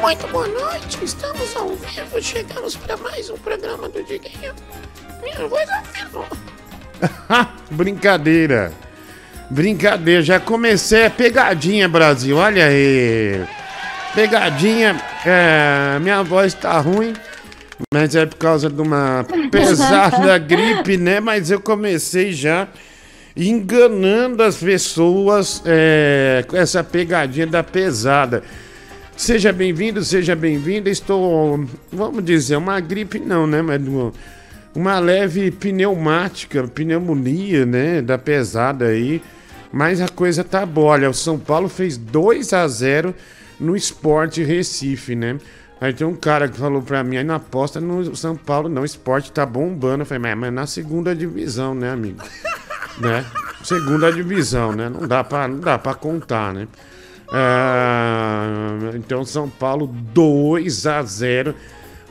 [0.00, 4.54] Muito boa noite, estamos ao vivo, chegamos para mais um programa do Diguinho.
[5.22, 6.26] Minha voz afinou.
[7.70, 8.72] Brincadeira.
[9.50, 13.44] Brincadeira, já comecei a pegadinha, Brasil, olha aí.
[14.14, 17.12] Pegadinha, é, minha voz tá ruim,
[17.92, 21.20] mas é por causa de uma pesada gripe, né?
[21.20, 22.68] Mas eu comecei já
[23.36, 28.42] enganando as pessoas é, com essa pegadinha da pesada.
[29.16, 30.90] Seja bem-vindo, seja bem-vinda.
[30.90, 33.62] Estou, vamos dizer, uma gripe não, né?
[33.62, 33.80] Mas
[34.74, 38.02] uma, leve pneumática, pneumonia, né?
[38.02, 39.22] Da pesada aí.
[39.72, 40.92] Mas a coisa tá boa.
[40.92, 43.14] Olha, o São Paulo fez 2 a 0
[43.58, 45.38] no Esporte Recife, né?
[45.80, 48.82] Aí tem um cara que falou pra mim, aí não aposta no São Paulo, não.
[48.82, 50.02] O esporte tá bombando.
[50.02, 52.18] Eu falei, mas, mas na segunda divisão, né, amigo?
[52.98, 53.24] né?
[53.62, 54.88] Segunda divisão, né?
[54.88, 56.66] Não dá pra, não dá pra contar, né?
[57.32, 61.54] É, então, São Paulo 2 a 0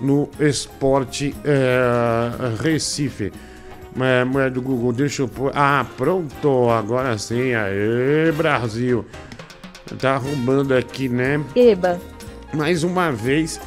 [0.02, 3.32] no Esporte é, Recife.
[4.00, 5.52] É, mulher do Google, deixa eu pôr.
[5.54, 7.54] Ah, pronto, agora sim.
[7.54, 9.06] Aê, Brasil.
[10.00, 11.44] Tá arrumando aqui, né?
[11.56, 12.00] Eba.
[12.54, 13.60] Mais uma vez,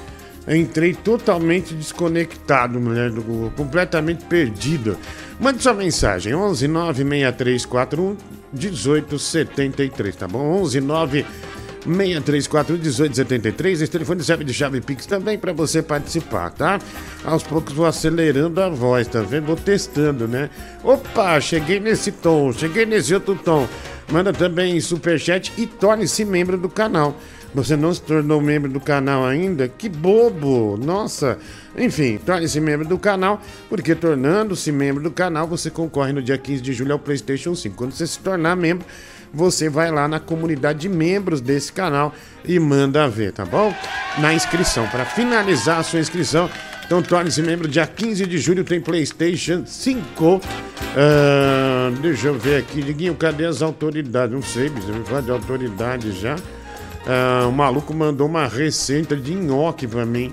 [0.48, 4.96] entrei totalmente desconectado, mulher do Google, completamente perdido.
[5.38, 8.16] Mande sua mensagem, 11 96341
[8.52, 10.62] 1873, tá bom?
[10.62, 13.82] 11 96341 1873.
[13.82, 16.78] Esse telefone serve de chave Pix também para você participar, tá?
[17.24, 19.46] Aos poucos vou acelerando a voz, tá vendo?
[19.46, 20.50] Vou testando, né?
[20.82, 23.66] Opa, cheguei nesse tom, cheguei nesse outro tom.
[24.10, 27.16] Manda também superchat e torne-se membro do canal.
[27.56, 29.66] Você não se tornou membro do canal ainda?
[29.66, 30.76] Que bobo!
[30.76, 31.38] Nossa!
[31.74, 33.40] Enfim, torne-se membro do canal,
[33.70, 37.74] porque tornando-se membro do canal, você concorre no dia 15 de julho ao PlayStation 5.
[37.74, 38.86] Quando você se tornar membro,
[39.32, 43.74] você vai lá na comunidade de membros desse canal e manda ver, tá bom?
[44.18, 44.86] Na inscrição.
[44.88, 46.50] Para finalizar a sua inscrição,
[46.84, 47.66] então torne-se membro.
[47.66, 50.42] Dia 15 de julho tem PlayStation 5.
[50.94, 54.34] Ah, deixa eu ver aqui, Diguinho, cadê as autoridades?
[54.34, 56.36] Não sei, você me fala de autoridade já.
[57.06, 60.32] Ah, o maluco mandou uma receita de nhoque pra mim.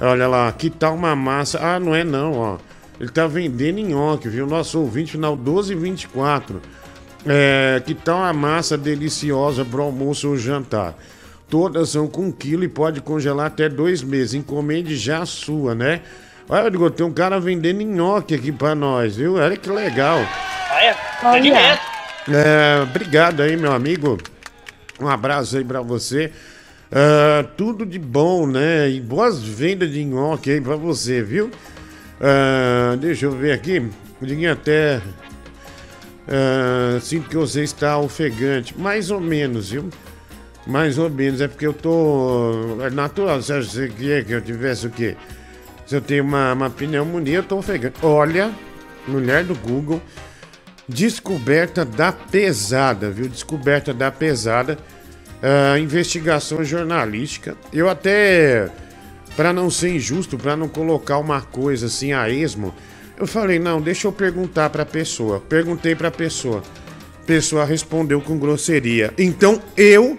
[0.00, 1.58] Olha lá, que tal uma massa?
[1.60, 2.58] Ah, não é não, ó.
[3.00, 4.46] Ele tá vendendo nhoque, viu?
[4.46, 6.60] Nosso ouvinte final 1224.
[7.24, 10.94] É, que tal uma massa deliciosa pro almoço ou jantar?
[11.48, 14.34] Todas são com um quilo e pode congelar até dois meses.
[14.34, 16.00] Encomende já a sua, né?
[16.48, 19.34] Olha, Digo, tem um cara vendendo nhoque aqui pra nós, viu?
[19.36, 20.18] Olha que legal.
[20.70, 21.40] Olha, Olha.
[21.40, 21.82] direto.
[22.28, 24.18] É, obrigado aí, meu amigo.
[25.02, 26.30] Um abraço aí pra você.
[26.94, 28.90] Ah, tudo de bom, né?
[28.90, 31.50] E boas vendas de nhoque aí pra você, viu?
[32.20, 33.82] Ah, deixa eu ver aqui.
[34.20, 35.00] Diguinho até.
[36.28, 38.78] ah, sinto que você está ofegante.
[38.78, 39.88] Mais ou menos, viu?
[40.66, 41.40] Mais ou menos.
[41.40, 42.78] É porque eu tô.
[42.82, 43.40] É natural.
[43.40, 45.16] Você acha que você que eu tivesse o quê?
[45.86, 47.96] Se eu tenho uma, uma pneumonia, eu tô ofegante.
[48.02, 48.52] Olha,
[49.08, 50.00] mulher do Google.
[50.88, 53.28] Descoberta da pesada, viu?
[53.28, 54.78] Descoberta da pesada.
[55.42, 57.56] Ah, investigação jornalística.
[57.72, 58.70] Eu até,
[59.36, 62.74] para não ser injusto, para não colocar uma coisa assim a esmo,
[63.18, 65.40] eu falei, não, deixa eu perguntar pra pessoa.
[65.40, 66.62] Perguntei pra pessoa.
[67.26, 69.12] Pessoa respondeu com grosseria.
[69.16, 70.18] Então eu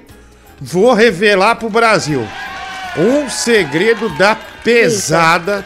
[0.60, 2.26] vou revelar pro Brasil
[2.98, 5.66] um segredo da pesada,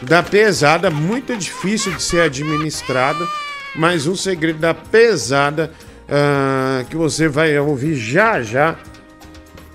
[0.00, 3.28] da pesada, muito difícil de ser administrado,
[3.74, 5.70] mas um segredo da pesada
[6.08, 8.76] ah, que você vai ouvir já já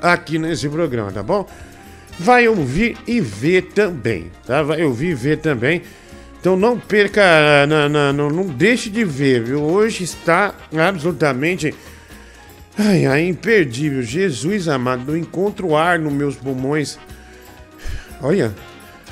[0.01, 1.47] aqui nesse programa, tá bom?
[2.19, 4.63] Vai ouvir e ver também, tá?
[4.63, 5.81] Vai ouvir e ver também.
[6.39, 9.61] Então não perca, não, não, não, não deixe de ver, viu?
[9.61, 11.73] Hoje está absolutamente
[12.77, 14.01] ai, ai, imperdível.
[14.03, 16.99] Jesus amado, não encontro ar nos meus pulmões.
[18.21, 18.53] Olha,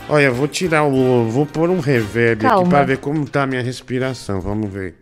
[0.10, 1.30] olha, vou tirar o.
[1.30, 2.70] Vou pôr um reverb aqui Calma.
[2.70, 4.40] para ver como tá a minha respiração.
[4.42, 4.96] Vamos ver.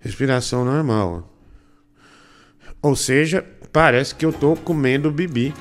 [0.00, 1.28] Respiração normal.
[2.80, 5.52] Ou seja, parece que eu tô comendo bibi.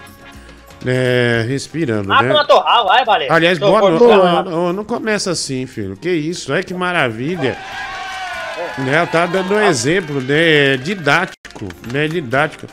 [0.85, 2.29] É, respirando, Ah, né?
[2.29, 3.31] toma torral, vai, valeu.
[3.31, 4.49] Aliás, Tô boa noite.
[4.49, 5.97] Não, não começa assim, filho.
[5.97, 7.57] Que isso, é que maravilha.
[8.77, 10.77] Né, eu tava dando um exemplo, né?
[10.77, 12.07] Didático, né?
[12.07, 12.67] Didático.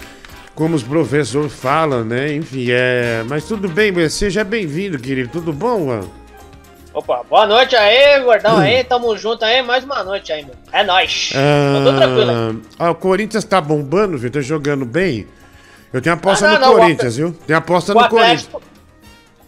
[0.55, 2.33] Como os professores falam, né?
[2.33, 3.25] Enfim, é.
[3.29, 5.29] Mas tudo bem, seja bem-vindo, querido.
[5.31, 6.13] Tudo bom, mano?
[6.93, 10.55] Opa, boa noite aí, gordão aí, tamo junto aí, mais uma noite aí, meu.
[10.71, 11.33] É nóis.
[11.85, 12.63] Tô tranquilo aí.
[12.79, 14.31] Ah, o Corinthians tá bombando, viu?
[14.31, 15.27] Tá jogando bem.
[15.93, 17.33] Eu tenho aposta Ah, não, no não, Corinthians, viu?
[17.47, 18.47] Tenho aposta no Corinthians.
[18.47, 18.63] Atlético,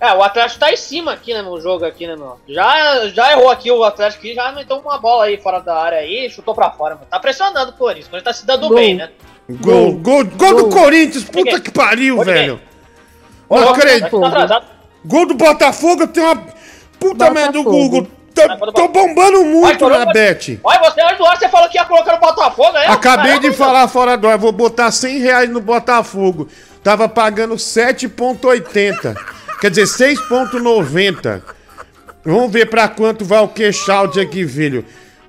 [0.00, 2.36] É, o Atlético tá em cima aqui, né, no jogo aqui, né, meu?
[2.48, 5.98] Já, já errou aqui o Atlético aqui, já meteu uma bola aí fora da área
[5.98, 7.06] aí, chutou pra fora, mano.
[7.08, 8.76] Tá pressionando o Corinthians, mas tá se dando gol.
[8.76, 9.08] bem, né?
[9.48, 12.60] Gol, gol, gol, gol do Corinthians, puta que pariu, velho.
[13.48, 14.20] Ô, não acredito.
[14.20, 14.62] Tá
[15.04, 16.42] gol do Botafogo, tem uma
[16.98, 18.08] puta merda do Google.
[18.34, 20.60] Tô, tô bombando muito na bet.
[20.62, 22.86] Olha, você antes do ar você falou que ia colocar no Botafogo, aí?
[22.88, 26.48] Acabei de falar fora do ar, vou botar 100 reais no Botafogo.
[26.82, 29.16] Tava pagando 7,80.
[29.60, 31.42] Quer dizer, 6,90.
[32.24, 33.50] Vamos ver pra quanto vai o
[33.92, 34.84] out aqui, filho.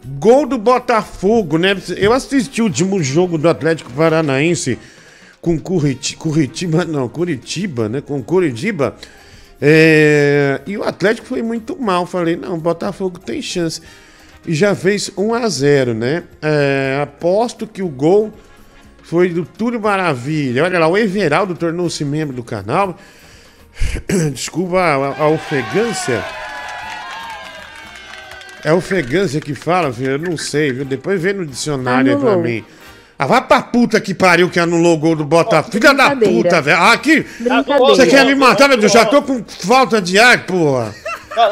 [0.08, 1.76] Gol do Botafogo, né?
[1.98, 4.80] Eu assisti o último jogo do Atlético Paranaense
[5.42, 8.02] com Curitiba, Curitiba não, Curitiba, né?
[8.02, 8.96] Com Curitiba.
[9.62, 10.62] É...
[10.66, 12.06] E o Atlético foi muito mal.
[12.06, 13.82] Falei, não, Botafogo tem chance.
[14.46, 16.24] E já fez 1 a 0 né?
[16.42, 17.00] É...
[17.04, 18.32] Aposto que o gol
[19.04, 20.64] foi do Túlio Maravilha.
[20.64, 22.98] Olha lá, o Everaldo tornou-se membro do canal.
[24.32, 26.24] Desculpa a, a ofegância.
[28.64, 30.12] É ofegância que fala, filho?
[30.12, 30.86] Eu não sei, viu?
[30.86, 32.30] Depois vê no dicionário Anulou.
[32.30, 32.66] aí pra mim.
[33.20, 35.72] Ah, vai pra puta que pariu que anulou o gol do Botafogo.
[35.72, 36.78] Filha da puta, velho.
[36.78, 37.26] Ah, aqui.
[37.80, 38.92] Você quer me matar, meu Deus?
[38.92, 40.94] Já tô com falta de ar, porra.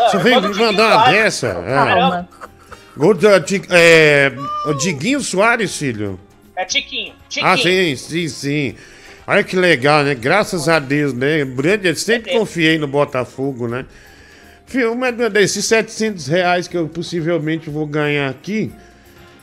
[0.10, 1.48] Você vem me mandar uma dessa?
[1.48, 2.36] É.
[2.98, 3.28] Gol do
[3.72, 4.32] é,
[4.66, 6.20] o Diguinho Soares, filho.
[6.56, 7.14] É Tiquinho.
[7.28, 7.52] Tiquinho.
[7.52, 8.76] Ah, sim, sim, sim.
[9.28, 10.16] Olha que legal, né?
[10.16, 11.44] Graças a Deus, né?
[11.44, 13.86] Grande, sempre confiei no Botafogo, né?
[14.66, 18.72] Filho, mas desses 700 reais que eu possivelmente vou ganhar aqui,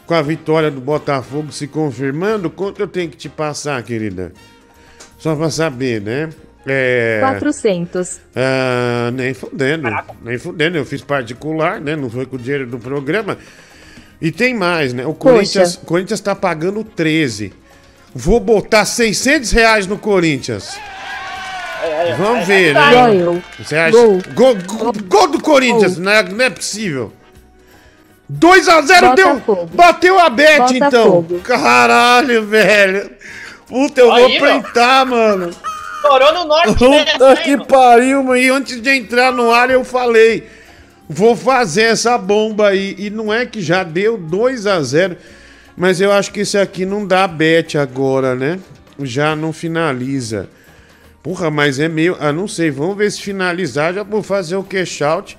[0.07, 4.33] com a vitória do Botafogo se confirmando, quanto eu tenho que te passar, querida?
[5.19, 6.31] Só pra saber, né?
[6.67, 7.19] É...
[7.21, 8.21] 400.
[8.35, 9.89] Ah, nem fudendo,
[10.23, 10.77] nem fudendo.
[10.77, 11.97] Eu fiz particular, né?
[11.97, 13.39] Não foi com o dinheiro do programa.
[14.21, 15.05] E tem mais, né?
[15.05, 17.53] O Corinthians, Corinthians tá pagando 13.
[18.15, 20.77] Vou botar 600 reais no Corinthians.
[22.17, 23.43] Vamos ver, né?
[23.59, 23.91] Você acha?
[23.93, 24.23] Gol.
[24.35, 27.13] Gol, gol, gol do Corinthians, não é, não é possível.
[28.33, 29.67] 2x0 deu.
[29.75, 31.25] Bateu a bet, então.
[31.43, 33.11] Caralho, velho.
[33.67, 35.51] Puta, eu Aí, vou printar, mano.
[35.97, 38.37] Estourou no norte, Puta que pariu, mano.
[38.37, 40.49] E antes de entrar no ar, eu falei.
[41.09, 42.95] Vou fazer essa bomba aí.
[42.99, 45.17] E não é que já deu 2 a 0
[45.77, 48.59] Mas eu acho que isso aqui não dá bet agora, né?
[49.01, 50.49] Já não finaliza.
[51.23, 52.17] Porra, mas é meio.
[52.19, 52.71] Ah, não sei.
[52.71, 53.95] Vamos ver se finalizar.
[53.95, 55.39] Já vou fazer o cash out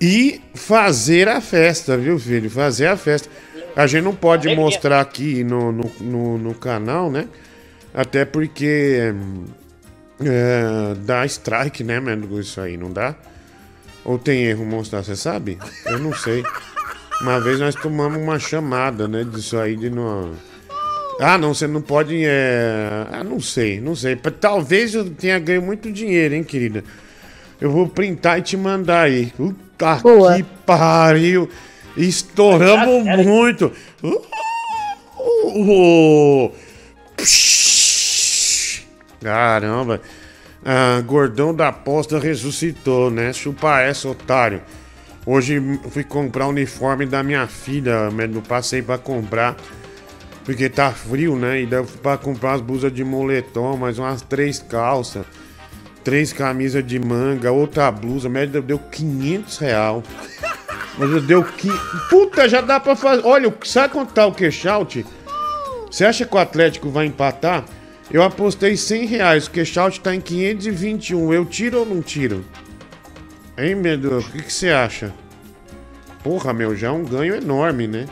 [0.00, 2.48] e fazer a festa, viu, filho?
[2.50, 3.28] Fazer a festa.
[3.76, 7.28] A gente não pode mostrar aqui no, no, no, no canal, né?
[7.92, 9.12] Até porque
[10.20, 12.40] é, dá strike, né, mano?
[12.40, 13.14] Isso aí, não dá?
[14.04, 15.58] Ou tem erro mostrar, você sabe?
[15.84, 16.42] Eu não sei.
[17.20, 20.32] Uma vez nós tomamos uma chamada, né, disso aí de não.
[21.20, 22.22] Ah, não, você não pode.
[22.24, 23.06] É...
[23.10, 24.16] Ah, não sei, não sei.
[24.16, 26.84] Talvez eu tenha ganho muito dinheiro, hein, querida.
[27.60, 29.32] Eu vou printar e te mandar aí.
[29.36, 30.36] Puta Boa.
[30.36, 31.48] que pariu!
[31.96, 33.72] Estouramos muito!
[34.02, 34.22] Uh,
[35.18, 36.52] uh, uh.
[39.20, 40.00] Caramba!
[40.64, 43.32] Ah, gordão da aposta ressuscitou, né?
[43.32, 44.62] Chupa essa, otário.
[45.26, 45.60] Hoje
[45.90, 49.56] fui comprar o uniforme da minha filha, não passei para comprar.
[50.48, 51.60] Porque tá frio, né?
[51.60, 55.26] E deu pra comprar as blusas de moletom, mais umas três calças,
[56.02, 60.02] três camisas de manga, outra blusa, média deu 500 real.
[60.96, 61.68] Mas deu que.
[62.08, 63.26] Puta, já dá pra fazer.
[63.26, 65.04] Olha, sabe quanto tá o cash out?
[65.90, 67.66] Você acha que o Atlético vai empatar?
[68.10, 71.30] Eu apostei 100 reais, o cash out tá em 521.
[71.30, 72.42] Eu tiro ou não tiro?
[73.58, 74.16] Hein, Medo?
[74.16, 75.12] O que você acha?
[76.24, 78.06] Porra, meu, já é um ganho enorme, né?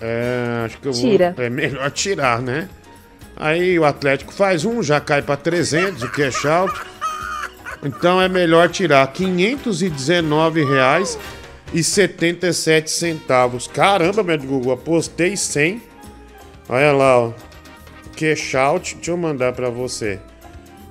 [0.00, 1.02] É, acho que eu vou.
[1.02, 1.34] Tira.
[1.36, 2.68] É melhor tirar, né?
[3.36, 6.78] Aí o Atlético faz um, já cai para 300, o cash out.
[7.82, 11.18] Então é melhor tirar 519 reais
[11.72, 13.66] e 77 centavos.
[13.66, 15.82] Caramba, meu Google, apostei 100.
[16.68, 17.32] Olha lá, ó.
[18.16, 20.20] Cash out, deixa eu mandar para você.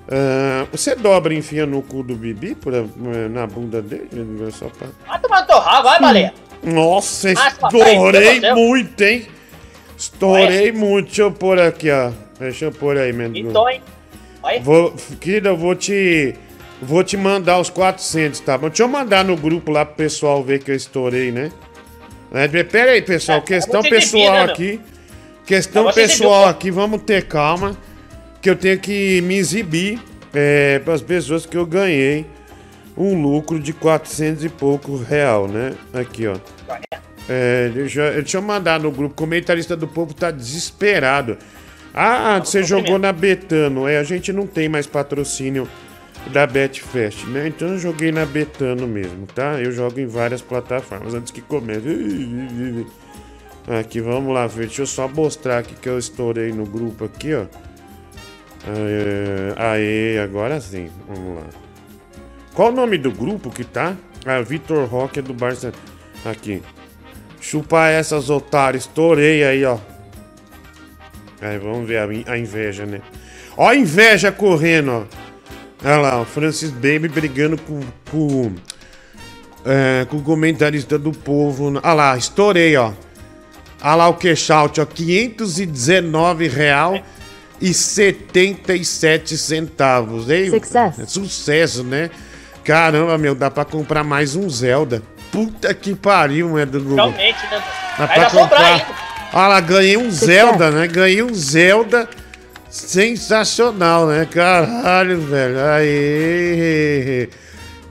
[0.07, 2.73] Uh, você dobra e enfia no cu do Bibi por,
[3.29, 4.09] na bunda dele?
[4.51, 4.87] Só pra...
[5.05, 6.33] Vai tomar torrar, vai, baleia.
[6.63, 9.27] Nossa, estourei muito, hein?
[9.97, 11.07] Estourei muito.
[11.07, 12.11] Deixa eu pôr aqui, ó.
[12.39, 13.49] Deixa eu pôr aí, Mendoza.
[13.49, 13.81] Então, hein?
[14.63, 16.35] Vou, querida, eu vou te.
[16.81, 18.69] Vou te mandar os 400, tá bom?
[18.69, 21.51] Deixa eu mandar no grupo lá pro pessoal ver que eu estourei, né?
[22.31, 23.39] É, pera aí, pessoal.
[23.39, 24.79] É, questão pessoal aqui.
[25.45, 27.75] Questão pessoal aqui, vamos ter calma.
[28.41, 29.99] Que eu tenho que me exibir
[30.33, 32.25] é, para as pessoas que eu ganhei
[32.99, 35.73] um lucro de 400 e pouco real, né?
[35.93, 36.35] Aqui, ó.
[37.29, 39.15] É, deixa, eu mandar no grupo.
[39.15, 41.37] Comentarista do povo tá desesperado.
[41.93, 43.87] Ah, você jogou na Betano.
[43.87, 45.67] É, a gente não tem mais patrocínio
[46.33, 47.47] da Betfest, né?
[47.47, 49.61] Então eu joguei na Betano mesmo, tá?
[49.61, 52.85] Eu jogo em várias plataformas antes que comece.
[53.79, 57.45] Aqui, vamos lá, deixa eu só mostrar aqui que eu estourei no grupo aqui, ó.
[59.55, 61.68] Aê, agora sim, vamos lá.
[62.59, 63.95] Qual o nome do grupo que tá?
[64.25, 65.71] Ah, Vitor Roque é do Barça.
[66.25, 66.61] Aqui.
[67.39, 69.77] Chupar essas otárias, estourei aí, ó.
[71.39, 72.99] Aí, vamos ver a, a inveja, né?
[73.55, 75.03] Ó a inveja correndo, ó.
[75.85, 77.79] Olha lá, o Francis Baby brigando com,
[78.11, 78.51] com,
[79.63, 81.79] é, com o comentarista do povo.
[81.81, 82.91] Olha lá, estourei, ó.
[83.81, 84.85] Olha lá o cash out, ó.
[84.85, 87.01] 519 real
[87.61, 90.29] e 77 centavos.
[90.29, 90.49] Hein?
[90.49, 91.01] Sucesso.
[91.01, 92.09] É sucesso, né?
[92.69, 95.01] Caramba, meu, dá pra comprar mais um Zelda.
[95.31, 96.97] Puta que pariu, é do Google.
[96.97, 97.63] Realmente, né?
[97.97, 98.29] Dá pra ainda.
[98.29, 99.29] comprar.
[99.33, 100.85] Olha lá, ganhei um Zelda, né?
[100.85, 102.07] Ganhei um Zelda
[102.69, 104.27] sensacional, né?
[104.29, 105.55] Caralho, velho.
[105.65, 107.27] Aí.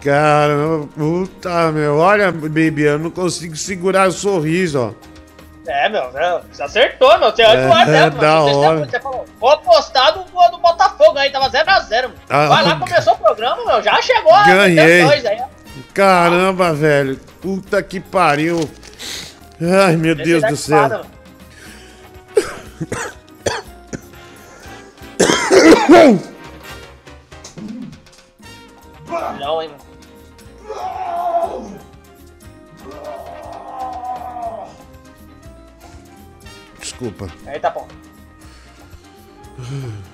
[0.01, 1.97] Caramba, puta, meu.
[1.97, 5.08] Olha, Bibi, eu não consigo segurar o sorriso, ó.
[5.69, 6.41] É, meu, né?
[6.51, 7.31] você acertou, meu.
[7.31, 8.41] Você é, É, do ar mesmo, da.
[8.41, 8.79] Você, hora.
[8.87, 12.15] você falou, vou apostar no gol do Botafogo aí, tava 0x0, mano.
[12.29, 13.83] Ah, Vai lá, começou o programa, meu.
[13.83, 15.05] Já chegou Ganhei.
[15.05, 15.43] dois aí.
[15.95, 17.17] Caramba, velho.
[17.41, 18.69] Puta que pariu.
[19.61, 21.03] Ai, meu Deus é do da céu.
[29.41, 29.88] Não, hein, mano.
[36.99, 37.29] Desculpa.
[37.47, 37.87] Aí tá bom.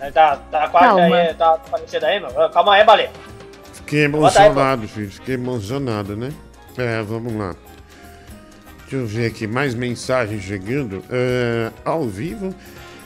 [0.00, 1.16] Aí tá, tá quase Calma.
[1.16, 2.50] aí, tá aparecendo aí, meu.
[2.50, 3.10] Calma aí, baleia.
[3.72, 5.10] Fiquei Bota aí, emocionado, filho.
[5.10, 6.30] Fiquei emocionado, né?
[6.76, 7.54] É, vamos lá.
[8.82, 11.02] Deixa eu ver aqui, mais mensagens chegando.
[11.10, 12.54] É, ao vivo.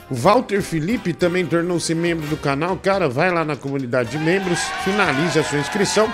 [0.09, 2.75] O Walter Felipe também tornou-se membro do canal.
[2.77, 6.11] Cara, vai lá na comunidade de membros, finalize a sua inscrição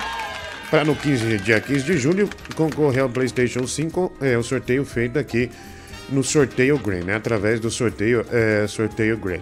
[0.70, 4.18] para no 15, dia 15 de julho concorrer ao PlayStation 5.
[4.22, 5.50] É o sorteio feito aqui
[6.10, 7.16] no sorteio Green, né?
[7.16, 9.42] Através do sorteio, é, sorteio Green.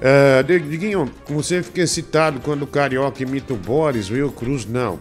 [0.00, 5.00] É, Diguinho, você fica excitado quando o Carioca imita o Boris, Will Cruz, não.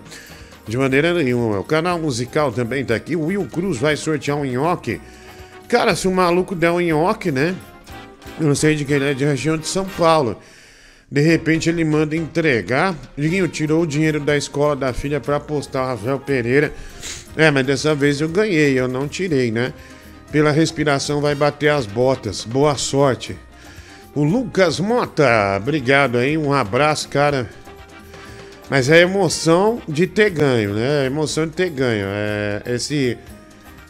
[0.67, 1.59] De maneira nenhuma.
[1.59, 3.15] O canal musical também tá aqui.
[3.15, 5.00] O Will Cruz vai sortear um nhoque.
[5.67, 7.55] Cara, se o maluco der um nhoque, né?
[8.39, 10.39] Eu não sei de quem ele é, de região de São Paulo.
[11.12, 12.95] De repente ele manda entregar.
[13.15, 16.74] Diguinho tirou o dinheiro da escola da filha pra apostar o Rafael Pereira.
[17.38, 19.71] É, mas dessa vez eu ganhei, eu não tirei, né?
[20.36, 22.44] Pela respiração vai bater as botas.
[22.44, 23.38] Boa sorte.
[24.13, 27.50] O Lucas Mota, obrigado aí, um abraço, cara.
[28.70, 31.04] Mas é emoção de ter ganho, né?
[31.04, 32.06] A emoção de ter ganho.
[32.10, 33.18] É esse,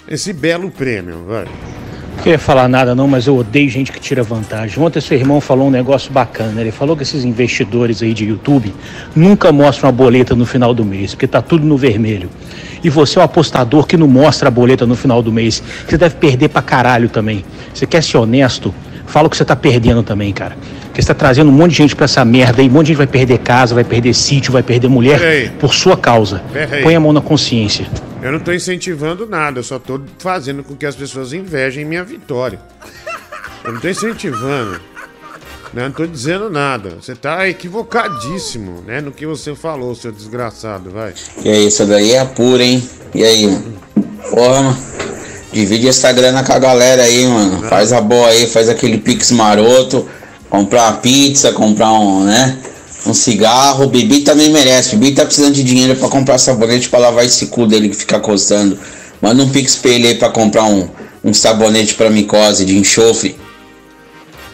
[0.08, 1.46] esse belo prêmio, vai.
[1.46, 4.80] Não queria falar nada não, mas eu odeio gente que tira vantagem.
[4.80, 6.62] Ontem seu irmão falou um negócio bacana.
[6.62, 8.72] Ele falou que esses investidores aí de YouTube
[9.16, 12.30] nunca mostram a boleta no final do mês, porque tá tudo no vermelho.
[12.86, 15.64] E você é um apostador que não mostra a boleta no final do mês.
[15.88, 17.44] Você deve perder pra caralho também.
[17.74, 18.72] Você quer ser honesto?
[19.08, 20.56] Fala o que você tá perdendo também, cara.
[20.84, 22.70] Porque você tá trazendo um monte de gente pra essa merda aí.
[22.70, 25.50] Um monte de gente vai perder casa, vai perder sítio, vai perder mulher Peraí.
[25.60, 26.44] por sua causa.
[26.54, 26.84] Peraí.
[26.84, 27.88] Põe a mão na consciência.
[28.22, 32.04] Eu não tô incentivando nada, eu só tô fazendo com que as pessoas invejem minha
[32.04, 32.60] vitória.
[33.64, 34.80] Eu não tô incentivando.
[35.76, 35.84] Né?
[35.84, 36.98] Não tô dizendo nada.
[37.02, 39.02] Você tá equivocadíssimo, né?
[39.02, 41.14] No que você falou, seu desgraçado, vai.
[41.44, 42.82] E aí, isso daí é pura, hein?
[43.14, 43.74] E aí, mano?
[44.30, 44.78] Porra.
[45.52, 47.62] Divide essa grana com a galera aí, mano.
[47.68, 50.08] Faz a boa aí, faz aquele pix maroto.
[50.50, 52.58] Comprar uma pizza, comprar um, né?
[53.06, 53.86] Um cigarro.
[53.86, 54.96] O Bibi também merece.
[54.96, 57.96] O Bibi tá precisando de dinheiro pra comprar sabonete pra lavar esse cu dele que
[57.96, 58.78] fica coçando.
[59.22, 60.90] Manda um pix pra ele aí pra comprar um,
[61.24, 63.38] um sabonete pra micose de enxofre.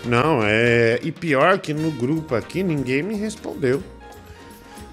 [0.06, 1.00] Não, é.
[1.04, 3.84] E pior que no grupo aqui ninguém me respondeu.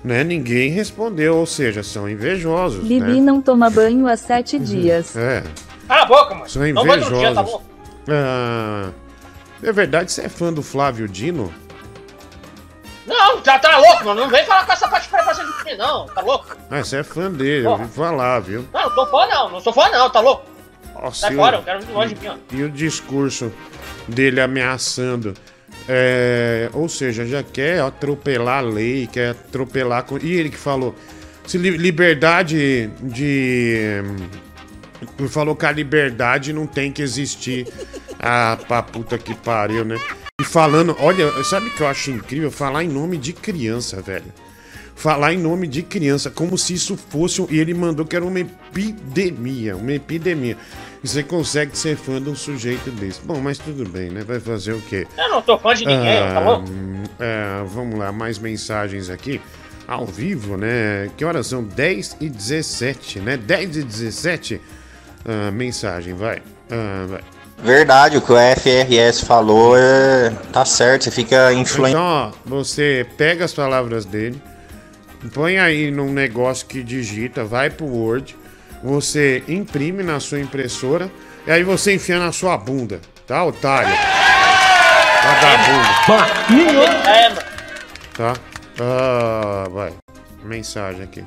[0.05, 0.23] Né?
[0.23, 2.85] Ninguém respondeu, ou seja, são invejosos.
[2.87, 3.21] Bibi né?
[3.21, 5.17] não toma banho há sete dias.
[5.17, 5.43] É.
[5.89, 6.49] Cala a boca, mano.
[6.49, 7.53] São Não vai no dia, tá invejosos.
[7.53, 7.63] bom?
[8.11, 8.91] Ah,
[9.63, 11.53] é verdade, você é fã do Flávio Dino?
[13.07, 14.21] Não, tá, tá louco, mano.
[14.21, 16.07] Não vem falar com essa parte preparação de mim, não.
[16.07, 16.55] Tá louco?
[16.71, 17.83] Ah, você é fã dele, eu Porra.
[17.83, 18.69] ouvi falar, viu?
[18.73, 19.51] Não, não sou fã, não.
[19.51, 20.11] Não sou fã, não.
[20.11, 20.45] Tá louco?
[20.95, 22.37] Nossa, Sai fora, eu quero longe de mim, ó.
[22.55, 23.53] E o discurso
[24.09, 25.35] dele ameaçando.
[25.89, 30.05] é, ou seja, já quer atropelar a lei, quer atropelar.
[30.23, 30.95] E ele que falou:
[31.47, 34.03] se li- liberdade de.
[35.29, 37.67] Falou que a liberdade não tem que existir.
[38.19, 39.97] Ah, pra puta que pariu, né?
[40.41, 42.51] E falando, olha, sabe o que eu acho incrível?
[42.51, 44.33] Falar em nome de criança, velho.
[44.97, 47.45] Falar em nome de criança, como se isso fosse.
[47.49, 50.57] E ele mandou que era uma epidemia, uma epidemia.
[51.03, 53.21] E você consegue ser fã de um sujeito desse.
[53.23, 54.23] Bom, mas tudo bem, né?
[54.27, 55.07] Vai fazer o quê?
[55.17, 56.65] Eu não sou fã de ninguém, tá louco?
[57.21, 59.41] é, vamos lá, mais mensagens aqui.
[59.87, 61.09] ao vivo, né?
[61.17, 61.63] Que horas são?
[61.65, 63.37] 10 e 17, né?
[63.37, 64.61] 10 e 17.
[65.25, 66.43] Ah, mensagem, vai.
[66.71, 67.21] Ah, vai.
[67.63, 70.31] Verdade, o que o FRS falou é.
[70.53, 71.89] tá certo, você fica influenciado.
[71.89, 74.41] Então, ó, você pega as palavras dele,
[75.35, 78.37] põe aí num negócio que digita, vai pro Word,
[78.83, 81.11] você imprime na sua impressora
[81.47, 83.95] e aí você enfia na sua bunda, tá, otário?
[85.23, 85.89] Vagabundo,
[87.09, 87.41] É, mano.
[88.17, 88.35] tá?
[88.81, 89.93] Ah, vai.
[90.43, 91.25] Mensagem aqui.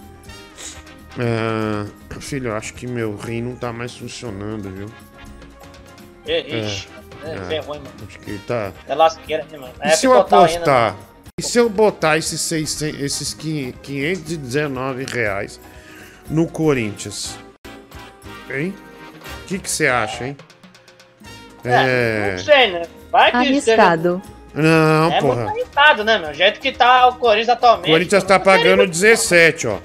[1.20, 1.86] Ah,
[2.20, 4.88] filho, eu acho que meu rim não tá mais funcionando, viu?
[6.26, 6.88] Ixi,
[7.24, 7.42] é, é.
[7.48, 7.96] ferrou, hein, mano.
[8.08, 8.72] Acho que tá.
[8.88, 9.74] É lasqueira, né, mano?
[9.84, 10.94] E É se eu picotar ainda, apostar?
[10.94, 11.00] né?
[11.40, 15.60] E se eu botar esses, 600, esses 519 reais
[16.30, 17.38] no Corinthians?
[18.50, 18.74] Hein?
[19.44, 20.38] O que você acha, hein?
[21.64, 22.82] É, não sei, né?
[23.12, 24.22] Vai que Arriscado.
[24.54, 25.16] Não, seja...
[25.18, 25.44] É porra.
[25.46, 26.30] muito arriscado, né, meu?
[26.32, 27.90] O jeito que tá o Corinthians atualmente.
[27.90, 29.78] O Corinthians tá não pagando muito- 17, ó.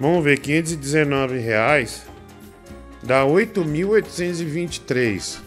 [0.00, 2.04] Vamos ver, 519 reais
[3.02, 5.38] dá 8.823.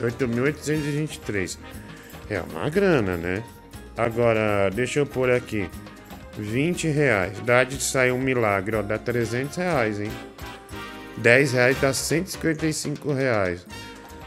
[0.00, 1.58] 8.823.
[2.30, 3.42] É uma grana, né?
[3.96, 5.68] Agora, deixa eu pôr aqui.
[6.38, 7.40] 20 reais.
[7.40, 8.82] Dá de sair um milagre, ó.
[8.82, 10.10] Dá 300 reais, hein?
[11.16, 13.66] 10 reais dá 155 reais.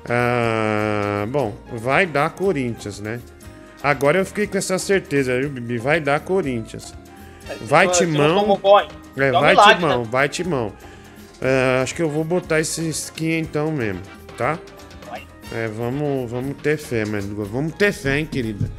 [0.07, 3.19] Ah, bom, vai dar Corinthians, né?
[3.81, 5.77] Agora eu fiquei com essa certeza, viu, Bibi?
[5.77, 6.93] Vai dar Corinthians.
[7.61, 8.59] Vai, Timão.
[9.17, 10.07] É, vai Timão, né?
[10.09, 10.73] vai Timão.
[11.41, 14.01] É, acho que eu vou botar esses quinhentão mesmo,
[14.37, 14.57] tá?
[15.51, 17.43] É, vamos, vamos ter fé, mano.
[17.45, 18.69] Vamos ter fé, hein, querida?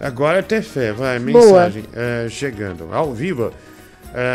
[0.00, 1.84] Agora é ter fé, vai, mensagem.
[1.92, 2.92] É, chegando.
[2.92, 3.52] Ao vivo.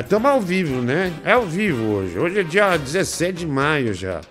[0.02, 1.14] Estamos ao vivo, né?
[1.24, 2.18] É ao vivo hoje.
[2.20, 4.22] Hoje é dia 17 de maio já.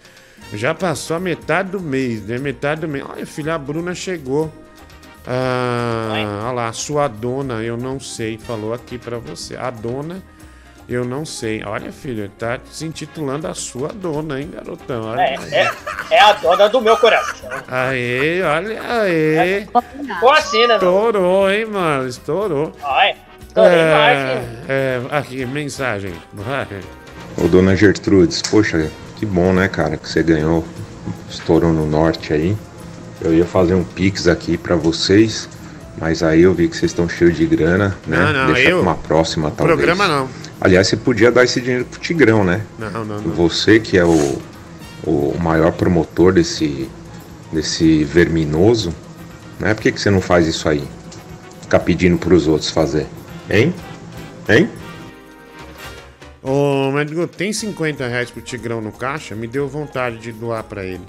[0.53, 2.39] Já passou a metade do mês, né?
[2.39, 3.05] Metade do mês.
[3.09, 4.53] Olha, filha, a Bruna chegou.
[5.27, 9.57] Ah, olha lá, sua dona, eu não sei, falou aqui pra você.
[9.57, 10.23] A dona,
[10.89, 11.63] eu não sei.
[11.65, 15.05] Olha, filho, tá se intitulando a sua dona, hein, garotão?
[15.05, 15.21] Olha.
[15.21, 15.71] É, é,
[16.11, 17.49] é a dona do meu coração.
[17.69, 19.67] Aê, olha aí.
[20.15, 20.75] Ficou assim, né?
[20.75, 22.09] Estourou, hein, mano?
[22.09, 22.73] Estourou.
[22.83, 23.15] Ai,
[23.47, 24.49] estourei mais, É, hein?
[24.69, 26.13] é, aqui, mensagem.
[26.33, 26.67] Vai.
[27.37, 30.65] Ô, dona Gertrudes, poxa, que bom, né, cara, que você ganhou,
[31.31, 32.57] estourou no norte aí.
[33.21, 35.49] Eu ia fazer um pix aqui pra vocês,
[36.01, 38.17] mas aí eu vi que vocês estão cheios de grana, né?
[38.17, 39.77] Não, não, Deixa eu- pra uma próxima, talvez.
[39.77, 40.29] Programa não.
[40.61, 42.63] Aliás, você podia dar esse dinheiro pro Tigrão, né?
[42.79, 43.21] Não, não, não.
[43.33, 44.39] Você que é o,
[45.05, 46.89] o maior promotor desse,
[47.53, 48.93] desse verminoso,
[49.61, 49.73] né?
[49.75, 50.83] Por que, que você não faz isso aí?
[51.63, 53.07] Ficar pedindo pros outros fazer,
[53.49, 53.73] hein?
[54.49, 54.69] Hein?
[56.43, 59.35] Ô, Mendigo, tem 50 reais pro Tigrão no caixa?
[59.35, 61.03] Me deu vontade de doar pra ele.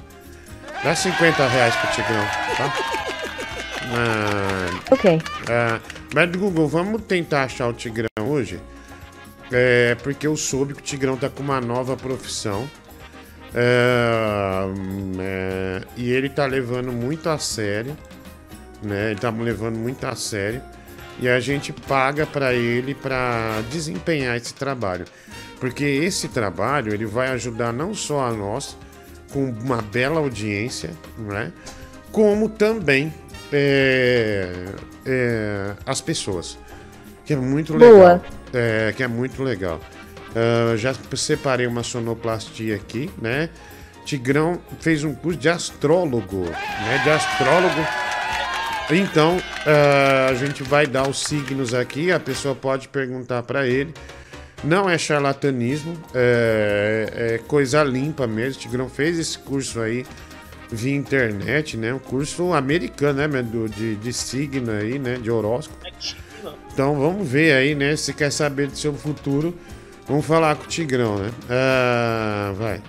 [0.83, 2.25] Dá 50 reais pro Tigrão,
[2.57, 2.73] tá?
[3.91, 5.19] Ah, Ok.
[5.49, 5.79] ah,
[6.13, 8.59] mas Google, vamos tentar achar o Tigrão hoje?
[9.51, 12.69] É, porque eu soube que o Tigrão tá com uma nova profissão.
[13.53, 17.97] É, hum, é, e ele tá levando muito a sério.
[18.81, 19.11] Né?
[19.11, 20.61] Ele tá levando muito a sério.
[21.19, 25.05] E a gente paga pra ele pra desempenhar esse trabalho.
[25.59, 28.77] Porque esse trabalho ele vai ajudar não só a nós,
[29.33, 31.51] com uma bela audiência, né?
[32.11, 33.13] como também
[33.51, 34.65] é,
[35.05, 36.57] é, as pessoas.
[37.25, 37.91] Que é muito legal.
[37.91, 38.21] Boa.
[38.53, 39.79] É, que é muito legal.
[40.35, 43.49] Ah, já separei uma sonoplastia aqui, né?
[44.05, 47.01] Tigrão fez um curso de astrólogo, né?
[47.03, 47.87] De astrólogo.
[48.91, 53.93] Então, ah, a gente vai dar os signos aqui, a pessoa pode perguntar para ele.
[54.61, 58.59] Não é charlatanismo, é, é coisa limpa mesmo.
[58.59, 60.05] Tigrão fez esse curso aí
[60.69, 61.93] via internet, né?
[61.93, 63.45] Um curso americano, né?
[63.73, 65.15] De, de signo aí, né?
[65.15, 65.79] De horóscopo.
[66.73, 67.95] Então vamos ver aí, né?
[67.95, 69.53] Se quer saber do seu futuro,
[70.07, 71.29] vamos falar com o Tigrão, né?
[71.49, 72.81] Ah, vai.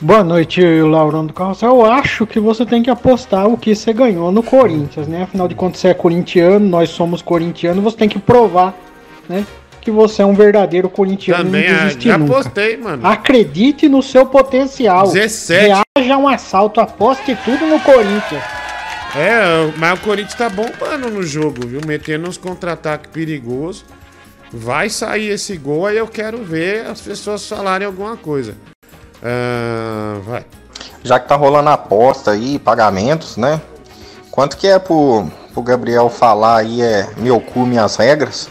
[0.00, 1.70] Boa noite, Laurão do Carrossel.
[1.70, 5.22] Eu acho que você tem que apostar o que você ganhou no Corinthians, né?
[5.22, 8.74] Afinal de contas, você é corintiano, nós somos corintianos, você tem que provar,
[9.26, 9.46] né?
[9.80, 12.34] Que você é um verdadeiro corintiano Também não ah, já nunca.
[12.34, 13.06] postei, mano.
[13.06, 15.04] Acredite no seu potencial.
[15.10, 15.66] 17.
[15.96, 18.42] Reaja a um assalto, aposte tudo no Corinthians.
[19.14, 21.80] É, mas o Corinthians tá bombando no jogo, viu?
[21.86, 23.84] Metendo uns contra-ataques perigosos.
[24.52, 28.54] Vai sair esse gol, aí eu quero ver as pessoas falarem alguma coisa.
[29.22, 30.44] Ah, vai.
[31.02, 33.60] Já que tá rolando aposta aí, pagamentos, né?
[34.30, 38.48] Quanto que é pro, pro Gabriel falar aí é meu cu, minhas regras?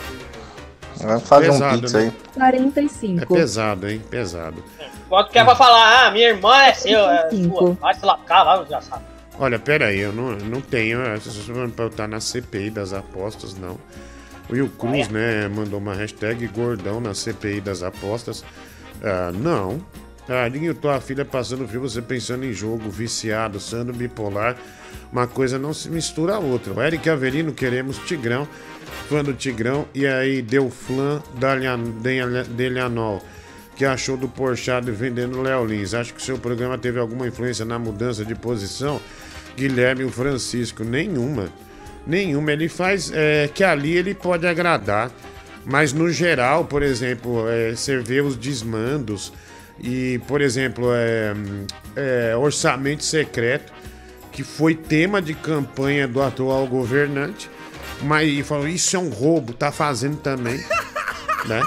[0.97, 1.99] Vamos fazer Pesado, um pix né?
[1.99, 2.07] aí.
[2.07, 3.33] É 45.
[3.33, 4.01] pesado, hein?
[4.09, 4.63] Pesado.
[5.07, 7.57] Quanto que é pra falar, ah, minha irmã é seu, é Cinco.
[7.57, 7.73] sua.
[7.73, 9.03] Vai se lascar, vai, desgraçado.
[9.37, 10.99] Olha, pera aí, eu não, não tenho.
[10.99, 13.77] Eu estar na CPI das apostas, não.
[14.49, 18.43] O Will Cruz, né, mandou uma hashtag gordão na CPI das apostas.
[19.03, 19.83] Ah, não.
[20.27, 24.55] Ah, Dinho, tua filha passando frio, você pensando em jogo, viciado, sendo bipolar.
[25.11, 26.73] Uma coisa não se mistura a outra.
[26.73, 28.47] O Eric Avelino, queremos Tigrão,
[29.07, 29.85] fã do Tigrão.
[29.93, 31.21] E aí, deu flan
[32.55, 33.21] Delianol,
[33.75, 35.93] que achou do Porchado vendendo Léo Lins.
[35.93, 39.01] Acho que o seu programa teve alguma influência na mudança de posição.
[39.55, 41.49] Guilherme Francisco, nenhuma.
[42.07, 42.51] Nenhuma.
[42.51, 45.11] Ele faz é, que ali ele pode agradar.
[45.65, 49.33] Mas no geral, por exemplo, é, você vê os desmandos
[49.79, 51.33] e, por exemplo, é,
[51.95, 53.73] é, orçamento secreto,
[54.31, 57.49] que foi tema de campanha do atual governante,
[58.03, 60.57] mas e falou, isso é um roubo, tá fazendo também,
[61.47, 61.61] né?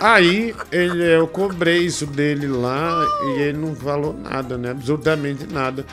[0.00, 4.70] Aí ele, eu cobrei isso dele lá e ele não falou nada, né?
[4.70, 5.86] Absolutamente nada.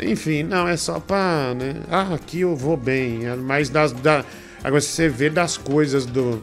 [0.00, 1.82] Enfim, não, é só pra, né?
[1.90, 3.20] Ah, aqui eu vou bem.
[3.36, 4.24] Mas das, da...
[4.64, 6.42] agora você vê das coisas do,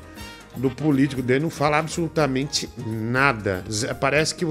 [0.56, 3.64] do político dele, não fala absolutamente nada.
[4.00, 4.46] Parece que,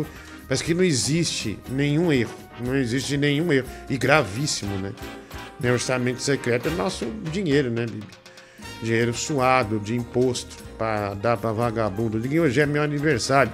[0.46, 2.34] parece que não existe nenhum erro.
[2.60, 3.68] Não existe nenhum erro.
[3.88, 4.92] E gravíssimo, né?
[5.60, 8.06] Né, Orçamento secreto é nosso dinheiro, né, Bibi?
[8.82, 12.20] Dinheiro suado de imposto pra dar pra vagabundo.
[12.20, 13.52] Diguinho, hoje é meu aniversário.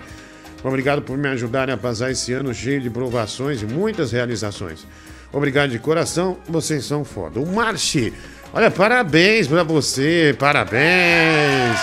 [0.62, 4.87] Obrigado por me ajudarem a passar esse ano cheio de provações e muitas realizações.
[5.32, 7.40] Obrigado de coração, vocês são foda.
[7.40, 8.14] O Marchi,
[8.52, 11.78] olha, parabéns pra você, parabéns.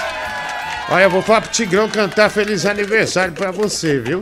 [0.90, 4.22] Olha, eu vou falar pro Tigrão cantar feliz aniversário pra você, viu?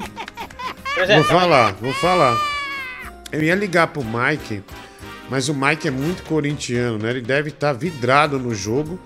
[1.07, 2.37] Vou falar, vou falar.
[3.31, 4.61] Eu ia ligar pro Mike,
[5.29, 7.11] mas o Mike é muito corintiano, né?
[7.11, 8.99] Ele deve estar vidrado no jogo.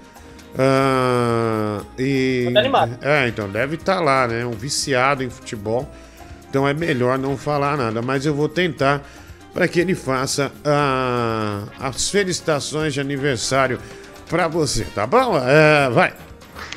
[0.57, 2.41] Ah, e.
[2.45, 2.97] Muito animado.
[3.01, 4.45] É, então deve estar lá, né?
[4.45, 5.89] Um viciado em futebol.
[6.49, 8.01] Então é melhor não falar nada.
[8.01, 9.01] Mas eu vou tentar
[9.53, 13.79] para que ele faça ah, as felicitações de aniversário
[14.29, 15.37] para você, tá bom?
[15.37, 16.13] É, vai.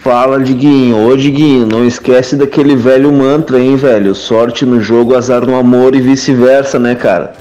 [0.00, 1.08] Fala, Diguinho.
[1.08, 4.14] Ô, Diguinho, não esquece daquele velho mantra, hein, velho?
[4.14, 7.34] Sorte no jogo, azar no amor e vice-versa, né, cara?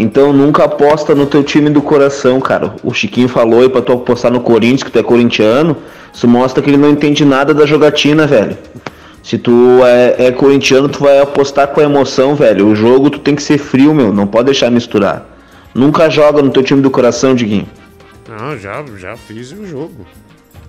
[0.00, 2.74] Então nunca aposta no teu time do coração, cara.
[2.82, 5.76] O Chiquinho falou aí pra tu apostar no Corinthians, que tu é corintiano.
[6.12, 8.56] Isso mostra que ele não entende nada da jogatina, velho.
[9.22, 12.68] Se tu é, é corintiano, tu vai apostar com a emoção, velho.
[12.68, 14.12] O jogo tu tem que ser frio, meu.
[14.12, 15.26] Não pode deixar misturar.
[15.74, 17.68] Nunca joga no teu time do coração, Diguinho.
[18.26, 20.06] Não, já, já fiz o jogo.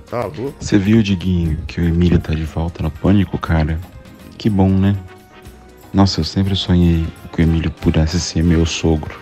[0.09, 0.53] Tá louco?
[0.59, 3.79] Você viu, Diguinho, que o Emílio tá de volta no pânico, cara?
[4.37, 4.95] Que bom, né?
[5.93, 9.20] Nossa, eu sempre sonhei que o Emílio pudesse ser meu sogro.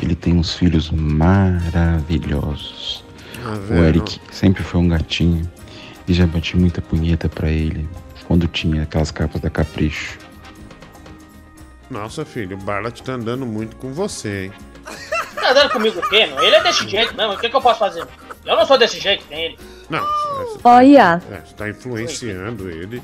[0.00, 3.04] Ele tem uns filhos maravilhosos.
[3.44, 3.74] Ah, O.
[3.74, 5.50] Eric sempre foi um gatinho
[6.06, 7.88] e já bati muita punheta pra ele
[8.26, 10.18] quando tinha aquelas capas da Capricho.
[11.90, 14.52] Nossa, filho, o Barlat tá andando muito com você, hein?
[15.34, 16.42] Tá andando comigo o quê, meu?
[16.42, 17.32] Ele é desse jeito mesmo.
[17.32, 18.06] O que, que eu posso fazer?
[18.44, 19.58] Eu não sou desse jeito, nem ele.
[19.88, 23.00] Não, você Olha, é, você tá influenciando ele.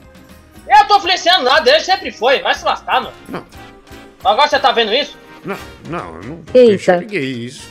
[0.68, 2.42] Eu tô influenciando nada, ele sempre foi.
[2.42, 3.12] Vai se lascar, meu.
[3.28, 3.44] Não.
[4.24, 5.16] Agora você tá vendo isso?
[5.44, 5.56] Não,
[5.88, 6.74] não, eu não Eita.
[6.74, 7.68] enxerguei isso.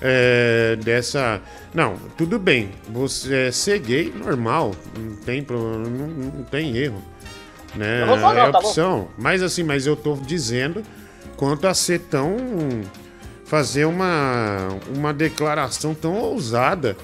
[0.00, 1.40] É, dessa.
[1.74, 2.70] Não, tudo bem.
[2.90, 4.74] Você é ser gay, normal.
[4.96, 7.02] Não tem, pro- não, não tem erro.
[7.74, 8.04] Né?
[8.04, 9.08] Não é tá opção.
[9.18, 10.82] Mas assim, mas eu tô dizendo
[11.36, 12.36] quanto a ser tão.
[13.44, 16.96] fazer uma, uma declaração tão ousada.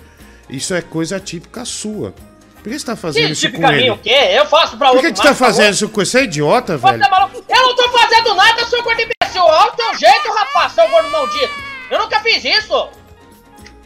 [0.48, 2.14] Isso é coisa típica sua.
[2.62, 3.90] Por que você tá fazendo Que isso com ele?
[3.90, 4.10] o quê?
[4.10, 5.52] Eu faço pra Por outro que, que você tá favor.
[5.54, 6.04] fazendo isso com?
[6.04, 7.00] Você é idiota, Você velho?
[7.00, 7.30] tá?
[7.48, 9.02] Eu não tô fazendo nada, seu gordo
[9.42, 11.52] o teu jeito, rapaz, seu gordo maldito!
[11.90, 12.88] Eu nunca fiz isso!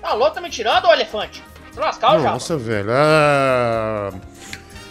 [0.01, 1.43] Tá louco, tá me tirando, ô elefante?
[1.73, 2.91] Se lascar, o Nossa, velho.
[2.93, 4.11] Ah,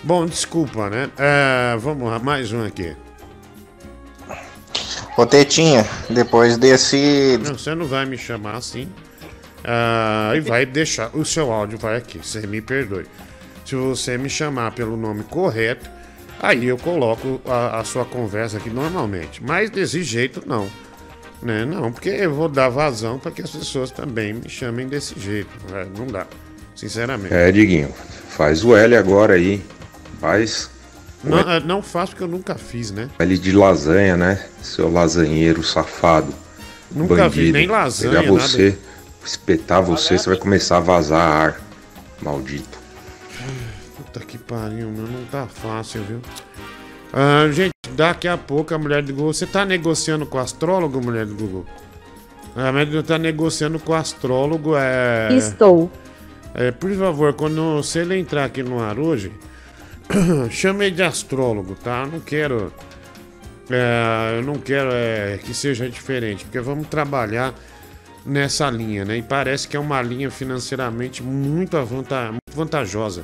[0.03, 1.09] Bom, desculpa, né?
[1.17, 2.95] Ah, vamos lá, mais um aqui.
[5.17, 7.39] Ô Tetinha, depois desse.
[7.43, 8.89] Não, você não vai me chamar assim.
[9.65, 11.09] Ah, e vai deixar.
[11.15, 13.05] O seu áudio vai aqui, você me perdoe.
[13.65, 15.89] Se você me chamar pelo nome correto,
[16.39, 19.43] aí eu coloco a, a sua conversa aqui normalmente.
[19.43, 20.69] Mas desse jeito, não.
[21.41, 21.65] Né?
[21.65, 25.49] Não, porque eu vou dar vazão para que as pessoas também me chamem desse jeito.
[25.71, 25.87] né?
[25.97, 26.25] Não dá,
[26.75, 27.33] sinceramente.
[27.33, 27.93] É, Diguinho,
[28.29, 29.63] faz o L agora aí.
[30.19, 30.69] Faz
[31.23, 33.09] Não, ah, não faço porque eu nunca fiz, né?
[33.19, 34.43] L de lasanha, né?
[34.61, 36.33] Seu lasanheiro safado.
[36.91, 38.77] Nunca vi nem lasanha, Pegar você,
[39.23, 41.61] espetar você, você vai começar a vazar ar.
[42.21, 42.76] Maldito.
[44.17, 46.19] Puta que pariu, meu, não tá fácil, viu?
[47.13, 49.33] Ah, gente, daqui a pouco a mulher do Google.
[49.33, 51.65] Você tá negociando com o astrólogo, mulher do Google?
[52.55, 54.73] A mulher tá negociando com o astrólogo.
[54.75, 55.91] É, estou.
[56.53, 59.31] é, por favor, quando se ele entrar aqui no ar hoje,
[60.49, 62.03] chame de astrólogo, tá?
[62.05, 62.73] Eu Não quero.
[63.69, 67.53] é, eu não quero é, que seja diferente, porque vamos trabalhar
[68.25, 69.17] nessa linha, né?
[69.17, 73.23] E parece que é uma linha financeiramente muito, avanta- muito vantajosa.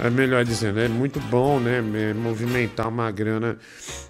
[0.00, 1.80] É melhor dizendo, é muito bom, né?
[2.12, 3.56] Movimentar uma grana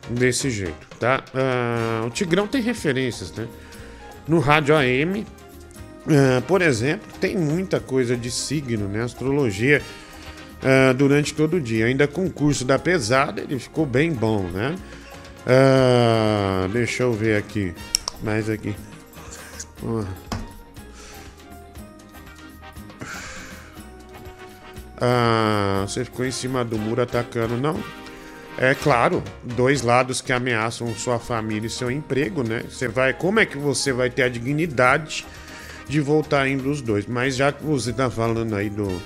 [0.09, 1.23] desse jeito, tá?
[1.35, 3.47] Ah, o Tigrão tem referências, né?
[4.27, 5.27] No rádio AM,
[6.09, 9.03] ah, por exemplo, tem muita coisa de signo, né?
[9.03, 9.83] Astrologia
[10.63, 11.87] ah, durante todo o dia.
[11.87, 14.77] Ainda com o curso da pesada, ele ficou bem bom, né?
[16.73, 17.75] Deixa eu ver aqui.
[18.23, 18.75] Mais aqui.
[19.85, 20.07] Ah.
[25.05, 27.83] Ah, você ficou em cima do muro atacando, não?
[28.57, 32.63] É claro, dois lados que ameaçam sua família e seu emprego, né?
[32.71, 35.27] Você vai, como é que você vai ter a dignidade
[35.89, 37.05] de voltar indo os dois?
[37.07, 39.03] Mas já que você tá falando aí do,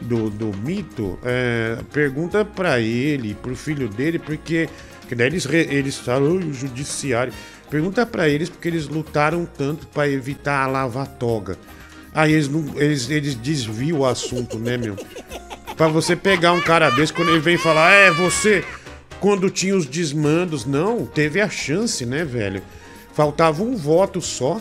[0.00, 4.68] do, do mito, é, pergunta para ele, pro filho dele, porque
[5.06, 7.32] que daí eles, eles falam "Ai, o judiciário.
[7.70, 11.56] Pergunta para eles porque eles lutaram tanto para evitar a lava-toga.
[12.16, 14.96] Aí eles, não, eles, eles desviam o assunto, né, meu?
[15.76, 18.64] Pra você pegar um cara desse, quando ele vem falar, é, você,
[19.20, 22.62] quando tinha os desmandos, não, teve a chance, né, velho?
[23.12, 24.58] Faltava um voto só.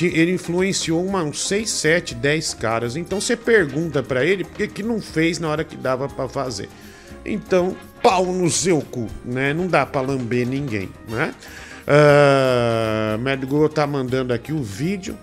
[0.00, 2.94] Ele influenciou uma, uns 6, 7, 10 caras.
[2.94, 6.28] Então você pergunta pra ele por que, que não fez na hora que dava pra
[6.28, 6.68] fazer.
[7.26, 9.52] Então, pau no seu cu, né?
[9.52, 11.34] Não dá pra lamber ninguém, né?
[11.82, 15.18] Uh, tá mandando aqui o vídeo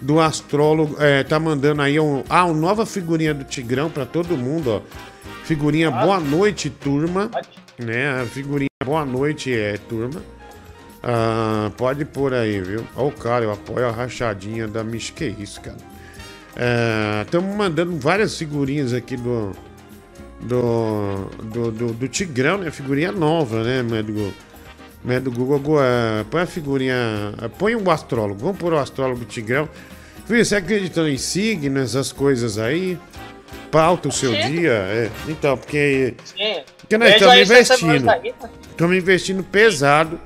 [0.00, 0.96] do astrólogo.
[0.98, 4.80] É, tá mandando aí um, ah, uma nova figurinha do Tigrão pra todo mundo, ó.
[5.44, 7.30] Figurinha Boa Noite, turma.
[7.78, 8.20] Né?
[8.20, 10.22] A figurinha Boa Noite, é, turma.
[11.02, 12.86] Ah, pode pôr aí, viu?
[12.94, 15.12] Ó, o cara, eu apoio a rachadinha da Mich.
[15.12, 15.76] Que isso, cara.
[17.24, 19.52] Estamos mandando várias figurinhas aqui do.
[20.42, 22.70] Do, do, do, do Tigrão, né?
[22.70, 24.32] Figurinha nova, né, Médico?
[25.04, 26.94] Médico Google, eh, põe a figurinha.
[27.42, 28.40] eh, Põe o astrólogo.
[28.40, 29.68] Vamos pôr o astrólogo Tigrão.
[30.26, 32.98] Filho, você acredita em signo, essas coisas aí?
[33.70, 34.72] Pauta o seu dia?
[34.72, 35.10] É.
[35.28, 36.14] Então, porque.
[36.24, 36.60] Sim.
[36.78, 38.04] Porque nós Vejo estamos aí essas investindo.
[38.06, 38.48] tá?
[38.70, 40.20] Estamos investindo pesado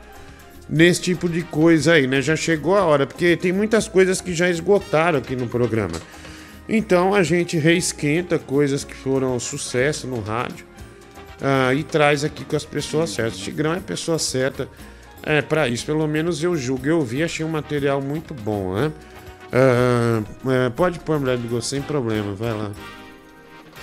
[0.68, 2.20] nesse tipo de coisa aí, né?
[2.22, 5.94] Já chegou a hora, porque tem muitas coisas que já esgotaram aqui no programa.
[6.68, 10.64] Então a gente reesquenta coisas que foram sucesso no rádio
[11.40, 13.38] ah, e traz aqui com as pessoas certas.
[13.38, 14.68] Tigrão é a pessoa certa
[15.22, 16.86] é, para isso, pelo menos eu julgo.
[16.86, 18.92] Eu vi, achei um material muito bom, né?
[19.52, 20.22] Ah,
[20.66, 22.72] é, pode pôr, mulher do sem problema, vai lá.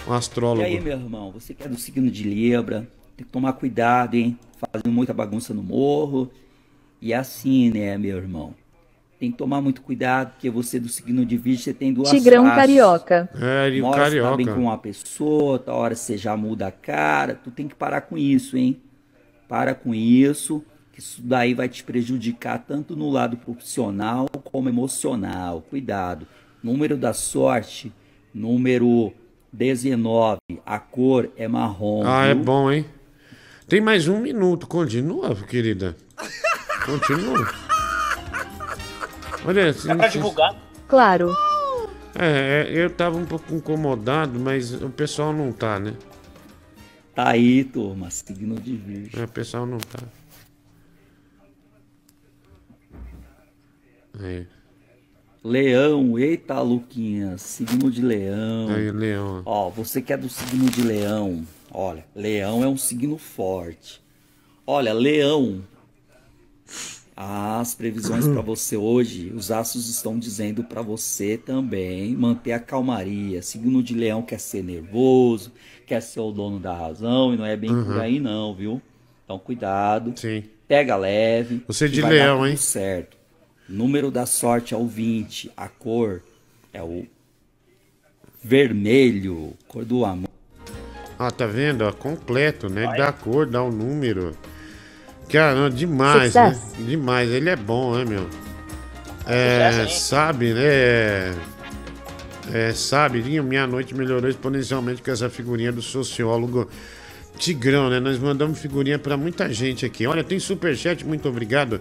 [0.07, 0.61] Um astrólogo.
[0.61, 4.15] E aí, meu irmão, você que é do signo de Libra, tem que tomar cuidado,
[4.15, 4.37] hein?
[4.57, 6.31] Fazendo muita bagunça no morro.
[7.01, 8.53] E assim, né, meu irmão?
[9.21, 12.41] Tem que tomar muito cuidado, porque você do signo de Virgem, você tem duas Tigrão
[12.43, 12.55] faces.
[12.59, 13.29] carioca.
[13.39, 14.37] É, ele Uma hora você tá carioca.
[14.37, 17.35] bem com uma pessoa, outra hora você já muda a cara.
[17.35, 18.81] Tu tem que parar com isso, hein?
[19.47, 25.61] Para com isso, que isso daí vai te prejudicar tanto no lado profissional como emocional.
[25.69, 26.25] Cuidado.
[26.63, 27.93] Número da sorte,
[28.33, 29.13] número
[29.53, 30.39] 19.
[30.65, 32.01] A cor é marrom.
[32.07, 32.43] Ah, é viu?
[32.43, 32.87] bom, hein?
[33.67, 34.65] Tem mais um minuto.
[34.65, 35.95] Continua, querida.
[36.87, 37.70] Continua.
[39.45, 40.55] Olha, assim, É pra divulgar.
[40.87, 41.35] Claro.
[42.17, 45.93] É, é, eu tava um pouco incomodado, mas o pessoal não tá, né?
[47.15, 48.09] Tá aí, turma.
[48.11, 49.19] Signo de Virgem.
[49.19, 49.99] É, o pessoal não tá.
[54.19, 54.45] Aí,
[55.43, 58.69] Leão, eita, Luquinha, signo de leão.
[58.69, 59.41] aí, Leão.
[59.43, 64.03] Ó, você que é do signo de leão, olha, leão é um signo forte.
[64.67, 65.63] Olha, leão,
[67.15, 73.41] as previsões para você hoje, os astros estão dizendo para você também manter a calmaria.
[73.41, 75.51] Signo de leão quer ser nervoso,
[75.85, 77.99] quer ser o dono da razão, e não é bem por Uhum.
[77.99, 78.81] aí não, viu?
[79.25, 80.13] Então cuidado.
[80.15, 80.43] Sim.
[80.67, 81.63] Pega leve.
[81.67, 82.55] Você que de leão, hein?
[82.55, 83.17] Certo.
[83.67, 86.21] Número da sorte é o 20, a cor
[86.73, 87.05] é o
[88.43, 90.29] vermelho, cor do amor.
[91.17, 91.91] Ah, tá vendo?
[91.97, 92.91] Completo, né?
[92.97, 94.35] Dá a cor, dá o número.
[95.31, 96.59] Caramba, demais, né?
[96.79, 97.29] Demais.
[97.29, 98.27] Ele é bom, né, meu?
[99.25, 99.99] É, Sucesso, hein?
[99.99, 101.35] sabe, né?
[102.53, 106.67] É, sabe, minha noite melhorou exponencialmente com essa figurinha do sociólogo
[107.37, 107.99] Tigrão, né?
[107.99, 110.05] Nós mandamos figurinha pra muita gente aqui.
[110.05, 111.79] Olha, tem superchat, muito obrigado.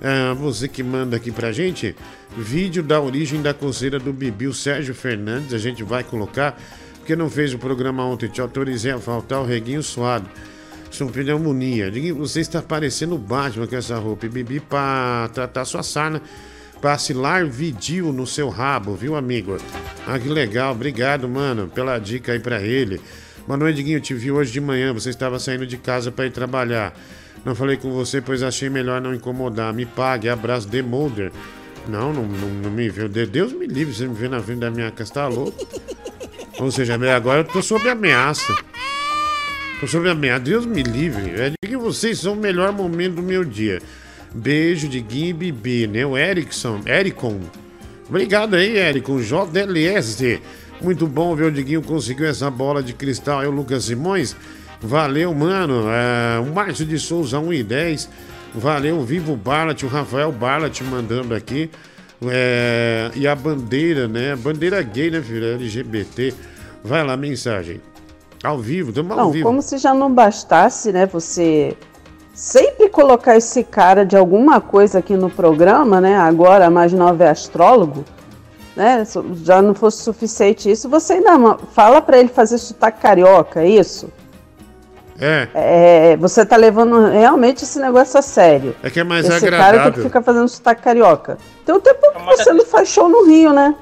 [0.00, 1.94] Ah, você que manda aqui pra gente.
[2.36, 5.54] Vídeo da origem da coceira do Bibi, o Sérgio Fernandes.
[5.54, 6.60] A gente vai colocar,
[6.98, 8.28] porque não fez o programa ontem.
[8.28, 10.28] Te autorizei a faltar o reguinho suado.
[10.92, 11.90] São pneumonia.
[11.90, 14.26] Diguinho, você está parecendo o Batman com essa roupa.
[14.26, 16.20] E Bibi pra tratar sua sarna.
[16.80, 19.56] Passe Larvidil no seu rabo, viu, amigo?
[20.06, 20.72] Ah, que legal.
[20.72, 23.00] Obrigado, mano, pela dica aí pra ele.
[23.74, 23.98] Diguinho.
[23.98, 24.92] Eu te vi hoje de manhã.
[24.92, 26.92] Você estava saindo de casa para ir trabalhar.
[27.44, 29.72] Não falei com você, pois achei melhor não incomodar.
[29.72, 30.28] Me pague.
[30.28, 31.32] Abraço, The Molder.
[31.88, 33.08] Não, não, não, não me viu.
[33.08, 35.12] De- Deus me livre, você me vê na frente da minha casa.
[35.12, 35.66] Tá louco?
[36.60, 38.52] Ou seja, agora eu tô sob ameaça.
[40.10, 40.40] Ameaça.
[40.40, 41.30] Deus me livre.
[41.40, 43.80] É de que vocês são o melhor momento do meu dia.
[44.32, 46.06] Beijo de Gui e Bibi, né?
[46.06, 47.40] O Erickson, Ericon.
[48.08, 49.18] Obrigado aí, Ericon.
[49.20, 50.40] JLS.
[50.80, 54.36] Muito bom ver o Diguinho conseguiu essa bola de cristal aí, o Lucas Simões.
[54.80, 55.84] Valeu, mano.
[55.88, 58.08] É, o Márcio de Souza, 1 e 10.
[58.54, 61.70] Valeu, Vivo Barlat, o Rafael Barlat mandando aqui.
[62.24, 64.36] É, e a bandeira, né?
[64.36, 65.54] Bandeira gay, né, filho?
[65.54, 66.32] LGBT.
[66.84, 67.80] Vai lá, mensagem.
[68.42, 69.46] Ao vivo, estamos ao Não, vivo.
[69.46, 71.76] como se já não bastasse, né, você
[72.34, 77.30] sempre colocar esse cara de alguma coisa aqui no programa, né, agora mais nova é
[77.30, 78.04] astrólogo,
[78.74, 79.06] né,
[79.44, 84.10] já não fosse suficiente isso, você ainda fala pra ele fazer sotaque carioca, é isso?
[85.20, 88.74] É, É, você tá levando realmente esse negócio a sério.
[88.82, 90.02] é que é mais esse cara que agradável.
[90.04, 91.38] fica fazendo sotaque carioca.
[91.64, 93.72] Tem um tempo que você não faz show no Rio, né?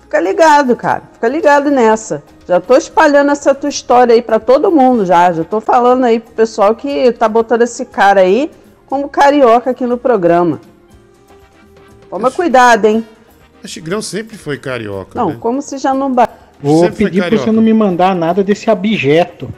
[0.00, 1.02] Fica ligado, cara.
[1.12, 2.24] Fica ligado nessa.
[2.46, 5.32] Já tô espalhando essa tua história aí pra todo mundo já.
[5.32, 8.50] Já tô falando aí pro pessoal que tá botando esse cara aí
[8.86, 10.60] como carioca aqui no programa.
[12.10, 13.04] Toma cuidado, hein?
[13.62, 15.18] O Tigrão sempre foi carioca.
[15.18, 15.36] Não, né?
[15.40, 16.28] como se já não ba...
[16.60, 19.52] Vou Sempre pedir pra você não me mandar nada desse abjeto,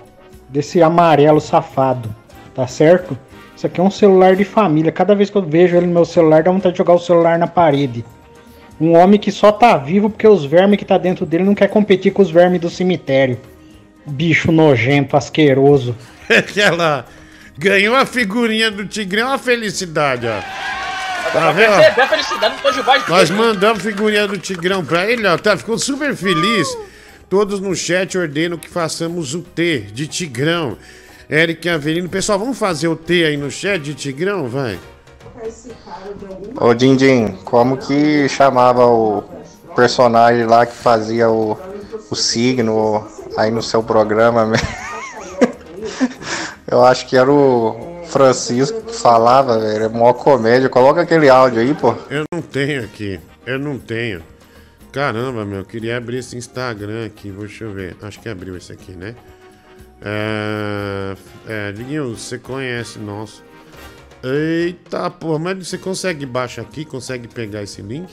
[0.49, 2.09] desse amarelo safado,
[2.55, 3.17] tá certo?
[3.55, 4.91] Isso aqui é um celular de família.
[4.93, 7.39] Cada vez que eu vejo ele no meu celular, dá vontade de jogar o celular
[7.39, 8.05] na parede.
[8.81, 11.69] Um homem que só tá vivo porque os vermes que tá dentro dele não quer
[11.69, 13.39] competir com os vermes do cemitério.
[14.07, 15.97] Bicho nojento, asqueroso.
[16.29, 17.07] Aquela.
[17.59, 20.41] Ganhou a figurinha do Tigrão, uma felicidade, ó.
[20.41, 21.73] Tá Pra vendo?
[21.73, 25.37] a felicidade, de voz Nós mandamos figurinha do Tigrão pra ele, ó.
[25.39, 26.69] Tá, ficou super feliz.
[27.29, 30.77] Todos no chat ordenam que façamos o T de Tigrão.
[31.29, 32.09] Eric Avelino.
[32.09, 34.49] Pessoal, vamos fazer o T aí no chat de Tigrão?
[34.49, 34.79] Vai.
[36.61, 39.23] Ô Dindim, como que chamava o
[39.75, 41.57] personagem lá que fazia o,
[42.11, 44.53] o signo aí no seu programa?
[46.67, 49.85] Eu acho que era o Francisco que falava, velho.
[49.85, 50.69] É mó comédia.
[50.69, 51.95] Coloca aquele áudio aí, pô.
[52.11, 53.21] Eu não tenho aqui.
[53.47, 54.23] Eu não tenho.
[54.91, 55.59] Caramba, meu.
[55.59, 57.31] Eu queria abrir esse Instagram aqui.
[57.31, 57.97] Deixa eu ver.
[58.03, 59.15] Acho que abriu esse aqui, né?
[60.03, 61.15] É.
[61.49, 63.45] É, Diguinho, você conhece nosso.
[64.23, 65.39] Eita, porra.
[65.39, 66.85] Mas você consegue baixar aqui?
[66.85, 68.09] Consegue pegar esse link?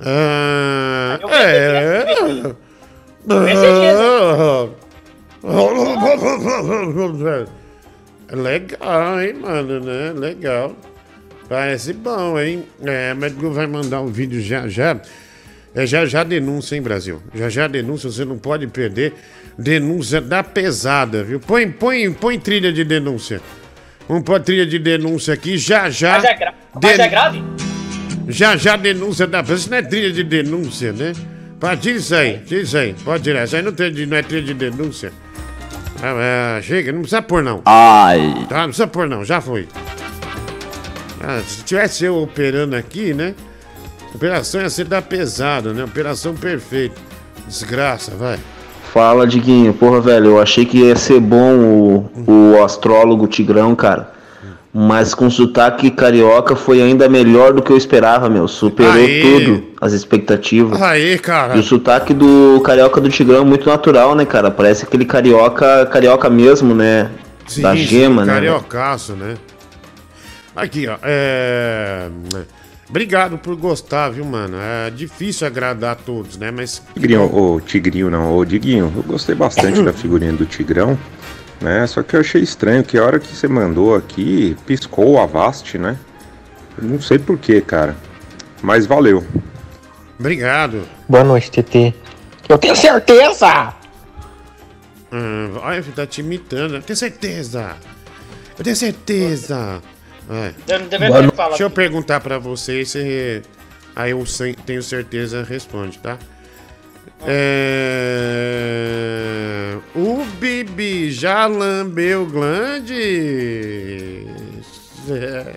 [0.00, 2.54] Ah, é.
[8.28, 10.12] É Legal, hein, mano, né?
[10.12, 10.74] Legal.
[11.48, 12.64] Parece bom, hein?
[12.84, 15.00] É, Gu vai mandar um vídeo já já.
[15.74, 17.20] É já já denúncia, hein, Brasil?
[17.34, 19.14] Já já denúncia, você não pode perder.
[19.58, 21.40] Denúncia da pesada, viu?
[21.40, 23.40] Põe, põe, põe trilha de denúncia.
[24.10, 26.14] Vamos pôr trilha de denúncia aqui, já já.
[26.14, 26.54] Mas é, gra...
[26.74, 27.44] Mas Den- é grave?
[28.26, 29.60] Já já denúncia da pesada.
[29.60, 31.12] Isso não é trilha de denúncia, né?
[31.60, 32.92] Pá, tira isso aí, tira isso aí.
[33.04, 33.44] Pode tirar.
[33.44, 35.12] Isso aí não, tem, de- não é trilha de denúncia.
[36.02, 37.62] Ah, ah, chega, não precisa pôr não.
[37.64, 38.46] Ai.
[38.48, 39.68] Tá, não precisa pôr não, já foi.
[41.22, 43.36] Ah, se tivesse eu operando aqui, né?
[44.12, 45.84] Operação ia ser da pesada, né?
[45.84, 47.00] Operação perfeita.
[47.46, 48.40] Desgraça, vai.
[48.92, 49.72] Fala, Diguinho.
[49.72, 54.12] Porra, velho, eu achei que ia ser bom o, o astrólogo Tigrão, cara.
[54.72, 58.46] Mas com sotaque carioca foi ainda melhor do que eu esperava, meu.
[58.46, 59.20] Superou Aê.
[59.20, 60.80] tudo as expectativas.
[60.80, 61.56] Aí, cara.
[61.56, 64.50] E o sotaque do carioca do Tigrão é muito natural, né, cara?
[64.50, 67.10] Parece aquele carioca, carioca mesmo, né?
[67.58, 68.34] da Sim, gema, sim, né?
[68.34, 69.34] Cariocaço, né?
[70.54, 70.96] Aqui, ó.
[71.02, 72.08] É...
[72.90, 74.56] Obrigado por gostar, viu, mano?
[74.60, 76.50] É difícil agradar a todos, né?
[76.50, 76.82] Mas.
[76.92, 80.98] Tigrinho, ô Tigrinho não, ô Diguinho, eu gostei bastante da figurinha do Tigrão,
[81.60, 81.86] né?
[81.86, 85.78] Só que eu achei estranho que a hora que você mandou aqui, piscou o Avast,
[85.78, 85.96] né?
[86.76, 87.96] Eu não sei porquê, cara.
[88.60, 89.24] Mas valeu.
[90.18, 90.82] Obrigado.
[91.08, 91.94] Boa noite, TT.
[92.48, 93.72] Eu tenho certeza!
[95.12, 96.74] Ah, olha, tá te imitando.
[96.74, 97.76] Eu tenho certeza.
[98.58, 99.80] Eu tenho certeza.
[100.26, 100.54] Vai.
[100.68, 100.88] Eu não
[101.32, 101.50] falado.
[101.50, 103.42] Deixa eu perguntar pra você se
[103.96, 104.22] aí eu
[104.64, 106.16] tenho certeza responde, tá?
[108.42, 109.76] É...
[109.94, 114.26] O Bibi já lambeu glande?
[115.10, 115.54] É,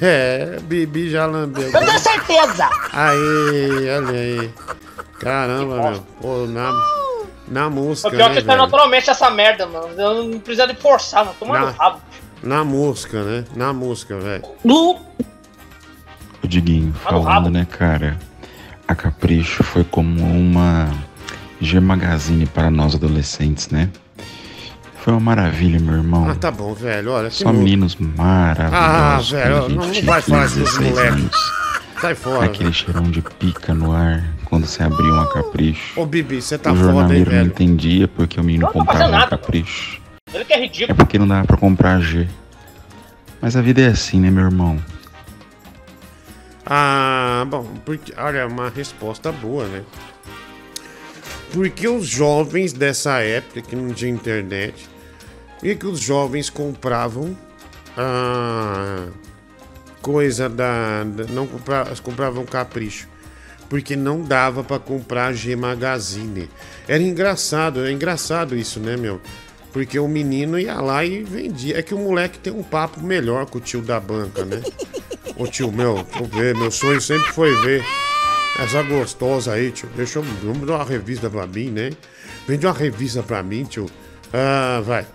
[0.00, 2.68] é Bibi já lambeu Eu tenho certeza!
[2.92, 4.50] Aí, olha aí.
[5.18, 6.00] Caramba, meu.
[6.20, 6.70] Pô, na,
[7.48, 8.58] na música, O pior né, que velho?
[8.58, 9.88] naturalmente essa merda, mano.
[10.00, 11.36] Eu não precisa de forçar, mano.
[11.40, 12.00] Toma no Na- rabo.
[12.42, 13.44] Na música, né?
[13.56, 14.44] Na música, velho.
[14.64, 18.16] O Diguinho falando, né, cara?
[18.86, 20.88] A Capricho foi como uma
[21.60, 23.90] G Magazine para nós adolescentes, né?
[25.00, 26.28] Foi uma maravilha, meu irmão.
[26.28, 27.12] Ah, tá bom, velho.
[27.12, 27.58] Olha, que Só louco.
[27.58, 29.30] meninos Ah, maravilhosos.
[29.30, 31.38] velho, quando a gente não, não vai falar 15, isso dos 16 moleques.
[32.00, 32.44] Sai fora.
[32.46, 36.00] Aquele cheirão de pica no ar, quando você abria uma capricho.
[36.00, 37.46] Ô, Bibi, você tá o foda, hein, jornaleiro não velho?
[37.48, 39.30] entendia porque o menino comprava uma nada.
[39.30, 40.00] capricho.
[40.34, 40.96] Ele que é ridículo.
[40.96, 42.28] porque não dava pra comprar G.
[43.40, 44.82] Mas a vida é assim, né, meu irmão?
[46.66, 49.82] Ah, bom, porque, olha, uma resposta boa, né?
[51.52, 54.86] Porque os jovens dessa época, que não tinha internet,
[55.62, 57.34] e que os jovens compravam
[57.96, 59.06] ah,
[60.02, 63.08] coisa da, da- não compra, compravam capricho,
[63.70, 66.50] porque não dava pra comprar G Magazine.
[66.86, 69.20] Era engraçado, é engraçado isso, né, meu?
[69.78, 71.78] Porque o menino ia lá e vendia.
[71.78, 74.60] É que o moleque tem um papo melhor com o tio da banca, né?
[75.36, 77.84] Ô tio, meu, vou ver, meu sonho sempre foi ver
[78.58, 79.88] essa gostosa aí, tio.
[79.94, 80.24] Deixa eu.
[80.42, 81.90] Vamos dar uma revista pra mim, né?
[82.48, 83.86] Vende uma revista pra mim, tio.
[84.34, 85.06] Ah, vai.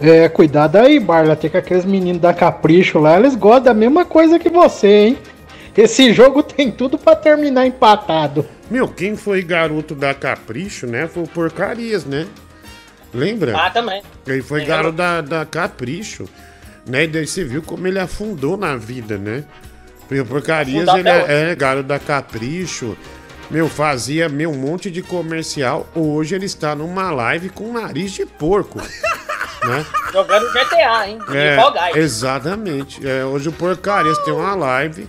[0.00, 1.34] É, cuidado aí, Barla.
[1.34, 5.18] Tem que aqueles meninos da Capricho lá, eles gostam da mesma coisa que você, hein?
[5.76, 8.46] Esse jogo tem tudo pra terminar empatado.
[8.70, 11.08] Meu, quem foi garoto da Capricho, né?
[11.08, 12.28] Foi o Porcarias, né?
[13.14, 13.56] Lembra?
[13.56, 14.02] Ah, também.
[14.26, 16.28] Ele foi garoto da, da Capricho,
[16.84, 17.04] né?
[17.04, 19.44] E daí você viu como ele afundou na vida, né?
[20.28, 22.96] Porcarias, ele é, é garoto da Capricho.
[23.50, 25.88] Meu, fazia meu um monte de comercial.
[25.94, 28.80] Hoje ele está numa live com nariz de porco.
[29.64, 29.86] né?
[30.12, 31.18] Jogando GTA, hein?
[31.32, 33.06] É, exatamente.
[33.06, 35.08] É, hoje o Porcarias tem uma live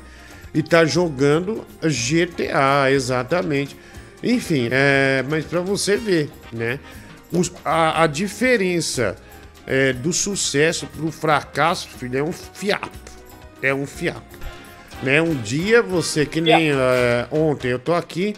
[0.54, 3.78] e tá jogando GTA, exatamente.
[4.24, 6.80] Enfim, é, mas pra você ver, né?
[7.36, 9.16] Os- a, a diferença
[9.68, 12.90] é, do sucesso pro fracasso, filho, é um fiapo.
[13.62, 14.24] É um fiapo.
[15.04, 15.22] Né?
[15.22, 18.36] Um dia você, que nem é, ontem, eu tô aqui.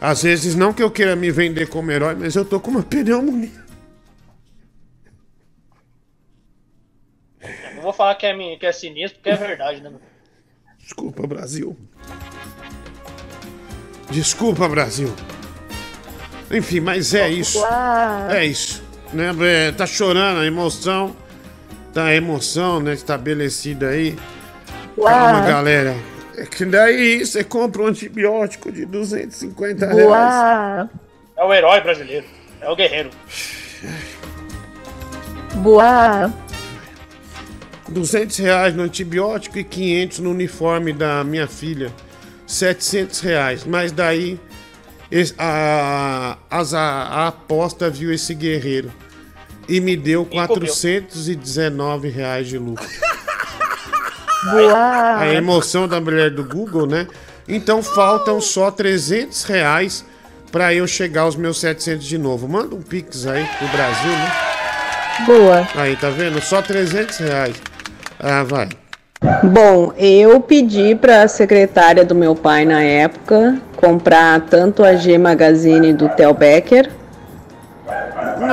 [0.00, 2.82] Às vezes, não que eu queira me vender como herói, mas eu tô com uma
[2.82, 3.64] pneumonia.
[7.74, 9.92] Não vou falar que é, mi- que é sinistro, porque é verdade, né?
[10.78, 11.76] Desculpa, Brasil.
[14.10, 15.14] Desculpa, Brasil.
[16.54, 17.62] Enfim, mas é isso.
[18.30, 18.82] É isso.
[19.12, 19.30] Né?
[19.40, 21.14] é, Tá chorando a emoção.
[21.92, 22.94] Tá a emoção, né?
[22.94, 24.16] Estabelecida aí.
[24.96, 25.96] Calma, galera.
[26.36, 30.88] É que daí você compra um antibiótico de 250 reais.
[31.36, 32.26] É o herói brasileiro.
[32.60, 33.10] É o guerreiro.
[35.56, 36.32] Boa.
[37.88, 41.92] 200 reais no antibiótico e 500 no uniforme da minha filha.
[42.46, 43.64] 700 reais.
[43.64, 44.40] Mas daí
[45.38, 48.92] a, a, a aposta viu esse guerreiro
[49.68, 52.86] e me deu 419 reais de lucro.
[54.50, 55.18] Boa.
[55.18, 57.06] A emoção da mulher do Google, né?
[57.48, 60.04] Então faltam só 300 reais
[60.52, 62.46] pra eu chegar aos meus 700 de novo.
[62.46, 64.32] Manda um pix aí pro Brasil, né?
[65.26, 65.68] Boa.
[65.74, 66.40] Aí, tá vendo?
[66.40, 67.56] Só 300 reais.
[68.18, 68.68] Ah, vai.
[69.42, 75.18] Bom, eu pedi para a secretária do meu pai na época comprar tanto a G
[75.18, 76.90] Magazine do Theo Becker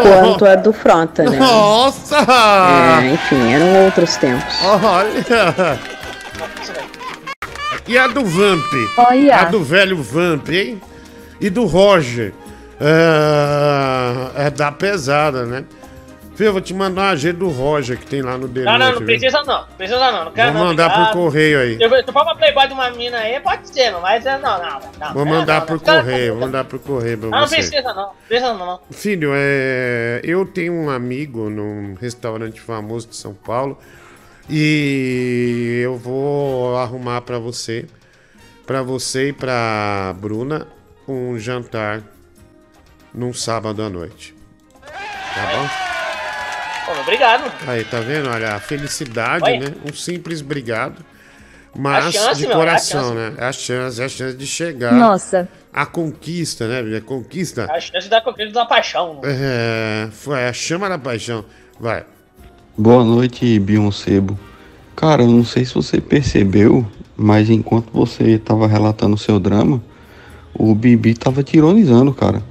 [0.01, 1.37] quanto a do Frota, né?
[1.39, 2.17] Nossa!
[3.01, 4.53] É, enfim, eram outros tempos.
[4.63, 5.79] Olha!
[7.87, 8.73] E a do Vamp?
[8.97, 9.37] Olha.
[9.37, 10.81] A do velho Vamp, hein?
[11.39, 12.33] E do Roger?
[12.79, 15.63] Ah, é da pesada, né?
[16.41, 18.79] Fê, eu vou te mandar uma G do Roger que tem lá no Delete.
[18.79, 19.63] Não, não, não precisa não.
[19.77, 20.25] Precisa não.
[20.25, 21.13] Não quero Vou não, mandar por obrigado.
[21.13, 21.77] correio aí.
[21.79, 24.79] Eu, se for uma playboy de uma mina aí, pode ser, mas é, não, não,
[24.99, 25.13] não.
[25.13, 26.01] Vou mandar não, por não.
[26.01, 27.57] Correio, vou mandar por correio pra Ah, não você.
[27.57, 28.09] precisa não.
[28.27, 28.79] Precisa não, não.
[28.89, 30.19] Filho, é...
[30.23, 33.77] eu tenho um amigo num restaurante famoso de São Paulo
[34.49, 37.85] e eu vou arrumar pra você,
[38.65, 40.65] pra você e pra Bruna,
[41.07, 42.01] um jantar
[43.13, 44.33] num sábado à noite.
[45.35, 46.00] Tá bom?
[46.85, 47.51] Pô, obrigado.
[47.67, 48.29] Aí, tá vendo?
[48.29, 49.69] Olha, a felicidade, Olha.
[49.69, 49.75] né?
[49.89, 51.03] Um simples obrigado.
[51.75, 53.33] Mas chance, de meu, é a coração, né?
[53.37, 54.93] É a chance, é a chance de chegar.
[54.93, 55.47] Nossa.
[55.71, 56.97] A conquista, né?
[56.97, 57.71] A conquista.
[57.71, 59.21] A chance da conquista da paixão.
[59.23, 61.45] É, foi a chama da paixão.
[61.79, 62.03] Vai.
[62.77, 64.37] Boa noite, Beyoncebo.
[64.95, 69.81] Cara, eu não sei se você percebeu, mas enquanto você tava relatando o seu drama,
[70.53, 72.41] o Bibi tava te ironizando, cara.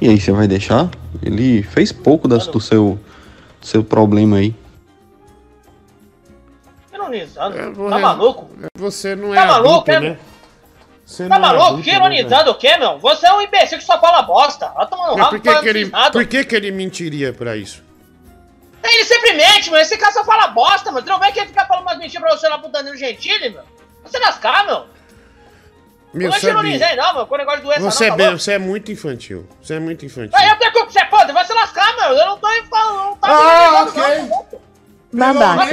[0.00, 0.90] E aí, você vai deixar?
[1.22, 2.98] Ele fez pouco das, do, seu,
[3.60, 4.54] seu problema aí.
[6.92, 7.74] Ironizando.
[7.74, 8.50] Vou Tá re- maluco?
[8.76, 10.18] Você não é Tá maluco, adulto, é, né?
[11.04, 11.64] Você Tá não é maluco?
[11.66, 12.98] adulto, que né, ironizando o quê, meu?
[12.98, 14.68] Você é um imbecil que só fala bosta.
[14.70, 17.56] Vai tomar no Mas rabo, por que, que ele, por que que ele mentiria pra
[17.56, 17.82] isso?
[18.82, 19.80] Ele sempre mente, meu.
[19.80, 21.02] Esse cara só fala bosta, meu.
[21.02, 23.50] Tu não vê que ele fica falando umas mentiras pra você lá pro Danilo Gentili,
[23.50, 23.62] meu?
[24.04, 24.86] Você lascar, meu.
[26.14, 26.58] Meu, eu não te sabia.
[26.60, 27.26] ironizei, não, meu.
[27.26, 28.38] Com o negócio de doença, Você, é não, bem- tá bom?
[28.38, 29.46] você é muito infantil.
[29.62, 30.30] Você é muito infantil.
[30.34, 32.08] Aí eu tenho culpa, você pode, vai se lascar, meu.
[32.16, 34.02] Eu não tô falando, não tá Ah, me ok.
[35.12, 35.34] não.
[35.34, 35.66] Babaca.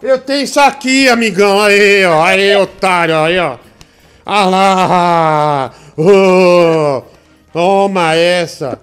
[0.00, 1.60] Eu tenho isso aqui, amigão.
[1.60, 2.22] Aí, ó.
[2.24, 3.16] Aí, otário.
[3.18, 3.56] Aí, ó.
[4.24, 5.70] Ah lá!
[5.96, 7.02] Ô,
[7.52, 8.78] toma essa!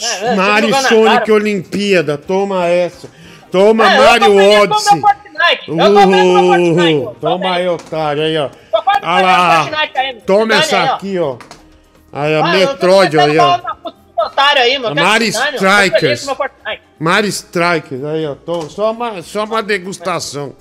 [0.00, 1.32] É, é, Mario Sonic cara.
[1.34, 3.08] Olimpíada, toma essa!
[3.52, 5.00] Toma É, eu Mario Odyssey!
[5.40, 5.70] Fortnite.
[5.70, 7.06] Eu tô feliz com o meu Fortnite.
[7.06, 8.50] Uh, toma aí, otário, aí, ó.
[9.02, 9.48] Ah lá!
[9.48, 10.20] ganhando Fortnite aí, mano.
[10.26, 10.94] Toma essa aí, ó.
[10.94, 11.36] aqui, ó.
[12.12, 13.60] Aí, a tô Metroid, aí, ó.
[14.18, 15.00] otário aí, mano.
[15.00, 15.12] Ó.
[15.12, 16.26] Feliz Strikers.
[16.98, 18.34] Mario Strikers, aí, ó.
[18.34, 20.54] Tô- só, uma, só uma degustação.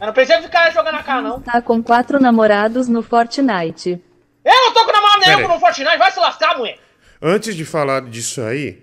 [0.00, 1.40] Eu não preciso ficar jogando na cara, não.
[1.40, 4.02] Tá com quatro namorados no Fortnite.
[4.44, 5.96] Eu não tô com namorado nenhum no Fortnite.
[5.96, 6.78] Vai se lascar, mulher.
[7.22, 8.82] Antes de falar disso aí.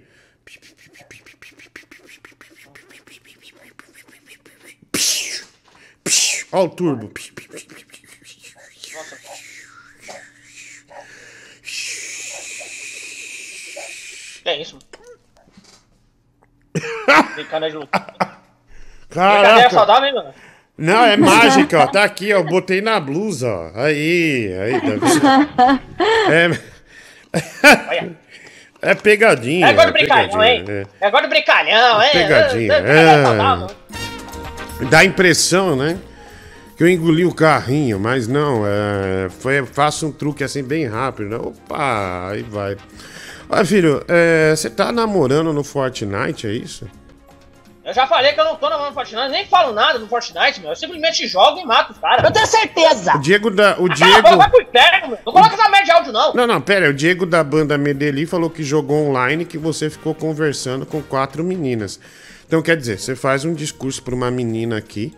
[6.51, 7.11] Ó o turbo.
[14.45, 14.79] É isso?
[17.35, 18.05] Brincando de luta.
[19.09, 20.33] Brincadeira saudável, hein, mano?
[20.77, 21.87] Não, é mágica, ó.
[21.87, 22.41] Tá aqui, ó.
[22.41, 23.71] Botei na blusa, ó.
[23.75, 25.79] Aí, aí, tá?
[26.31, 26.49] É.
[28.81, 29.67] É pegadinha.
[29.67, 30.65] É igual de brincalhão, hein?
[30.65, 32.09] pegadinha, É igual de brincalhão, hein?
[32.11, 32.87] Pegadinha, É, é, é,
[34.81, 34.85] é.
[34.85, 34.89] é.
[34.89, 35.99] Dá impressão, né?
[36.81, 41.29] Que eu engoli o carrinho, mas não, é, foi, faço um truque assim bem rápido,
[41.29, 41.37] né?
[41.37, 42.75] Opa, aí vai.
[43.47, 46.89] Olha, filho, é, você tá namorando no Fortnite, é isso?
[47.85, 50.59] Eu já falei que eu não tô namorando no Fortnite, nem falo nada no Fortnite,
[50.59, 50.71] meu.
[50.71, 52.23] Eu simplesmente jogo e mato os caras.
[52.23, 53.15] Eu tenho certeza!
[53.15, 53.73] O Diego da.
[53.73, 54.37] O Cala a boca, Diego.
[54.37, 55.19] vai pro inferno, meu.
[55.23, 56.33] Não coloca essa merda de áudio, não.
[56.33, 59.87] Não, não, pera, aí, o Diego da banda Medeli falou que jogou online que você
[59.87, 61.99] ficou conversando com quatro meninas.
[62.51, 65.15] Então quer dizer, você faz um discurso pra uma menina aqui,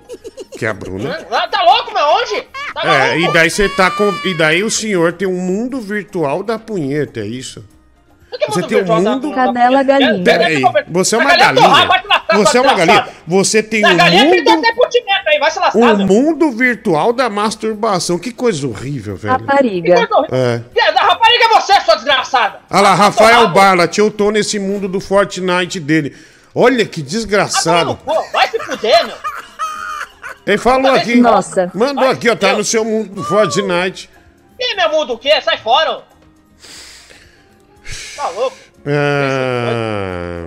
[0.58, 1.26] que é a Bruna.
[1.32, 2.04] Ah, Tá louco, meu?
[2.06, 2.42] Onde?
[2.74, 3.30] Tá É, maluco?
[3.30, 4.14] e daí você tá com.
[4.26, 7.64] E daí o senhor tem um mundo virtual da punheta, é isso?
[8.50, 9.32] Você tem um mundo.
[9.32, 10.24] Cadela galinha.
[10.24, 11.88] Pera aí, você é uma galinha
[12.34, 13.08] Você é uma galinha.
[13.28, 14.50] Você tem um que mundo.
[14.50, 16.08] até putimento aí, vai se lascar, Um meu.
[16.08, 18.18] mundo virtual da masturbação.
[18.18, 19.34] Que coisa horrível, velho.
[19.34, 20.10] Rapariga.
[20.32, 20.62] É.
[20.74, 22.60] Que- Da rapariga é você, sua desgraçada.
[22.72, 26.16] Olha lá, Rafael Barlat, eu tô nesse mundo do Fortnite dele.
[26.56, 27.96] Olha que desgraçado.
[28.04, 29.16] Pô, vai se fuder, meu.
[30.46, 31.16] Ele falou aqui.
[31.16, 31.72] Nossa.
[31.74, 32.36] Mandou aqui, ó.
[32.36, 34.10] Tá no seu mundo do Fortnite.
[34.60, 35.40] Ih, meu mundo, o quê?
[35.42, 35.92] Sai fora.
[35.92, 36.02] ó.
[38.16, 38.58] Tá louco.
[38.86, 40.46] Ah,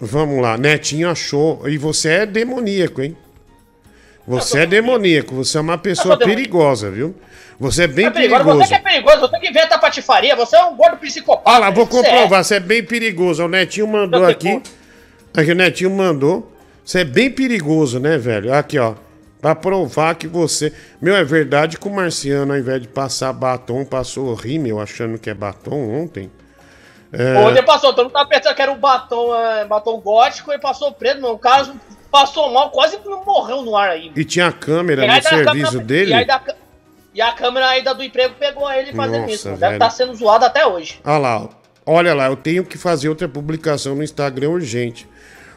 [0.00, 1.66] Vamos lá, Netinho achou.
[1.68, 3.16] E você é demoníaco, hein?
[4.26, 7.14] Você é demoníaco, você é uma pessoa perigosa, viu?
[7.58, 8.42] Você é bem É perigoso.
[8.44, 8.58] perigoso.
[8.64, 11.48] Você que é perigoso, você que inventa patifaria, você é um gordo psicopata.
[11.50, 12.10] Olha lá, vou Você é.
[12.10, 13.44] comprovar, você é bem perigoso.
[13.44, 14.60] O Netinho mandou aqui.
[15.36, 16.51] Aqui o Netinho mandou.
[16.84, 18.52] Você é bem perigoso, né, velho?
[18.52, 18.94] Aqui, ó.
[19.40, 20.72] Pra provar que você.
[21.00, 25.28] Meu, é verdade que o Marciano, ao invés de passar batom, passou rímel achando que
[25.28, 26.30] é batom ontem.
[27.12, 30.58] É, Ontem passou, todo mundo tava pensando que era um batom, é, batom gótico e
[30.58, 31.32] passou preto, meu.
[31.32, 31.74] O cara
[32.10, 34.10] passou mal, quase morreu no ar aí.
[34.16, 36.10] E tinha a câmera no serviço câmera- dele.
[36.12, 36.40] E, aí da
[37.14, 39.48] e a câmera ainda do emprego pegou ele fazendo Nossa, isso.
[39.48, 39.58] mano.
[39.58, 39.72] velho.
[39.72, 41.00] Deve estar sendo zoado até hoje.
[41.04, 41.48] Olha lá,
[41.84, 45.06] olha lá, eu tenho que fazer outra publicação no Instagram urgente.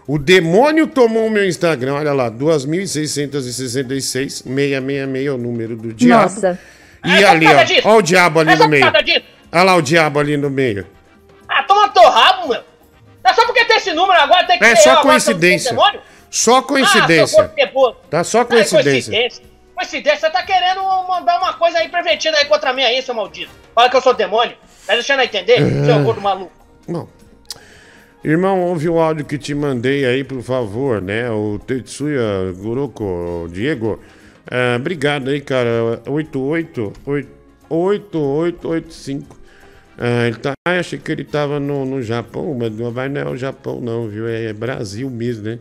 [0.08, 6.24] O demônio tomou o meu Instagram, olha lá, 2.666, 666 é o número do diabo.
[6.24, 6.60] Nossa.
[7.04, 7.88] E É ali, ó, disso.
[7.88, 8.92] ó o diabo ali É no meio.
[9.04, 9.24] disso.
[9.52, 10.86] Olha lá o diabo ali no meio.
[11.48, 12.62] Ah, toma teu rabo, meu.
[13.24, 15.76] É só porque tem esse número agora, tem que É só coincidência.
[16.30, 17.52] Só Ah, coincidência.
[17.56, 17.96] ceboso.
[18.10, 19.12] Tá só Ah, coincidência.
[19.12, 19.44] coincidência.
[19.76, 23.52] Coincidência, você tá querendo mandar uma coisa aí pervertida aí contra mim aí, seu maldito.
[23.74, 24.56] Fala que eu sou demônio.
[24.86, 25.86] Tá deixando eu entender, É.
[25.86, 26.52] seu gordo maluco.
[26.88, 27.08] Bom.
[28.26, 31.30] Irmão, ouve o áudio que te mandei aí, por favor, né?
[31.30, 34.00] O Tetsuya Guroko, o Diego.
[34.50, 36.02] É, obrigado aí, cara.
[36.08, 36.92] 88
[37.70, 39.38] 8885.
[40.00, 40.54] É, ele tá.
[40.68, 43.80] Ah, achei que ele tava no, no Japão, mas não vai não é o Japão,
[43.80, 44.28] não, viu?
[44.28, 45.60] É, Brasil mesmo, né?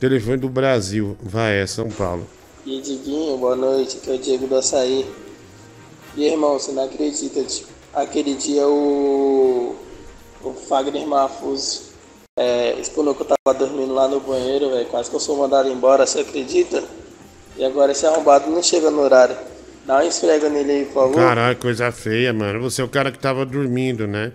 [0.00, 1.16] Telefone do Brasil.
[1.22, 2.26] Vai, é São Paulo.
[2.66, 5.06] E Diguinho, boa noite, aqui é o Diego do Açaí.
[6.16, 9.76] E irmão, você não acredita, tipo, aquele dia o,
[10.42, 11.91] o Fagner Mafuso
[12.36, 15.68] é, explanou que eu tava dormindo lá no banheiro, velho, quase que eu sou mandado
[15.68, 16.82] embora, você acredita?
[17.56, 19.36] E agora esse arrombado não chega no horário.
[19.86, 21.16] Dá uma esfrega nele aí, por favor.
[21.16, 22.60] Caralho, coisa feia, mano.
[22.62, 24.32] Você é o cara que tava dormindo, né?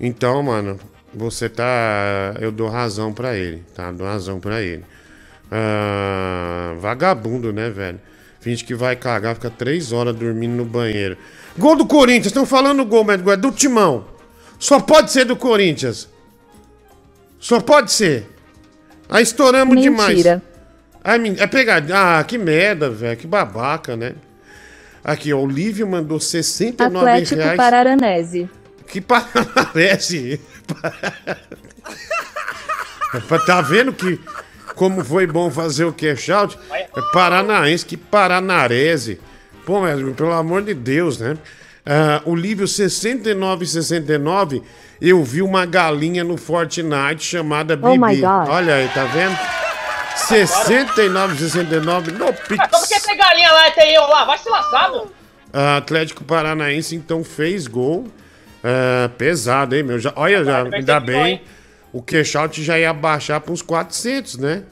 [0.00, 0.78] Então, mano,
[1.12, 2.34] você tá.
[2.40, 3.90] Eu dou razão pra ele, tá?
[3.90, 4.84] Dou razão pra ele.
[5.50, 8.00] Ah, vagabundo, né, velho?
[8.40, 11.18] Finge que vai cagar, fica três horas dormindo no banheiro.
[11.58, 14.06] Gol do Corinthians, estão falando gol, mas é do Timão.
[14.60, 16.08] Só pode ser do Corinthians.
[17.38, 18.26] Só pode ser.
[19.08, 20.08] Aí estouramos demais.
[20.08, 20.42] Mentira.
[21.02, 22.18] Ai, é pegadinha.
[22.18, 23.16] Ah, que merda, velho.
[23.16, 24.14] Que babaca, né?
[25.02, 27.56] Aqui, ó, o Lívio mandou 69 Atlético reais.
[27.56, 28.50] Pararanese.
[28.86, 30.40] Que parece.
[33.46, 34.20] tá vendo que
[34.74, 36.58] como foi bom fazer o cash out?
[36.70, 39.20] É paranaense, que paranarese.
[39.66, 41.36] Pô, mas pelo amor de Deus, né?
[41.90, 44.62] Ah, o livro 6969,
[45.00, 47.88] eu vi uma galinha no Fortnite chamada Bibi.
[47.88, 48.48] Oh my God.
[48.48, 49.38] Olha aí, tá vendo?
[50.16, 52.60] 6969 no Pix.
[52.60, 54.26] Ah, então por que tem galinha lá e tem eu lá?
[54.26, 55.10] Vai se lascar, meu.
[55.50, 58.06] Ah, Atlético Paranaense então fez gol.
[58.62, 59.98] Ah, pesado, hein, meu?
[59.98, 61.40] Já, olha, já, ainda bem.
[61.90, 64.62] O cash-out já ia baixar para uns 400, né?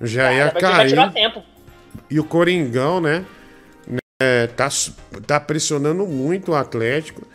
[0.00, 1.12] Já ia vai tirar cair.
[1.12, 1.42] tempo.
[2.08, 3.24] E o Coringão, né?
[4.22, 4.68] É, tá,
[5.26, 7.26] tá pressionando muito o Atlético.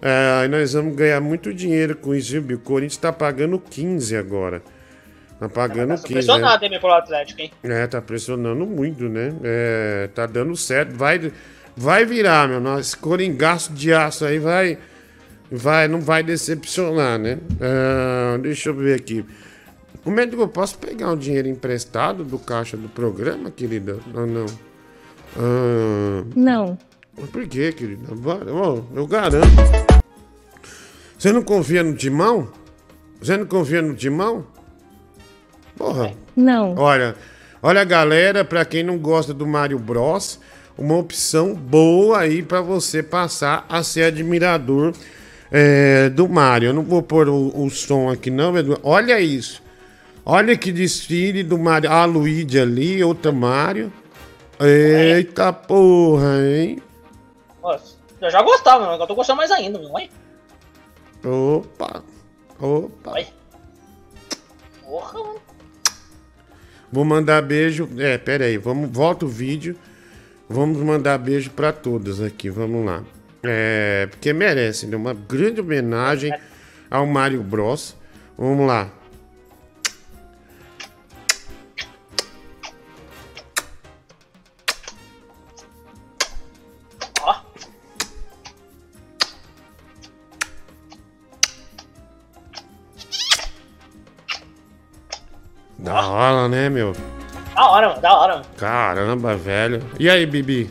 [0.00, 2.56] É, nós vamos ganhar muito dinheiro com isso, viu?
[2.56, 4.60] O Corinthians tá pagando 15 agora.
[5.38, 6.02] Tá pagando 15.
[6.02, 6.08] né?
[6.08, 7.52] Impressionado, hein, meu, pelo Atlético, hein?
[7.62, 9.32] É, tá pressionando muito, né?
[9.44, 10.96] É, tá dando certo.
[10.96, 11.32] Vai,
[11.76, 12.60] vai virar, meu.
[12.60, 14.78] Nosso coringaço de aço aí vai.
[15.54, 17.38] Vai, não vai decepcionar, né?
[17.60, 19.24] Ah, deixa eu ver aqui.
[20.04, 23.98] É que eu posso pegar um dinheiro emprestado do caixa do programa, querida?
[24.14, 24.46] Ou não?
[25.36, 26.78] Ah, Não.
[27.32, 28.02] por quê, querida?
[28.94, 29.46] Eu garanto.
[31.18, 32.48] Você não confia no Timão?
[33.20, 34.44] Você não confia no Timão?
[35.76, 36.12] Porra.
[36.36, 36.74] Não.
[36.76, 37.14] Olha,
[37.62, 40.40] olha galera, pra quem não gosta do Mario Bros,
[40.76, 44.92] uma opção boa aí pra você passar a ser admirador
[45.50, 46.70] é, do Mario.
[46.70, 48.78] Eu não vou pôr o, o som aqui não, Edu.
[48.82, 49.62] Olha isso.
[50.24, 51.90] Olha que desfile do Mario.
[51.90, 53.92] A Luigi ali, outra Mario.
[54.64, 56.82] Eita porra, hein?
[57.62, 59.90] Nossa, eu já gostava, mas eu tô gostando mais ainda, meu.
[59.90, 60.08] Olha.
[61.24, 62.04] Opa.
[62.60, 63.10] Opa.
[63.10, 63.26] Olha.
[64.84, 65.40] Porra, mano.
[66.92, 67.88] Vou mandar beijo.
[67.98, 69.76] É, pera aí, vamos, volta o vídeo.
[70.48, 73.02] Vamos mandar beijo pra todas aqui, vamos lá.
[73.42, 74.96] É, porque merece, né?
[74.96, 76.32] Uma grande homenagem
[76.90, 77.96] ao Mario Bros.
[78.36, 78.90] Vamos lá.
[96.12, 96.92] Hora, né, meu?
[97.54, 98.46] Da hora, mano, da hora, mano.
[98.56, 99.82] Caramba, velho.
[99.98, 100.70] E aí, Bibi?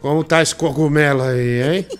[0.00, 1.86] Como tá esse cogumelo aí, hein?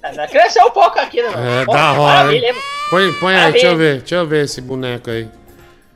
[0.00, 1.44] É, Cresceu um pouco aqui, né, mano?
[1.48, 2.54] É, Porra, da hora, hein?
[2.88, 3.98] Põe, põe aí, deixa eu ver.
[3.98, 5.28] Deixa eu ver esse boneco aí.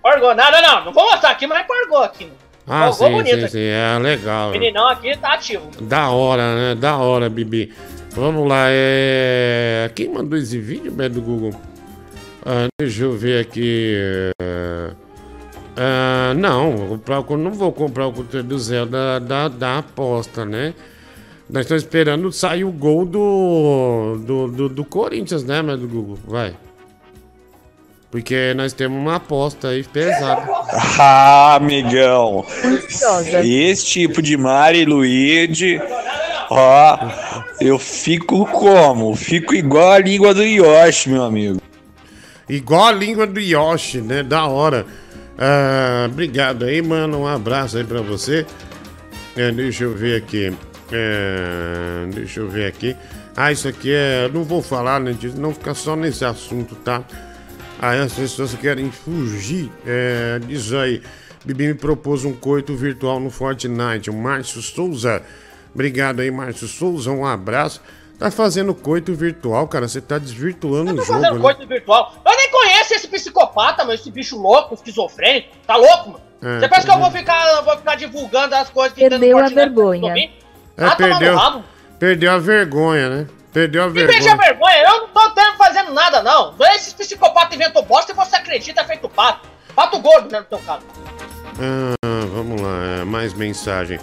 [0.02, 0.34] Orgou.
[0.34, 0.84] Não, não, não.
[0.86, 2.36] Não vou mostrar aqui, mas orgou aqui, mano.
[2.66, 3.60] Ah, Orgou sim, bonito sim, sim.
[3.64, 4.48] É legal.
[4.48, 5.70] O meninão aqui tá ativo.
[5.82, 6.74] Da hora, né?
[6.74, 7.72] Da hora, Bibi.
[8.10, 9.88] Vamos lá, é.
[9.94, 11.52] Quem mandou esse vídeo, Beto do Google?
[12.44, 13.94] Ah, deixa eu ver aqui.
[14.42, 14.90] é,
[15.76, 20.44] ah, não, vou comprar não vou comprar o conteúdo do Zé da, da, da aposta,
[20.44, 20.74] né?
[21.48, 26.18] Nós estamos esperando sair o gol do, do, do, do Corinthians, né, Beto do Google?
[26.26, 26.54] Vai.
[28.10, 30.42] Porque nós temos uma aposta aí pesada.
[30.98, 32.44] Ah, amigão.
[33.44, 35.80] Esse tipo de Mari Luigi,
[36.48, 36.98] ó,
[37.60, 39.14] eu fico como?
[39.14, 41.60] Fico igual a língua do Yoshi, meu amigo.
[42.48, 44.22] Igual a língua do Yoshi, né?
[44.22, 44.86] Da hora.
[45.38, 47.20] Ah, obrigado aí, mano.
[47.20, 48.46] Um abraço aí pra você.
[49.36, 50.52] É, deixa eu ver aqui.
[50.90, 52.96] É, deixa eu ver aqui.
[53.36, 54.28] Ah, isso aqui é.
[54.32, 55.12] Não vou falar, né?
[55.12, 57.02] disso, Não ficar só nesse assunto, tá?
[57.78, 59.70] Aí as pessoas querem fugir.
[59.86, 61.02] É, diz aí.
[61.44, 64.10] Bibi me propôs um coito virtual no Fortnite.
[64.10, 65.22] O Márcio Souza.
[65.74, 67.10] Obrigado aí, Márcio Souza.
[67.10, 67.80] Um abraço.
[68.22, 69.88] Tá fazendo coito virtual, cara.
[69.88, 71.18] Você tá desvirtuando o Tô jogo.
[71.20, 71.40] fazendo né?
[71.40, 72.14] coisa virtual.
[72.24, 73.94] Eu nem conheço esse psicopata, mano.
[73.94, 75.48] Esse bicho louco, esquizofrênico.
[75.66, 76.20] Tá louco, mano?
[76.40, 79.08] É, Você pensa que eu tá vou ficar, eu vou ficar divulgando as coisas que
[79.08, 80.14] Perdeu a pra vergonha.
[80.16, 80.30] É,
[80.84, 81.64] Ah, no perdeu,
[81.98, 83.26] perdeu a vergonha, né?
[83.52, 84.36] Perdeu a Me veja vergonha.
[84.36, 86.54] vergonha, eu não tô tendo, fazendo nada, não.
[86.74, 89.48] Esses psicopatas inventam bosta e você acredita é feito pato.
[89.74, 90.84] Pato gordo, né, no teu caso.
[91.60, 93.98] Ah, vamos lá, é, mais mensagem.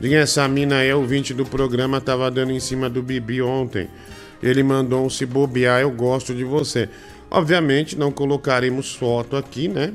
[0.00, 3.90] Diga essa mina aí, ouvinte do programa, tava dando em cima do Bibi ontem.
[4.40, 6.88] Ele mandou um se bobear, eu gosto de você.
[7.28, 9.92] Obviamente, não colocaremos foto aqui, né?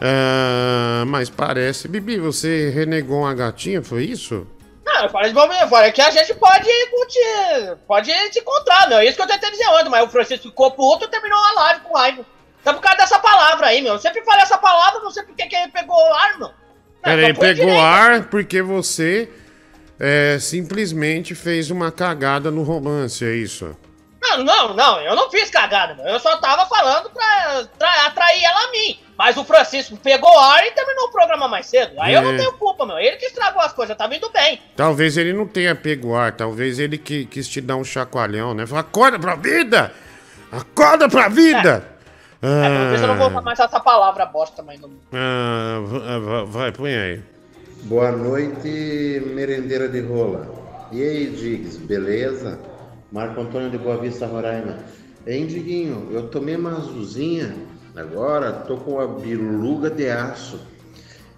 [0.00, 1.88] Ah, mas parece.
[1.88, 4.46] Bibi, você renegou uma gatinha, foi isso?
[4.84, 8.98] Não, eu falei de bobeira, falei que a gente pode curtir, pode se encontrar, meu.
[8.98, 11.60] É isso que eu tentei dizer ontem, mas o Francisco ficou puto e terminou a
[11.62, 12.24] live com raiva.
[12.60, 13.94] Então por causa dessa palavra aí, meu.
[13.94, 16.50] Eu sempre falei essa palavra, não sei por que ele pegou ar, meu.
[17.02, 17.80] Peraí, pegou direito.
[17.80, 19.28] ar porque você
[20.00, 23.76] é, simplesmente fez uma cagada no romance, é isso?
[24.22, 26.00] Não, não, não, eu não fiz cagada.
[26.08, 28.98] Eu só tava falando pra, pra atrair ela a mim.
[29.18, 31.92] Mas o Francisco pegou ar e terminou o programa mais cedo.
[32.00, 32.24] Aí eu É.
[32.24, 32.98] não tenho culpa, meu.
[32.98, 34.60] Ele que estragou as coisas, tá vindo bem.
[34.76, 38.66] Talvez ele não tenha pego ar, talvez ele que, quis te dar um chacoalhão, né?
[38.66, 39.92] Fala, acorda pra vida!
[40.52, 41.86] Acorda pra vida!
[42.42, 44.78] É, pelo menos eu não vou usar mais essa palavra bosta também.
[44.78, 44.90] Não.
[45.12, 47.22] Ah, va- vai, põe aí.
[47.84, 50.88] Boa noite, merendeira de rola.
[50.92, 52.58] E aí, Diggs, beleza?
[53.10, 54.78] Marco Antônio de Boa Vista, Roraima.
[55.26, 57.54] Hein, Diguinho, eu tomei uma azulzinha,
[57.96, 60.60] agora tô com a biluga de aço.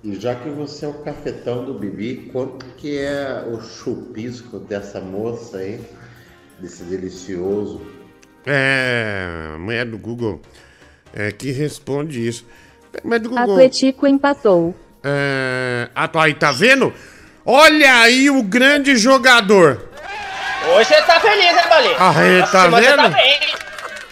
[0.03, 5.01] E já que você é o cafetão do Bibi, quanto que é o chupisco dessa
[5.01, 5.81] moça aí?
[6.59, 7.81] Desse delicioso.
[8.45, 10.41] É, a mulher do Google
[11.15, 12.45] é que responde isso.
[13.05, 13.55] Mas do Google.
[13.55, 14.75] Atletico empatou.
[15.05, 16.93] É, ah, tá aí, tá vendo?
[17.45, 19.89] Olha aí o grande jogador.
[20.75, 21.89] Hoje você tá feliz, hein, Bali?
[21.99, 23.09] Ah, é, tá você vendo?
[23.15, 23.41] bem.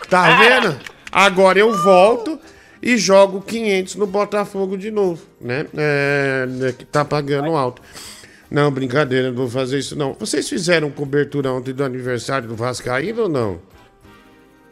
[0.09, 0.37] Tá Ah.
[0.39, 0.81] vendo?
[1.13, 2.39] Agora eu volto
[2.83, 5.67] e jogo 500 no Botafogo de novo, né?
[5.77, 7.81] É, né, tá pagando alto.
[8.51, 10.15] Não, brincadeira, não vou fazer isso não.
[10.19, 13.61] Vocês fizeram cobertura ontem do aniversário do Vascaíno ou não?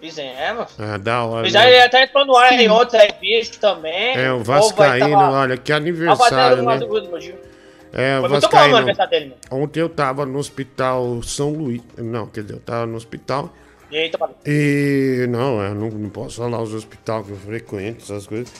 [0.00, 0.74] Fizemos.
[0.78, 1.44] Ah, da hora.
[1.44, 1.72] Fizeram né?
[1.76, 4.16] ele até entrou no ar em aí, bicho também.
[4.16, 6.78] É, o aí Vascaíno, tava- olha, que fazendo aniversário, né?
[7.92, 8.76] É, o Foi Vascaíno.
[8.76, 9.58] aniversário dele, meu.
[9.62, 11.82] Ontem eu tava no hospital São Luís.
[11.96, 13.52] Não, quer dizer, eu tava no hospital.
[13.90, 14.34] Eita, Bali.
[14.46, 18.52] E não, eu não, não posso falar os hospitais que eu frequento, essas coisas.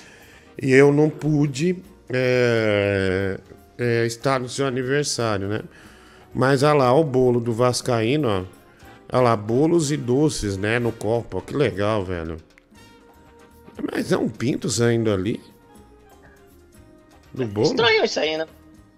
[0.61, 1.77] E eu não pude
[2.09, 3.39] é,
[3.79, 5.61] é, estar no seu aniversário, né?
[6.35, 8.58] Mas olha lá, o bolo do Vascaíno, ó.
[9.11, 10.79] Olha lá, bolos e doces, né?
[10.79, 12.37] No copo, ó, que legal, velho.
[13.93, 15.41] Mas é um pinto saindo ali?
[17.33, 17.67] Do bolo?
[17.67, 18.47] Estranho isso aí, né?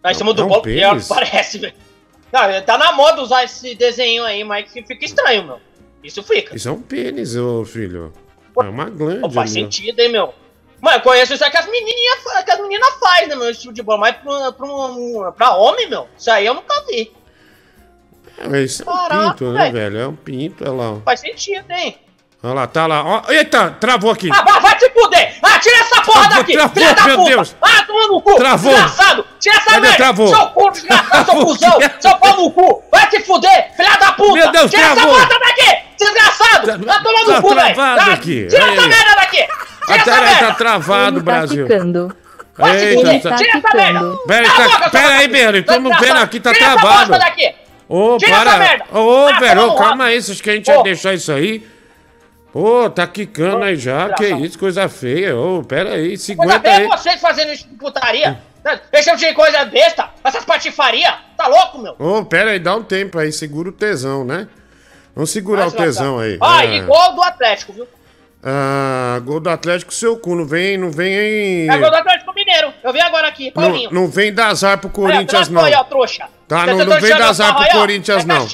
[0.02, 1.74] Nós É somos do um bolo, pior que parece, velho.
[2.32, 5.60] Não, tá na moda usar esse desenho aí, mas fica estranho, meu.
[6.02, 6.56] Isso fica.
[6.56, 8.12] Isso é um pênis, ô filho.
[8.58, 9.20] É uma glande.
[9.20, 10.32] Pô, faz sentido, hein, meu?
[10.80, 13.50] Mano, eu conheço isso aí que as menininhas que as meninas fazem, né, meu?
[13.50, 13.98] Esse tipo de bola.
[14.00, 17.12] Mas pra, pra, pra homem, meu, isso aí eu nunca vi.
[18.52, 19.72] É, isso é um Caraca, pinto, né, velho.
[19.72, 19.98] velho?
[20.00, 21.00] É um pinto, olha lá.
[21.04, 21.98] Faz sentido, hein?
[22.42, 23.04] Olha lá, tá lá.
[23.04, 24.30] Ó, eita, travou aqui.
[24.32, 25.34] Ah, vai, vai te fuder!
[25.42, 26.52] Ah, tira essa porra Travou, daqui!
[26.54, 27.30] travou, filha da meu puta!
[27.30, 27.56] Deus.
[27.60, 28.34] Ah, toma no cu!
[28.36, 28.72] Travou.
[28.72, 29.26] Desgraçado!
[29.38, 29.80] Tira essa Cadê?
[29.80, 29.96] merda!
[29.98, 30.28] Travou.
[30.34, 31.78] Seu cu desgraçado, seu cuzão!
[32.00, 32.82] Seu pau no cu!
[32.90, 34.32] Vai te fuder, filha da puta!
[34.32, 35.16] Meu Deus, Tira travou.
[35.18, 35.78] essa porra daqui!
[35.98, 36.66] Desgraçado!
[36.86, 37.74] Vai tomar tá no cu, velho!
[37.74, 38.12] travado Tá?
[38.12, 38.46] aqui.
[38.48, 38.72] Tira Aí.
[38.78, 39.36] essa merda daqui!
[39.36, 40.46] Tira essa tá, merda!
[40.46, 41.66] tá travado, tá Brasil.
[41.66, 42.16] ficando.
[42.58, 44.16] Eita, Ele tá- tá Tira essa merda!
[44.26, 46.24] Pera, tá- pera aí, estamos vendo desgraçado.
[46.24, 47.08] aqui, tá Tira essa travado.
[47.10, 47.54] bosta daqui!
[47.90, 48.84] Ô, essa para.
[49.00, 50.82] Ô, Ah, velho, toma no calma aí, vocês querem a gente ia Ô.
[50.84, 51.66] deixar isso aí?
[52.54, 55.36] Ô, tá quicando aí já, que isso, coisa feia.
[55.36, 56.86] Ô, pera aí, Coisa segura aí.
[56.86, 58.38] vocês fazendo isso de putaria!
[58.92, 60.08] Deixa de coisa besta!
[60.22, 61.14] Essas patifaria!
[61.36, 61.94] Tá louco, meu?
[61.98, 64.46] Ô, pera aí, dá um tempo aí, segura o tesão, né?
[65.14, 66.38] Vamos segurar o tesão aí.
[66.40, 66.76] Ah, É.
[66.76, 67.86] igual do Atlético, viu?
[68.42, 71.68] Ah, gol do Atlético, seu cu, não vem, não vem aí.
[71.68, 72.72] É gol do Atlético Mineiro.
[72.82, 73.90] Eu vi agora aqui, Paulinho.
[73.92, 75.66] Não, não vem dar azar pro Olha, Corinthians, pela não.
[75.68, 76.26] Aí, ó, trouxa.
[76.50, 77.68] Tá, Você não, tá não vem dar azar pro.
[77.78, 78.48] Corinthians, É não.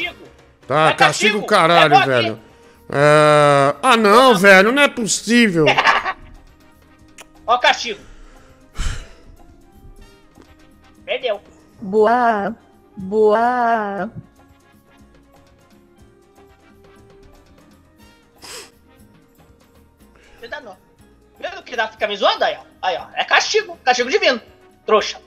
[0.68, 2.40] Tá, É castigo o caralho, É velho.
[2.92, 5.64] É, Ah, não, velho, não é possível.
[7.46, 8.00] Ó o castigo.
[11.06, 11.40] Perdeu.
[11.80, 12.54] Boa.
[12.98, 14.10] Boa.
[21.38, 22.64] Vendo que dá fica me zoando aí, ó.
[22.82, 23.06] Aí, ó.
[23.14, 23.78] É castigo.
[23.82, 24.40] Castigo divino.
[24.84, 25.18] Trouxa.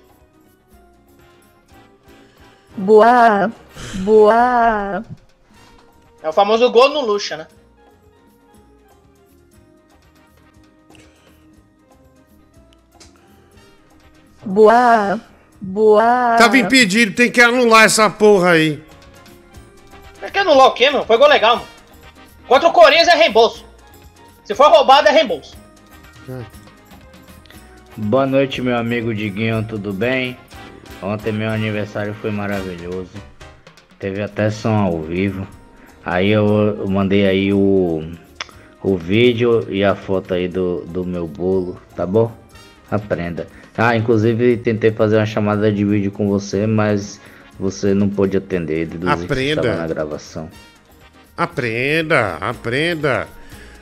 [2.78, 3.52] Boa.
[3.96, 5.04] Boa.
[6.22, 7.48] É o famoso gol no luxa, né?
[14.46, 15.20] Boa.
[15.62, 16.36] Boa.
[16.38, 18.82] Tava impedido, tem que anular essa porra aí.
[20.20, 21.06] Por que anular o quê, meu?
[21.06, 21.68] Foi gol legal, mano.
[22.48, 23.66] Contra o Corinthians é reembolso.
[24.44, 25.56] Se for roubado, é reembolso.
[27.96, 30.38] Boa noite, meu amigo Diguinho, tudo bem?
[31.02, 33.12] Ontem meu aniversário foi maravilhoso.
[33.98, 35.48] Teve até som ao vivo.
[36.06, 36.46] Aí eu,
[36.80, 38.04] eu mandei aí o,
[38.82, 42.32] o vídeo e a foto aí do, do meu bolo, tá bom?
[42.90, 43.48] Aprenda.
[43.78, 47.20] Ah, inclusive tentei fazer uma chamada de vídeo com você, mas
[47.60, 49.62] você não pôde atender, deduzi que Aprenda.
[49.62, 50.50] estava na gravação.
[51.38, 53.28] Aprenda, aprenda.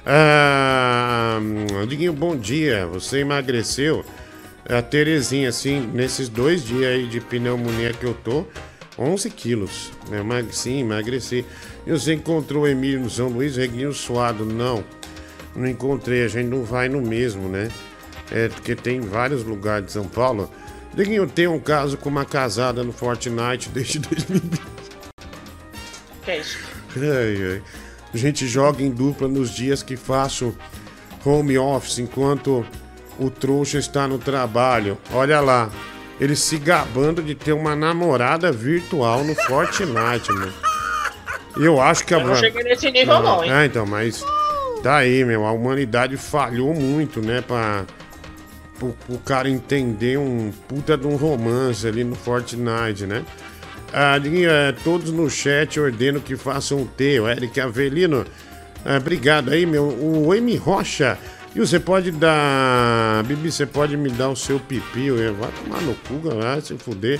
[0.05, 1.39] Ah,
[1.87, 2.85] Diguinho, bom dia.
[2.87, 4.05] Você emagreceu?
[4.69, 8.45] A Terezinha, assim, nesses dois dias aí de pneumonia que eu tô,
[8.99, 9.91] 11 quilos.
[10.11, 11.45] Emag- sim, emagreci.
[11.85, 14.45] E você encontrou o Emílio no São Luís, Reguinho suado?
[14.45, 14.83] Não,
[15.55, 16.23] não encontrei.
[16.25, 17.69] A gente não vai no mesmo, né?
[18.29, 20.51] É, porque tem vários lugares de São Paulo.
[20.93, 24.61] Diguinho, tem um caso com uma casada no Fortnite desde 2020.
[26.25, 26.57] Que é isso?
[26.97, 27.61] Ai, ai.
[28.13, 30.53] A gente joga em dupla nos dias que faço
[31.23, 32.65] home office enquanto
[33.19, 34.97] o trouxa está no trabalho.
[35.11, 35.69] Olha lá,
[36.19, 40.31] ele se gabando de ter uma namorada virtual no Fortnite.
[41.57, 42.19] E eu acho que a.
[42.19, 43.51] Eu não cheguei nesse nível, não, hein?
[43.51, 44.23] Ah, então, mas.
[44.83, 45.45] Tá aí, meu.
[45.45, 47.41] A humanidade falhou muito, né?
[47.41, 47.85] Pra.
[48.77, 53.25] Pro, pro cara entender um puta de um romance ali no Fortnite, né?
[53.91, 56.87] Ah, Diguinho, é, todos no chat ordenam que façam.
[56.99, 58.25] O Eric Avelino.
[58.85, 59.85] Ah, obrigado aí, meu.
[59.85, 61.17] O M Rocha.
[61.57, 63.23] E você pode dar.
[63.23, 65.07] Bibi, você pode me dar o seu pipi.
[65.07, 67.19] eu- Vai tomar no cu, vai se fuder.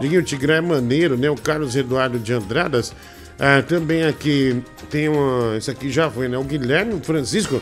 [0.00, 1.28] Diguinho, o Tigrão é maneiro, né?
[1.28, 2.92] O Carlos Eduardo de Andradas.
[3.40, 5.56] Ah, também aqui tem uma.
[5.56, 6.38] Isso aqui já foi, né?
[6.38, 7.60] O Guilherme Francisco,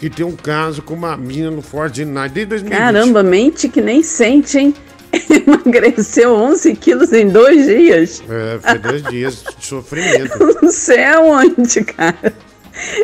[0.00, 2.78] que tem um caso com uma mina no Fortnite desde 2020.
[2.78, 4.74] Caramba, mente que nem sente, hein?
[5.46, 8.22] Emagreceu 11 quilos em dois dias.
[8.28, 10.38] É, foi dois dias de sofrimento.
[10.62, 12.32] Não sei aonde, cara.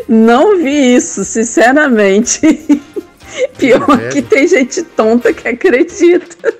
[0.08, 2.40] Não vi isso, sinceramente.
[3.58, 4.08] Pior Inveja.
[4.10, 6.54] que tem gente tonta que acredita.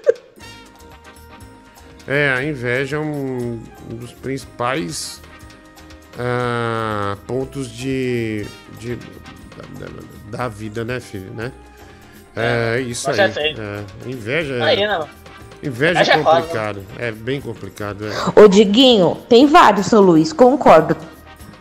[2.06, 3.60] É, a inveja é um,
[3.90, 5.20] dos principais
[6.18, 8.44] ah, pontos de,
[8.78, 11.52] de- da, da- da vida, né, filho, né?
[12.36, 13.16] É, isso com aí.
[13.16, 13.62] certeza.
[13.62, 15.06] É, inveja Aí, é, né?
[15.62, 16.84] inveja Inveja é é foda, complicado.
[16.98, 18.04] É bem complicado.
[18.06, 18.40] é.
[18.40, 20.96] Ô Diguinho, tem vários, São Luís, concordo.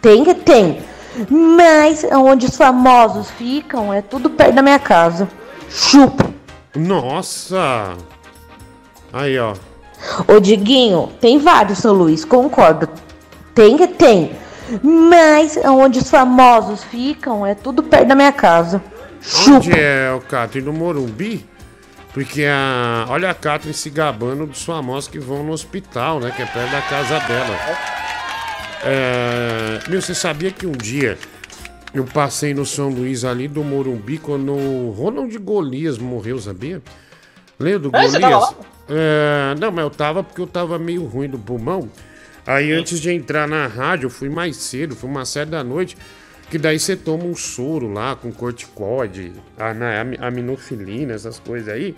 [0.01, 0.81] Tem que tem.
[1.29, 5.27] Mas onde os famosos ficam é tudo perto da minha casa.
[5.69, 6.33] Chupa.
[6.75, 7.95] Nossa!
[9.11, 9.53] Aí, ó.
[10.27, 12.89] Ô Diguinho, tem vários, São Luís, concordo.
[13.53, 14.35] Tem que tem.
[14.81, 18.81] Mas onde os famosos ficam é tudo perto da minha casa.
[19.47, 21.45] Onde é o Catherine no Morumbi?
[22.13, 23.05] Porque a.
[23.09, 26.31] Olha a Catherine se gabando dos famosos que vão no hospital, né?
[26.35, 27.59] Que é perto da casa dela.
[28.85, 31.17] É, Meu, você sabia que um dia
[31.93, 36.81] eu passei no São Luís ali do Morumbi quando o Ronald Golias morreu, sabia?
[37.59, 38.55] Lembra do É, Golias?
[38.89, 41.89] É, não, mas eu tava porque eu tava meio ruim do pulmão.
[42.45, 45.95] Aí antes de entrar na rádio, eu fui mais cedo, fui uma sete da noite.
[46.49, 51.69] Que daí você toma um soro lá com corticóide, a- né, ami- aminofilina, essas coisas
[51.69, 51.95] aí.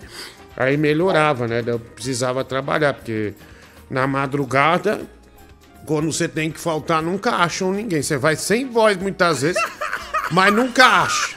[0.56, 1.62] Aí melhorava, né?
[1.66, 3.34] Eu precisava trabalhar, porque
[3.90, 5.00] na madrugada,
[5.86, 8.02] quando você tem que faltar, nunca acham ninguém.
[8.02, 9.62] Você vai sem voz muitas vezes,
[10.30, 11.36] mas nunca acha.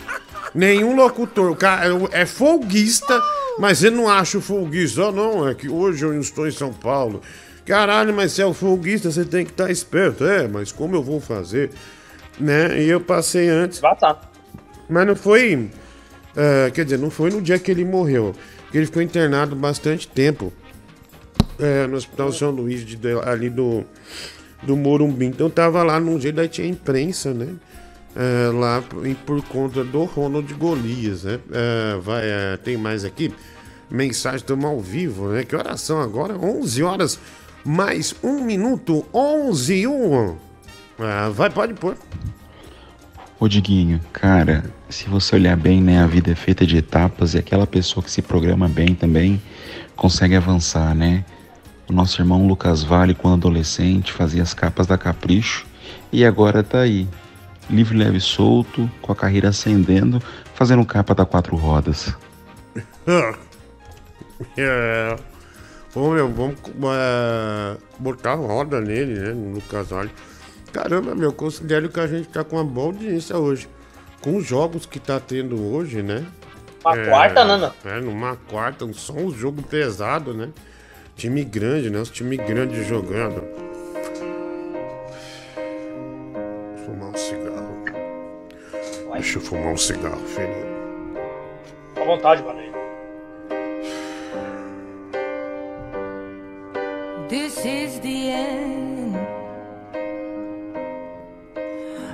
[0.54, 1.52] Nenhum locutor.
[1.52, 3.22] O cara é folguista,
[3.60, 5.06] mas ele não acha o folguista.
[5.06, 7.22] Oh, não, é que hoje eu estou em São Paulo.
[7.66, 10.26] Caralho, mas se é o folguista, você tem que estar esperto.
[10.26, 11.70] É, mas como eu vou fazer?
[12.40, 12.82] Né?
[12.82, 13.80] E eu passei antes.
[14.90, 15.70] Mas não foi.
[16.36, 18.34] é, quer dizer, não foi no dia que ele morreu.
[18.74, 20.52] Ele ficou internado bastante tempo
[21.60, 23.84] é, no Hospital São Luís, de- ali do,
[24.62, 25.26] do Morumbi.
[25.26, 27.48] Então tava lá num dia, daí tinha imprensa, né?
[28.16, 31.40] É, lá e por conta do Ronald Golias, né?
[31.52, 33.34] É, vai, é, tem mais aqui.
[33.90, 35.44] Mensagem, estamos ao vivo, né?
[35.44, 36.38] Que horas são agora?
[36.38, 37.20] 11 horas
[37.64, 39.06] mais um minuto.
[39.14, 40.38] 11 e 1.
[41.00, 41.98] Ah, vai, pode pôr.
[43.40, 47.38] Ô Diguinho, cara, se você olhar bem, né, a vida é feita de etapas e
[47.38, 49.42] aquela pessoa que se programa bem também
[49.96, 51.24] consegue avançar, né?
[51.90, 55.66] O nosso irmão Lucas Vale, quando adolescente, fazia as capas da Capricho
[56.12, 57.08] e agora tá aí,
[57.68, 60.22] livre, leve e solto, com a carreira ascendendo,
[60.54, 62.16] fazendo capa da quatro rodas.
[64.58, 65.18] É.
[65.94, 66.56] Ô, meu, vamos
[66.94, 69.34] é, botar roda nele, né?
[69.34, 70.10] No Lucas Vale.
[70.72, 73.68] Caramba, meu, considero que a gente tá com uma boa audiência hoje.
[74.22, 76.26] Com os jogos que tá tendo hoje, né?
[76.86, 77.72] Uma quarta, né?
[77.84, 80.48] É, numa quarta, só um jogo pesado, né?
[81.20, 82.00] Time grande, né?
[82.00, 83.44] Os time grandes jogando.
[86.78, 87.84] Vou fumar um cigarro.
[89.12, 90.48] Deixa eu fumar um cigarro, filho.
[91.98, 92.62] À vontade, mano.
[97.28, 99.18] This is the end.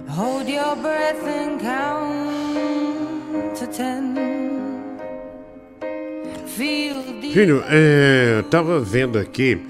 [0.09, 4.34] Hold your breath and count to ten.
[7.35, 9.61] Filho, é, eu tava vendo aqui.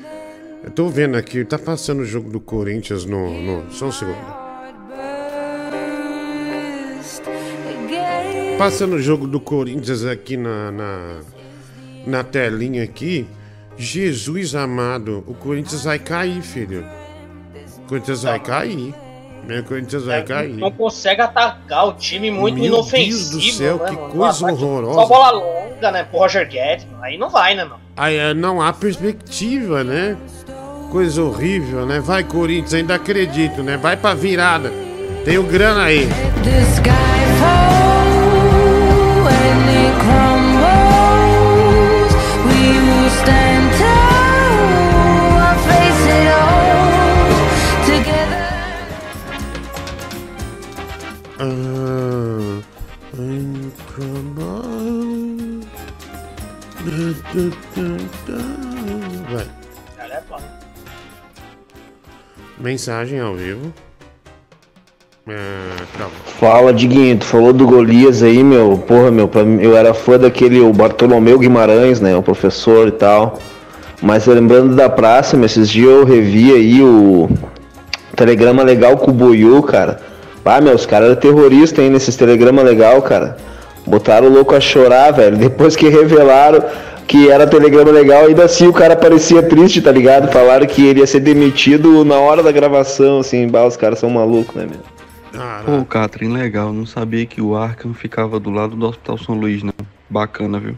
[0.63, 3.41] Eu tô vendo aqui, tá passando o jogo do Corinthians no.
[3.41, 4.19] no só um segundo.
[8.59, 11.21] Passando o jogo do Corinthians aqui na, na,
[12.05, 13.25] na telinha aqui.
[13.75, 16.85] Jesus amado, o Corinthians vai cair, filho.
[17.79, 18.93] O Corinthians vai cair.
[19.47, 19.61] Né?
[19.61, 20.53] O Corinthians vai cair.
[20.53, 23.17] Não consegue atacar o time muito Meu inofensivo.
[23.17, 25.01] Deus do céu, né, que coisa horrorosa.
[25.01, 26.03] Só bola longa, né?
[26.03, 26.87] Pro Roger Guedes.
[27.01, 27.79] Aí não vai, né, mano?
[27.97, 30.17] Aí é, não há perspectiva, né?
[30.91, 31.99] Coisa horrível, né?
[31.99, 33.77] Vai, Corinthians, ainda acredito, né?
[33.77, 34.71] Vai pra virada.
[35.23, 36.07] Tem o grana aí.
[62.65, 63.71] Mensagem ao vivo.
[65.27, 65.35] É,
[65.93, 66.15] travou.
[66.39, 68.75] Fala, Diguinho, tu falou do Golias aí, meu.
[68.75, 69.29] Porra, meu,
[69.61, 72.15] eu era fã daquele o Bartolomeu Guimarães, né?
[72.15, 73.37] O professor e tal.
[74.01, 77.29] Mas lembrando da praça, meu, esses dias eu revi aí o
[78.15, 79.99] telegrama legal com o Buiú, cara.
[80.43, 83.37] Ah, meu, os caras eram terroristas aí nesses telegrama legal, cara.
[83.85, 85.37] Botaram o louco a chorar, velho.
[85.37, 86.63] Depois que revelaram
[87.07, 90.31] que era telegrama legal, ainda assim o cara parecia triste, tá ligado?
[90.31, 93.47] Falaram que ele ia ser demitido na hora da gravação, assim.
[93.47, 94.79] Bah, os caras são malucos, né, meu?
[95.65, 96.71] Pô, Catherine, legal.
[96.71, 99.73] Não sabia que o Arkham ficava do lado do Hospital São Luís, não.
[100.09, 100.77] Bacana, viu?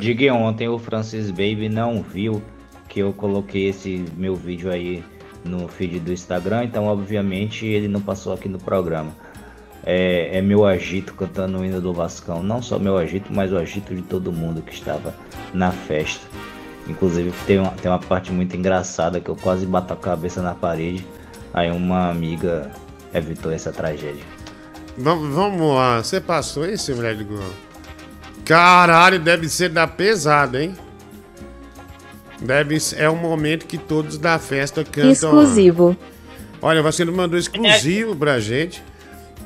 [0.00, 2.42] Diga ontem o Francis Baby não viu
[2.88, 5.04] que eu coloquei esse meu vídeo aí
[5.44, 9.12] no feed do Instagram, então obviamente ele não passou aqui no programa.
[9.88, 13.56] É, é meu agito cantando o hino do Vascão, não só meu agito, mas o
[13.56, 15.14] agito de todo mundo que estava
[15.54, 16.26] na festa.
[16.88, 20.54] Inclusive tem uma, tem uma parte muito engraçada que eu quase bato a cabeça na
[20.54, 21.06] parede,
[21.54, 22.70] aí uma amiga
[23.14, 24.24] evitou essa tragédia.
[24.98, 26.02] Vamos, vamos lá.
[26.02, 27.38] Você passou esse, mulher de gol?
[28.44, 30.74] Caralho, deve ser da pesada, hein?
[32.40, 35.10] Deve ser, é o momento que todos da festa cantam.
[35.10, 35.96] Exclusivo.
[36.60, 38.82] Olha, o Vascaíno mandou exclusivo pra gente.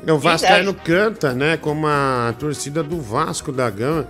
[0.07, 1.57] O Vascaíno canta, né?
[1.57, 4.07] Como a torcida do Vasco da Gama.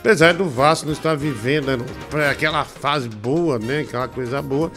[0.00, 1.84] Apesar do Vasco não estar vivendo
[2.30, 3.80] aquela fase boa, né?
[3.80, 4.72] Aquela coisa boa.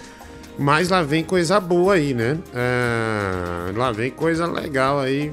[0.58, 2.38] Mas lá vem coisa boa aí, né?
[2.54, 5.32] É, lá vem coisa legal aí.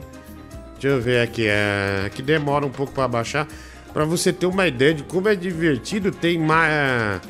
[0.74, 1.46] Deixa eu ver aqui.
[1.46, 3.46] É, que demora um pouco pra baixar.
[3.92, 7.20] Pra você ter uma ideia de como é divertido, tem mais.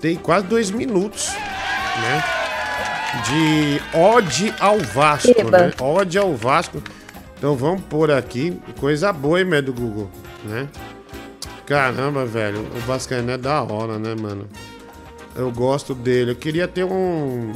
[0.00, 1.28] Tem quase dois minutos,
[2.00, 2.24] né?
[3.24, 5.58] De ode ao Vasco, Eba.
[5.58, 5.72] né?
[5.80, 6.82] Ode ao Vasco.
[7.46, 8.60] Então vamos pôr aqui.
[8.80, 10.10] Coisa boa, hein, do Google,
[10.46, 10.68] né?
[11.64, 12.66] Caramba, velho.
[12.74, 14.48] O Vascaíno é da hora, né, mano?
[15.36, 16.32] Eu gosto dele.
[16.32, 17.52] Eu queria ter um.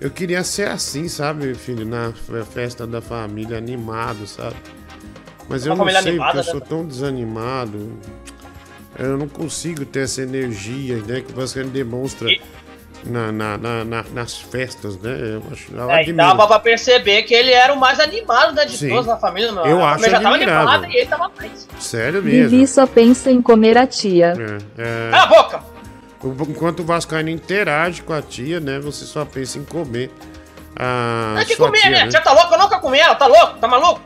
[0.00, 1.84] Eu queria ser assim, sabe, filho?
[1.84, 4.56] Na fe- festa da família, animado, sabe?
[5.46, 6.50] Mas eu não sei, animada, porque eu né?
[6.50, 7.92] sou tão desanimado.
[8.98, 11.20] Eu não consigo ter essa energia, né?
[11.20, 12.40] Que o Vascaíno demonstra na,
[13.04, 15.10] na- na- na- nas festas, né?
[15.36, 15.72] Eu acho.
[15.74, 18.88] Eu É, e dava pra perceber que ele era o mais animado, né, de Sim.
[18.88, 19.52] todos na família.
[19.52, 19.64] Meu.
[19.66, 21.68] Eu a acho família já tava animada e ele tava mais.
[21.78, 22.50] Sério mesmo.
[22.50, 24.34] Vivi só pensa em comer a tia.
[24.78, 25.10] É, é...
[25.10, 25.60] Cala a boca!
[26.22, 28.78] O- Enquanto o Vascaíno interage com a tia, né?
[28.80, 30.10] Você só pensa em comer.
[30.74, 32.04] A Tem que sua comer, tia, né?
[32.04, 32.10] né?
[32.10, 32.52] Você tá louco?
[32.54, 33.58] Eu nunca comi ela, tá louco?
[33.58, 34.00] Tá maluco?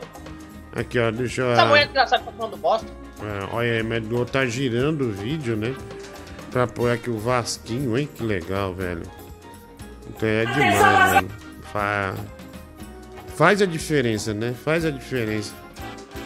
[0.75, 1.51] Aqui, ó, deixa eu.
[1.51, 2.87] Essa mulher desgraçada tá falando bosta.
[3.23, 5.73] É, olha aí, mas o tá girando o vídeo, né?
[6.51, 8.09] Pra pôr aqui o Vasquinho, hein?
[8.13, 9.03] Que legal, velho.
[10.09, 11.29] Então é demais, velho.
[11.71, 12.13] Fa...
[13.35, 14.53] Faz a diferença, né?
[14.63, 15.53] Faz a diferença.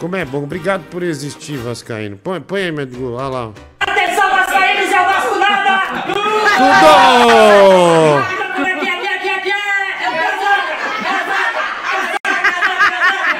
[0.00, 0.42] Como é bom.
[0.42, 2.16] Obrigado por existir, Vascaíno.
[2.16, 3.12] Põe, põe aí, Medgo.
[3.12, 3.52] Olha lá.
[3.80, 6.02] Atenção, Vascaínos, é o Vasco nada!
[6.02, 6.26] Tudo!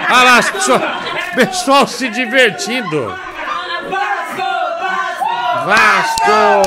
[0.09, 0.41] Olha lá,
[1.35, 3.15] pessoal se divertindo.
[5.67, 6.63] Vasco!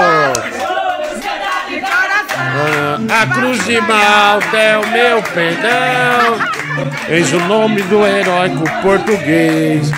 [2.36, 6.38] Ah, a cruz de malta é o meu perdão.
[7.08, 9.89] Eis o nome do heróico português.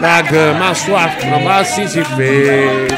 [0.00, 2.92] Da gama sua fama assim se fez.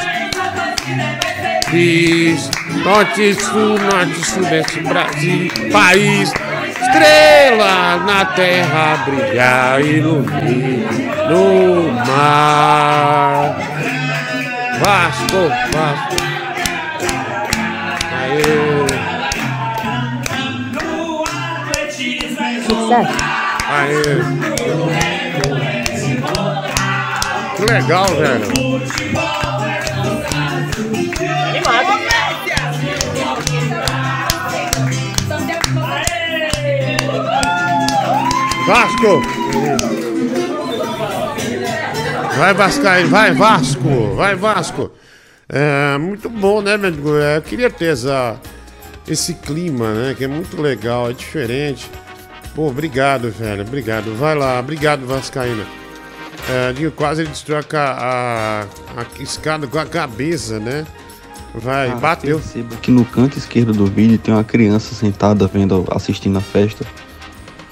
[1.71, 2.51] Fiz
[2.83, 6.31] norte, sul, norte, sudeste, Brasil, país.
[6.79, 10.91] Estrela na terra brilhar ilumina
[11.27, 13.68] no mar.
[14.79, 16.15] Vasco, Vasco.
[18.13, 18.87] Aê.
[22.61, 23.17] Sucesso.
[23.69, 24.03] Aê.
[27.57, 28.47] Que legal, velho.
[31.49, 31.99] Animado.
[38.65, 40.08] Vasco!
[42.39, 44.89] Vai Vascaíno, vai Vasco, vai Vasco.
[45.49, 47.17] É, muito bom, né, Mendigo?
[47.17, 48.39] É, eu queria ter essa,
[49.05, 51.91] esse clima, né, que é muito legal, é diferente.
[52.55, 54.15] Pô, obrigado, velho, obrigado.
[54.15, 55.65] Vai lá, obrigado, Vascaína.
[56.49, 60.87] É, Dinho, quase ele destruiu a, a, a escada com a cabeça, né?
[61.53, 62.39] Vai, Cara, bateu.
[62.39, 66.85] Perceba que no canto esquerdo do vídeo tem uma criança sentada vendo, assistindo a festa.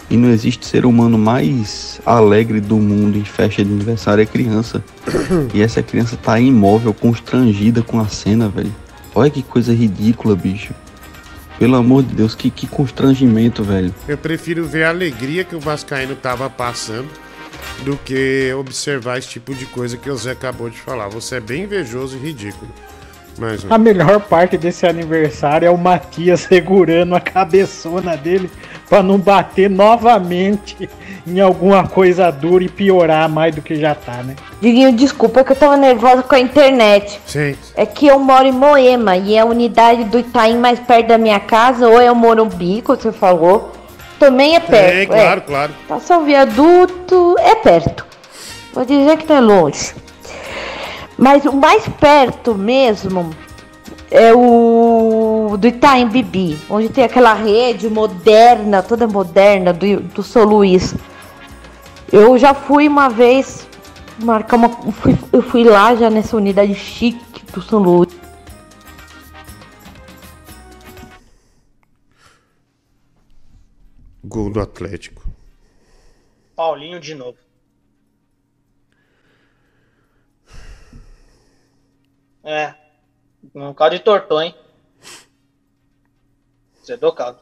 [0.09, 4.83] E não existe ser humano mais alegre do mundo em festa de aniversário é criança.
[5.53, 8.73] E essa criança tá imóvel, constrangida com a cena, velho.
[9.13, 10.73] Olha que coisa ridícula, bicho.
[11.59, 13.93] Pelo amor de Deus, que, que constrangimento, velho.
[14.07, 17.09] Eu prefiro ver a alegria que o Vascaíno tava passando
[17.83, 21.07] do que observar esse tipo de coisa que o Zé acabou de falar.
[21.09, 22.71] Você é bem invejoso e ridículo.
[23.37, 23.73] Mais um.
[23.73, 28.49] A melhor parte desse aniversário é o Matias segurando a cabeçona dele
[28.89, 30.89] pra não bater novamente
[31.25, 34.35] em alguma coisa dura e piorar mais do que já tá, né?
[34.61, 37.19] Diguinho, desculpa que eu tava nervosa com a internet.
[37.25, 37.55] Sim.
[37.75, 41.39] É que eu moro em Moema e a unidade do Itaim mais perto da minha
[41.39, 43.73] casa, ou é o Morumbi, que você falou.
[44.17, 45.13] Também é perto.
[45.13, 45.73] É, claro, claro.
[45.87, 48.05] Passar o viaduto é perto.
[48.73, 49.93] Vou dizer que não é longe.
[51.17, 53.31] Mas o mais perto mesmo
[54.09, 60.43] é o do Itaim Bibi, onde tem aquela rede moderna, toda moderna do, do São
[60.45, 60.95] Luís.
[62.11, 63.67] Eu já fui uma vez
[64.23, 64.69] marcar uma.
[64.69, 68.09] fui- eu fui lá já nessa unidade chique do São Luís.
[74.23, 75.23] Gol do Atlético.
[76.55, 77.37] Paulinho de novo.
[82.43, 82.86] É.
[83.59, 84.53] Um caldo de tortão, hein?
[86.79, 87.39] Você é do caldo.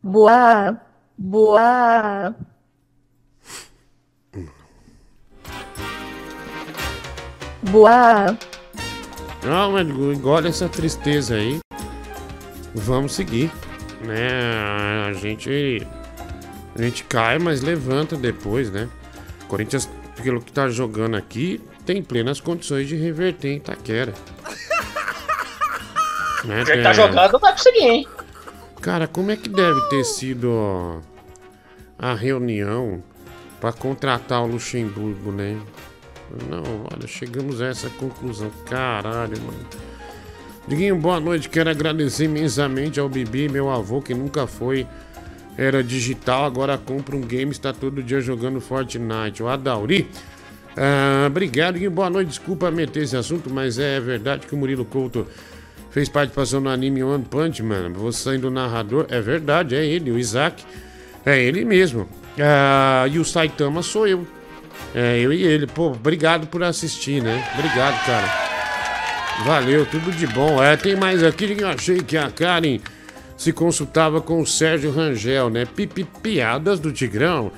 [0.00, 0.80] Boa.
[1.18, 2.36] Boa.
[7.68, 8.38] Boa.
[9.42, 11.58] Não, mas engole essa tristeza aí.
[12.72, 13.50] Vamos seguir.
[14.02, 15.08] Né?
[15.08, 15.84] A gente.
[16.78, 18.88] A gente cai, mas levanta depois, né?
[19.48, 19.88] Corinthians,
[20.22, 24.12] pelo que tá jogando aqui, tem plenas condições de reverter em Itaquera.
[26.44, 26.64] né?
[26.64, 28.06] Tem- tá jogando, vai conseguir, hein?
[28.80, 31.02] Cara, como é que deve ter sido
[31.98, 33.02] a reunião
[33.60, 35.58] pra contratar o Luxemburgo, né?
[36.50, 38.50] Não, olha, chegamos a essa conclusão.
[38.68, 39.66] Caralho, mano.
[40.68, 41.48] Diguinho, boa noite.
[41.48, 44.86] Quero agradecer imensamente ao Bibi, meu avô, que nunca foi.
[45.58, 49.42] Era digital, agora compra um game, está todo dia jogando Fortnite.
[49.42, 50.06] O Adauri.
[50.76, 51.90] ah, obrigado, Diguinho.
[51.90, 52.28] Boa noite.
[52.28, 55.26] Desculpa meter esse assunto, mas é verdade que o Murilo Couto
[55.90, 57.90] fez participação no anime One Punch Man.
[57.94, 59.06] Você saindo narrador.
[59.08, 60.62] É verdade, é ele, o Isaac.
[61.24, 62.06] É ele mesmo.
[62.38, 64.26] Ah, e o Saitama sou eu.
[64.94, 65.66] É, eu e ele.
[65.66, 67.42] Pô, obrigado por assistir, né?
[67.54, 68.46] Obrigado, cara.
[69.44, 70.62] Valeu, tudo de bom.
[70.62, 71.56] É, tem mais aqui.
[71.58, 72.78] Eu achei que a Karen
[73.36, 75.64] se consultava com o Sérgio Rangel, né?
[75.64, 77.52] Pipi, piadas do Tigrão.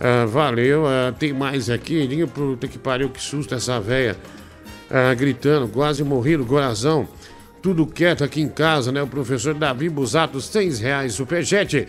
[0.00, 0.86] Ah, valeu.
[0.86, 2.04] Ah, tem mais aqui.
[2.06, 4.16] Linha pro que pariu, que susto essa véia.
[4.90, 7.08] Ah, gritando, quase morri no coração.
[7.62, 9.00] Tudo quieto aqui em casa, né?
[9.00, 11.86] O professor Davi Busato, seis reais, superchat.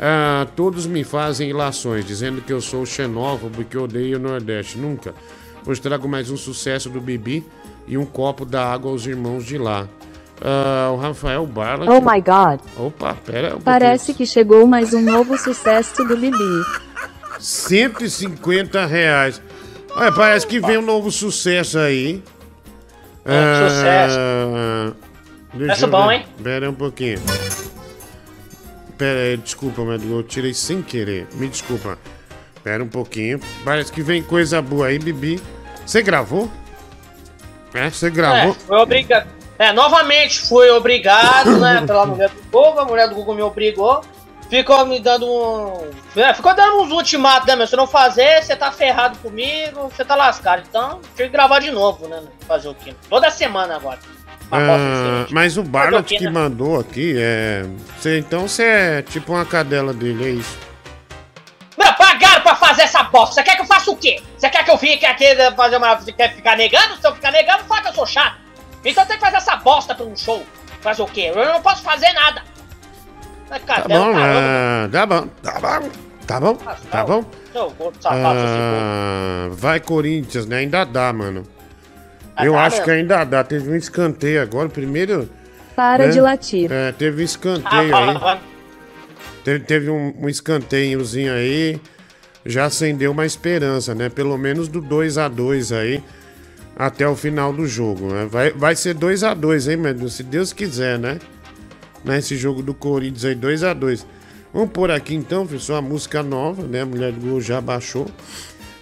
[0.00, 4.76] Ah, todos me fazem ilações, dizendo que eu sou xenófobo e que odeio o Nordeste.
[4.76, 5.14] Nunca.
[5.64, 7.44] Hoje trago mais um sucesso do Bibi
[7.86, 9.88] e um copo da água aos irmãos de lá.
[10.44, 11.86] Ah, o Rafael Barla.
[11.88, 12.60] Oh my god.
[12.76, 13.56] Opa, pera.
[13.56, 16.36] um Parece que chegou mais um novo sucesso do Bibi.
[17.38, 19.40] 150 reais.
[19.94, 22.22] Olha, parece que vem um novo sucesso aí.
[23.24, 24.18] É, sucesso.
[24.18, 24.92] Ah,
[25.54, 26.14] deixa Sucesso eu bom, ver.
[26.14, 26.26] hein?
[26.42, 27.20] Pera aí um pouquinho.
[28.98, 31.26] Pera aí, desculpa, mas eu tirei sem querer.
[31.34, 31.96] Me desculpa.
[32.64, 33.38] Pera um pouquinho.
[33.64, 35.40] Parece que vem coisa boa aí, Bibi.
[35.86, 36.50] Você gravou?
[37.74, 38.52] É, você gravou?
[38.52, 39.28] É, foi obrigado.
[39.62, 44.04] É, novamente fui obrigado, né, pela mulher do Google, a mulher do Google me obrigou.
[44.50, 45.88] Ficou me dando um.
[46.16, 47.64] É, ficou dando uns ultimatos, né, meu?
[47.68, 50.64] Se não fazer, você tá ferrado comigo, você tá lascado.
[50.68, 52.24] Então, tive que gravar de novo, né?
[52.40, 52.92] Fazer o quê?
[53.08, 54.00] Toda semana agora.
[54.50, 55.62] Ah, mas o
[56.02, 56.30] quê, que né?
[56.30, 57.64] mandou aqui é.
[57.96, 60.58] Você, então você é tipo uma cadela dele, é isso?
[61.78, 63.36] Meu, pagaram pra fazer essa bosta.
[63.36, 64.20] Você quer que eu faça o quê?
[64.36, 65.24] Você quer que eu fique aqui
[65.56, 65.94] fazer uma.
[65.94, 66.96] Você quer ficar negando?
[67.00, 68.41] Se eu ficar negando, fala que eu sou chato.
[68.84, 70.44] Então tem que fazer essa bosta pra um show.
[70.80, 71.32] Fazer o quê?
[71.34, 72.42] Eu não posso fazer nada.
[73.48, 75.90] Mas, Tá bom, ah, tá bom, tá bom,
[76.26, 76.54] tá bom,
[76.90, 77.24] tá bom.
[78.06, 80.58] Ah, vai Corinthians, né?
[80.58, 81.42] Ainda dá, mano.
[82.34, 82.84] Ah, Eu dá acho mesmo?
[82.86, 83.44] que ainda dá.
[83.44, 85.28] Teve um escanteio agora, o primeiro.
[85.76, 86.12] Para né?
[86.12, 86.70] de latir.
[86.72, 88.38] É, teve um Ah, escanteio aí.
[89.44, 91.80] Teve, teve um, um escanteiozinho aí.
[92.44, 94.08] Já acendeu uma esperança, né?
[94.08, 96.02] Pelo menos do 2 a 2 aí.
[96.76, 98.26] Até o final do jogo, né?
[98.30, 100.14] Vai, vai ser 2 a 2 hein, meu Deus?
[100.14, 101.18] Se Deus quiser, né?
[102.04, 104.06] Nesse jogo do Corinthians aí, 2 a 2
[104.52, 106.82] Vamos por aqui então, pessoal, a música nova, né?
[106.82, 108.06] A Mulher do Gol já baixou.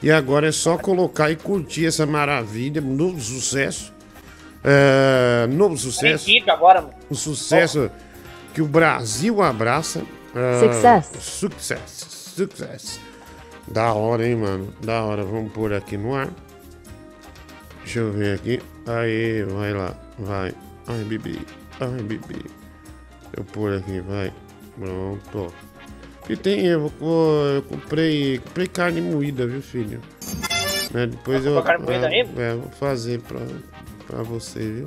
[0.03, 3.93] E agora é só colocar e curtir essa maravilha, novo sucesso.
[4.65, 6.29] É, novo sucesso.
[6.49, 6.95] Agora, mano.
[7.11, 7.91] Um sucesso
[8.53, 10.03] que o Brasil abraça.
[10.35, 11.11] Ah, Success.
[11.21, 12.07] Success.
[12.37, 13.01] Success.
[13.69, 14.75] Da hora, hein, mano?
[14.83, 15.23] Da hora.
[15.23, 16.31] Vamos pôr aqui no ar.
[17.91, 18.63] Deixa eu ver aqui.
[18.87, 19.93] Aí, vai lá.
[20.17, 20.55] Vai.
[20.87, 21.45] Ai, Bibi.
[21.81, 22.45] Ai, Bibi.
[23.37, 24.33] Eu pôr aqui, vai.
[24.79, 25.53] Pronto.
[26.25, 30.01] Que tem, eu, eu comprei, comprei carne moída, viu, filho?
[30.95, 31.61] É, depois eu.
[31.65, 32.29] carne moída é, aí?
[32.39, 33.41] É, vou fazer pra,
[34.07, 34.87] pra você, viu?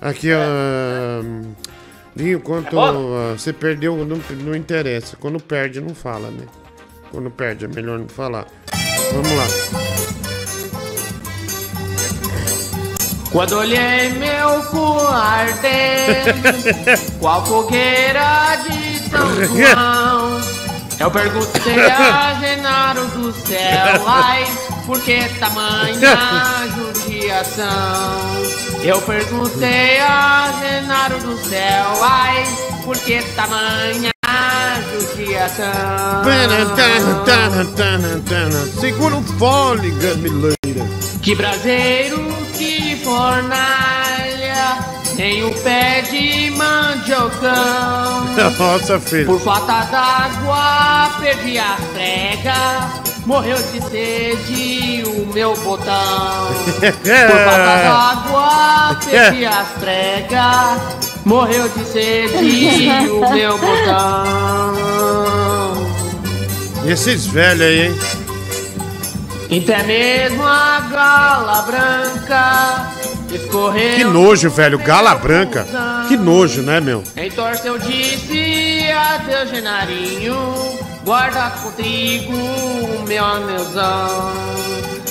[0.00, 1.20] Aqui, ó.
[2.16, 5.14] Linho, quanto É ah, você perdeu, não, não interessa.
[5.18, 6.46] Quando perde, não fala, né?
[7.10, 8.46] Quando perde, é melhor não falar.
[9.12, 10.23] Vamos lá.
[13.34, 16.38] Quando olhei meu cu ardendo,
[17.18, 20.40] qual fogueira de São João,
[21.00, 24.46] eu perguntei a Genaro do céu, ai,
[24.86, 26.16] por que tamanha
[26.76, 27.66] judiação?
[28.84, 32.44] Eu perguntei a Genaro do céu, ai,
[32.84, 34.12] por que tamanha
[34.92, 36.22] judiação?
[38.80, 40.54] Segura o fole, gamileira.
[41.20, 42.43] Que braseiro,
[43.04, 44.78] fornalha,
[45.16, 48.24] tem o pé de mandiocão.
[48.58, 49.26] Nossa, filho.
[49.26, 52.88] Por falta d'água, perdi a prega,
[53.26, 56.48] morreu de sede o meu botão.
[56.80, 60.80] Por falta d'água, perdi as pregas,
[61.24, 64.74] morreu de sede o meu botão.
[66.84, 67.98] E esses velhos aí, hein?
[69.62, 72.92] Até mesmo a gala branca
[73.32, 73.96] escorreu.
[73.96, 74.78] Que nojo, velho.
[74.78, 75.66] Gala branca.
[76.08, 77.04] Que nojo, né, meu?
[77.16, 80.36] Então eu disse adeus, Genarinho,
[81.04, 82.32] guarda contigo
[83.06, 84.32] meu anelzão.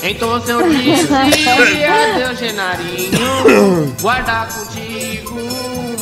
[0.02, 1.08] Então eu disse
[1.88, 5.40] adeus, Genarinho, guarda contigo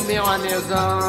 [0.05, 0.99] meu anelzão.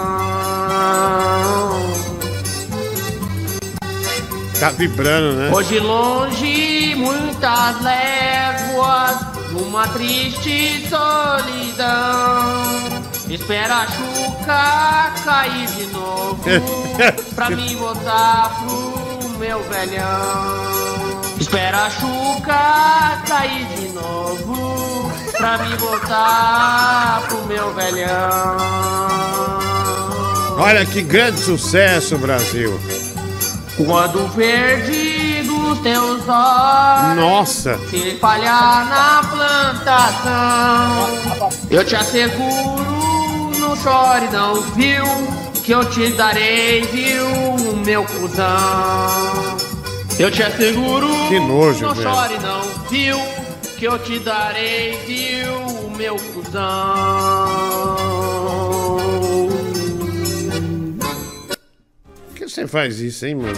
[4.61, 5.51] Tá vibrando, né?
[5.53, 6.74] Hoje longe,
[7.05, 9.17] muitas léguas,
[9.53, 11.85] numa triste solidão.
[13.29, 16.41] Espera a chuca cair de novo,
[17.35, 21.21] pra mim voltar pro meu velhão.
[21.41, 28.57] Espera a chuca cair de novo, pra mim voltar pro meu velhão.
[30.57, 32.81] Olha que grande sucesso, Brasil.
[33.77, 35.14] Quando verde
[35.75, 37.79] dos teus olhos Nossa.
[37.91, 39.23] se falhar na
[39.75, 41.09] plantação,
[41.71, 45.05] eu te asseguro, não chore não, viu?
[45.65, 49.57] Que eu te darei, viu, o meu cuzão.
[50.19, 52.11] Eu te asseguro, Que nojo, não velho.
[52.15, 52.61] chore não,
[52.91, 53.19] viu?
[53.79, 55.57] Que eu te darei, viu,
[55.87, 56.75] o meu cuzão.
[62.29, 63.55] Por que você faz isso, hein, mano?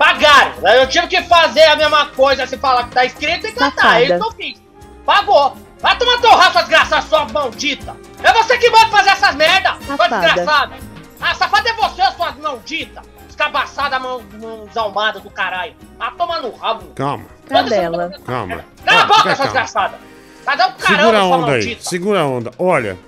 [0.00, 0.52] Pagaram!
[0.80, 4.00] Eu tive que fazer a mesma coisa se falar que tá escrito e cantar.
[4.00, 4.62] É isso que eu fiz.
[5.04, 5.54] Pagou.
[5.78, 7.94] Vai tomar teu rabo, sua desgraçada, sua maldita.
[8.22, 10.76] É você que manda fazer essas merda, sua desgraçada.
[11.20, 13.02] Ah, safada é você, sua maldita.
[13.26, 15.74] Descabaçada, mão, mão desalmada do caralho.
[15.98, 16.86] Ah, toma no rabo.
[16.94, 18.10] Calma, Cadela.
[18.24, 18.64] calma.
[18.82, 19.98] Cala a boca, sua desgraçada.
[20.46, 21.90] Vai dar um caramba, Segura a sua onda aí, maldita.
[21.90, 22.50] segura a onda.
[22.58, 22.98] Olha,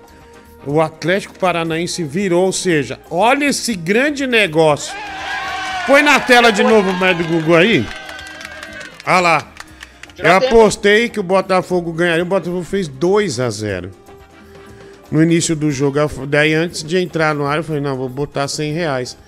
[0.66, 4.94] o Atlético Paranaense virou, ou seja, olha esse grande negócio.
[5.86, 7.84] Põe na tela de novo o médio do Google aí.
[9.04, 9.52] Olha lá.
[10.16, 12.22] Eu apostei que o Botafogo ganharia.
[12.22, 13.90] O Botafogo fez 2 a 0
[15.10, 15.98] No início do jogo.
[16.28, 19.18] Daí, antes de entrar no ar, eu falei: não, vou botar 100 reais.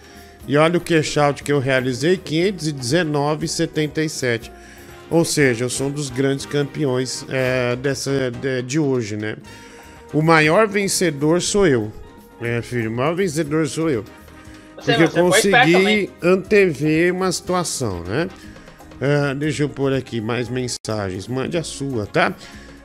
[0.47, 4.52] E olha o cash out que eu realizei: 519,77.
[5.10, 9.35] Ou seja, eu sou um dos grandes campeões é, dessa, de, de hoje, né?
[10.12, 11.90] O maior vencedor sou eu.
[12.40, 14.05] É, filho, o maior vencedor sou eu.
[14.85, 18.28] Porque eu você consegui antever uma situação, né?
[19.01, 21.27] Ah, deixa eu pôr aqui mais mensagens.
[21.27, 22.32] Mande a sua, tá?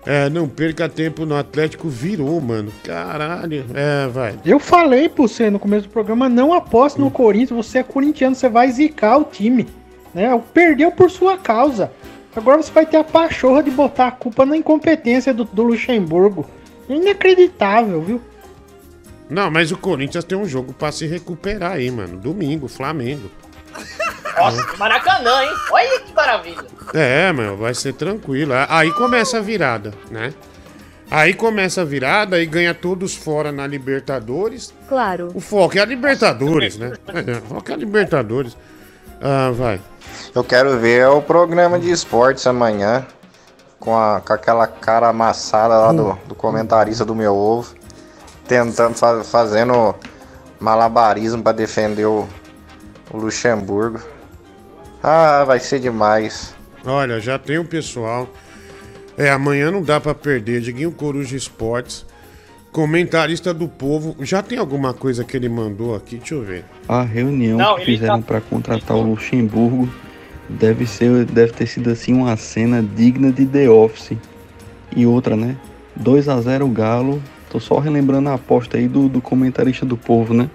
[0.05, 1.87] É, não perca tempo no Atlético.
[1.87, 2.71] Virou, mano.
[2.83, 3.65] Caralho.
[3.73, 4.39] É, vai.
[4.45, 8.35] Eu falei pra você no começo do programa, não aposte no Corinthians, você é corintiano,
[8.35, 9.67] você vai zicar o time.
[10.13, 10.29] Né?
[10.53, 11.91] Perdeu por sua causa.
[12.35, 16.45] Agora você vai ter a pachorra de botar a culpa na incompetência do, do Luxemburgo.
[16.87, 18.21] Inacreditável, viu?
[19.29, 22.17] Não, mas o Corinthians tem um jogo pra se recuperar aí, mano.
[22.17, 23.29] Domingo, Flamengo.
[24.37, 25.53] Nossa, Maracanã, hein?
[25.71, 26.65] Olha que maravilha.
[26.93, 28.53] É, meu, vai ser tranquilo.
[28.67, 30.33] Aí começa a virada, né?
[31.11, 34.73] Aí começa a virada e ganha todos fora na Libertadores.
[34.87, 35.31] Claro.
[35.33, 36.93] O foco é a Libertadores, né?
[37.07, 38.55] É, o foco é a Libertadores.
[39.21, 39.81] Ah, vai.
[40.33, 43.05] Eu quero ver o programa de esportes amanhã.
[43.79, 47.73] Com, a, com aquela cara amassada lá do, do comentarista do meu ovo.
[48.49, 49.95] Tentando, fa- fazendo
[50.59, 52.27] malabarismo pra defender o,
[53.13, 53.99] o Luxemburgo.
[55.01, 56.53] Ah, vai ser demais.
[56.85, 58.27] Olha, já tem o pessoal.
[59.17, 60.59] É, amanhã não dá pra perder.
[60.61, 62.05] Diguinho Coruja Esportes.
[62.71, 64.15] Comentarista do povo.
[64.21, 66.17] Já tem alguma coisa que ele mandou aqui?
[66.17, 66.65] Deixa eu ver.
[66.87, 69.89] A reunião Não, que fizeram tá- pra contratar o Luxemburgo
[70.49, 74.17] deve ser, deve ter sido assim uma cena digna de The Office.
[74.95, 75.55] E outra, né?
[75.95, 77.21] 2 a 0 Galo.
[77.49, 80.49] Tô só relembrando a aposta aí do, do comentarista do povo, né?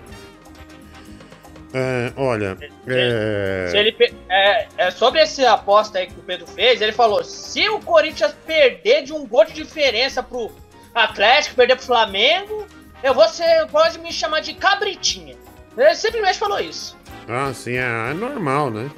[1.77, 2.57] É, olha,
[2.87, 3.66] é...
[3.69, 3.97] Se ele
[4.29, 8.33] é, é, sobre essa aposta aí que o Pedro fez, ele falou: se o Corinthians
[8.47, 10.53] perder de um gol de diferença pro
[10.95, 12.65] Atlético, perder pro Flamengo,
[13.03, 13.66] eu vou ser.
[13.73, 15.35] Pode me chamar de cabritinha.
[15.77, 16.97] Ele simplesmente falou isso.
[17.29, 18.89] Ah, sim, é, é normal, né?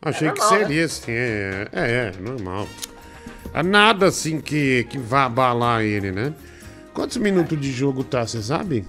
[0.00, 2.68] Achei É que normal, seria assim, é, é, é, normal.
[3.52, 6.32] Há nada assim que, que vá abalar ele, né?
[7.00, 8.84] Quantos minutos de jogo tá, você sabe?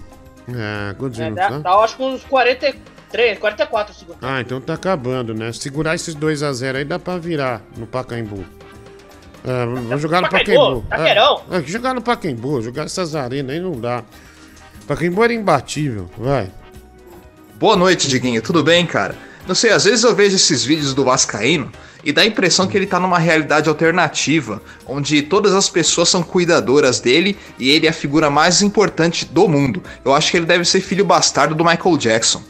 [0.46, 1.60] É, quantos É, minutos tá, tá?
[1.60, 4.18] tá, acho que uns 43, 44 segundos.
[4.20, 5.50] Ah, então tá acabando, né?
[5.54, 8.44] Segurar esses 2x0 aí dá pra virar no Pacaembu.
[9.42, 10.86] É, vamos jogar no Pacaembu, Pacaembu.
[10.90, 11.42] Taquerão.
[11.50, 14.04] É, é, jogar no Pacaembu, jogar essas arenas aí não dá.
[14.86, 16.50] Pacaembu era imbatível, vai.
[17.54, 18.42] Boa noite, Diguinho.
[18.42, 19.16] Tudo bem, cara?
[19.46, 21.70] Não sei, às vezes eu vejo esses vídeos do Vascaíno
[22.04, 26.22] e dá a impressão que ele tá numa realidade alternativa, onde todas as pessoas são
[26.22, 29.82] cuidadoras dele e ele é a figura mais importante do mundo.
[30.04, 32.42] Eu acho que ele deve ser filho bastardo do Michael Jackson.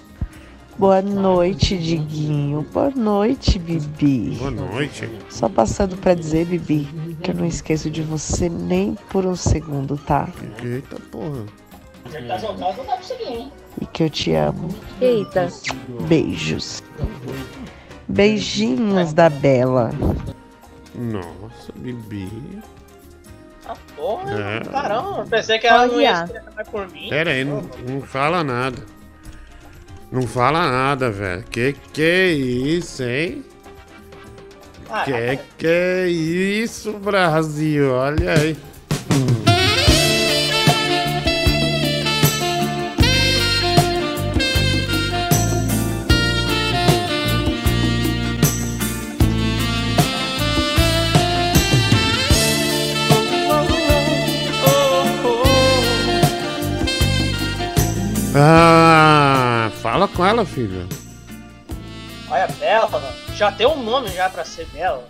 [0.79, 2.67] Boa noite, Diguinho.
[2.73, 4.37] Boa noite, Bibi.
[4.39, 5.09] Boa noite.
[5.29, 6.89] Só passando pra dizer, Bibi,
[7.23, 10.29] que eu não esqueço de você nem por um segundo, tá?
[10.63, 11.45] Eita porra.
[12.15, 13.53] Ele tá jogando, não dá pra seguir, hein?
[13.81, 14.69] E que eu te amo.
[15.01, 15.49] Eita.
[16.09, 16.83] Beijos.
[18.09, 19.91] Beijinhos da Bela.
[20.95, 22.61] Nossa, Bibi.
[23.97, 24.61] Porra, É.
[24.71, 26.25] caramba, eu pensei que ela não ia Olha.
[26.25, 27.09] interessar mais por mim.
[27.09, 28.79] Pera aí, não, não fala nada.
[30.11, 31.43] Não fala nada, velho.
[31.45, 33.45] Que que é isso, hein?
[34.91, 37.93] Ah, Que que é isso, Brasil?
[37.93, 38.57] Olha aí.
[58.35, 60.87] Ah, fala com ela, filha.
[62.31, 65.07] Olha, Bela, já tem um nome já pra ser Bela.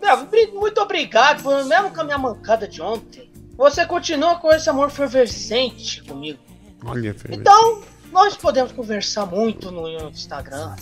[0.00, 3.30] Bela, muito obrigado, mesmo com a minha mancada de ontem.
[3.56, 6.38] Você continua com esse amor fervescente comigo.
[6.86, 7.34] Olha, filha.
[7.34, 10.74] Então, nós podemos conversar muito no Instagram.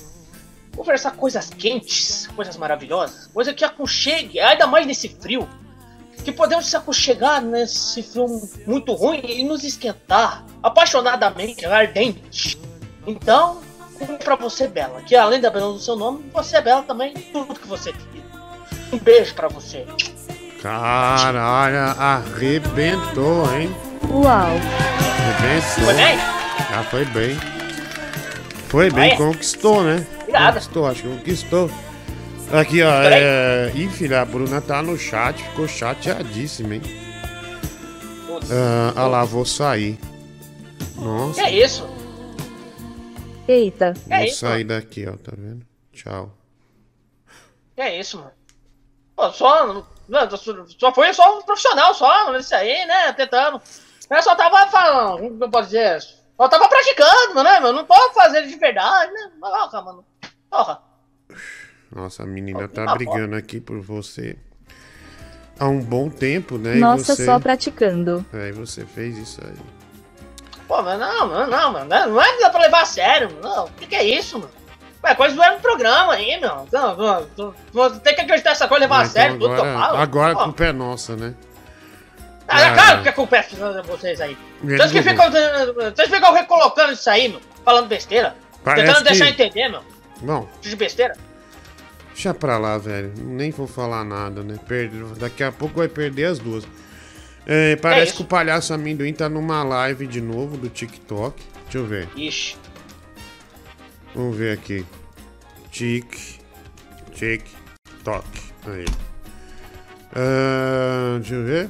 [0.76, 5.48] Conversar coisas quentes, coisas maravilhosas, coisa que aconchegue, ainda mais nesse frio.
[6.24, 8.26] Que podemos se aconchegar nesse frio
[8.66, 12.58] muito ruim e nos esquentar apaixonadamente, ardente.
[13.06, 13.60] Então,
[13.98, 17.14] como pra você, Bela, que além da beleza do seu nome, você é bela também,
[17.32, 18.24] tudo que você tem.
[18.92, 19.86] Um beijo pra você.
[20.62, 23.74] Caralho, arrebentou, hein?
[24.10, 24.26] Uau.
[24.26, 25.84] Arrebentou.
[25.84, 26.18] Foi bem?
[26.18, 27.36] Ah, foi bem.
[28.68, 29.16] Foi bem, Vai.
[29.16, 30.04] conquistou, né?
[30.22, 30.54] Obrigado.
[30.54, 31.70] Conquistou, acho que conquistou.
[32.52, 32.90] Aqui, ó.
[33.02, 33.72] É...
[33.74, 36.82] Ih, filha, a Bruna tá no chat, ficou chateadíssima, hein?
[38.50, 39.98] Ah, ah lá, vou sair.
[40.96, 41.88] Nossa, Que é isso?
[43.48, 43.94] Eita.
[44.08, 45.66] É vou isso, sair daqui, ó, tá vendo?
[45.92, 46.32] Tchau.
[47.74, 48.32] Que é isso, mano?
[49.16, 49.84] Pô, só.
[50.08, 50.30] não,
[50.78, 53.12] Só foi só um profissional, só, isso aí, né?
[53.12, 53.60] Tentando.
[54.08, 56.00] Eu só tava falando, como eu posso dizer?
[56.36, 57.72] Só tava praticando, né, meu?
[57.72, 59.32] Não pode fazer de verdade, né?
[59.40, 60.04] Porra, mano.
[60.50, 60.82] Porra.
[61.94, 64.36] Nossa, a menina tá brigando aqui por você
[65.58, 66.76] há um bom tempo, né?
[66.76, 67.24] E Nossa, você...
[67.24, 68.24] só praticando.
[68.32, 69.54] É, e você fez isso aí.
[70.68, 71.88] Pô, mas não, não, não, mano.
[71.88, 73.42] Não é que dá pra levar a sério, mano.
[73.42, 73.64] não.
[73.66, 74.50] O que, que é isso, mano?
[75.04, 76.66] Ué, coisa do no programa aí, meu.
[76.72, 79.54] Não, não, não, não, tem que acreditar nessa coisa, levar Ah, a sério então tudo
[79.54, 79.98] que eu agora, falo.
[80.02, 81.34] agora a culpa é nossa, né?
[82.48, 82.74] Ah, é Ah.
[82.74, 83.56] claro que a culpa é de
[83.86, 84.36] vocês aí.
[84.62, 85.30] Vocês que não- ficam,
[85.94, 87.40] vocês ficam recolocando isso aí, meu.
[87.64, 88.34] Falando besteira.
[88.64, 89.82] Parece tentando deixar que- entender, meu.
[90.22, 91.16] Bom, De besteira.
[92.16, 93.12] Deixa pra lá, velho.
[93.18, 94.58] Nem vou falar nada, né?
[94.66, 94.96] Perde...
[95.18, 96.66] Daqui a pouco vai perder as duas.
[97.46, 98.16] É, parece isso.
[98.16, 101.40] que o palhaço amendoim tá numa live de novo do TikTok.
[101.64, 102.08] Deixa eu ver.
[102.16, 102.56] Ixi.
[104.14, 104.84] Vamos ver aqui.
[105.70, 106.06] Tic.
[107.14, 107.42] Tic.
[108.02, 108.24] Toc.
[108.66, 108.86] Aí.
[110.14, 111.68] Ah, deixa eu ver.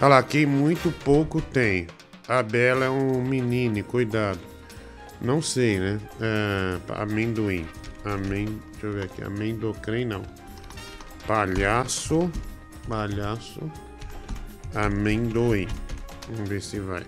[0.00, 1.86] Olha lá, quem muito pouco tem.
[2.28, 4.38] A Bela é um menino, cuidado.
[5.20, 5.98] Não sei, né?
[6.20, 7.66] Ah, amendoim.
[8.14, 8.60] Amen...
[8.72, 9.22] Deixa eu ver aqui.
[9.22, 10.22] Amendocrem não.
[11.26, 12.30] Palhaço.
[12.88, 13.60] Palhaço.
[14.74, 15.68] Amendoim.
[16.30, 17.04] Vamos ver se vai.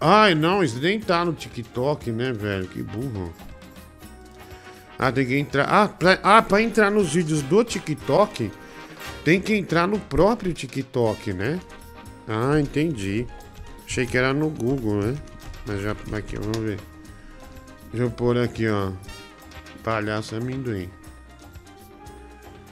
[0.00, 2.68] Ai, não, isso nem tá no TikTok, né, velho?
[2.68, 3.32] Que burro.
[4.98, 5.64] Ah, tem que entrar.
[5.64, 8.50] Ah, pra, ah, pra entrar nos vídeos do TikTok,
[9.24, 11.58] Tem que entrar no próprio TikTok, né?
[12.28, 13.26] Ah, entendi.
[13.84, 15.16] Achei que era no Google, né?
[15.66, 15.92] Mas já.
[16.12, 16.78] Aqui, vamos ver.
[17.96, 18.92] Deixa eu pôr aqui, ó.
[19.82, 20.90] Palhaço amendoim.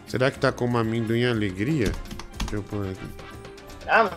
[0.06, 1.90] Será que tá como amendoim alegria?
[2.40, 3.06] Deixa eu pôr aqui.
[3.88, 4.10] Ah,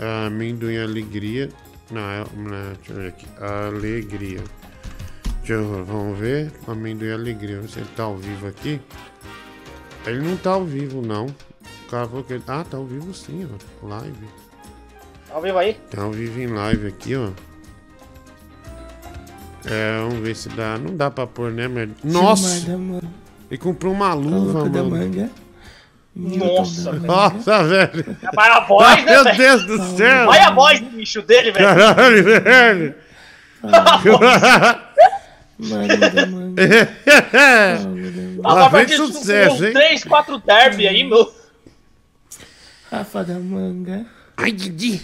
[0.00, 1.50] Ah, Amendoim alegria.
[1.90, 3.26] Não, é, não, deixa eu ver aqui.
[3.38, 4.42] Alegria.
[5.40, 6.50] Deixa eu, vamos ver.
[6.66, 7.60] Amendoim alegria.
[7.60, 8.80] Você tá ao vivo aqui?
[10.06, 11.26] Ele não tá ao vivo, não.
[11.26, 12.42] O cara falou que ele...
[12.46, 13.86] Ah, tá ao vivo sim, ó.
[13.86, 14.28] Live.
[15.28, 15.74] ao vivo aí?
[15.90, 17.32] Tá ao vivo em live aqui, ó.
[19.68, 20.78] É, vamos ver se dá.
[20.78, 21.88] Não dá pra pôr, né, mas...
[22.04, 22.66] Nossa!
[23.50, 24.96] Ele comprou uma luva, Louco da mano.
[24.96, 25.30] manga.
[26.14, 27.06] Nossa, velho.
[27.06, 28.16] Nossa, velho.
[28.34, 29.36] Vai a voz, né, Meu velho?
[29.36, 30.26] Deus do céu.
[30.26, 31.66] Vai a voz do bicho dele, velho.
[31.66, 32.94] Caralho, velho.
[33.62, 34.80] Ah,
[38.42, 39.72] Lá vem sucesso, hein?
[39.72, 41.32] 3, 4 derby aí, meu.
[42.90, 44.06] Rafa da manga.
[44.36, 45.02] Ai, Didi.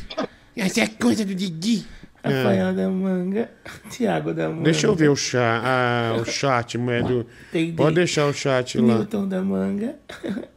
[0.57, 1.87] Essa é coisa do Didi.
[2.23, 3.51] Rafael da manga.
[3.90, 4.62] Tiago da manga.
[4.62, 6.78] Deixa eu ver o chat, ah, o chat.
[6.78, 7.73] Entendi.
[7.73, 8.99] Pode deixar o chat lá.
[8.99, 9.97] Newton da manga.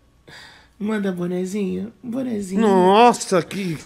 [0.77, 1.91] Manda bonezinho.
[2.03, 2.59] Bonezinho.
[2.61, 3.77] Nossa, que,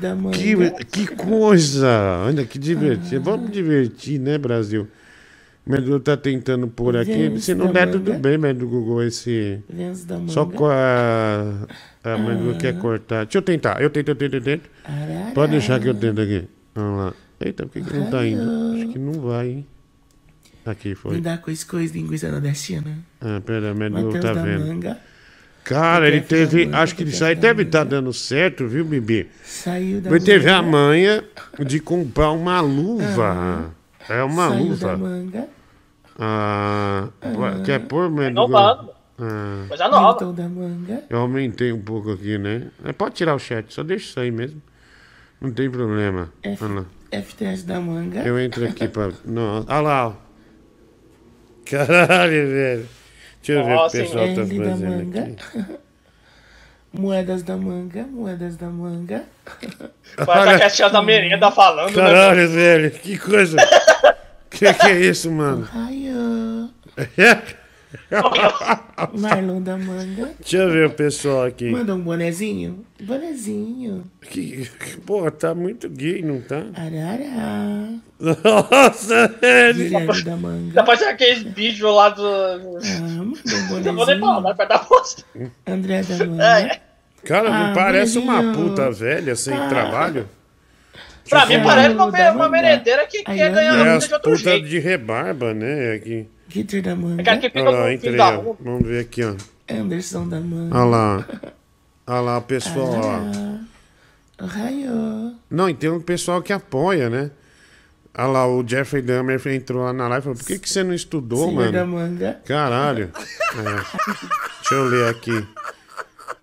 [0.00, 0.36] da manga.
[0.36, 0.56] que,
[0.86, 2.24] que coisa!
[2.26, 3.22] Olha que divertido.
[3.22, 4.88] Vamos divertir, né, Brasil?
[5.64, 7.12] Medo tá tentando pôr aqui.
[7.12, 7.98] Vênus Se não der, manga.
[7.98, 9.62] tudo bem, Medo Google, esse.
[9.68, 10.56] Vênus da Só manga.
[10.56, 11.68] com a.
[12.02, 12.58] A Ah.
[12.58, 13.24] quer cortar.
[13.24, 13.80] Deixa eu tentar.
[13.80, 14.68] Eu tento, eu tento, eu tento.
[14.84, 15.30] Arara.
[15.32, 16.48] Pode deixar que eu tento aqui.
[16.74, 17.14] Vamos lá.
[17.40, 18.42] Eita, por que, que não tá indo?
[18.74, 19.66] Acho que não vai, hein?
[20.64, 21.16] Aqui foi.
[21.16, 22.98] Me dá coisa, coisa, linguiça nordestina.
[23.20, 24.66] Ah, pera, Matheus tá da vendo.
[24.66, 24.98] manga.
[25.64, 26.66] Cara, ele teve.
[26.66, 29.28] manga, Acho que isso aí deve estar dando certo, viu, Bibi?
[29.42, 30.70] Saiu da Ele teve a manga.
[30.76, 31.24] manha
[31.66, 33.72] de comprar uma luva.
[34.08, 34.86] É uma Saiu luva.
[34.88, 35.48] da manga.
[36.18, 37.08] Ah,
[37.64, 38.30] quer pôr, Medo?
[38.30, 38.90] Inovando.
[39.18, 40.32] Ah, Coisa nova.
[40.48, 41.04] Manga.
[41.08, 42.68] eu aumentei um pouco aqui, né?
[42.82, 44.60] Mas pode tirar o chat, só deixa isso aí mesmo.
[45.42, 46.32] Não tem problema.
[46.42, 46.86] F- Olha lá.
[47.22, 48.20] FTS da manga.
[48.20, 49.10] Eu entro aqui pra.
[49.26, 50.12] Nossa, olha lá, ó.
[51.68, 52.88] Caralho, velho.
[53.42, 55.20] Deixa eu ver o que o pessoal tá fazendo manga.
[55.22, 55.76] aqui.
[56.92, 58.04] Moedas da manga.
[58.04, 59.24] Moedas da manga.
[60.18, 61.94] Vai tá tia da merenda falando, né?
[61.94, 63.56] Caralho, velho, que coisa.
[64.50, 65.62] que que é isso, mano?
[65.62, 66.70] Raio.
[69.18, 70.30] Marlon da manga.
[70.40, 71.70] Deixa eu ver o pessoal aqui.
[71.70, 72.84] Manda um bonezinho.
[73.02, 74.04] Bonezinho.
[74.20, 76.62] Que, que- pô, tá muito gay, não tá?
[76.74, 77.98] Arara.
[78.20, 79.74] Nossa, velho.
[79.74, 80.74] Guilherme da manga.
[80.74, 82.24] Tá parecendo aqueles bichos lá do.
[82.24, 84.42] Ah, manda um Não vou nem falar, bonezinho.
[84.42, 85.24] vai perto da posta.
[85.66, 86.44] André da manga.
[86.44, 86.80] É,
[87.24, 88.68] Cara, não Ah, parece uma bonezinho.
[88.70, 89.68] puta velha sem Ah.
[89.68, 90.28] trabalho?
[91.28, 94.68] Pra mim parece uma, uma merendeira que quer ganhar É vida de outro putas jeito.
[94.68, 95.92] de rebarba, né?
[95.92, 96.26] Aqui.
[96.52, 97.22] Gitter da manga.
[97.22, 98.54] É fica Olha lá, entrei, ó.
[98.60, 99.34] Vamos ver aqui, ó.
[99.70, 100.76] Anderson da manga.
[100.76, 101.26] Olha lá.
[102.06, 103.20] Olha lá o pessoal, ó.
[104.38, 105.34] Ah, Raio.
[105.48, 107.30] Não, e tem um pessoal que apoia, né?
[108.14, 110.84] Olha lá, o Jeffrey Dahmer entrou lá na live e falou, por que, que você
[110.84, 111.72] não estudou, Senhor mano?
[111.72, 112.40] da manga.
[112.44, 113.10] Caralho.
[113.52, 113.64] É.
[114.60, 115.46] Deixa eu ler aqui.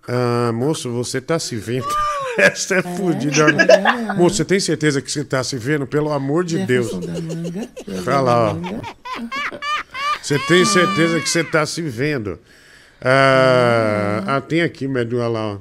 [0.08, 1.88] Ah, moço, você tá se vendo?
[2.38, 3.48] Essa é fodida.
[4.16, 5.88] Moço, você tem certeza que você tá se vendo?
[5.88, 6.92] Pelo amor de Deus.
[6.92, 7.70] Jefferson da manga.
[8.06, 9.79] Olha lá, ó.
[10.30, 12.38] Você tem certeza que você tá se vendo?
[13.02, 15.58] Ah, ah, tem aqui, Medu, olha lá, ó.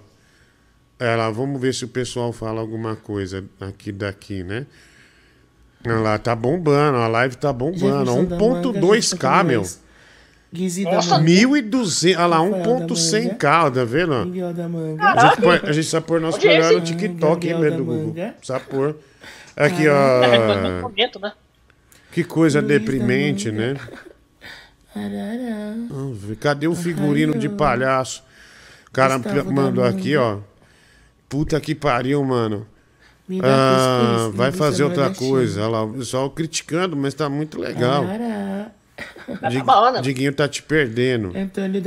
[1.00, 4.66] Olha lá, vamos ver se o pessoal fala alguma coisa aqui daqui, né?
[5.86, 7.78] Olha lá, tá bombando, a live tá bombando.
[7.78, 9.62] Jefferson da manga, 1.2k, meu.
[9.62, 11.30] Nossa, manga.
[11.30, 13.38] 1.200, olha lá, Rafael da 1.100k,
[13.72, 14.12] tá vendo?
[14.12, 18.12] A gente, põe- a gente precisa pôr nosso canal no TikTok, hein, da Google?
[18.36, 18.96] Precisa pôr.
[19.56, 20.82] Aqui, É, ó.
[20.82, 21.32] momento, né?
[22.12, 23.74] Que coisa deprimente, né?
[26.40, 28.22] Cadê o figurino de palhaço?
[28.88, 30.38] O cara mandou aqui, ó.
[31.28, 32.66] Puta que pariu, mano.
[33.44, 35.60] Ah, vai fazer outra coisa.
[35.62, 38.04] Olha lá, o pessoal criticando, mas tá muito legal.
[39.50, 40.00] Dig- bom, né?
[40.00, 41.32] Diguinho tá te perdendo.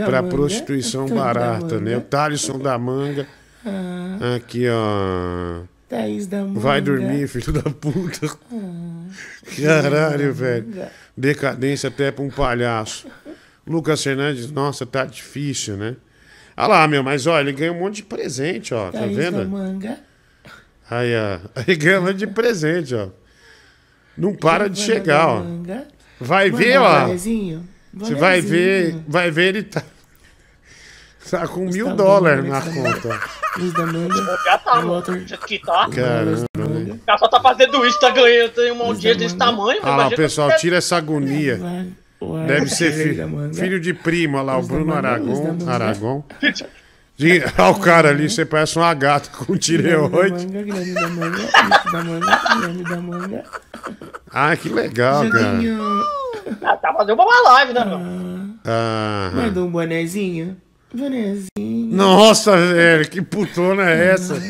[0.05, 1.97] Pra prostituição barata, né?
[1.97, 2.01] O.
[2.01, 3.25] Thalisson da manga.
[3.65, 5.61] Ah, Aqui, ó.
[5.89, 6.59] Thaís da manga.
[6.59, 8.27] Vai dormir, filho da puta.
[8.53, 9.00] Ah,
[9.61, 10.67] Caralho, velho.
[11.15, 13.07] Decadência até pra um palhaço.
[13.65, 15.95] Lucas Fernandes, nossa, tá difícil, né?
[16.57, 18.91] Olha lá, meu, mas olha, ele ganhou um monte de presente, ó.
[18.91, 19.49] Tá Thaís da vendo?
[19.49, 19.99] manga.
[20.89, 21.39] Aí, ó.
[21.65, 23.07] Ele ganhou um monte de presente, ó.
[24.17, 25.39] Não para de Giovana chegar, da ó.
[25.43, 25.87] manga.
[26.19, 27.01] Vai ver, ó.
[27.05, 27.67] bonezinho.
[27.93, 29.05] Você vai ver, Bonezinho.
[29.07, 29.83] vai ver, ele tá.
[31.29, 33.19] Tá com mil dólares na conta.
[33.57, 34.37] Luiz da manga.
[34.43, 35.03] Já tá, mano.
[35.47, 35.87] Que tá.
[35.89, 36.45] Caramba?
[36.93, 39.79] O cara só tá fazendo isso, tá ganhando, tem uma audiência desse tamanho.
[39.81, 41.59] Olha lá, o imagina pessoal, você- tira essa agonia.
[42.19, 43.53] O Deve ser Luiz fi- da manga.
[43.53, 45.69] filho de primo, olha lá, o Luiz da Bruno.
[45.69, 46.23] Aragon.
[47.17, 50.45] De- Olha o cara ali, você parece uma gata com tireoide.
[50.45, 53.43] Guilherme da manga, Guilherme da manga, Guilherme da manga.
[54.31, 55.43] Ah, que legal, cara.
[55.55, 55.81] Joguinho.
[56.63, 57.99] Ah, tá fazendo uma live, né, meu?
[58.65, 60.57] Ah, Manda um bonezinho.
[60.93, 61.95] Bonezinho.
[61.95, 64.41] nossa, velho, que putona é essa?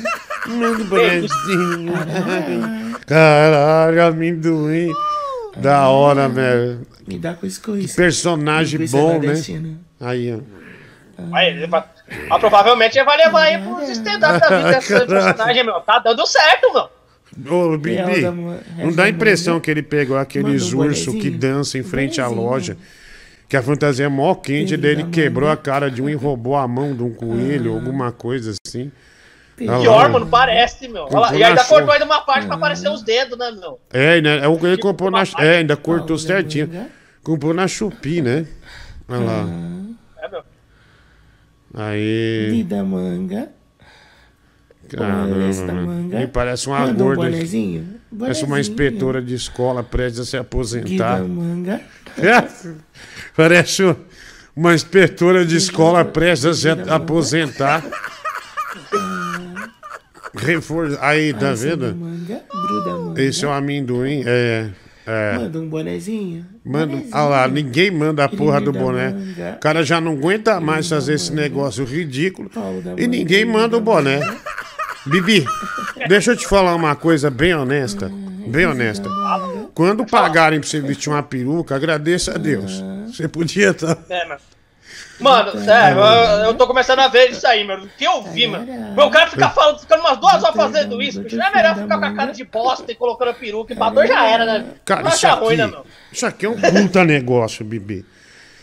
[0.48, 1.94] Manda bonezinho.
[3.06, 4.92] Caralho, amendoim.
[5.58, 6.82] Da hora, velho.
[7.08, 7.96] Me dá com isso, com isso.
[7.96, 9.34] Personagem Linguiça bom, né?
[10.00, 10.40] Aí, ó.
[11.36, 11.84] Aí, ele vai-
[12.30, 15.08] ah, provavelmente ele vai levar aí pros stand-up da vida desse Caralho.
[15.08, 15.80] personagem, meu.
[15.82, 16.90] Tá dando certo, meu.
[17.54, 17.98] Ô, Bibi,
[18.78, 22.50] não dá a impressão que ele pegou aqueles ursos que dançam em frente à bonezinho.
[22.50, 22.78] loja,
[23.52, 25.54] que a fantasia é mó quente Filho dele, quebrou mãe.
[25.54, 28.90] a cara de um e roubou a mão de um coelho, alguma coisa assim.
[29.60, 29.80] Olha lá.
[29.82, 31.06] Pior, mano, parece, meu.
[31.12, 33.78] Olha E ainda cortou ainda uma parte pra aparecer os dedos, né, meu?
[33.92, 34.38] É, né?
[34.38, 35.24] é o que ele comprou na.
[35.38, 36.70] É, ainda cortou certinho.
[37.22, 38.48] Comprou na Chupi, né?
[39.10, 39.46] Olha lá.
[40.24, 40.44] É, meu.
[41.74, 42.48] Aí.
[42.52, 43.50] Vida manga.
[44.88, 45.88] Caramba, essa mano.
[45.88, 46.20] manga.
[46.20, 47.24] Me parece uma Manda um gorda.
[47.24, 48.00] bonezinho.
[48.18, 51.22] Parece uma inspetora de escola prestes a se aposentar.
[51.22, 51.82] Vida manga.
[53.36, 53.96] Parece
[54.56, 57.84] uma inspetora de escola prestes a se aposentar.
[60.34, 60.98] Reforço.
[61.02, 61.96] Aí, tá vendo?
[61.96, 62.42] Manga.
[62.50, 63.22] Gruda manga.
[63.22, 64.24] Esse é o amendoim.
[64.26, 64.70] É.
[65.06, 65.38] é.
[65.38, 66.46] Manda um bonezinho.
[66.64, 69.12] Manda, ah lá, ninguém manda a porra do boné.
[69.12, 69.56] manga.
[69.58, 72.50] O cara já não aguenta mais fazer esse negócio ridículo.
[72.98, 74.20] E ninguém manda o boné.
[75.06, 75.46] Bibi,
[76.08, 78.12] deixa eu te falar uma coisa bem honesta.
[78.48, 79.10] Bem honesta.
[79.74, 82.84] Quando pagarem pra você vestir uma peruca, agradeça a Deus.
[83.08, 83.98] Você podia estar.
[84.10, 84.38] É, meu.
[85.20, 87.78] Mano, sério, eu, eu tô começando a ver isso aí, meu.
[87.78, 88.66] O que eu vi, mano?
[88.96, 91.38] Meu, o cara fica falando, ficando umas duas horas fazendo isso, bicho.
[91.38, 94.08] Não é melhor ficar com a cara de bosta e colocando a peruca e bater
[94.08, 94.66] já era, né?
[94.84, 95.86] Cara, Não isso acha ruim, aqui, né, meu?
[96.12, 98.04] isso aqui é um puta negócio, Bibi.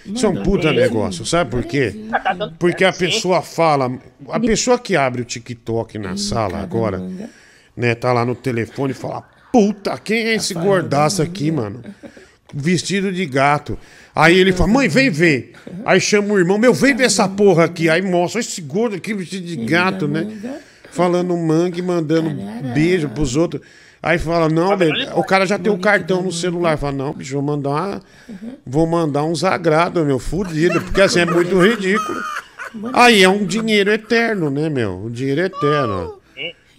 [0.04, 2.06] Isso é um puta negócio, sabe por quê?
[2.10, 3.90] Tá dando Porque a pessoa fala,
[4.30, 7.00] a pessoa que abre o TikTok na sala agora,
[7.76, 9.22] né, tá lá no telefone e fala:
[9.52, 11.82] "Puta, quem é esse gordaço aqui, mano?
[12.52, 13.78] Vestido de gato".
[14.14, 15.52] Aí ele fala: "Mãe, vem ver".
[15.84, 17.88] Aí chama o irmão: "Meu, vem ver essa porra aqui".
[17.88, 20.26] Aí mostra esse gordo aqui vestido de gato, né?
[20.90, 22.30] Falando mangue, mandando
[22.74, 23.62] beijo pros outros.
[24.00, 26.78] Aí fala, não, velho, o cara já tem o cartão no celular.
[26.78, 28.02] Fala, não, bicho, vou mandar uma,
[28.64, 32.20] vou mandar uns agrados, meu, fudido, porque assim é muito ridículo.
[32.92, 35.04] Aí é um dinheiro eterno, né, meu?
[35.06, 36.14] Um dinheiro eterno.
[36.14, 36.18] ó.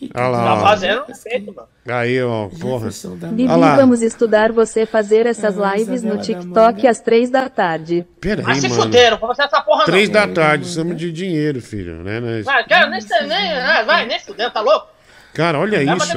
[0.01, 0.61] Olha Tá lá, ó.
[0.61, 1.67] fazendo feito, mano.
[1.91, 2.89] Aí, ó, porra.
[3.31, 8.05] Bibi, vamos estudar você fazer essas lives no TikTok às três da tarde.
[8.21, 8.81] Peraí, Mas se mano.
[8.83, 10.13] fuderam, pra você essa porra Três não.
[10.13, 12.19] da tarde, precisamos de dinheiro, filho, né?
[12.19, 14.87] Nós- Vai, quero nem, nem, ah, vai, nem fudendo, tá louco?
[15.33, 16.13] Cara, olha isso.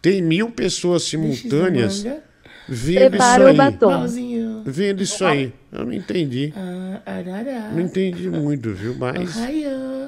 [0.00, 2.02] Tem mil pessoas simultâneas
[2.68, 3.56] vendo isso Prepara o aí.
[3.56, 4.06] batom.
[4.64, 5.52] Vendo isso aí.
[5.70, 6.52] Eu não entendi.
[6.56, 7.00] Ah.
[7.72, 8.94] Não entendi muito, viu?
[8.98, 9.36] Mas.
[9.38, 10.00] Arraiô.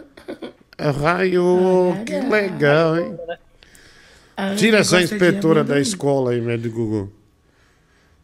[0.79, 3.17] Raio, que legal, hein?
[4.37, 7.13] Ah, Tira essa inspetora da escola aí, médio Google.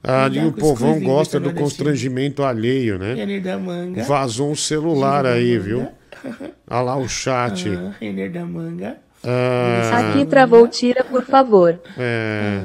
[0.03, 3.15] Ah, dá o povão gosta do constrangimento alheio, né?
[3.15, 4.03] Renner da manga.
[4.05, 5.89] Vazou um celular Renner aí, viu?
[6.69, 7.69] Olha lá o chat.
[7.69, 8.97] Ah, Renner da manga.
[9.23, 11.79] Ah, Aqui travou, tira, por favor.
[11.99, 12.61] é.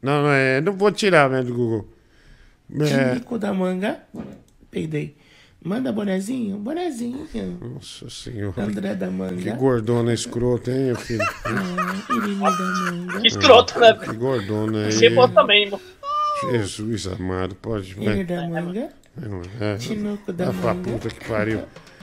[0.00, 0.60] Não, não é.
[0.60, 1.88] Não vou tirar, médio Google.
[2.80, 3.14] É.
[3.16, 3.98] Chico da manga.
[4.70, 5.16] Peidei.
[5.64, 7.26] Manda bonezinho, bonezinho.
[7.60, 8.62] Nossa senhora.
[8.62, 9.42] André da manga.
[9.42, 11.22] Que gordona escrota, hein, meu filho?
[11.44, 13.20] Ah, Irine da manga.
[13.20, 13.92] Que escroto, né?
[13.94, 14.92] Que gordona aí.
[14.92, 15.82] Você pode também, mano.
[16.52, 17.94] Jesus amado, pode.
[17.94, 18.22] Vai.
[18.24, 18.88] da manga.
[19.60, 19.76] É.
[19.76, 20.90] Tinoco da Ah, pra manga.
[20.92, 21.62] puta que pariu.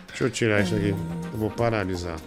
[0.09, 0.89] Deixa eu tirar isso aqui.
[0.89, 2.17] Eu vou paralisar.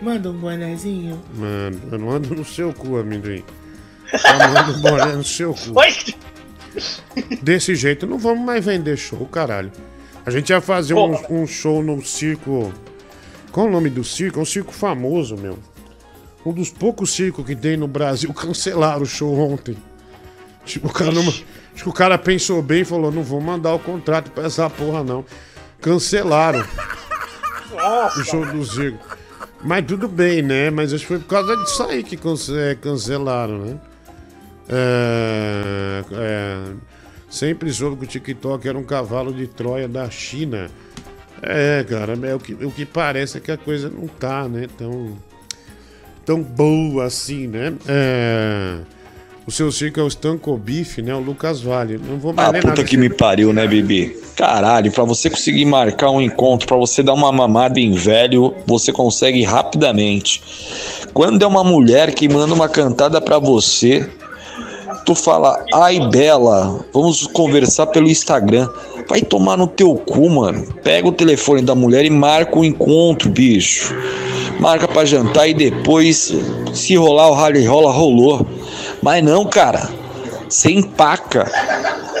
[0.00, 1.22] Manda um bonezinho.
[1.34, 3.44] Mano, eu não ando no seu cu, amendoim.
[4.12, 5.74] Eu mando boné no seu cu.
[7.42, 9.70] Desse jeito não vamos mais vender show, caralho.
[10.24, 12.72] A gente ia fazer um, um show no circo.
[13.50, 14.38] Qual o nome do circo?
[14.38, 15.58] É um circo famoso, meu.
[16.44, 18.32] Um dos poucos circos que tem no Brasil.
[18.34, 19.76] Cancelaram o show ontem.
[20.64, 21.44] Tipo, o cara não- acho
[21.74, 25.02] que o cara pensou bem e falou: não vou mandar o contrato pra essa porra,
[25.02, 25.24] não.
[25.80, 26.64] Cancelaram
[28.16, 29.04] o show do circo.
[29.64, 30.70] Mas tudo bem, né?
[30.70, 33.78] Mas acho que foi por causa disso aí que é, cancelaram, né?
[34.68, 36.72] É, é,
[37.32, 40.68] sempre soube que o TikTok era um cavalo de Troia da China.
[41.42, 44.66] É, cara, é o que, o que parece é que a coisa não tá, né?
[44.78, 45.16] Tão,
[46.24, 47.72] tão boa assim, né?
[47.88, 48.76] É,
[49.44, 51.12] o seu circo é o Stanco Bife, né?
[51.12, 51.98] O Lucas Vale.
[51.98, 52.84] Não vou mais Ah, puta nada.
[52.84, 54.16] que me pariu, né, Bibi?
[54.36, 58.92] Caralho, pra você conseguir marcar um encontro, pra você dar uma mamada em velho, você
[58.92, 60.42] consegue rapidamente.
[61.12, 64.08] Quando é uma mulher que manda uma cantada pra você,
[65.04, 68.68] tu fala, ai Bela, vamos conversar pelo Instagram.
[69.08, 70.66] Vai tomar no teu cu, mano.
[70.82, 73.94] Pega o telefone da mulher e marca o encontro, bicho.
[74.60, 76.32] Marca pra jantar e depois,
[76.72, 78.46] se rolar o rally rola, rolou.
[79.02, 79.88] Mas não, cara.
[80.48, 81.50] Você empaca.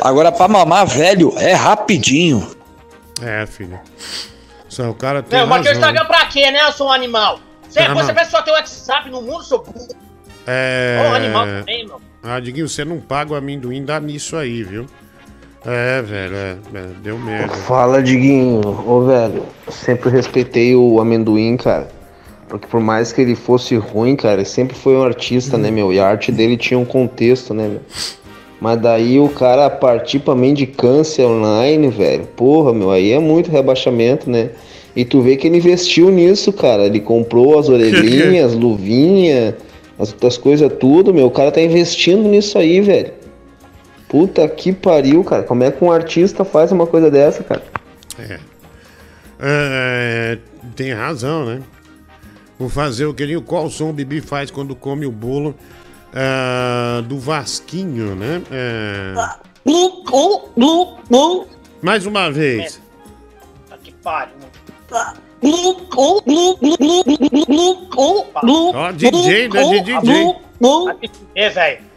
[0.00, 2.50] Agora pra mamar, velho, é rapidinho.
[3.22, 3.78] É, filho.
[4.68, 5.80] Só o cara tem Não, mas razão.
[5.80, 7.38] Instagram pra quê, né, eu sou um animal?
[7.68, 9.88] Você, Ah, você vê só teu WhatsApp no mundo, seu burro.
[10.46, 11.08] É.
[11.10, 12.00] Ô, animal também, meu.
[12.22, 14.86] Ah, Diguinho, você não paga o amendoim, dá nisso aí, viu?
[15.66, 17.54] É, velho, é, é, deu merda.
[17.54, 18.60] Fala, Diguinho.
[18.86, 21.88] Ô, velho, sempre respeitei o amendoim, cara.
[22.48, 25.92] Porque por mais que ele fosse ruim, cara, ele sempre foi um artista, né, meu?
[25.92, 27.80] E a arte dele tinha um contexto, né, meu?
[28.60, 32.26] Mas daí o cara partir pra mendicância online, velho.
[32.36, 34.50] Porra, meu, aí é muito rebaixamento, né?
[34.94, 36.84] E tu vê que ele investiu nisso, cara.
[36.84, 39.56] Ele comprou as orelhinhas, luvinha,
[40.02, 41.26] as outras coisas tudo, meu.
[41.26, 43.12] O cara tá investindo nisso aí, velho.
[44.08, 45.42] Puta que pariu, cara.
[45.42, 47.62] Como é que um artista faz uma coisa dessa, cara?
[48.18, 48.38] É.
[49.40, 50.38] É,
[50.76, 51.62] tem razão, né?
[52.58, 55.54] Vou fazer o que qual som o Bibi faz quando come o bolo
[56.14, 58.42] ah, do Vasquinho, né?
[58.50, 59.14] É,
[61.80, 62.80] mais uma vez.
[63.68, 64.34] Tá que pariu.
[68.74, 69.80] Ó, DJ, né?
[69.80, 70.36] DJ.
[71.34, 71.92] É, velho.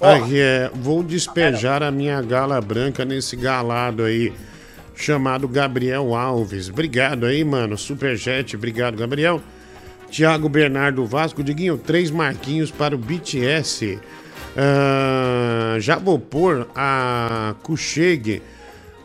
[0.00, 4.32] Aqui é, vou despejar a minha gala branca nesse galado aí,
[4.94, 6.68] chamado Gabriel Alves.
[6.68, 7.78] Obrigado aí, mano.
[7.78, 9.40] Superchat, obrigado, Gabriel.
[10.10, 13.98] Tiago Bernardo Vasco, Diguinho, três marquinhos para o BTS.
[14.56, 18.42] Ah, já vou pôr a Kucheg.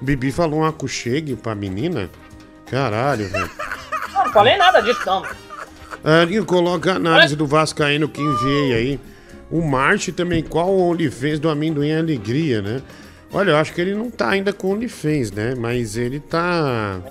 [0.02, 2.10] Bibi falou uma Kucheg pra menina?
[2.70, 3.50] Caralho, velho.
[4.14, 5.24] Não, não falei nada disso, não.
[6.04, 9.00] Ah, e coloca a análise do Vascaíno que enviei aí.
[9.52, 12.82] O Marte também, qual o OnlyFans do Amendoim Alegria, né?
[13.32, 15.56] Olha, eu acho que ele não tá ainda com OnlyFans, né?
[15.56, 17.02] Mas ele tá.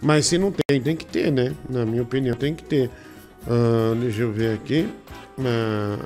[0.00, 1.54] Mas se não tem, tem que ter, né?
[1.68, 2.90] Na minha opinião, tem que ter.
[3.46, 4.88] Ah, deixa eu ver aqui.
[5.38, 5.98] Ah,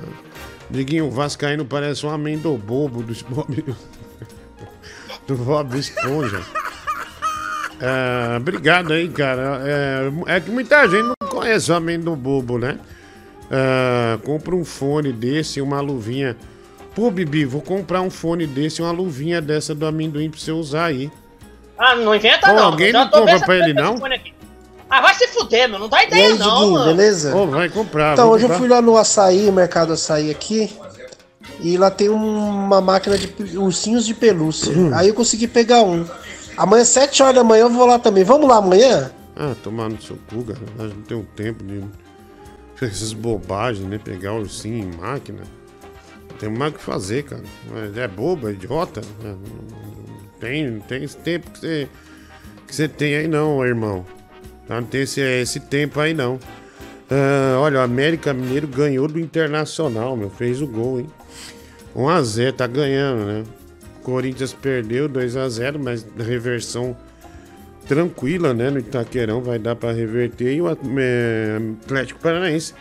[0.69, 3.63] Diguinho, o Vascaíno parece um amendobobo do Bob.
[5.27, 6.41] do Bob Esponja.
[7.81, 9.61] Ah, obrigado aí, cara.
[9.65, 12.79] É, é que muita gente não conhece o amendobobo, né?
[13.51, 16.35] Ah, compra um fone desse e uma luvinha.
[16.95, 20.51] Pô, Bibi, vou comprar um fone desse e uma luvinha dessa do amendoim pra você
[20.51, 21.11] usar aí.
[21.77, 22.65] Ah, não inventa Pô, não.
[22.65, 23.97] alguém não compra pra ele, não?
[24.89, 25.77] Ah, vai se fuder, meu.
[25.77, 26.85] Não dá ideia, aí, não, mano.
[26.85, 27.31] beleza?
[27.31, 28.13] Pô, vai comprar.
[28.13, 28.59] Então, hoje eu comprar.
[28.59, 30.71] fui lá no açaí, mercado açaí aqui,
[31.59, 34.71] e lá tem uma máquina de ursinhos de pelúcia.
[34.71, 34.91] Hum.
[34.95, 36.05] Aí eu consegui pegar um.
[36.57, 38.23] Amanhã, 7 horas da manhã, eu vou lá também.
[38.23, 39.11] Vamos lá amanhã?
[39.35, 40.59] Ah, tomar no seu cu, cara.
[40.79, 41.83] Eu não tenho tempo de.
[42.81, 43.97] Essas bobagens, né?
[44.03, 45.43] Pegar o ursinho em máquina.
[46.39, 47.43] Tem mais o que fazer, cara.
[47.95, 49.01] É bobo, é idiota.
[49.23, 49.85] É, não- não
[50.39, 51.87] Tem, não tem esse tempo que você,
[52.67, 54.05] que você tem aí, não, irmão.
[54.67, 54.79] Tá?
[54.81, 56.37] Não tem esse, esse tempo aí, não.
[57.09, 60.29] Ah, olha, o América Mineiro ganhou do Internacional, meu.
[60.29, 61.09] Fez o gol, hein?
[61.95, 63.43] 1x0, tá ganhando, né?
[64.05, 66.95] Corinthians perdeu 2x0, mas reversão
[67.87, 68.69] tranquila, né?
[68.69, 70.53] No Itaquerão vai dar pra reverter.
[70.53, 72.75] E o é, Atlético Paranaense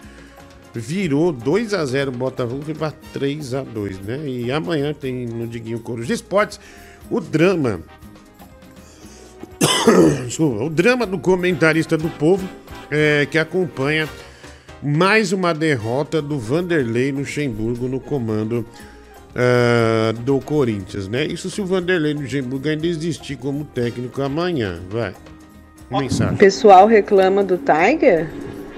[0.74, 4.28] virou 2x0 o Botafogo foi pra 3x2, né?
[4.28, 6.60] E amanhã tem no Diguinho Coros Esportes
[7.10, 7.80] o drama.
[10.26, 12.46] Desculpa, o drama do comentarista do povo
[12.90, 14.06] é, que acompanha
[14.82, 18.66] mais uma derrota do Vanderlei Luxemburgo no comando
[19.34, 21.24] ah, do Corinthians, né?
[21.24, 25.12] Isso se o Vanderlei Luxemburgo ainda existir como técnico amanhã, vai.
[25.90, 26.36] O Mensagem.
[26.36, 28.30] pessoal reclama do Tiger,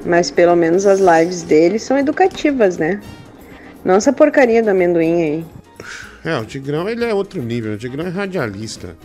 [0.04, 3.00] mas pelo menos as lives dele são educativas, né?
[3.84, 5.44] Não essa porcaria do amendoim aí.
[6.24, 8.96] É, o Tigrão ele é outro nível, o Tigrão é radialista.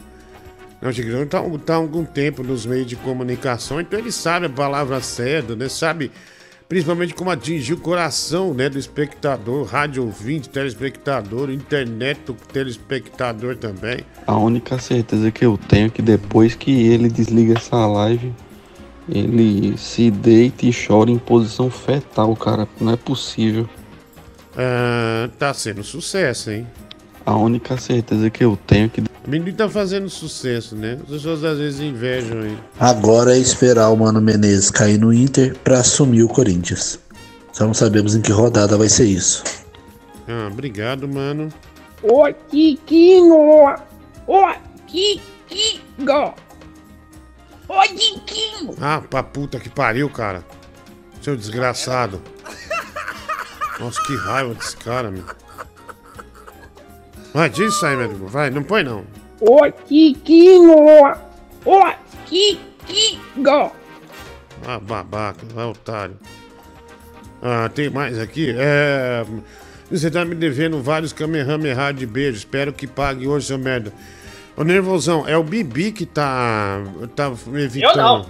[0.82, 4.48] Não, o Tigrão tá, tá há algum tempo nos meios de comunicação, então ele sabe
[4.48, 5.70] a palavra certa, né?
[5.70, 6.12] Sabe
[6.72, 14.06] principalmente como atingir o coração né, do espectador, rádio ouvinte, telespectador, internet do telespectador também.
[14.26, 18.34] A única certeza que eu tenho é que depois que ele desliga essa live,
[19.10, 22.66] ele se deita e chora em posição fetal, cara.
[22.80, 23.68] Não é possível.
[24.56, 26.66] Ah, tá sendo sucesso, hein?
[27.26, 30.98] A única certeza que eu tenho é que O menino tá fazendo sucesso, né?
[31.04, 32.58] As pessoas às vezes invejam ele.
[32.80, 37.00] Agora é esperar o Mano Menezes cair no Inter pra assumir o Corinthians.
[37.54, 39.44] Só não sabemos em que rodada vai ser isso.
[40.28, 41.50] Ah, obrigado, mano.
[42.02, 43.76] Ô, Tiquinho!
[44.26, 44.54] Ô,
[44.88, 46.34] Tiquinho!
[47.68, 48.76] Ô, Tiquinho!
[48.82, 50.44] Ah, pra puta que pariu, cara.
[51.22, 52.22] Seu desgraçado.
[53.80, 55.24] Nossa, que raiva desse cara, meu.
[57.34, 58.28] Vai, diz isso aí, meu amigo.
[58.28, 59.04] Vai, não põe não.
[59.40, 60.76] Ô, Tiquinho!
[61.66, 61.92] Ô,
[62.28, 63.72] Tiquinho!
[64.68, 66.18] Ah, babaca, ah, otário.
[67.42, 68.54] Ah, tem mais aqui?
[68.56, 69.26] É.
[69.90, 72.38] Você tá me devendo vários Kamehameha de beijo.
[72.38, 73.92] Espero que pague hoje, seu merda.
[74.56, 76.82] Ô, nervosão, é o Bibi que tá.
[77.16, 77.90] tá evitando.
[77.92, 78.26] Eu não.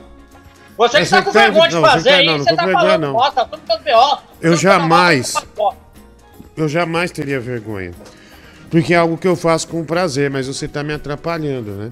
[0.78, 2.56] Você que tá com tá vergonha de evitando, fazer você tá- aí, não, não você
[2.56, 3.14] tá vergonha, falando não.
[3.14, 4.18] bosta, tudo pelo B.O.
[4.42, 5.34] Eu jamais.
[6.56, 7.92] Eu jamais teria vergonha.
[8.72, 11.92] Porque é algo que eu faço com prazer, mas você tá me atrapalhando, né?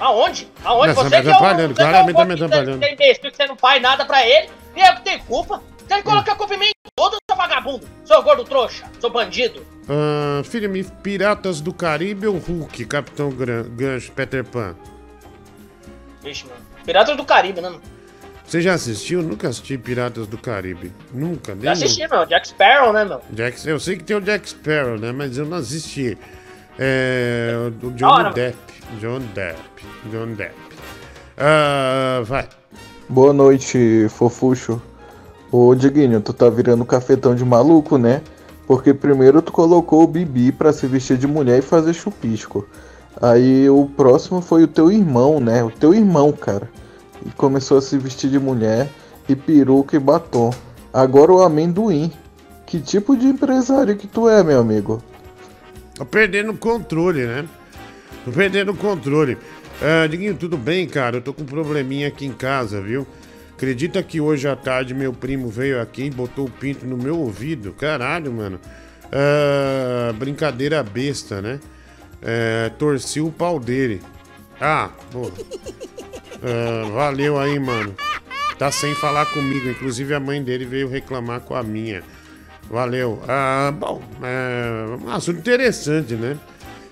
[0.00, 0.48] Aonde?
[0.64, 0.88] Aonde?
[0.88, 2.84] Não, você você tá me é atrapalhando, você que é o claramente tá me atrapalhando.
[2.84, 5.62] é que você não faz nada pra ele, e eu que tenho culpa.
[5.76, 9.10] Você tem que colocar a culpa em mim todo, seu vagabundo, seu gordo trouxa, seu
[9.10, 9.64] bandido.
[9.88, 14.74] Ah, filme Piratas do Caribe ou Hulk, Capitão Gran- Gancho, Peter Pan?
[16.22, 16.60] Vixe, mano.
[16.84, 17.82] Piratas do Caribe, né, mano?
[18.48, 19.22] Você já assistiu?
[19.22, 20.90] Nunca assisti Piratas do Caribe.
[21.12, 22.24] Nunca, nem Já assisti, meu.
[22.24, 23.20] Jack Sparrow, né, meu?
[23.30, 25.12] Jack, eu sei que tem o Jack Sparrow, né?
[25.12, 26.16] Mas eu não assisti.
[26.78, 27.52] É.
[27.82, 28.56] O John Depp.
[28.98, 29.60] John Depp.
[30.10, 30.54] John Depp.
[31.36, 32.48] Ah, vai.
[33.06, 34.80] Boa noite, fofucho.
[35.52, 38.22] Ô, Diguinho, tu tá virando cafetão de maluco, né?
[38.66, 42.66] Porque primeiro tu colocou o Bibi pra se vestir de mulher e fazer chupisco.
[43.20, 45.62] Aí o próximo foi o teu irmão, né?
[45.62, 46.70] O teu irmão, cara.
[47.24, 48.88] E começou a se vestir de mulher
[49.28, 50.50] e peruca e batom.
[50.92, 52.12] Agora o amendoim.
[52.66, 55.02] Que tipo de empresário que tu é, meu amigo?
[55.94, 57.48] Tô perdendo o controle, né?
[58.24, 59.38] Tô perdendo o controle.
[59.80, 61.16] Ah, Diguinho, tudo bem, cara?
[61.16, 63.06] Eu tô com um probleminha aqui em casa, viu?
[63.54, 67.18] Acredita que hoje à tarde meu primo veio aqui e botou o pinto no meu
[67.18, 67.72] ouvido?
[67.72, 68.60] Caralho, mano.
[69.10, 71.58] Ah, brincadeira besta, né?
[72.20, 74.02] É, torci o pau dele.
[74.60, 75.30] Ah, pô.
[76.42, 77.94] Ah, valeu aí, mano.
[78.58, 79.68] Tá sem falar comigo.
[79.68, 82.02] Inclusive a mãe dele veio reclamar com a minha.
[82.70, 83.22] Valeu.
[83.26, 86.36] Ah, bom, é um assunto interessante, né?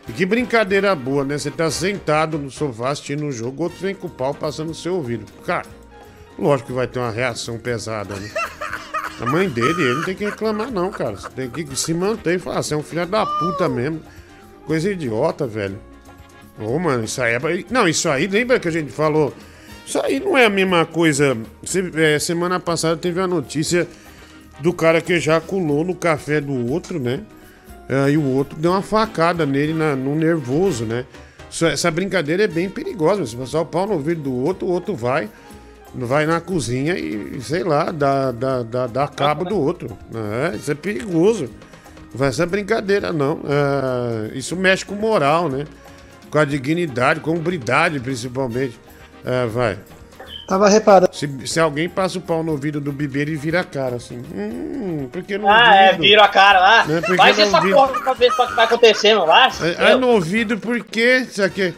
[0.09, 1.36] E que brincadeira boa, né?
[1.36, 4.74] Você tá sentado no sofá assistindo um jogo, outro vem com o pau passando no
[4.74, 5.27] seu ouvido.
[5.44, 5.66] Cara,
[6.39, 8.31] lógico que vai ter uma reação pesada, né?
[9.20, 11.16] A mãe dele, ele não tem que reclamar, não, cara.
[11.16, 14.01] Você tem que se manter e falar, você é um filho da puta mesmo.
[14.66, 15.78] Coisa idiota, velho.
[16.58, 17.40] Ô, mano, isso aí é.
[17.70, 19.32] Não, isso aí, lembra que a gente falou?
[19.86, 21.36] Isso aí não é a mesma coisa.
[21.94, 23.86] É, semana passada teve a notícia
[24.60, 27.20] do cara que ejaculou no café do outro, né?
[27.88, 31.04] É, e o outro deu uma facada nele na- no nervoso, né?
[31.48, 33.24] Isso- essa brincadeira é bem perigosa.
[33.24, 35.28] Se passar o pau no ouvido do outro, o outro vai,
[35.94, 39.96] vai na cozinha e, sei lá, dá, dá, dá, dá cabo do outro.
[40.52, 41.48] É, isso é perigoso.
[42.10, 43.40] Não faz essa brincadeira, não.
[43.44, 45.64] É, isso mexe com moral, né?
[46.30, 48.78] Com a dignidade, com a hombridade, principalmente.
[49.24, 49.78] É, vai.
[50.48, 51.12] Tava reparando.
[51.12, 54.22] Se, se alguém passa o pau no ouvido do bebê, ele vira a cara assim.
[54.32, 56.02] Hum, porque não Ah, é, ouvido?
[56.02, 56.84] vira a cara lá.
[56.84, 59.48] Né, porque Faz no essa ouvido- porra pra ver o que vai acontecendo lá.
[59.60, 61.26] É, é no ouvido porque.
[61.28, 61.74] Isso aqui.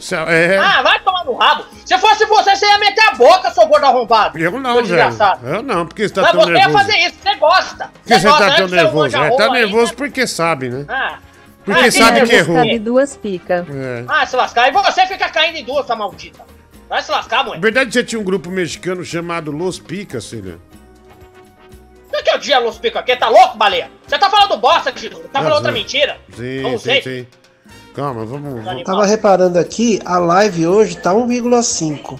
[0.00, 0.58] Se- É.
[0.58, 1.64] Ah, vai tomar no rabo.
[1.86, 4.36] Se fosse você, você ia meter a boca, seu gordo arrombado.
[4.36, 4.86] Eu não, velho.
[4.86, 5.46] desgraçado.
[5.46, 6.78] Eu não, porque você tá Mas tão você ia nervoso.
[6.78, 7.84] fazer isso, você gosta.
[7.84, 9.16] Por que você gosta, tá tão você é nervoso?
[9.16, 9.96] É, tá rola aí, nervoso né?
[9.96, 10.84] porque sabe, né?
[10.88, 11.18] Ah,
[11.72, 12.56] Porque Ah, sabe que errou.
[12.56, 13.66] Cabe duas pica.
[13.72, 14.04] É.
[14.08, 14.68] ah, se lascar.
[14.68, 16.40] E você fica caindo em duas, sua maldita.
[16.88, 17.60] Vai se lascar, Na mulher.
[17.60, 20.58] verdade, você tinha um grupo mexicano chamado Los Picas, filha.
[22.12, 23.16] O que é o dia Los Pico aqui?
[23.16, 23.90] Tá louco, baleia?
[24.06, 25.18] Você tá falando bosta, Tito.
[25.32, 25.78] Tá falando Ah, outra sim.
[25.78, 26.18] mentira?
[26.36, 27.02] Sim, Não sim, sei.
[27.02, 27.26] sim.
[27.94, 28.64] Calma, vamos.
[28.64, 28.82] vamos.
[28.84, 32.18] Tava reparando aqui, a live hoje tá 1,5.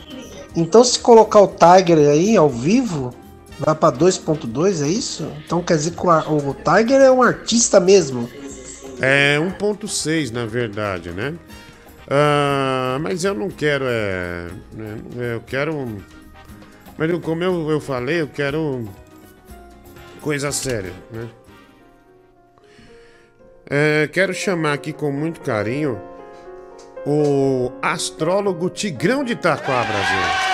[0.57, 3.15] Então se colocar o Tiger aí ao vivo,
[3.59, 5.31] vai pra 2.2, é isso?
[5.45, 6.11] Então quer dizer que o,
[6.51, 8.29] o Tiger é um artista mesmo.
[9.01, 11.35] É 1.6, na verdade, né?
[12.09, 14.49] Ah, mas eu não quero, é.
[14.73, 14.99] né,
[15.35, 16.03] Eu quero.
[16.99, 18.89] Mas como eu, eu falei, eu quero.
[20.21, 21.29] Coisa séria, né?
[23.71, 25.99] É, quero chamar aqui com muito carinho
[27.07, 30.50] o astrólogo Tigrão de Itaquá, Brasil.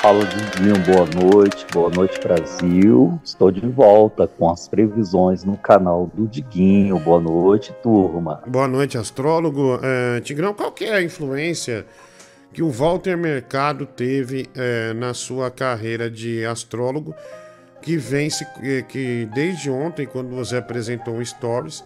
[0.00, 3.20] Fala Diguinho, boa noite, boa noite Brasil.
[3.24, 6.98] Estou de volta com as previsões no canal do Diguinho.
[6.98, 8.42] Boa noite, turma.
[8.46, 9.80] Boa noite, astrólogo.
[9.82, 11.86] É, Tigrão, qual que é a influência
[12.52, 17.14] que o Walter Mercado teve é, na sua carreira de astrólogo,
[17.82, 18.46] que vem se,
[18.88, 21.84] que desde ontem, quando você apresentou um stories,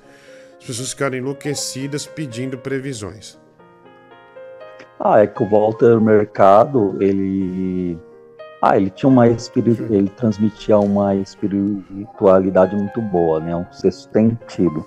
[0.61, 3.39] as pessoas ficaram enlouquecidas pedindo previsões.
[5.03, 7.99] Ah, é que o Walter Mercado, ele.
[8.61, 9.83] Ah, ele tinha uma espiritu...
[9.85, 13.57] ele transmitia uma espiritualidade muito boa, né?
[13.57, 14.85] Um sexto sentido.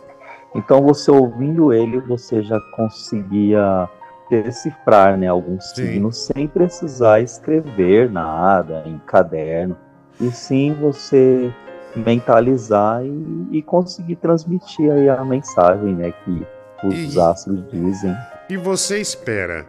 [0.53, 3.90] Então você ouvindo ele, você já conseguia
[4.30, 9.76] decifrar, né, alguns signos sem precisar escrever nada em caderno.
[10.22, 11.52] E sim você
[11.95, 16.45] mentalizar e, e conseguir transmitir aí a mensagem, né, que
[16.88, 18.15] os astros dizem.
[18.48, 19.65] E você espera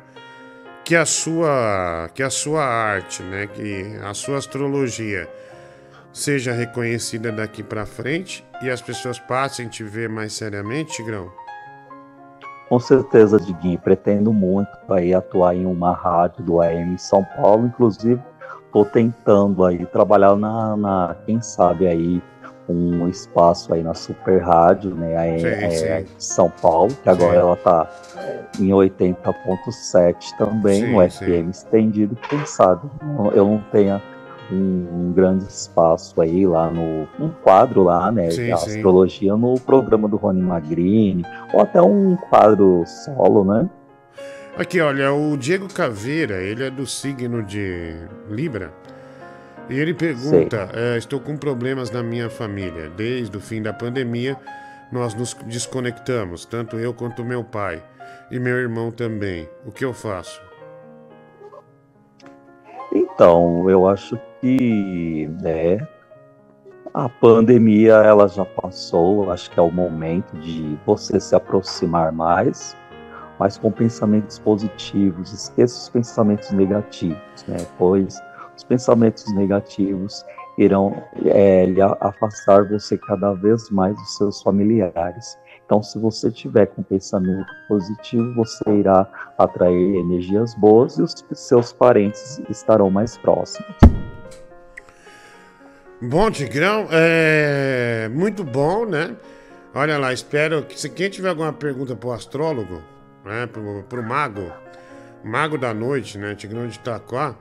[0.85, 5.29] que a sua que a sua arte, né, que a sua astrologia
[6.13, 11.33] seja reconhecida daqui pra frente e as pessoas passem a te ver mais seriamente, Tigrão?
[12.69, 17.67] Com certeza, Diguinho, pretendo muito aí atuar em uma rádio do AM em São Paulo,
[17.67, 18.21] inclusive
[18.67, 22.23] estou tentando aí trabalhar na, na, quem sabe aí
[22.69, 26.07] um espaço aí na Super Rádio, né, aí, Sim, é, sim.
[26.19, 27.39] São Paulo, que agora Sim.
[27.39, 27.91] ela tá
[28.59, 31.25] em 80.7 também, Sim, no sim.
[31.25, 32.89] FM estendido, quem sabe
[33.35, 34.01] eu não tenha
[34.51, 38.53] um, um grande espaço aí lá no um quadro lá, né, Sim, de sim.
[38.53, 43.69] astrologia no programa do Rony Magrini, ou até um quadro solo, né?
[44.57, 47.97] Aqui, olha, o Diego Caveira, ele é do signo de
[48.31, 48.73] Libra.
[49.69, 52.91] E ele pergunta: é, Estou com problemas na minha família.
[52.91, 54.37] Desde o fim da pandemia,
[54.93, 57.83] nós nos desconectamos, tanto eu quanto meu pai.
[58.31, 59.49] E meu irmão também.
[59.67, 60.41] O que eu faço?
[62.93, 65.87] Então, eu acho que né,
[66.93, 72.77] a pandemia ela já passou, acho que é o momento de você se aproximar mais,
[73.39, 75.33] mas com pensamentos positivos.
[75.33, 77.57] Esqueça os pensamentos negativos, né?
[77.77, 78.21] Pois
[78.57, 80.25] os pensamentos negativos
[80.57, 81.67] irão é,
[82.01, 85.37] afastar você cada vez mais dos seus familiares.
[85.67, 89.07] Então, se você tiver com pensamento positivo, você irá
[89.39, 93.75] atrair energias boas e os seus parentes estarão mais próximos.
[96.03, 99.17] Bom, Tigrão, é muito bom, né?
[99.75, 102.83] Olha lá, espero que se quem tiver alguma pergunta pro astrólogo,
[103.25, 104.53] né, pro, pro mago,
[105.25, 107.35] mago da noite, né, Tigrão de Itaquá,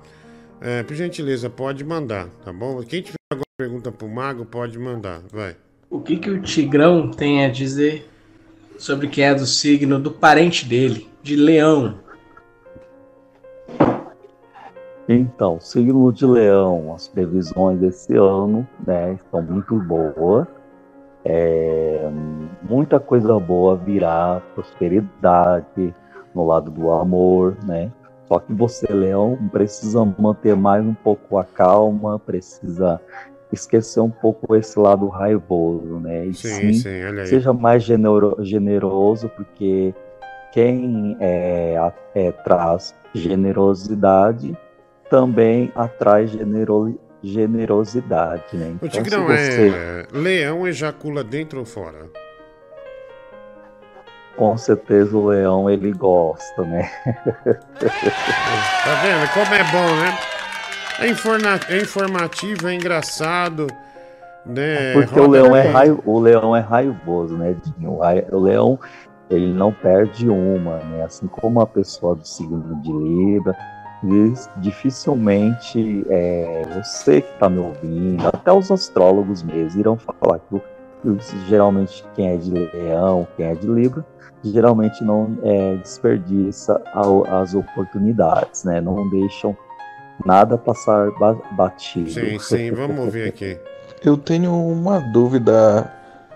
[0.63, 2.81] é, por gentileza, pode mandar, tá bom?
[2.83, 5.57] Quem tiver alguma pergunta pro mago, pode mandar, vai.
[5.89, 8.09] O que, que o Tigrão tem a dizer
[8.77, 11.99] sobre quem é do signo do parente dele, de Leão?
[15.07, 20.47] Então, signo de Leão, as previsões desse ano, né, estão muito boas.
[21.25, 22.09] É,
[22.61, 25.93] muita coisa boa virá, prosperidade
[26.33, 27.91] no lado do amor, né?
[28.27, 32.99] Só que você, Leão, precisa manter mais um pouco a calma, precisa
[33.51, 36.25] esquecer um pouco esse lado raivoso, né?
[36.27, 37.27] E Sim, sim, olha aí.
[37.27, 39.93] seja mais genero- generoso, porque
[40.51, 41.75] quem é,
[42.15, 44.57] é, traz generosidade
[45.09, 48.75] também atrai genero- generosidade, né?
[48.81, 50.17] O Então, se Tigrão você é.
[50.17, 52.07] Leão ejacula dentro ou fora?
[54.35, 56.89] Com certeza o leão ele gosta, né?
[58.83, 59.33] Tá vendo?
[59.33, 60.17] Como é bom, né?
[60.99, 63.67] É, informa- é informativo, é engraçado,
[64.45, 64.93] né?
[64.93, 65.71] Porque o Roda leão, é bem.
[65.71, 65.97] rai...
[66.05, 67.99] o leão é raivoso, né, Dinho?
[67.99, 68.79] O O leão,
[69.29, 71.03] ele não perde uma, né?
[71.03, 73.55] Assim como a pessoa do signo de Libra,
[74.57, 80.61] dificilmente é, você que está me ouvindo, até os astrólogos mesmo, irão falar que, o-
[81.15, 84.05] que geralmente quem é de leão, quem é de Libra,
[84.43, 86.81] geralmente não é, desperdiça
[87.29, 88.81] as oportunidades, né?
[88.81, 89.55] Não deixam
[90.25, 92.09] nada passar ba- batido.
[92.11, 93.57] Sim, sim, vamos ouvir aqui.
[94.03, 95.91] Eu tenho uma dúvida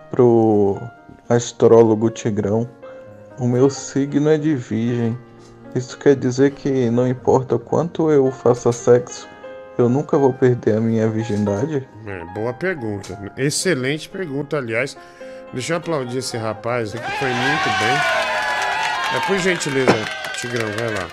[0.09, 0.77] pro
[1.27, 2.67] astrólogo Tigrão.
[3.39, 5.17] O meu signo é de Virgem.
[5.75, 9.27] Isso quer dizer que não importa o quanto eu faça sexo,
[9.77, 11.87] eu nunca vou perder a minha virgindade?
[12.05, 13.31] É, boa pergunta.
[13.37, 14.97] Excelente pergunta, aliás.
[15.53, 17.95] Deixa eu aplaudir esse rapaz aqui, foi muito bem.
[19.15, 19.93] É, por gentileza,
[20.35, 21.07] Tigrão, vai lá.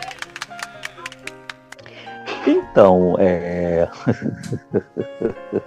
[2.47, 3.89] Então, é...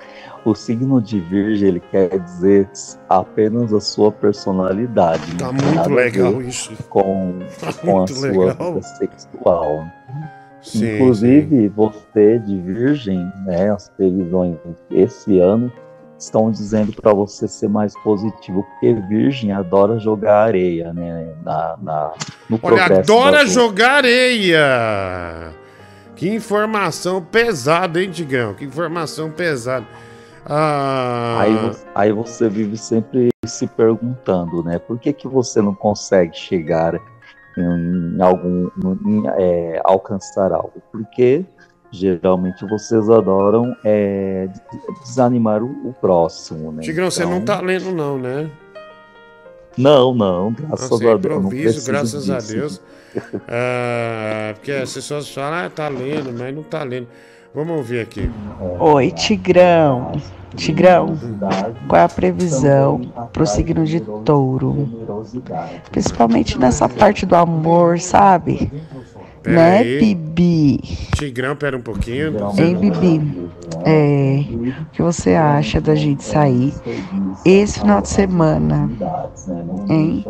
[0.46, 2.70] o signo de Virgem ele quer dizer
[3.10, 5.36] apenas a sua personalidade.
[5.38, 6.72] Tá tem muito legal isso.
[6.90, 8.74] Com, Tá com a sua legal.
[8.74, 9.86] vida sexual.
[10.62, 14.58] Sim, Inclusive, você de Virgem, né, as previsões
[14.92, 15.72] esse ano
[16.18, 22.12] estão dizendo para você ser mais positivo, porque Virgem adora jogar areia, né, na, na-
[22.50, 25.54] no Olha, adora jogar areia!
[26.16, 28.54] Que informação pesada, hein, Tigrão?
[28.56, 29.86] Que informação pesada.
[30.46, 34.80] Ah, Aí, aí você vive sempre se perguntando, né?
[34.80, 37.00] Por que, que você não consegue chegar
[37.58, 38.70] em algum.
[39.06, 40.82] em, é, alcançar algo?
[40.92, 41.46] Porque
[41.92, 44.62] geralmente vocês adoram é, des-
[45.06, 46.82] desanimar o, o próximo, né?
[46.84, 48.50] Tigrão, você não Então, tá lendo, não, né?
[49.78, 51.20] Não, não, graças Nossa, é a Deus.
[51.38, 52.54] improviso, graças a disso.
[52.54, 52.82] Deus.
[53.48, 57.08] Ah, porque as pessoas falam, ah, tá lendo, mas não tá lendo.
[57.56, 58.30] Vamos ouvir aqui.
[58.80, 60.12] Oi, Tigrão.
[60.56, 61.18] Tigrão,
[61.88, 63.02] qual é a previsão
[63.34, 64.88] pro signo de touro?
[65.92, 68.72] Principalmente nessa parte do amor, sabe?
[69.48, 70.00] Pera né, aí.
[70.00, 70.78] Bibi?
[71.16, 72.36] Tigrão, pera um pouquinho.
[72.58, 73.50] Hein, Bibi?
[73.86, 74.44] É,
[74.82, 76.74] o que você acha da gente sair
[77.46, 78.90] esse final de semana?
[79.90, 80.26] Hein?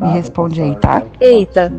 [0.00, 1.02] Me responde aí, tá?
[1.20, 1.72] Eita.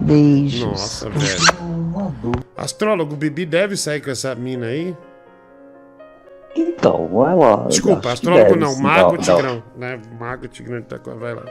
[0.00, 0.64] Beijos.
[0.64, 2.32] Nossa, velho.
[2.56, 4.96] Astrólogo, o Bibi deve sair com essa mina aí?
[6.54, 7.66] Então, vai lá.
[7.66, 9.18] Desculpa, astrólogo deve, não, mago não, não.
[9.18, 9.62] Tigrão.
[9.76, 10.00] Né?
[10.20, 11.16] Mago Tigrão tá com.
[11.16, 11.42] Vai lá.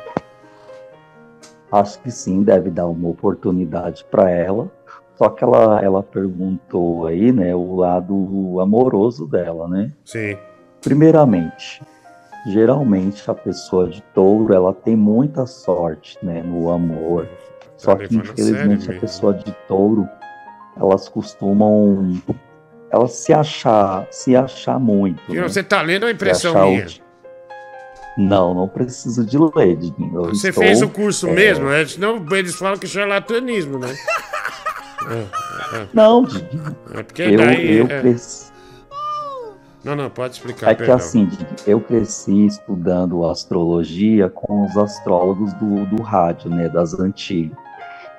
[1.73, 4.71] Acho que sim, deve dar uma oportunidade para ela.
[5.15, 9.91] Só que ela, ela perguntou aí, né, o lado amoroso dela, né?
[10.05, 10.37] Sim.
[10.81, 11.81] Primeiramente,
[12.45, 17.27] geralmente a pessoa de touro, ela tem muita sorte, né, no amor.
[17.75, 20.07] Só que a infelizmente a pessoa de touro,
[20.77, 22.13] elas costumam
[22.91, 25.33] elas se achar, se achar muito.
[25.33, 25.41] Né?
[25.41, 26.85] Você tá lendo Se impressão minha?
[28.17, 30.15] Não, não preciso de ler, Diguinho.
[30.15, 31.69] Eu Você estou, fez o curso é, mesmo?
[31.69, 33.95] É, senão eles falam que é charlatanismo, né?
[35.93, 36.25] Não.
[36.93, 37.77] É porque eu, daí.
[37.77, 38.53] eu é- cresci.
[39.83, 40.71] Não, não, pode explicar.
[40.71, 40.95] É que perdão.
[40.95, 41.27] assim,
[41.67, 47.57] eu cresci estudando astrologia com os astrólogos do, do rádio, né, das antigas.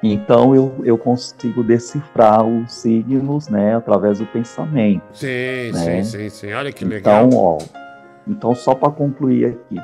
[0.03, 5.03] Então eu, eu consigo decifrar os signos, né, através do pensamento.
[5.15, 6.03] Sim, né?
[6.03, 6.53] sim, sim, sim.
[6.53, 7.27] Olha que legal.
[7.27, 7.59] Então, ó,
[8.27, 9.77] então só para concluir aqui,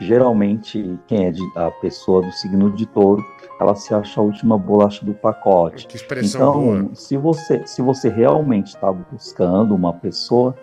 [0.00, 3.24] geralmente quem é de, a pessoa do signo de touro,
[3.60, 5.86] ela se acha a última bolacha do pacote.
[5.86, 6.94] Que expressão então, boa.
[6.94, 10.54] se você se você realmente está buscando uma pessoa,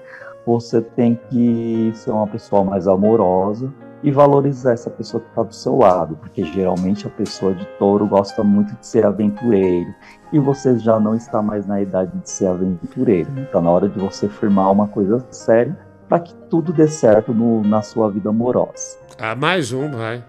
[0.46, 3.74] você tem que ser uma pessoa mais amorosa
[4.04, 8.06] e valorizar essa pessoa que está do seu lado, porque geralmente a pessoa de touro
[8.06, 9.96] gosta muito de ser aventureiro
[10.34, 13.32] e você já não está mais na idade de ser aventureiro.
[13.38, 15.78] Então, na hora de você firmar uma coisa séria,
[16.14, 18.98] para que tudo dê certo no- na sua vida amorosa.
[19.20, 20.24] Ah, mais um, vai.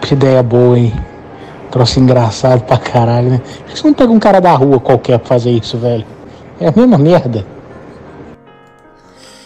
[0.00, 0.92] Que ideia boa, hein?
[1.70, 3.38] Troço engraçado pra caralho, né?
[3.38, 6.04] Por que você não pega um cara da rua qualquer pra fazer isso, velho?
[6.60, 7.46] É a mesma merda.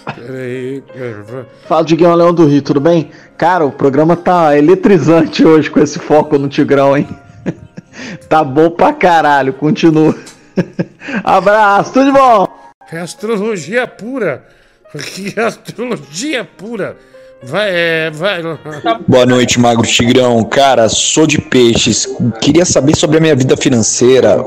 [0.07, 0.83] Peraí.
[0.91, 3.11] pera- Fala, Diguinho Leão do Rio, tudo bem?
[3.37, 7.07] Cara, o programa tá eletrizante hoje com esse foco no Tigrão, hein?
[8.27, 10.15] tá bom pra caralho, continua.
[11.23, 12.47] Abraço, tudo de bom?
[12.91, 14.45] É astrologia pura.
[15.03, 16.97] Que astrologia pura.
[17.43, 18.41] Vai, é, vai.
[19.07, 20.43] Boa noite, Magro Tigrão.
[20.45, 22.07] Cara, sou de peixes.
[22.41, 24.43] Queria saber sobre a minha vida financeira.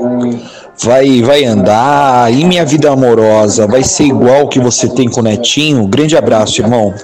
[0.82, 2.32] Vai, vai andar?
[2.32, 3.66] E minha vida amorosa?
[3.66, 5.86] Vai ser igual o que você tem com o Netinho?
[5.86, 6.94] Grande abraço, irmão.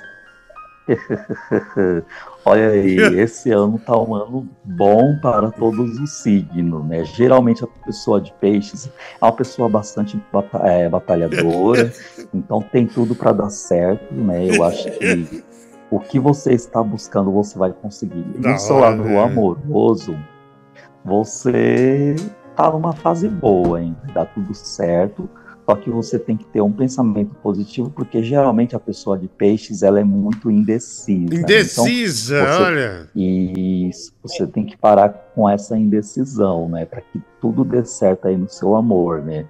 [2.44, 7.04] Olha aí, esse ano tá um ano bom para todos os signos, né?
[7.04, 8.90] Geralmente a pessoa de peixes
[9.20, 11.92] é uma pessoa bastante bata- é, batalhadora,
[12.34, 14.44] então tem tudo para dar certo, né?
[14.48, 15.42] Eu acho que
[15.90, 18.22] o que você está buscando você vai conseguir.
[18.38, 19.22] Da no seu lado né?
[19.22, 20.16] amoroso,
[21.04, 22.16] você
[22.56, 23.96] tá numa fase boa, hein?
[24.12, 25.28] Dá tudo certo.
[25.66, 29.82] Só que você tem que ter um pensamento positivo, porque geralmente a pessoa de peixes
[29.82, 31.32] ela é muito indecisa.
[31.34, 31.40] né?
[31.40, 33.08] Indecisa, Então, você- olha.
[33.16, 36.84] Isso, você tem que parar com essa indecisão, né?
[36.84, 39.46] Para que tudo dê certo aí no seu amor, né?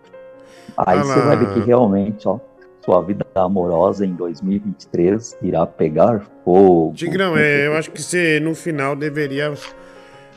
[0.77, 2.39] Aí você vai ver que realmente, ó,
[2.85, 6.93] sua vida amorosa em 2023 irá pegar fogo.
[6.95, 9.53] Tigrão, é, eu acho que você no final deveria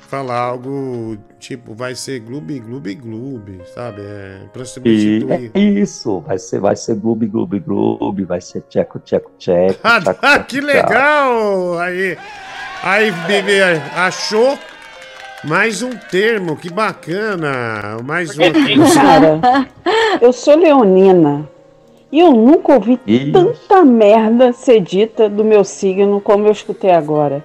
[0.08, 4.02] falar algo tipo, vai ser gloob, gloob, gloob, sabe?
[4.02, 5.52] É, pra E substituir.
[5.54, 9.80] é isso, vai ser, vai ser gloob, gloob, gloob, vai ser tcheco, tcheco, tcheco.
[9.84, 10.68] Ah, tchaco, ah, tchaco, que tchaco.
[10.68, 11.80] legal!
[11.80, 12.18] Aí,
[12.84, 13.62] aí, bebê,
[13.96, 14.58] achou
[15.44, 17.98] mais um termo, que bacana!
[18.04, 18.52] Mais um.
[18.94, 19.68] Cara,
[20.22, 21.48] eu sou leonina
[22.12, 22.98] e eu nunca ouvi
[23.32, 27.44] tanta merda ser dita do meu signo como eu escutei agora.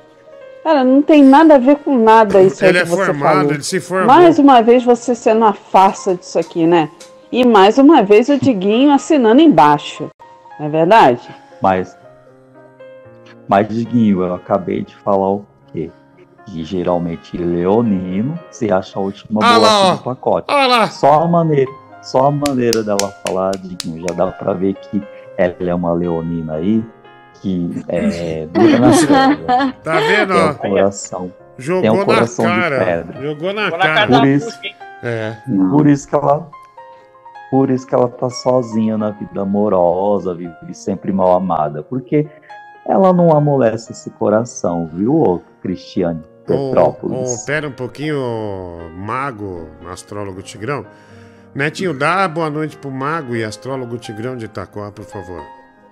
[0.62, 3.34] Cara, não tem nada a ver com nada isso aí Ele que é você formado,
[3.38, 3.52] falou.
[3.52, 4.06] ele se formou.
[4.06, 6.88] Mais uma vez você sendo a farsa disso aqui, né?
[7.32, 10.08] E mais uma vez o Diguinho assinando embaixo.
[10.60, 11.28] Não é verdade?
[11.60, 11.96] Mas,
[13.48, 15.90] mas Diguinho, eu acabei de falar o quê?
[16.46, 19.94] Que geralmente leonino se acha a última Ah lá, bolacha ó.
[19.96, 20.46] do pacote.
[20.48, 20.88] Ah lá.
[20.88, 21.70] Só a maneira,
[22.02, 25.02] só a maneira dela falar, Diguinho, já dá pra ver que
[25.36, 26.84] ela é uma leonina aí,
[27.42, 29.72] que é dura na.
[29.82, 30.50] Tá vendo, Tem ó?
[30.50, 31.32] um coração.
[31.58, 32.84] Jogou tem um na coração de cara.
[32.84, 33.22] pedra.
[33.22, 34.18] Jogou na Jogou na cara.
[34.18, 34.58] Por isso,
[35.02, 35.36] É.
[35.70, 36.48] por isso que ela
[37.50, 42.26] por isso que ela tá sozinha na vida amorosa, vive sempre mal amada, porque
[42.88, 47.42] ela não amolece esse coração, viu, ô Cristiane Petrópolis?
[47.42, 48.16] ô, pera um pouquinho,
[48.96, 50.86] mago, astrólogo Tigrão.
[51.54, 55.42] Netinho, dá boa noite pro mago e astrólogo Tigrão de Itaquá, por favor.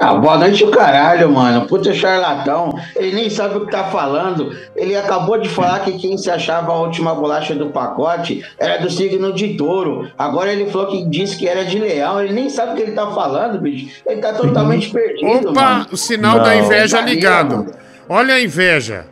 [0.02, 1.66] Ah, boa noite o caralho, mano.
[1.66, 2.72] Puta charlatão.
[2.96, 4.50] Ele nem sabe o que tá falando.
[4.74, 8.88] Ele acabou de falar que quem se achava a última bolacha do pacote era do
[8.88, 10.10] signo de touro.
[10.16, 12.18] Agora ele falou que disse que era de leão.
[12.22, 14.02] Ele nem sabe o que ele tá falando, bicho.
[14.06, 15.86] Ele tá totalmente perdido, Opa, mano.
[15.92, 17.56] o sinal da Não, inveja tá aí, ligado.
[17.58, 17.70] mano.
[18.08, 19.04] Olha a inveja.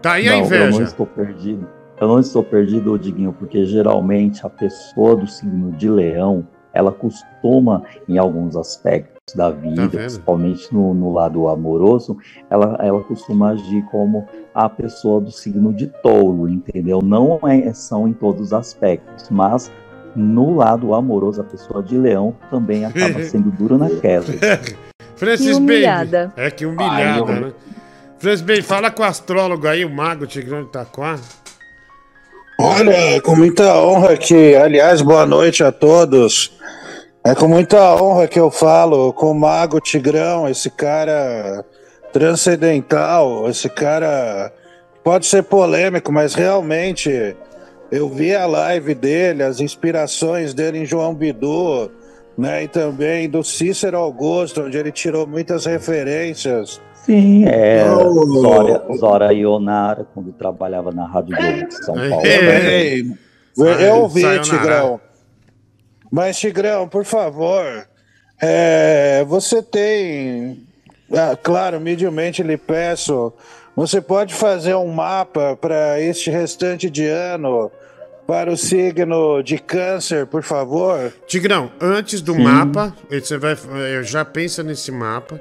[0.00, 0.82] Tá aí a Não, Eu não inveja.
[0.82, 1.68] estou perdido.
[2.00, 7.82] Eu não estou perdido, Diguinho, porque geralmente a pessoa do signo de leão, ela costuma,
[8.08, 9.90] em alguns aspectos da vida, vendo?
[9.90, 12.16] principalmente no, no lado amoroso,
[12.50, 17.00] ela, ela costuma agir como a pessoa do signo de touro, entendeu?
[17.02, 19.70] Não é, são em todos os aspectos, mas
[20.14, 24.26] no lado amoroso, a pessoa de leão também acaba sendo dura na queda.
[25.16, 25.62] Francis Que Baby.
[25.64, 26.32] humilhada.
[26.36, 27.52] É que humilhada, Ai, eu- né?
[28.18, 31.18] Francis Baby, fala com o astrólogo aí, o mago Tigrão de Itaquá.
[32.58, 36.50] Olha, com muita honra que, aliás, boa noite a todos.
[37.22, 41.62] É com muita honra que eu falo com o Mago Tigrão, esse cara
[42.14, 44.50] transcendental, esse cara
[45.04, 47.36] pode ser polêmico, mas realmente
[47.92, 51.90] eu vi a live dele, as inspirações dele em João Bidu,
[52.38, 56.80] né, e também do Cícero Augusto, onde ele tirou muitas referências.
[57.06, 57.84] Sim, é.
[57.88, 58.40] Oh.
[58.40, 62.26] Zora, Zora Ionara, quando trabalhava na Rádio Globo de São Paulo.
[62.26, 63.06] Ei,
[63.58, 64.42] Ai, eu ouvi, sayonara.
[64.42, 65.00] Tigrão.
[66.10, 67.86] Mas, Tigrão, por favor,
[68.42, 70.66] é, você tem.
[71.12, 73.32] ah, claro, humildemente lhe peço.
[73.76, 77.70] Você pode fazer um mapa para este restante de ano
[78.26, 81.12] para o signo de Câncer, por favor?
[81.26, 82.42] Tigrão, antes do Sim.
[82.42, 85.40] mapa, você vai, eh, já pensa nesse mapa.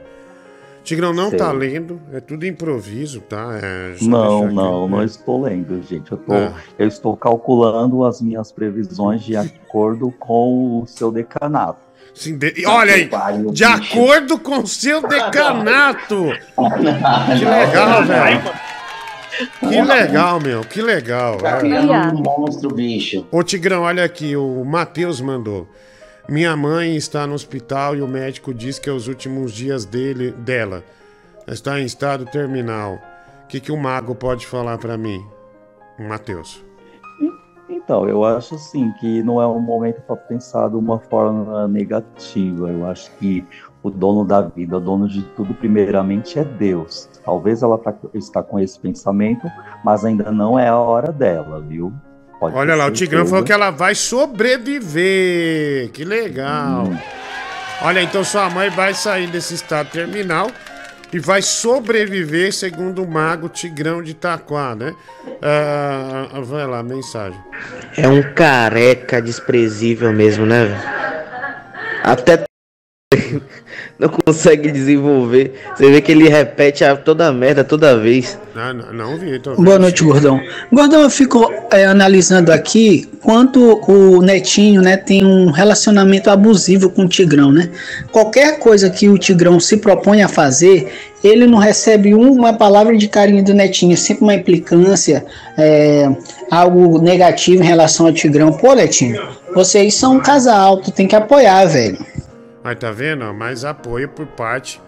[0.86, 1.40] Tigrão não Sei.
[1.40, 3.60] tá lendo, é tudo improviso, tá?
[3.62, 6.12] É, Não, não, não estou lendo, gente.
[6.12, 6.54] Eu, tô, É.
[6.78, 11.80] eu estou calculando as minhas previsões de acordo com o seu decanato.
[12.14, 13.10] Sim, de- Olha aí,
[13.52, 16.28] de acordo com o seu decanato.
[16.56, 18.42] Que legal, velho.
[19.60, 21.38] Que legal, meu, que legal.
[21.38, 21.60] Tá é.
[21.60, 23.26] criando um monstro, bicho.
[23.32, 25.68] Ô Tigrão, olha aqui, o Matheus mandou.
[26.28, 30.32] Minha mãe está no hospital e o médico diz que é os últimos dias dele,
[30.32, 30.84] dela.
[31.48, 32.96] Está em estado terminal.
[33.44, 35.24] O que, que o mago pode falar pra mim?
[36.00, 36.66] Matheus.
[37.70, 42.72] Então, eu acho assim que não é um momento para pensar de uma forma negativa.
[42.72, 43.46] Eu acho que
[43.84, 47.08] o dono da vida, o dono de tudo, primeiramente é Deus.
[47.24, 49.48] Talvez ela tá, está com esse pensamento,
[49.84, 51.94] mas ainda não é a hora dela, viu?
[52.40, 55.90] Pode Olha lá, o Tigrão falou que ela vai sobreviver.
[55.92, 56.86] Que legal.
[56.86, 56.98] Hum.
[57.82, 60.50] Olha, então sua mãe vai sair desse estado terminal
[61.12, 64.94] e vai sobreviver, segundo o mago Tigrão de Itaquá, né?
[65.42, 67.40] Ah, vai lá, mensagem.
[67.98, 70.68] É um careca desprezível mesmo, né?
[72.04, 72.44] Até
[74.00, 75.54] não consegue desenvolver.
[75.76, 78.38] Você vê que ele repete a toda merda toda vez.
[78.54, 80.40] Não, não vi, tô Boa noite, Gordão.
[80.72, 87.06] Gordão, eu fico é, analisando aqui quanto o Netinho, né, tem um relacionamento abusivo com
[87.06, 87.70] o Tigrão, né?
[88.12, 90.92] Qualquer coisa que o Tigrão se propõe a fazer,
[91.24, 95.26] ele não recebe uma palavra de carinho do Netinho, é sempre uma implicância,
[95.58, 96.08] é,
[96.52, 98.54] algo negativo em relação ao Tigrão.
[98.54, 99.20] Pô, Netinho,
[99.54, 101.98] vocês são um casal, tu tem que apoiar, velho.
[102.66, 103.24] Mas tá vendo?
[103.24, 104.82] ó, Mais apoio por parte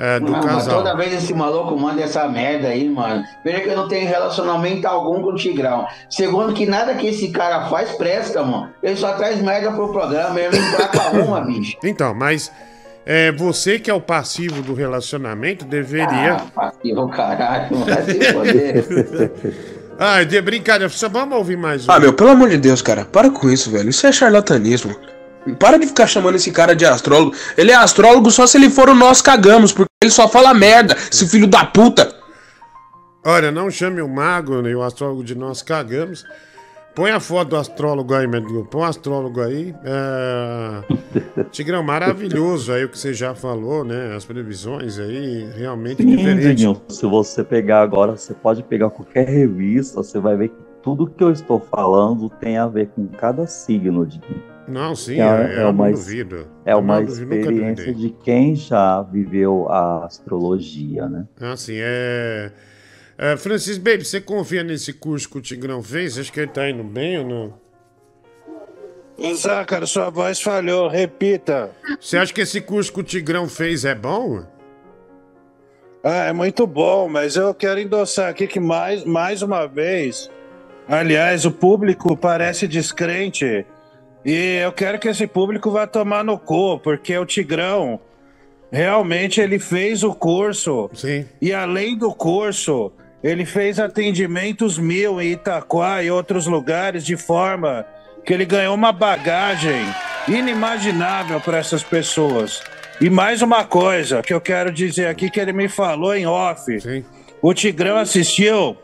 [0.00, 0.78] é, do Não, mas casal.
[0.78, 3.22] toda vez esse maluco manda essa merda aí, mano.
[3.44, 5.86] Veja que eu não tenho relacionamento algum com o Tigrão.
[6.10, 8.70] Segundo, que nada que esse cara faz presta, mano.
[8.82, 11.76] Ele só traz merda pro programa, ele não emplaca uma, bicho.
[11.84, 12.50] Então, mas
[13.06, 16.34] é, você que é o passivo do relacionamento deveria.
[16.34, 18.84] Ah, passivo, caralho, vai se foder.
[19.96, 21.92] Ah, de brincadeira, só vamos ouvir mais um.
[21.92, 23.88] Ah, meu, pelo amor de Deus, cara, para com isso, velho.
[23.90, 24.96] Isso é charlatanismo.
[25.52, 27.34] Para de ficar chamando esse cara de astrólogo.
[27.56, 30.96] Ele é astrólogo só se ele for o nós cagamos, porque ele só fala merda,
[31.10, 32.14] esse filho da puta.
[33.26, 36.24] Olha, não chame o mago nem o astrólogo de nós cagamos.
[36.94, 38.64] Põe a foto do astrólogo aí, Mendigo.
[38.66, 39.74] Põe o astrólogo aí.
[39.84, 41.44] É...
[41.50, 44.14] Tigrão, maravilhoso aí o que você já falou, né?
[44.14, 46.48] As previsões aí, realmente Sim, diferente.
[46.48, 51.08] Diguinho, se você pegar agora, você pode pegar qualquer revista, você vai ver que tudo
[51.08, 54.20] que eu estou falando tem a ver com cada signo de
[54.66, 56.48] Não, sim, É, é, é uma duvido.
[56.64, 61.26] É uma duvido, nunca experiência de quem já viveu a astrologia, né?
[61.40, 62.50] Ah, sim, é...
[63.18, 63.36] é...
[63.36, 66.18] Francis Baby, você confia nesse curso que o Tigrão fez?
[66.18, 67.64] Acho que ele tá indo bem ou não?
[69.34, 71.70] Zácaro, sua voz falhou, repita.
[72.00, 74.44] Você acha que esse curso que o Tigrão fez é bom?
[76.02, 80.30] Ah, é muito bom, mas eu quero endossar aqui que mais, mais uma vez,
[80.88, 83.64] aliás, o público parece descrente
[84.24, 88.00] E eu quero que esse público vá tomar no cu, porque o Tigrão
[88.72, 90.90] realmente ele fez o curso.
[90.94, 91.26] Sim.
[91.40, 92.90] E além do curso,
[93.22, 97.86] ele fez atendimentos mil em Itaquá e outros lugares de forma
[98.24, 99.84] que ele ganhou uma bagagem
[100.26, 102.62] inimaginável para essas pessoas.
[103.00, 106.78] E mais uma coisa que eu quero dizer aqui que ele me falou em off.
[107.42, 108.76] O Tigrão assistiu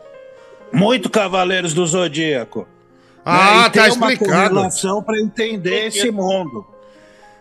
[0.71, 2.67] muito Cavaleiros do Zodíaco.
[3.25, 3.59] Ah, né?
[3.59, 4.49] E tá tem uma explicado.
[4.55, 6.65] correlação para entender esse mundo.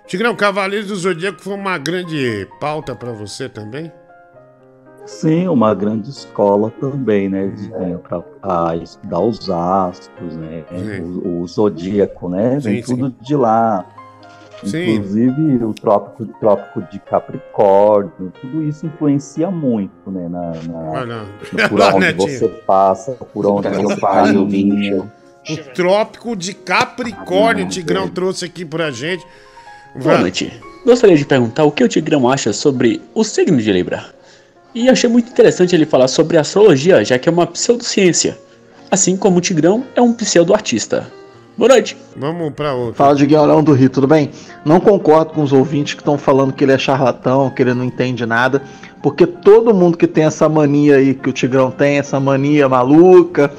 [0.06, 3.92] Tigrão, Cavaleiros do Zodíaco foi uma grande pauta pra você também?
[5.06, 7.48] Sim, uma grande escola também, né?
[7.48, 10.64] De, né, pra, pra estudar os astros, né?
[11.24, 12.58] O, o zodíaco, né?
[12.60, 13.84] Vem Sim, tudo de lá.
[14.62, 14.96] Sim.
[14.96, 20.28] Inclusive o trópico, trópico de Capricórnio, tudo isso influencia muito, né?
[20.28, 21.16] Na, na- Olha,
[21.52, 23.68] no- por onde você passa, por onde
[24.00, 25.12] pariu, caminha.
[25.52, 29.26] O Trópico de Capricórnio, o Tigrão trouxe aqui pra gente.
[29.96, 30.52] Boa noite.
[30.84, 34.06] Gostaria de perguntar o que o Tigrão acha sobre o signo de Libra.
[34.74, 38.38] E achei muito interessante ele falar sobre astrologia, já que é uma pseudociência.
[38.90, 41.10] Assim como o Tigrão é um pseudo-artista.
[41.58, 41.96] Boa noite.
[42.16, 42.94] Vamos pra outro.
[42.94, 44.30] Fala de Guilherme do Rio, tudo bem?
[44.64, 47.84] Não concordo com os ouvintes que estão falando que ele é charlatão, que ele não
[47.84, 48.62] entende nada,
[49.02, 53.52] porque todo mundo que tem essa mania aí que o Tigrão tem, essa mania maluca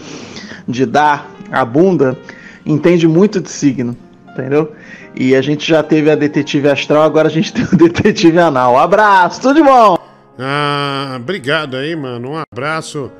[0.67, 2.17] de dar a bunda,
[2.65, 3.95] entende muito de signo,
[4.29, 4.73] entendeu?
[5.15, 8.77] E a gente já teve a detetive astral, agora a gente tem o detetive anal.
[8.77, 9.97] Abraço, tudo de bom!
[10.39, 12.31] Ah, obrigado aí, mano.
[12.31, 13.11] Um abraço.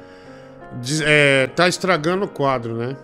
[1.05, 2.95] É, tá estragando o quadro, né?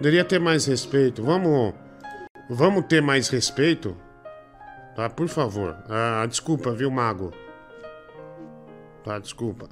[0.00, 1.22] Deveria ter mais respeito.
[1.22, 1.74] Vamos,
[2.48, 3.96] vamos ter mais respeito,
[4.96, 5.10] tá?
[5.10, 5.76] Por favor.
[5.88, 7.32] Ah, desculpa, viu, mago?
[9.04, 9.68] Tá, desculpa.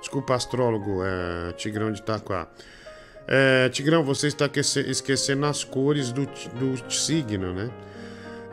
[0.00, 2.46] Desculpa, astrólogo, é, Tigrão de Itaquá.
[3.28, 7.68] É, Tigrão, você está esquece- esquecendo as cores do, do signo, né?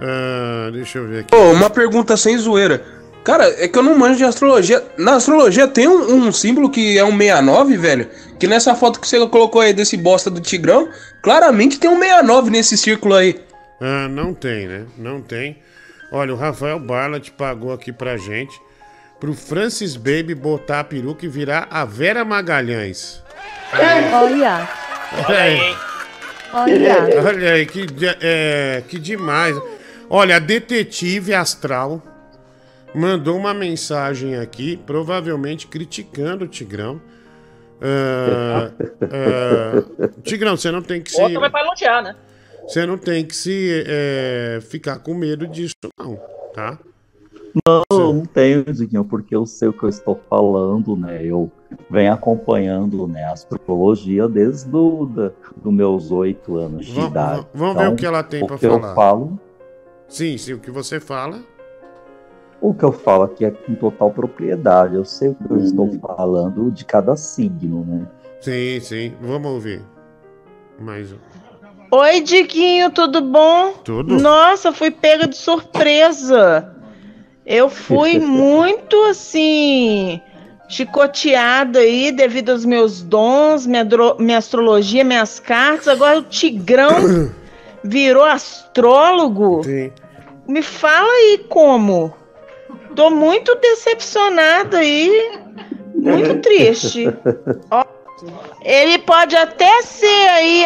[0.02, 1.30] Ah, deixa eu ver aqui.
[1.32, 2.84] Pô, uma pergunta sem zoeira.
[3.24, 4.84] Cara, é que eu não manjo de astrologia.
[4.98, 8.10] Na astrologia tem um, um símbolo que é um 69, velho.
[8.38, 10.90] Que nessa foto que você colocou aí desse bosta do Tigrão,
[11.22, 13.40] claramente tem um 69 nesse círculo aí.
[13.80, 14.86] Ah, não tem, né?
[14.98, 15.58] Não tem.
[16.12, 18.60] Olha, o Rafael Barlat pagou aqui pra gente
[19.22, 23.23] pro Francis Baby botar a peruca e virar a Vera Magalhães.
[23.74, 24.70] Olha,
[25.28, 25.76] Olha aí.
[26.54, 27.26] olha.
[27.26, 27.86] Olha aí, que,
[28.22, 29.60] é, que demais.
[30.10, 32.02] Olha, a detetive astral
[32.94, 37.02] mandou uma mensagem aqui, provavelmente criticando o Tigrão.
[37.82, 38.72] Ah,
[39.02, 41.22] ah, Tigrão, você não tem que se.
[41.22, 42.16] Outra vai pra elogiar, né?
[42.68, 46.16] Você não tem que se é, ficar com medo disso, não,
[46.54, 46.78] tá?
[47.68, 51.24] Não, não tenho, Diguinho, porque eu sei o que eu estou falando, né?
[51.24, 51.52] Eu
[51.90, 57.48] venho acompanhando né, a astrologia desde do, da, dos meus oito anos de Vamos- idade.
[57.54, 58.96] vamos ver o que ela tem o pra que eu falar.
[58.96, 59.40] falo,
[60.08, 61.40] Sim, sim, o que você fala.
[62.62, 64.96] o que eu falo aqui é com total propriedade.
[64.96, 68.08] Eu sei o que eu estou falando de cada signo, né?
[68.42, 69.82] Sim, sim, vamos ouvir.
[70.80, 71.18] Mais um.
[71.92, 73.74] Oi, Diguinho, tudo bom?
[73.84, 74.18] Tudo.
[74.20, 76.73] Nossa, fui pega de surpresa.
[77.46, 80.22] Eu fui muito assim
[80.68, 83.86] chicoteada aí devido aos meus dons, minha,
[84.18, 85.88] minha astrologia, minhas cartas.
[85.88, 87.32] Agora o Tigrão
[87.84, 89.62] virou astrólogo.
[90.48, 92.14] Me fala aí como.
[92.96, 95.40] Tô muito decepcionada aí,
[95.96, 97.08] muito triste.
[97.72, 97.84] Ó,
[98.62, 100.66] ele pode até ser aí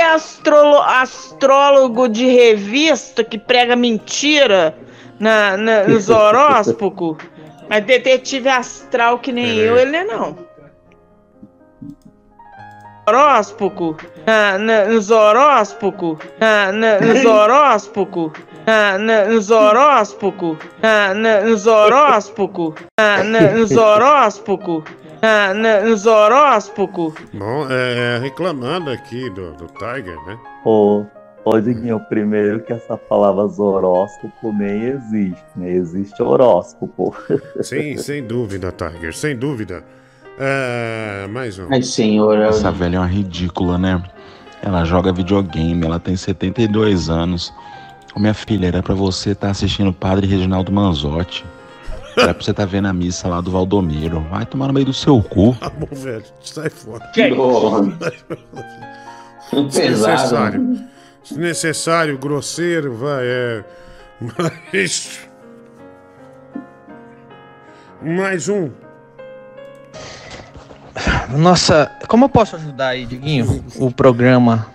[0.86, 4.76] astrólogo de revista que prega mentira
[5.20, 7.18] na, na- nos horóscopos,
[7.70, 10.36] mas detetive astral que nem eu, ele é não.
[13.10, 13.96] Horóscopo,
[14.26, 18.32] na, na, nos horóscopos, na, na, nos horóscopos,
[18.66, 24.84] na, na, nos horóscopos, na, na, nos horóscopos, na, na, nos horóscopos,
[25.22, 27.14] na, na, nos horóscopos.
[27.34, 30.38] Bom, é, reclamando aqui do, do Tiger, né?
[30.66, 31.06] Ô,
[31.48, 35.72] ô Diguinho, primeiro que essa palavra horóscopo nem existe, né?
[35.72, 37.16] Existe horóscopo.
[37.64, 39.84] Sim, sem dúvida, Tiger, sem dúvida.
[40.38, 41.68] É, mais um.
[41.72, 42.38] Ai, senhor.
[42.40, 44.04] Essa velha é uma ridícula, né?
[44.62, 47.54] Ela joga videogame, ela tem 72 anos.
[48.14, 51.46] Ô, minha filha, era pra você estar assistindo o padre Reginaldo Manzotti.
[52.18, 54.20] Era pra você estar vendo a missa lá do Valdomiro.
[54.30, 55.56] Vai tomar no meio do seu cu.
[55.60, 57.06] Tá bom, velho, sai fora.
[57.14, 57.88] Que Porra.
[61.30, 62.18] Desnecessário.
[62.18, 63.64] Desnecessário, grosseiro, vai, é.
[64.74, 65.28] Mas.
[68.02, 68.70] Mais um.
[71.30, 74.68] Nossa, como eu posso ajudar aí, Diguinho, o programa?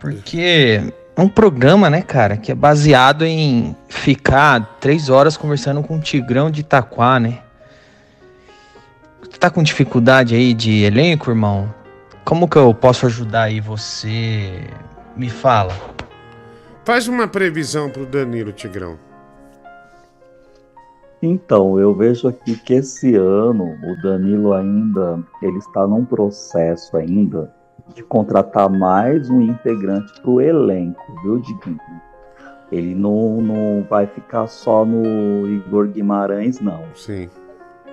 [0.00, 5.96] Porque é um programa, né, cara, que é baseado em ficar três horas conversando com
[5.96, 7.38] o Tigrão de Itaquá, né?
[9.22, 11.72] Tu tá com dificuldade aí de elenco, irmão?
[12.24, 14.64] Como que eu posso ajudar aí você?
[15.16, 15.72] Me fala.
[16.84, 18.98] Faz uma previsão pro Danilo Tigrão.
[21.22, 27.54] Então, eu vejo aqui que esse ano o Danilo ainda ele está num processo ainda
[27.94, 31.78] de contratar mais um integrante para o elenco, viu, Diguinho?
[32.72, 36.82] Ele não, não vai ficar só no Igor Guimarães, não.
[36.94, 37.28] Sim.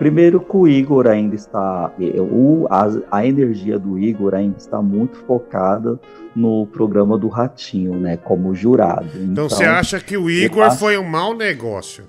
[0.02, 1.94] Primeiro que o Igor ainda está.
[2.32, 5.99] O, a, a energia do Igor ainda está muito focada
[6.36, 8.18] no programa do Ratinho, né?
[8.18, 9.06] Como jurado.
[9.22, 12.06] Então você acha que o Igor acho- foi um mau negócio?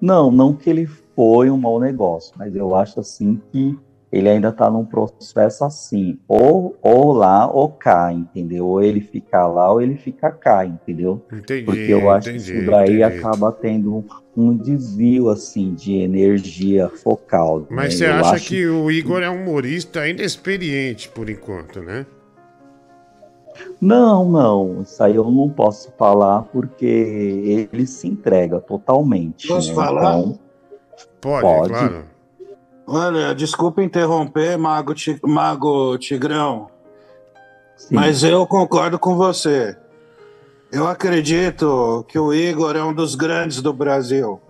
[0.00, 3.78] Não, não que ele foi um mau negócio, mas eu acho assim que
[4.10, 8.66] ele ainda está num processo assim, ou, ou lá ou cá, entendeu?
[8.66, 11.22] Ou ele fica lá ou ele fica cá, entendeu?
[11.30, 13.02] Entendi, Porque eu acho que entendi, isso daí entendi.
[13.02, 14.04] acaba tendo
[14.36, 17.66] um, desvio assim de energia focal.
[17.70, 18.06] Mas né?
[18.06, 22.06] você Eu acha acho que o Igor é um humorista inexperiente por enquanto, né?
[23.80, 29.46] Não, não, isso aí eu não posso falar porque ele se entrega totalmente.
[29.46, 29.74] Posso né?
[29.74, 30.18] falar?
[30.18, 30.38] Então,
[31.20, 31.68] Pode, Pode.
[31.70, 32.04] claro.
[32.86, 34.92] Olha, desculpa interromper, Mago,
[35.22, 36.68] Mago Tigrão,
[37.90, 39.74] mas eu concordo com você.
[40.74, 44.40] Eu acredito que o Igor é um dos grandes do Brasil.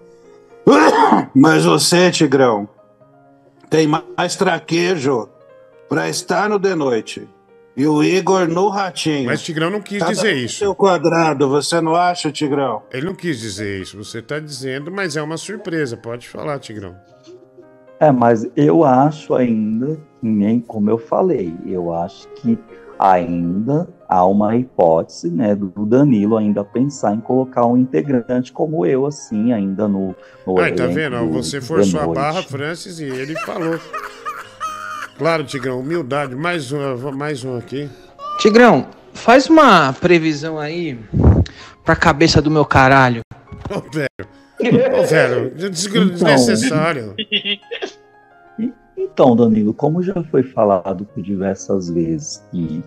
[1.36, 2.66] Mas você, Tigrão,
[3.68, 5.28] tem mais traquejo
[5.86, 7.28] para estar no de noite.
[7.76, 9.26] E o Igor no ratinho.
[9.26, 10.60] Mas Tigrão não quis Cada dizer isso.
[10.60, 12.82] Seu quadrado, você não acha, Tigrão?
[12.90, 14.02] Ele não quis dizer isso.
[14.02, 15.94] Você tá dizendo, mas é uma surpresa.
[15.94, 16.96] Pode falar, Tigrão.
[18.01, 22.59] É, mas eu acho ainda, que nem como eu falei, eu acho que
[22.98, 29.06] ainda há uma hipótese, né, do Danilo ainda pensar em colocar um integrante como eu,
[29.06, 30.14] assim, ainda no,
[30.47, 31.16] no Ai, tá vendo?
[31.16, 33.78] do Você forçou a barra, Francis, e ele falou.
[35.16, 36.35] Claro, Tigrão, humildade.
[36.35, 37.89] Mais um, mais um aqui.
[38.39, 40.98] Tigrão, faz uma previsão aí
[41.85, 43.20] pra cabeça do meu caralho.
[43.70, 44.09] Ô, velho.
[45.01, 46.09] Ô, velho, Então.
[46.09, 47.14] desnecessário.
[48.97, 52.82] Então, Danilo, como já foi falado por diversas vezes que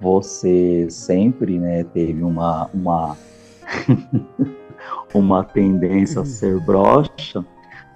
[0.00, 3.16] você sempre, né, teve uma uma
[5.14, 7.44] uma tendência a ser broxa,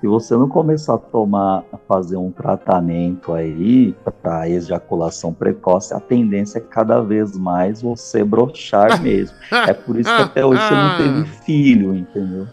[0.01, 6.01] se você não começar a tomar, a fazer um tratamento aí para ejaculação precoce, a
[6.01, 9.37] tendência é cada vez mais você brochar mesmo.
[9.69, 12.47] É por isso que até hoje você não teve filho, entendeu?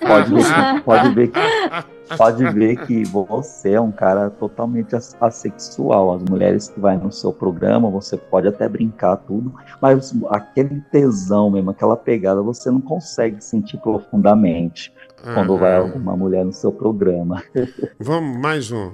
[0.00, 5.16] Pode ver, que, pode ver que pode ver que você é um cara totalmente as-
[5.20, 6.14] assexual.
[6.14, 11.50] As mulheres que vai no seu programa, você pode até brincar tudo, mas aquele tesão
[11.50, 14.92] mesmo, aquela pegada, você não consegue sentir profundamente
[15.34, 17.42] quando vai alguma mulher no seu programa.
[17.98, 18.92] Vamos, mais um.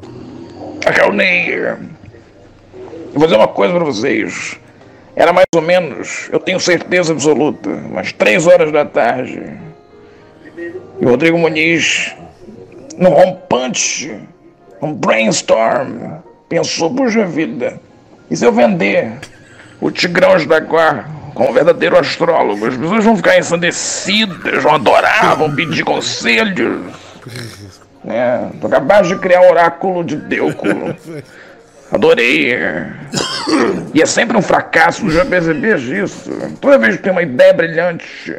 [0.81, 1.55] Carney,
[3.13, 4.59] vou fazer uma coisa pra vocês.
[5.15, 9.61] Era mais ou menos, eu tenho certeza absoluta, umas três horas da tarde.
[11.03, 12.15] E o Rodrigo Muniz,
[12.97, 14.21] num rompante,
[14.81, 17.81] um brainstorm, pensou, puxa vida,
[18.31, 19.19] e se eu vender
[19.81, 22.67] o Tigrão Jaguar como um verdadeiro astrólogo?
[22.67, 26.81] As pessoas vão ficar ensandecidas, vão adorar, vão pedir conselhos.
[28.05, 30.67] É, tô capaz de criar um oráculo de Deuco.
[31.93, 32.59] Adorei.
[33.95, 35.69] E é sempre um fracasso, já percebi
[36.03, 36.29] isso.
[36.61, 38.35] Toda vez que tem uma ideia brilhante,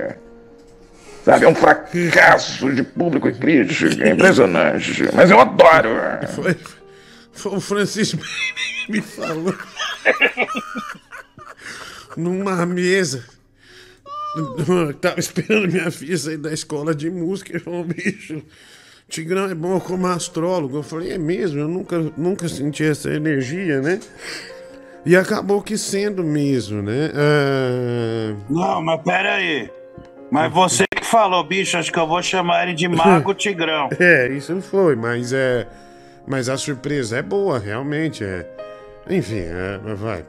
[1.23, 4.03] sabe, é um fracasso de público e crítica.
[4.03, 5.09] É impressionante.
[5.13, 5.89] Mas eu adoro.
[6.35, 6.55] Foi,
[7.31, 8.19] foi o Francisco
[8.89, 9.55] me falou.
[12.17, 13.23] Numa mesa.
[14.99, 17.51] Tava esperando minha filha sair da escola de música.
[17.51, 18.41] Ele falou, bicho,
[19.07, 20.77] Tigrão é bom como astrólogo.
[20.77, 21.59] Eu falei, é mesmo?
[21.59, 23.99] Eu nunca, nunca senti essa energia, né?
[25.05, 27.11] E acabou que sendo mesmo, né?
[27.13, 29.69] Ah, Não, mas pera aí.
[30.31, 33.87] Mas você falou, bicho, acho que eu vou chamar ele de Mago Tigrão.
[33.99, 35.67] É, isso foi, mas é.
[36.25, 38.23] Mas a surpresa é boa, realmente.
[38.23, 38.47] É.
[39.07, 40.25] Enfim, é, vai.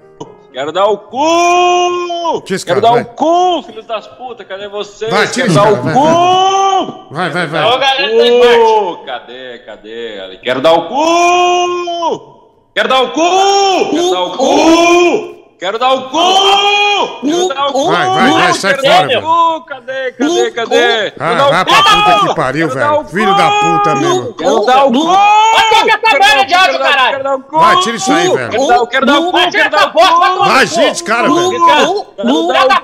[0.52, 2.44] Quero dar o cu!
[2.48, 3.02] Esse Quero dar vai.
[3.02, 5.10] o cu, filhos das putas, cadê vocês?
[5.10, 7.14] Vai, tira Quero dar o vai, cu!
[7.14, 7.64] Vai, vai, vai.
[7.64, 9.04] Ô, galera, tá embaixo.
[9.04, 10.20] Cadê, cadê?
[10.20, 12.50] Ali, Quero dar o cu!
[12.72, 13.90] Quero dar o cu!
[13.90, 15.43] Quero dar o cu!
[15.58, 17.20] Quero dar o cu!
[17.22, 17.86] Quero dar o cu!
[17.86, 19.64] Vai, vai, vai, sai fora, o cu!
[19.66, 21.12] Cadê, cadê, cadê?
[21.18, 23.04] Ah, vai pra puta que pariu, velho.
[23.04, 24.34] Filho da puta mesmo.
[24.34, 25.06] Quero dar o cu!
[25.06, 27.44] Vai ter essa merda de áudio, caralho!
[27.50, 28.86] Vai, tira isso aí, velho.
[28.88, 29.50] Quero dar o cu!
[29.50, 30.44] Quero dar o cu!
[30.44, 32.06] Vai, gente, cara, velho.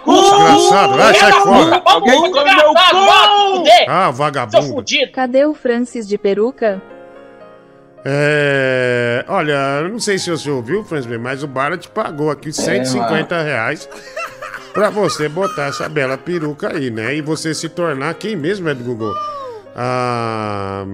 [0.06, 1.82] Desgraçado, vai, sai fora.
[1.84, 3.64] Alguém come meu cu!
[3.88, 4.84] Ah, vagabundo.
[5.12, 6.80] Cadê o Francis de peruca?
[8.05, 9.24] É.
[9.28, 13.43] Olha, eu não sei se você ouviu, Franz, B, mas o Barat pagou aqui 150
[13.43, 13.89] reais
[14.72, 17.14] pra você botar essa bela peruca aí, né?
[17.14, 19.14] E você se tornar quem mesmo é do Google?
[19.77, 20.85] Ah,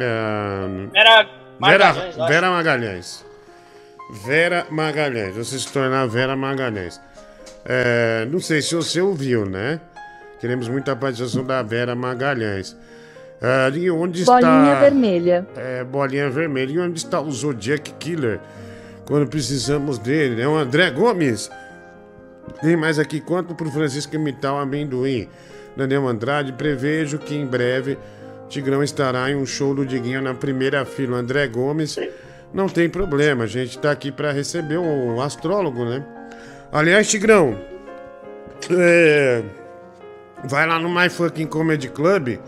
[0.00, 1.28] ah, Vera
[1.60, 2.28] Vera, Magalhães, acho.
[2.28, 3.24] Vera Magalhães.
[4.10, 5.36] Vera Magalhães.
[5.36, 7.00] Você se tornar Vera Magalhães.
[7.64, 9.80] É, não sei se você ouviu, né?
[10.40, 12.76] Queremos muita participação da Vera Magalhães.
[13.42, 14.40] Ah, e onde está.
[14.40, 15.46] Bolinha vermelha.
[15.56, 16.72] É, bolinha vermelha.
[16.72, 18.40] E onde está o Zodiac Killer?
[19.04, 20.46] Quando precisamos dele, né?
[20.46, 21.50] O André Gomes.
[22.60, 23.20] Tem mais aqui.
[23.20, 25.28] Quanto pro Francisco imitar o amendoim?
[25.76, 27.98] Daniel Andrade, prevejo que em breve
[28.48, 31.16] Tigrão estará em um show do Diguinho na primeira fila.
[31.16, 31.98] O André Gomes,
[32.52, 33.44] não tem problema.
[33.44, 36.04] A gente tá aqui para receber um astrólogo, né?
[36.70, 37.58] Aliás, Tigrão,
[38.70, 39.42] é,
[40.44, 42.38] vai lá no My Fucking Comedy Club.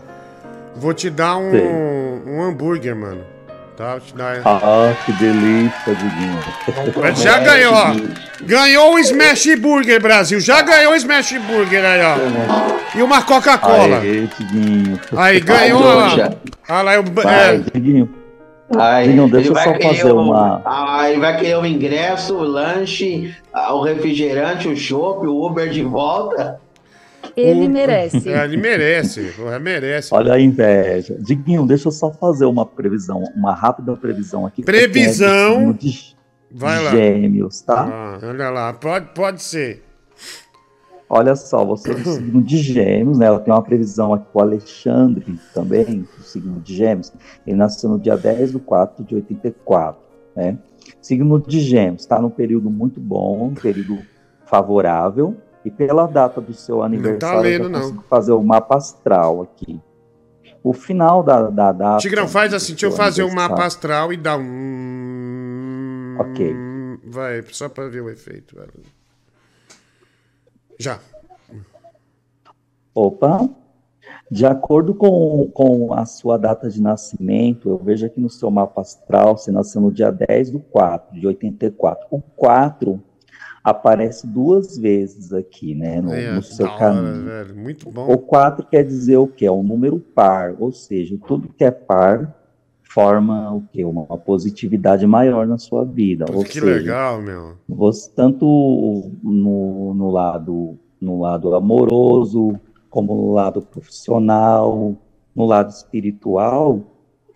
[0.75, 2.29] Vou te dar um, Sim.
[2.29, 3.21] um hambúrguer, mano.
[3.77, 3.91] Tá?
[3.91, 4.41] Vou te dar.
[4.45, 7.15] Ah, que delícia, Diguinho.
[7.15, 7.93] Já ganhou, ó.
[8.43, 10.39] Ganhou um Smash Burger, Brasil.
[10.39, 12.97] Já ganhou um Smash Burger aí, ó.
[12.97, 13.99] E uma Coca-Cola.
[13.99, 14.99] Aê, Diguinho.
[15.17, 16.09] Aí, ganhou lá.
[16.69, 17.55] Olha lá, eu, Vai.
[17.55, 18.09] é, Diguinho.
[18.77, 20.61] Aí, Diguinho, deixa eu vai só querer fazer o- uma.
[20.65, 25.83] Ah, ele vai querer o ingresso, o lanche, o refrigerante, o chopp, o Uber de
[25.83, 26.59] volta.
[27.35, 28.29] Ele merece.
[28.29, 29.33] É, ele merece.
[29.61, 30.13] merece.
[30.13, 31.17] Olha a inveja.
[31.19, 34.63] Diguinho, deixa eu só fazer uma previsão, uma rápida previsão aqui.
[34.63, 35.61] Previsão.
[35.61, 36.15] É do de
[36.57, 36.91] Vai lá.
[36.91, 37.85] Gêmeos, tá?
[37.91, 39.83] Ah, olha lá, pode, pode ser.
[41.09, 43.27] Olha só, você é do signo de Gêmeos, né?
[43.27, 47.13] Eu tenho uma previsão aqui com o Alexandre também, do signo de Gêmeos.
[47.45, 50.01] Ele nasceu no dia 10 de 4 de 84,
[50.35, 50.57] né?
[51.01, 53.99] Signo de Gêmeos, está num período muito bom, um período
[54.45, 55.35] favorável.
[55.65, 57.81] E pela data do seu aniversário, lendo, eu não.
[57.81, 59.81] consigo fazer o mapa astral aqui.
[60.63, 61.97] O final da, da data.
[61.97, 66.15] Tigrão, faz assim, deixa eu fazer um aniversário- mapa astral e dar um.
[66.19, 66.55] Ok.
[67.07, 68.55] Vai, só pra ver o efeito.
[70.79, 70.99] Já.
[72.93, 73.49] Opa!
[74.29, 78.81] De acordo com, com a sua data de nascimento, eu vejo aqui no seu mapa
[78.81, 82.07] astral, você nasceu no dia 10 do 4 de 84.
[82.09, 83.03] O 4
[83.65, 87.25] aparece duas vezes aqui, né, no, É, no seu hora, caminho.
[87.25, 87.55] velho.
[87.55, 88.05] Muito bom.
[88.13, 89.47] O 4 quer dizer o quê?
[89.47, 92.35] É um número par, ou seja, tudo que é par
[92.83, 93.83] forma o quê?
[93.83, 96.25] Uma, uma positividade maior na sua vida.
[96.31, 97.53] ou que seja, legal, meu.
[97.67, 98.45] você tanto
[99.23, 102.57] no, no lado no lado amoroso
[102.89, 104.95] como no lado profissional
[105.35, 106.79] no lado espiritual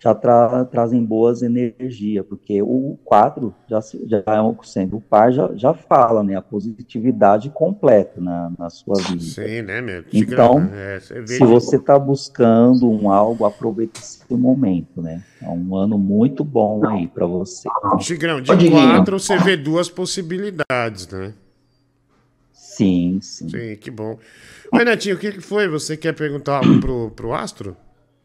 [0.02, 5.00] já tra- trazem boas energias porque o 4 já, se- já é um- sendo o
[5.00, 9.98] par já, já fala né a positividade completa na, na sua vida Sim, né, meu?
[10.00, 15.48] então Tigrão, é, você se você está buscando um algo aproveite esse momento né é
[15.48, 17.68] um ano muito bom aí para você
[17.98, 21.34] Tigrão, de quatro você vê duas possibilidades, né?
[22.52, 24.18] sim sim Sim, que bom.
[24.72, 25.68] Oi, Netinho, o que que foi?
[25.68, 27.76] Você quer perguntar algo pro, pro Astro?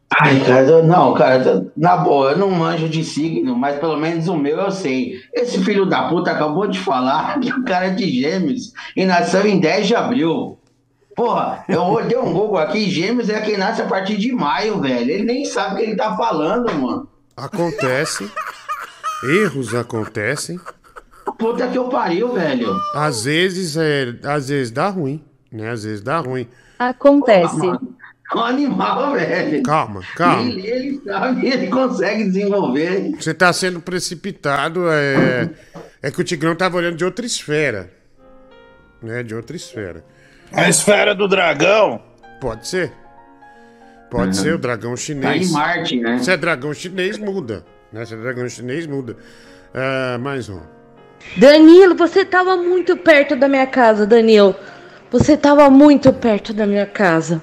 [0.09, 4.37] Ai, cara, não, cara, na boa, eu não manjo de signo, mas pelo menos o
[4.37, 5.19] meu eu sei.
[5.33, 9.45] Esse filho da puta acabou de falar que o cara é de gêmeos e nasceu
[9.45, 10.57] em 10 de abril.
[11.15, 15.09] Porra, eu dei um Google aqui, gêmeos é quem nasce a partir de maio, velho.
[15.09, 17.07] Ele nem sabe o que ele tá falando, mano.
[17.35, 18.29] Acontece.
[19.23, 20.59] Erros acontecem.
[21.37, 22.75] Puta que eu pariu, velho.
[22.93, 25.69] Às vezes, é, às vezes dá ruim, né?
[25.69, 26.47] Às vezes dá ruim.
[26.77, 27.71] Acontece.
[28.35, 29.63] Um animal, velho.
[29.63, 30.49] Calma, calma.
[30.49, 33.11] Ele, ele sabe, ele consegue desenvolver.
[33.19, 35.49] Você tá sendo precipitado, é,
[36.01, 37.89] é que o Tigrão tava olhando de outra esfera.
[39.01, 39.23] Né?
[39.23, 40.03] De outra esfera.
[40.51, 42.01] A esfera do dragão?
[42.41, 42.91] Pode ser.
[44.09, 44.43] Pode Uhum.
[44.43, 45.23] ser o dragão chinês.
[45.23, 46.19] Tá em Marte, né?
[46.19, 47.65] Se é dragão chinês, muda.
[47.91, 48.05] Né?
[48.05, 49.17] Se é dragão chinês, muda.
[49.73, 50.59] Ah, mais um.
[51.37, 54.55] Danilo, você tava muito perto da minha casa, Danilo.
[55.11, 57.41] Você tava muito perto da minha casa.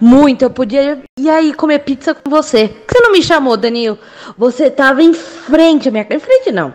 [0.00, 2.68] Muito, eu podia ir aí comer pizza com você.
[2.68, 3.98] Por que você não me chamou, Danilo?
[4.36, 6.16] Você tava em frente à minha casa.
[6.16, 6.74] Em frente, não.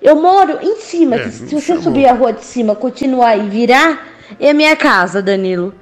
[0.00, 1.16] Eu moro em cima.
[1.16, 1.82] É, se você chamou.
[1.82, 4.08] subir a rua de cima, continuar e virar,
[4.38, 5.74] é minha casa, Danilo.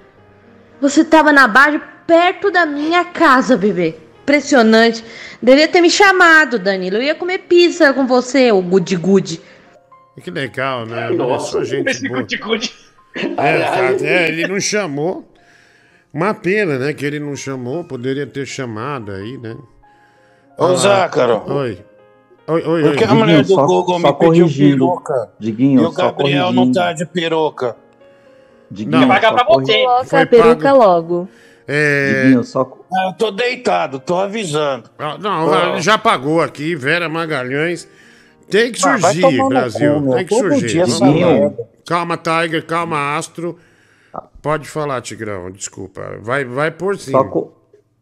[0.81, 3.97] Você tava na base perto da minha casa, bebê.
[4.23, 5.05] Impressionante.
[5.41, 6.97] Devia ter me chamado, Danilo.
[6.97, 9.41] Eu ia comer pizza com você, o good good.
[10.23, 11.11] Que legal, né?
[11.11, 12.21] Nossa, Só gente esse boa.
[12.21, 12.75] cuticute.
[13.15, 15.31] É, cara, é, ele não chamou.
[16.13, 16.93] Uma pena, né?
[16.93, 17.85] Que ele não chamou.
[17.85, 19.57] Poderia ter chamado aí, né?
[20.59, 21.43] Ô, Ah, Zácaro.
[21.47, 21.79] Oi.
[22.49, 25.31] Oi, oi, Por que a mulher do só- Google só me pediu peruca?
[25.39, 27.77] Diguinho, e o só Gabriel não tá de peruca.
[28.71, 29.83] Diguinho, Vai pagar só pra você.
[29.83, 30.79] Coloca a peruca pago.
[30.79, 31.29] logo.
[31.67, 32.23] É...
[32.23, 32.73] Diguinho, só...
[32.95, 34.89] Ah, eu tô deitado, tô avisando.
[34.97, 37.89] Ah, Não, ele já pagou aqui, Vera Magalhães.
[38.49, 40.11] Tem que Ah, surgir, Brasil.
[40.15, 40.85] Tem que surgir.
[41.85, 43.59] Calma, Tiger, calma, Astro.
[44.47, 46.19] Pode falar, Tigrão, desculpa.
[46.23, 47.19] Vai, vai por cima.
[47.19, 47.53] Só co-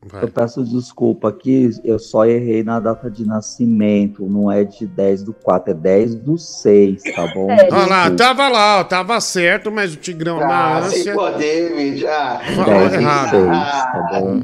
[0.05, 0.25] Vai.
[0.25, 5.23] Eu peço desculpa aqui, eu só errei na data de nascimento, não é de 10
[5.23, 7.47] do 4, é 10 do 6, tá bom?
[7.51, 11.75] Olha lá, tava lá, ó, tava certo, mas o Tigrão na Ah, se ânsia poder,
[11.75, 12.07] bicho.
[12.07, 13.31] Ah, 10 do errado.
[13.31, 14.41] 6, tá bom?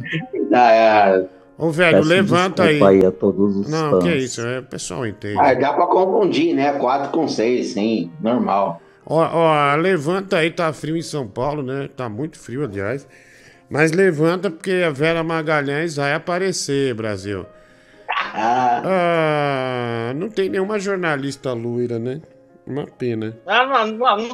[0.50, 1.28] tá errado.
[1.58, 2.82] Ô, velho, Peço levanta aí.
[2.82, 4.04] aí a todos os Não, fãs.
[4.04, 5.38] que isso, é, o pessoal entende.
[5.38, 6.72] Ah, dá pra confundir, né?
[6.72, 8.80] 4 com 6, sim, normal.
[9.12, 11.88] Ó, ó, levanta aí, tá frio em São Paulo, né?
[11.96, 13.08] Tá muito frio, aliás.
[13.68, 17.44] Mas levanta porque a Vera Magalhães vai aparecer, Brasil.
[18.32, 22.20] Ah, não tem nenhuma jornalista loira, né?
[22.64, 23.36] Uma pena.
[23.44, 24.28] Não, não, não, não,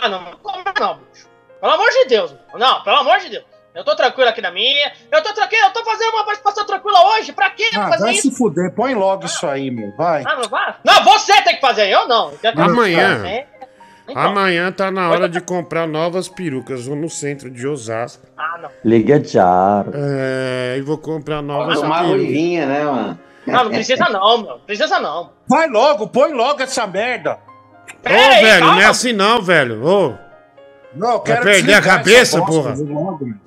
[0.00, 1.28] não, não, como não, bicho.
[1.60, 3.44] Pelo amor de Deus, não, pelo amor de Deus.
[3.76, 4.92] Eu tô tranquilo aqui na minha.
[5.12, 7.32] Eu tô tranquilo, eu tô fazendo uma participação tranquila hoje.
[7.32, 8.30] Pra quê Ah, fazer vai isso?
[8.30, 9.94] se fuder, põe logo isso aí, meu.
[9.96, 10.24] Vai.
[10.26, 10.74] Ah, não vai?
[10.82, 12.32] Não, você tem que fazer, eu não.
[12.42, 13.26] Eu Amanhã.
[13.26, 13.46] É,
[14.08, 14.22] então.
[14.22, 16.86] Amanhã tá na hora de comprar novas perucas.
[16.86, 18.26] Vou no centro de Osasco.
[18.36, 18.70] Ah, não.
[18.84, 19.84] Liga já.
[19.92, 22.20] É, e vou comprar novas Tomar perucas.
[22.20, 23.18] ruivinha, né, mano?
[23.46, 24.58] Não, não precisa não, meu.
[24.66, 25.30] Precisa não.
[25.48, 27.38] Vai logo, põe logo essa merda.
[28.04, 28.74] Ô, velho, calma.
[28.74, 29.84] não é assim não, velho.
[29.86, 30.14] Ô,
[30.94, 32.74] Não, eu Vai quero perder a cabeça, porra.
[32.78, 33.45] logo, meu.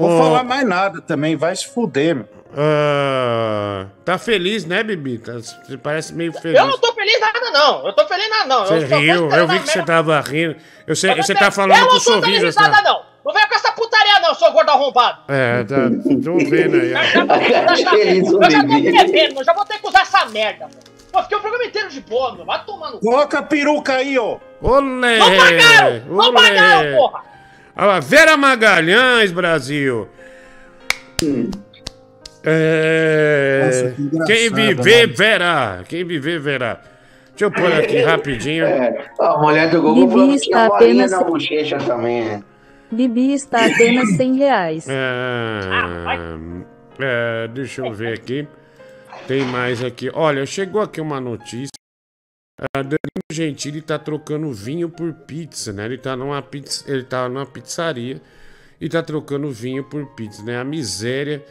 [0.00, 0.18] Vou Ô.
[0.22, 2.28] falar mais nada também, vai se fuder, meu.
[2.56, 5.18] ah, tá feliz, né, Bibi?
[5.18, 6.58] Tá- Você parece meio feliz.
[6.58, 7.86] Eu não tô feliz nada, não.
[7.86, 8.66] Eu tô feliz nada, não.
[8.66, 10.56] Você eu riu, eu vi que você tava rindo.
[10.86, 12.40] Eu sei, Eu você tá falando eu com não tô sorriso.
[12.40, 12.70] feliz Assim.
[12.70, 13.02] nada, não.
[13.24, 15.18] Não venha com essa putaria, não, seu gordo arrombado.
[15.28, 15.76] É, tá.
[16.24, 16.94] Tô vendo aí.
[16.94, 17.90] ó.
[17.90, 20.90] Feliz o Eu já tô bebendo, eu já vou ter que usar essa merda, mano.
[21.12, 22.44] Pô, fiquei o programa inteiro de boa, meu.
[22.46, 23.04] Vai tomar no cu.
[23.04, 24.38] Coloca a peruca aí, ó.
[24.62, 25.18] Olé!
[25.18, 26.02] Não pagaram!
[26.08, 27.20] Não pagaram, porra!
[27.76, 30.08] Olha lá, Vera Magalhães, Brasil.
[32.44, 33.62] É...
[33.64, 35.16] Nossa, que Quem viver, mano.
[35.16, 35.80] verá.
[35.88, 36.80] Quem viver, verá.
[37.30, 38.64] Deixa eu pôr aqui rapidinho.
[38.64, 42.42] É, a mulher do Google Bibi falou que tinha está apenas- na bochecha também, né?
[42.92, 44.86] Bibi está apenas 100 reais.
[44.90, 46.26] Ah,
[46.98, 48.46] é, deixa eu ver aqui.
[49.28, 50.10] Tem mais aqui.
[50.12, 51.70] Olha, chegou aqui uma notícia.
[52.74, 52.98] Danilo
[53.32, 55.86] Gentili tá trocando vinho por pizza, né?
[55.86, 58.20] Ele tá numa, pizza, ele tá numa pizzaria
[58.78, 60.58] e tá trocando vinho por pizza, né?
[60.58, 61.42] A miséria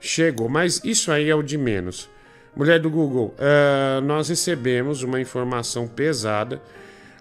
[0.00, 0.48] chegou.
[0.48, 2.10] Mas isso aí é o de menos.
[2.54, 6.60] Mulher do Google, eh, nós recebemos uma informação pesada,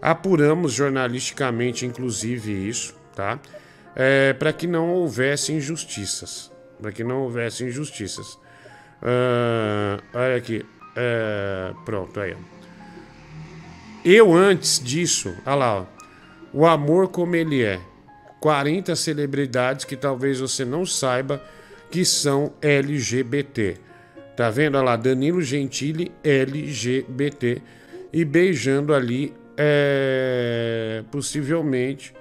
[0.02, 3.40] apuramos jornalisticamente, inclusive, isso, tá?
[4.40, 6.52] para que não houvesse injustiças.
[6.82, 8.38] Para que não houvesse injustiças.
[9.02, 10.66] Ah, olha aqui.
[10.96, 12.36] eh, pronto, aí.
[14.06, 15.86] Eu antes disso, olha lá, ó,
[16.53, 17.80] o amor como ele é.
[18.40, 21.41] 40 celebridades que talvez você não saiba
[21.90, 23.77] que são LGBT.
[24.38, 24.76] Tá vendo?
[24.76, 27.60] Olha lá, Danilo Gentili, LGBT.
[28.14, 32.14] E beijando ali, é, possivelmente,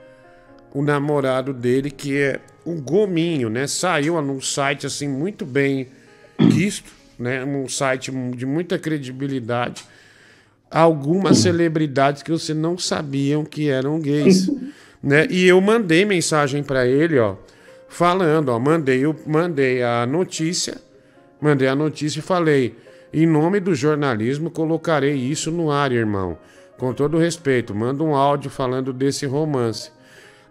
[0.73, 3.67] o namorado dele, que é o Gominho, né?
[3.67, 5.89] Saiu num site assim muito bem
[6.51, 7.45] quisto, né?
[7.45, 9.85] Um site de muita credibilidade.
[10.77, 14.51] Algumas celebridades que você não sabiam que eram gays,
[15.01, 15.25] né?
[15.31, 17.37] E eu mandei mensagem para ele, ó,
[17.89, 20.79] falando, ó, mandei, o- mandei a notícia,
[21.41, 22.75] mandei a notícia e falei,
[23.13, 26.37] em nome do jornalismo colocarei isso no ar, irmão.
[26.77, 29.93] Com todo respeito, manda um áudio falando desse romance.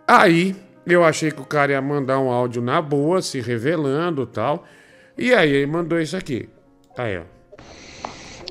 [0.08, 0.56] Aí
[0.88, 4.66] eu achei que o cara ia mandar um áudio na boa, se revelando e tal.
[5.18, 6.48] E aí ele mandou isso aqui.
[6.98, 7.24] Aí, ó.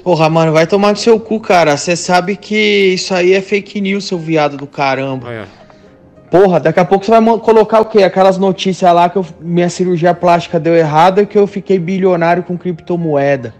[0.03, 1.77] Porra, mano, vai tomar no seu cu, cara.
[1.77, 2.57] Você sabe que
[2.95, 5.29] isso aí é fake news, seu viado do caramba.
[5.29, 5.62] Aí, ó.
[6.29, 8.03] Porra, daqui a pouco você vai colocar o quê?
[8.03, 12.43] Aquelas notícias lá que eu- minha cirurgia plástica deu errado e que eu fiquei bilionário
[12.43, 13.55] com criptomoeda.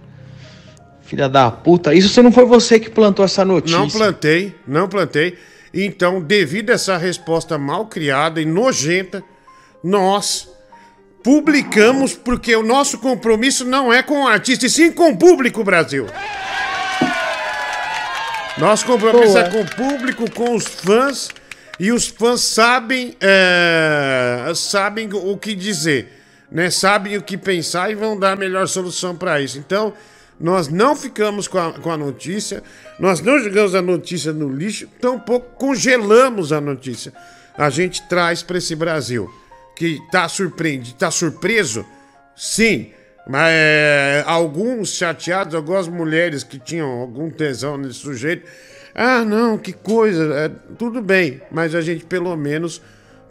[1.02, 1.94] Filha da puta.
[1.94, 3.78] Isso você não foi você que plantou essa notícia.
[3.78, 5.36] Não plantei, não plantei.
[5.74, 9.23] Então, devido a essa resposta mal criada e nojenta,
[9.85, 10.48] nós
[11.22, 15.62] publicamos porque o nosso compromisso não é com o artista, e sim com o público,
[15.62, 16.06] Brasil.
[18.58, 19.40] Nosso compromisso Boa.
[19.40, 21.30] é com o público, com os fãs,
[21.80, 26.20] e os fãs sabem, é, sabem o que dizer,
[26.50, 26.70] né?
[26.70, 29.58] Sabem o que pensar e vão dar a melhor solução para isso.
[29.58, 29.94] Então,
[30.42, 32.64] Nós não ficamos com a, com a notícia,
[32.98, 37.12] nós não jogamos a notícia no lixo, tampouco congelamos a notícia.
[37.56, 39.32] A gente traz para esse Brasil.
[39.76, 41.84] Que tá surpreendido, tá surpreso?
[42.36, 42.92] Sim.
[43.26, 48.48] Mas é, alguns chateados, algumas mulheres que tinham algum tesão nesse sujeito.
[48.94, 50.34] Ah, não, que coisa.
[50.34, 52.82] é, tudo bem, mas a gente pelo menos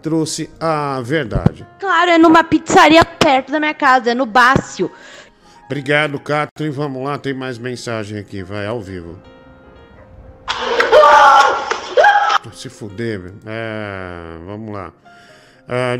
[0.01, 1.67] trouxe a verdade.
[1.79, 4.91] Claro, é numa pizzaria perto da minha casa, é no Bácio.
[5.65, 6.73] Obrigado, Catherine.
[6.73, 9.19] Vamos lá, tem mais mensagem aqui, vai ao vivo.
[12.53, 13.39] Se fuder, velho.
[13.45, 14.91] É, vamos lá.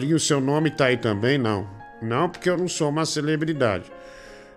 [0.02, 1.38] E o seu nome tá aí também?
[1.38, 1.68] Não.
[2.02, 3.86] Não, porque eu não sou uma celebridade.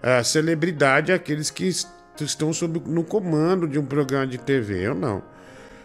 [0.02, 1.88] Ah, celebridade é aqueles que est-
[2.20, 4.80] estão sob, no comando de um programa de TV.
[4.86, 5.22] Eu não.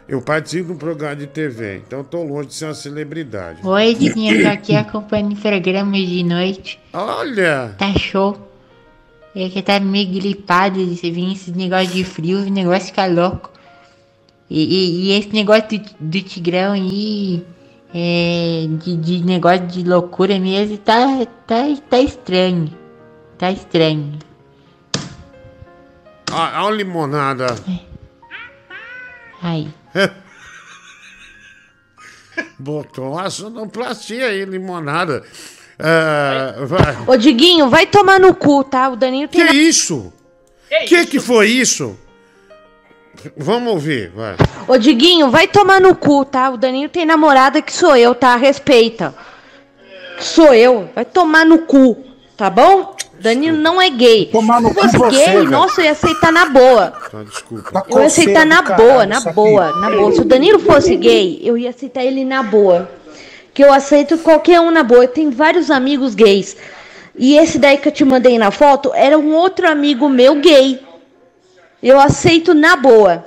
[0.08, 3.60] Eu participo de um programa de TV, então eu tô longe de ser uma celebridade.
[3.64, 6.80] Oi, Diguinho, tô aqui acompanhando o programa de noite.
[6.94, 7.76] Olha!
[7.78, 8.36] Tá show.
[9.36, 13.52] É que tá meio gripado, você vem esse negócio de frio, o negócio fica louco.
[14.50, 17.46] E, e- e esse negócio do, do Tigrão aí,
[17.94, 22.78] é, de, de negócio de loucura mesmo, tá, tá, tá estranho.
[23.38, 24.20] Tá estranho.
[26.32, 27.56] Olha a limonada.
[29.41, 29.68] Ai.
[32.60, 35.24] Botou uma sonoplastia aí, limonada.
[35.80, 36.98] Ah, vai.
[37.07, 38.90] Ô, Diguinho, vai tomar no cu, tá?
[38.90, 39.48] O Danilo tem.
[39.48, 40.14] Que isso?
[40.88, 41.98] Que que foi isso?
[43.38, 44.36] Vamos ouvir, vai.
[44.68, 46.50] Ô, Diguinho, vai tomar no cu, tá?
[46.50, 48.36] O Danilo tem namorada que sou eu, tá?
[48.36, 49.14] Respeita.
[50.20, 50.90] Sou eu.
[50.96, 51.98] Vai tomar no cu,
[52.38, 52.96] tá bom?
[53.20, 54.28] Danilo não é gay.
[54.32, 55.50] Tomar no Se fosse cu você, gay, velho.
[55.52, 56.94] nossa, eu ia aceitar na boa.
[57.12, 57.84] Tá, desculpa.
[57.90, 60.12] Eu ia aceitar na boa, na boa, na boa.
[60.14, 62.90] Se o Danilo fosse gay, eu ia aceitar ele na boa.
[63.54, 65.04] Que eu aceito qualquer um na boa.
[65.04, 66.56] Eu tenho vários amigos gays.
[67.18, 70.80] E esse daí que eu te mandei na foto era um outro amigo meu gay.
[71.81, 73.26] Eu aceito na boa.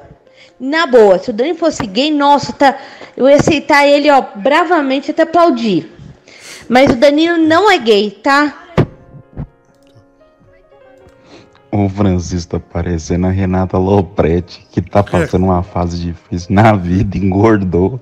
[0.61, 1.19] Na boa.
[1.19, 2.79] Se o Danilo fosse gay, nossa, tá,
[3.17, 5.91] eu ia aceitar ele, ó, bravamente até aplaudir.
[6.69, 8.59] Mas o Danilo não é gay, tá?
[11.71, 17.17] O Francisco tá parecendo a Renata Lopretti, que tá passando uma fase difícil na vida,
[17.17, 17.99] engordou.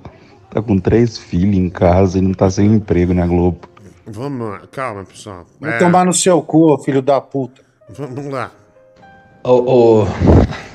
[0.50, 3.60] Tá com três filhos em casa e não tá sem emprego na Globo.
[4.04, 5.46] Vamos lá, calma, pessoal.
[5.60, 7.62] Vai tomar no seu cu, ô filho da puta.
[7.88, 8.50] Vamos lá.
[9.42, 10.06] Ô, ô.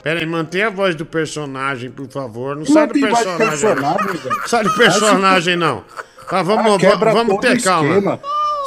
[0.02, 2.56] Pera aí, mantenha a voz do personagem, por favor.
[2.56, 3.50] Não, Não sai do tem voz do personagem.
[3.50, 4.48] personagem, não.
[4.48, 5.84] Sai do personagem, não.
[6.30, 7.90] Tá, vamos, Ah, quebra vamos todo ter o calma.
[7.96, 8.20] esquema.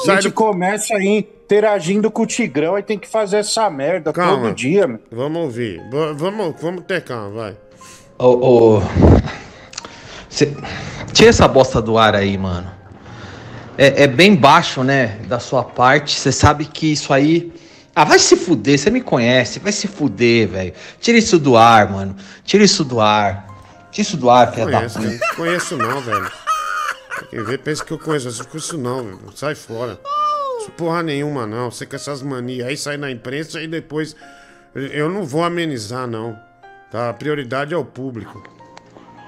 [0.09, 0.33] A gente do...
[0.33, 4.43] começa aí interagindo com o Tigrão e tem que fazer essa merda Calma.
[4.49, 5.01] todo dia, meu.
[5.10, 5.81] Vamos ouvir.
[5.91, 7.57] Va- Vamos, vamos ter calma, vai.
[8.18, 8.83] Ô, ô.
[10.28, 10.52] Cê-
[11.12, 12.68] Tira essa bosta do ar aí, mano.
[13.77, 15.18] É, é bem baixo, né?
[15.27, 16.18] Da sua parte.
[16.18, 17.52] Você sabe que isso aí.
[18.01, 19.59] Ah, vai se fuder, você me conhece.
[19.59, 20.73] Vai se fuder, velho.
[21.01, 22.15] Tira isso do ar, mano.
[22.44, 23.44] Tira isso do ar.
[23.91, 25.18] Tira isso do ar, filha da Conheço, puta.
[25.18, 25.35] cara.
[25.35, 26.31] Conheço não, velho.
[27.28, 28.28] Quem vê pensa que eu conheço.
[28.28, 29.18] Eu não conheço não, velho.
[29.35, 29.99] Sai fora.
[30.60, 31.73] Isso porra nenhuma, não.
[31.73, 34.15] Você com essas manias aí sai na imprensa e depois.
[34.77, 36.39] Eu não vou amenizar, não.
[36.93, 37.09] Tá?
[37.09, 38.44] A prioridade é o público.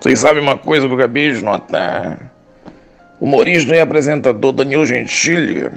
[0.00, 2.32] Vocês sabem uma coisa que eu acabei de notar?
[3.18, 5.68] O humorista e apresentador Danilo Gentili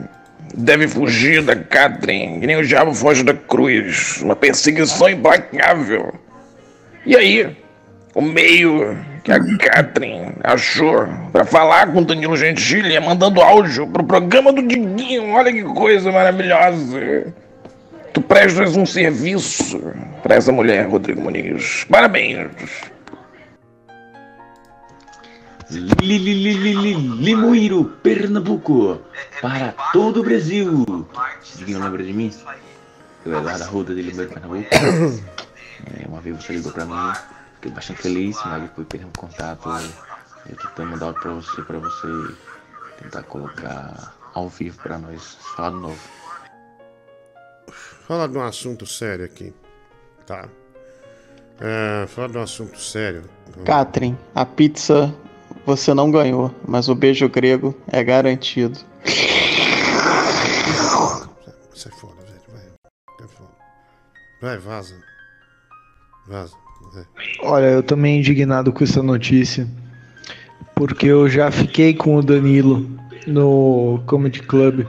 [0.53, 4.21] deve fugir da Catherine, que nem o diabo foge da cruz.
[4.21, 6.13] Uma perseguição implacável.
[7.05, 7.55] E aí,
[8.15, 13.87] o meio que a Catherine achou pra falar com o Danilo Gentili é mandando áudio
[13.87, 15.31] pro programa do Diguinho.
[15.31, 17.33] Olha que coisa maravilhosa.
[18.13, 19.81] Tu prestas um serviço
[20.21, 21.85] pra essa mulher, Rodrigo Muniz.
[21.89, 22.47] Parabéns.
[25.79, 29.01] Limoeiro, Pernambuco,
[29.41, 30.85] para todo o Brasil.
[31.55, 32.31] Diguinho lembra de mim?
[33.25, 34.69] Eu era da Ruda de Limoeiro, Pernambuco.
[35.85, 37.13] É, uma vez você ligou pra mim,
[37.55, 39.69] fiquei bastante feliz, mas depois perdemos contato.
[40.49, 42.33] Eu tentando mandar áudio pra você, pra você
[43.01, 45.99] tentar colocar ao vivo pra nós falar de novo.
[48.07, 49.53] Fala de um assunto sério aqui.
[50.25, 50.47] Tá.
[51.59, 53.23] É, fala de um assunto sério.
[53.65, 55.13] Catherine, a pizza
[55.65, 58.79] você não ganhou, mas o beijo grego é garantido.
[61.73, 62.41] Sai fora, velho.
[62.51, 62.61] Vai.
[63.17, 63.49] Sai fora.
[64.41, 64.95] Vai, vaza.
[66.27, 66.55] Vaza.
[66.93, 67.05] Vai.
[67.41, 69.67] Olha, eu tô meio indignado com essa notícia.
[70.75, 72.89] Porque eu já fiquei com o Danilo
[73.25, 74.85] no Comedy Club.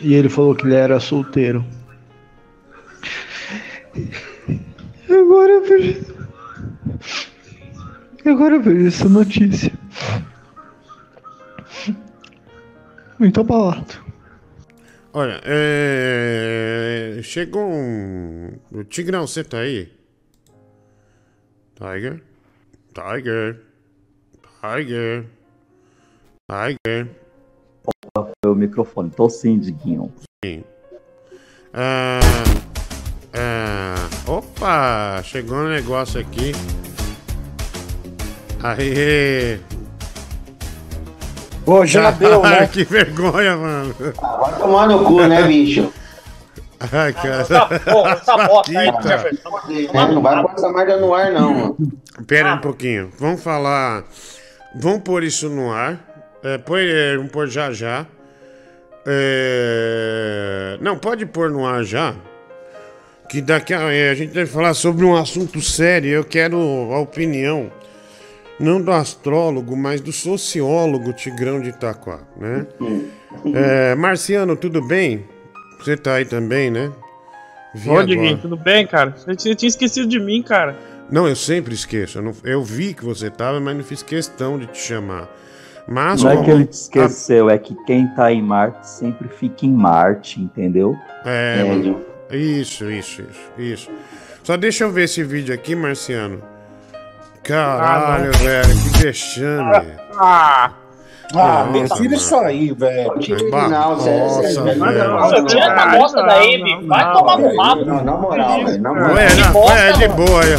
[0.00, 1.64] E ele falou que ele era solteiro.
[5.10, 5.66] Agora eu
[8.22, 8.30] vejo.
[8.30, 9.72] Agora eu vejo essa notícia.
[13.18, 14.06] Muito abalado.
[15.12, 17.20] Olha, é...
[17.22, 18.52] chegou um.
[18.70, 19.92] O Tigrão, você tá aí?
[21.74, 22.22] Tiger?
[22.94, 23.60] Tiger?
[24.60, 25.26] Tiger?
[26.48, 27.08] Tiger?
[27.84, 29.10] Opa, foi o microfone.
[29.10, 30.12] Tô sim, Diguinho.
[30.44, 30.62] Sim.
[31.72, 32.20] Ah,
[33.34, 35.22] ah, opa!
[35.22, 36.52] Chegou um negócio aqui.
[38.62, 39.58] Aê!
[41.64, 42.66] Pô, já deu, né?
[42.66, 43.94] que vergonha, mano.
[43.98, 45.92] Vai tomar no cu, né, bicho?
[46.92, 47.42] Ai, cara.
[47.42, 49.08] Essa porra, essa bosta aí, Paquita.
[49.08, 49.50] Jefferson.
[50.14, 51.76] Não vai pôr essa merda no ar, não, mano.
[52.26, 53.10] Pera um pouquinho.
[53.18, 54.04] Vamos falar.
[54.74, 55.98] Vamos pôr isso no ar.
[56.42, 58.06] É, põe, é, vamos pôr já já.
[59.06, 62.14] É, Não, pode pôr no ar já.
[63.28, 66.10] Que daqui a, é, a gente vai falar sobre um assunto sério.
[66.10, 66.56] Eu quero
[66.92, 67.70] a opinião,
[68.58, 72.66] não do astrólogo, mas do sociólogo Tigrão de Itaquá, né?
[73.54, 75.24] É, Marciano, tudo bem?
[75.80, 76.90] Você tá aí também, né?
[77.74, 78.06] Vi Ô, agora.
[78.06, 79.14] Diguinho, tudo bem, cara?
[79.16, 80.76] Você tinha tinha esquecido de mim, cara.
[81.10, 82.18] Não, eu sempre esqueço.
[82.18, 85.28] Eu, não- eu vi que você tava, mas não fiz questão de te chamar.
[85.86, 89.28] Mas Não é como- que ele te esqueceu, é que quem tá em Marte sempre
[89.28, 90.94] fica em Marte, entendeu?
[91.24, 92.02] É, mano.
[92.30, 93.90] Isso, isso, isso, isso.
[94.42, 96.42] Só deixa eu ver esse vídeo aqui, Marciano.
[97.48, 98.44] Caralho, Ah, não.
[98.44, 99.86] velho, que vexame.
[100.18, 100.70] Ah!
[101.34, 102.14] Ah, me tira mano.
[102.14, 103.14] isso aí, velho.
[103.50, 104.78] Nossa, velho.
[105.10, 106.86] Nossa, tira essa bosta daí, bicho.
[106.86, 107.84] Vai tomar no rabo.
[107.84, 108.80] Não, na moral, velho.
[108.82, 109.12] Na moral.
[109.14, 110.58] Ué, não, é de boa aí.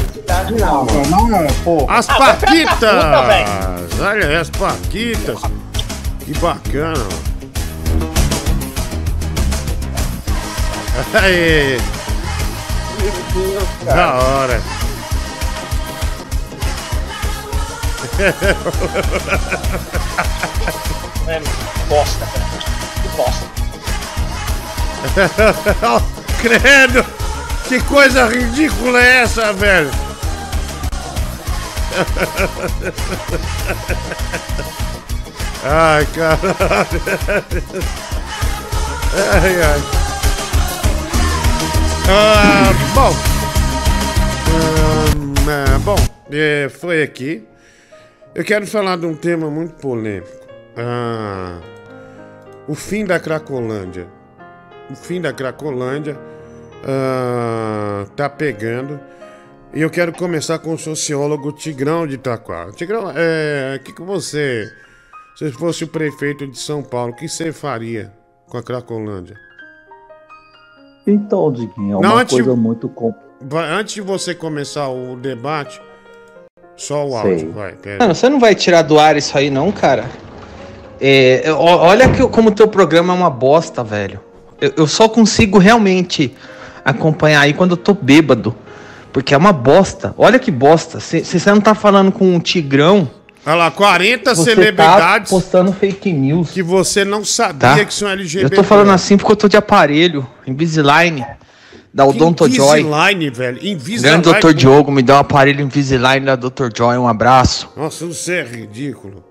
[0.59, 1.47] Não, mano.
[1.87, 3.99] As Ah, paquitas!
[3.99, 5.41] Olha aí, as paquitas.
[6.25, 7.29] Que bacana, mano.
[11.13, 11.77] Aí,
[13.85, 14.61] da hora.
[21.27, 21.39] É,
[21.87, 22.45] bosta, cara.
[23.01, 23.45] Que bosta.
[26.41, 27.05] Credo!
[27.67, 29.91] Que coisa ridícula é essa, velho?
[35.63, 37.01] Ai, caralho.
[39.13, 39.81] Ai, ai.
[42.07, 43.13] Ah, bom.
[44.49, 45.97] Hum, ah, bom,
[46.31, 47.43] é, foi aqui.
[48.35, 50.29] Eu quero falar de um tema muito polêmico.
[50.77, 51.59] Ah,
[52.67, 54.07] o fim da Cracolândia.
[54.89, 56.17] O fim da Cracolândia
[56.85, 58.99] ah, tá pegando.
[59.73, 62.71] E eu quero começar com o sociólogo Tigrão de Itaquá.
[62.71, 64.67] Tigrão, é, o que, que você,
[65.35, 68.11] se fosse o prefeito de São Paulo, o que você faria
[68.47, 69.35] com a Cracolândia?
[71.05, 72.91] Então, Diguinho, é Não, uma antes- coisa muito
[73.53, 75.79] Antes de você começar o debate,
[76.79, 77.49] só o áudio, Sei.
[77.49, 77.71] vai.
[77.73, 77.97] pera.
[77.99, 80.05] Mano, você não vai tirar do ar isso aí, não, cara?
[81.01, 84.19] É, ó- olha que, como o teu programa é uma bosta, velho.
[84.59, 86.35] Eu, eu só consigo realmente
[86.83, 88.55] acompanhar aí quando eu tô bêbado.
[89.11, 90.13] Porque é uma bosta.
[90.17, 90.99] Olha que bosta.
[90.99, 93.09] Se se você não tá falando com um tigrão.
[93.45, 96.51] Olha lá, 40 você celebridades Tá postando fake news.
[96.51, 97.85] que você não sabia Tá?
[97.85, 98.55] que são Eu LGBT.
[98.55, 100.27] tô falando assim porque eu tô de aparelho.
[100.45, 101.25] Invisalign.
[101.93, 102.81] Da Odontojoy.
[102.81, 103.57] Invisalign, velho.
[103.65, 104.21] Invisalign.
[104.23, 104.53] Grande Dr.
[104.53, 106.69] Diogo, me dá um aparelho Invisalign da Dr.
[106.75, 106.97] Joy.
[106.97, 107.69] Um abraço.
[107.75, 109.23] Nossa, você é ridículo.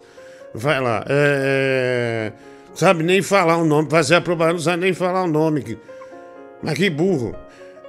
[0.55, 1.05] Vai lá.
[1.09, 3.89] É, é, Sabe nem falar o nome.
[3.91, 5.63] Fazer a propaganda, não sabe nem falar o nome.
[5.63, 5.79] que-
[6.63, 7.35] Mas que burro.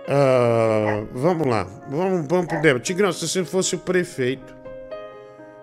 [0.07, 1.67] Ah, vamos lá.
[1.89, 2.83] Vamos, vamos pro debate.
[2.85, 4.55] Tigrão, se você fosse o prefeito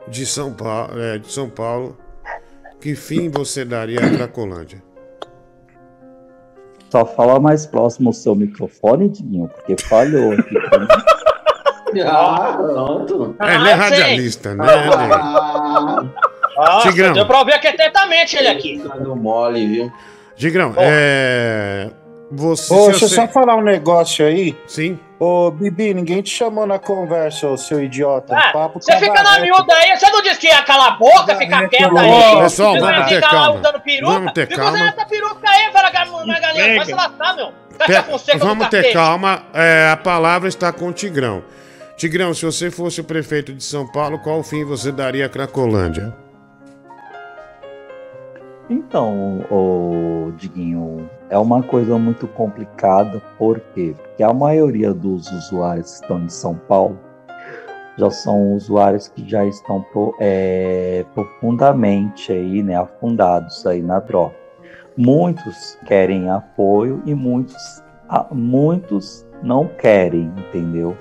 [0.08, 1.96] de São Paulo, é, de São Paulo
[2.80, 4.82] que fim você daria à Cracolândia?
[6.90, 10.54] Só fala mais próximo o seu microfone, Diguinho, porque falhou aqui.
[12.04, 13.36] Ah, pronto.
[13.40, 14.64] É, ele é radialista, né?
[16.56, 17.12] Nossa, Tigrão.
[17.14, 18.82] deu pra ouvir atentamente ele aqui.
[19.00, 19.92] Deu mole, viu?
[20.34, 21.90] Tigrão, é.
[22.30, 22.74] Você.
[22.74, 24.56] Ô, deixa eu só falar um negócio aí.
[24.66, 24.98] Sim.
[25.18, 28.36] Ô, Bibi, ninguém te chamou na conversa, ô seu idiota.
[28.36, 30.96] Ah, papo você tava fica na miúda aí, você não disse que ia calar a
[30.96, 32.36] boca, ficar quieta aí?
[32.42, 33.62] Pessoal, Você vai vamos ter ficar lá calma.
[34.02, 34.76] Vamos ter Fica calma.
[34.76, 37.52] usando essa peruca aí, velho, galera, vai se lascar, meu.
[37.78, 41.42] Pe- Vamos ter calma, é, a palavra está com o Tigrão.
[41.96, 46.12] Tigrão, se você fosse o prefeito de São Paulo, qual fim você daria à Cracolândia?
[48.68, 53.94] Então, o Diguinho, é uma coisa muito complicada, por quê?
[53.96, 56.98] Porque a maioria dos usuários que estão em São Paulo
[57.98, 59.84] já são usuários que já estão
[60.20, 64.34] é, profundamente aí, né, afundados aí na droga.
[64.96, 70.96] Muitos querem apoio e muitos, ah, muitos não querem, entendeu?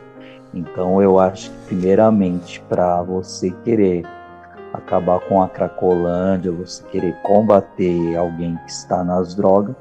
[0.53, 4.05] Então eu acho que primeiramente para você querer
[4.73, 9.75] acabar com a Cracolândia, você querer combater alguém que está nas drogas,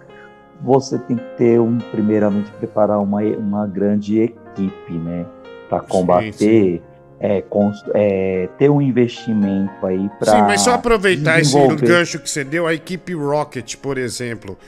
[0.64, 5.26] você tem que ter um, primeiramente preparar uma, uma grande equipe, né,
[5.68, 6.82] para combater,
[7.20, 12.28] É, cons- é, ter um investimento aí para Sim, mas só aproveitar esse gancho que
[12.28, 14.58] você deu, a equipe Rocket, por exemplo,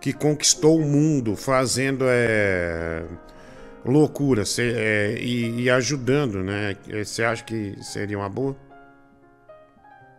[0.00, 3.04] que conquistou o mundo fazendo é,
[3.84, 6.76] loucura cê- é, e, e ajudando, né?
[7.02, 8.54] Você acha que seria uma boa?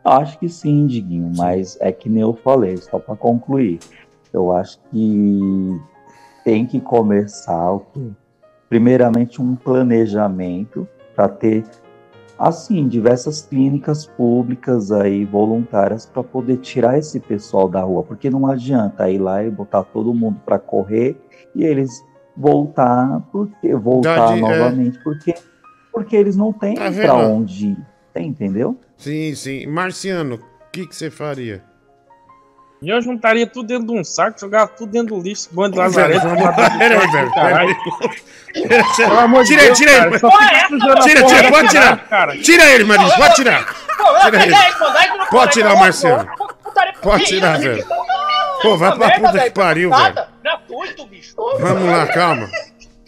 [0.03, 3.79] Acho que sim, Diguinho, mas é que nem eu falei, só para concluir.
[4.33, 5.79] Eu acho que
[6.43, 7.79] tem que começar?
[8.67, 11.63] Primeiramente um planejamento para ter
[12.37, 18.47] assim diversas clínicas públicas aí voluntárias para poder tirar esse pessoal da rua, porque não
[18.47, 21.15] adianta ir lá e botar todo mundo para correr
[21.55, 22.03] e eles
[22.35, 24.41] voltar porque voltar Verdade, é.
[24.41, 25.35] novamente porque
[25.91, 27.77] porque eles não têm Tá para onde ir,
[28.15, 28.75] entendeu?
[28.97, 29.67] Sim, sim.
[29.67, 31.63] Marciano, o que que você faria?
[32.83, 35.95] E eu juntaria tudo dentro de um saco, jogava tudo dentro do lixo, bando de
[35.95, 37.75] peraí.
[38.97, 40.19] Pelo amor de Tira, Deus, tira ele.
[40.19, 42.07] Tira, tira, da pode tirar.
[42.09, 42.37] cara.
[42.37, 43.65] Tira ele, Marinho, pode tirar.
[44.21, 44.55] Tira ele.
[45.29, 46.27] Pode tirar, Marcelo.
[47.01, 47.85] Pode tirar, velho.
[48.61, 50.15] Pô, vai pra puta que pariu, velho.
[50.43, 51.35] Gratuito, bicho.
[51.59, 52.49] Vamos lá, calma.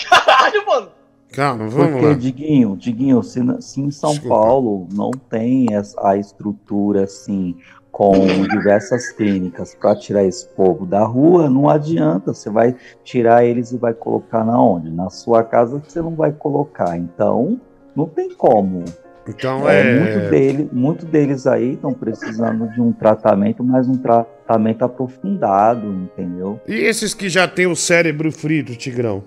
[0.10, 0.90] Caralho, mano.
[1.34, 2.14] Calma, vamos Porque, lá.
[2.14, 7.58] Diguinho, Diguinho, se, se em São Paulo não tem essa- a estrutura assim,
[7.96, 12.34] com diversas clínicas para tirar esse povo da rua, não adianta.
[12.34, 12.76] Você vai
[13.06, 14.92] tirar eles e vai colocar na onde?
[14.92, 16.98] Na sua casa você não vai colocar.
[16.98, 17.58] Então,
[17.96, 18.84] não tem como.
[19.26, 19.98] Então É, é.
[19.98, 26.60] muito, dele, muito deles aí estão precisando de um tratamento, mas um tratamento aprofundado, entendeu?
[26.68, 29.24] E esses que já tem o cérebro frito, Tigrão?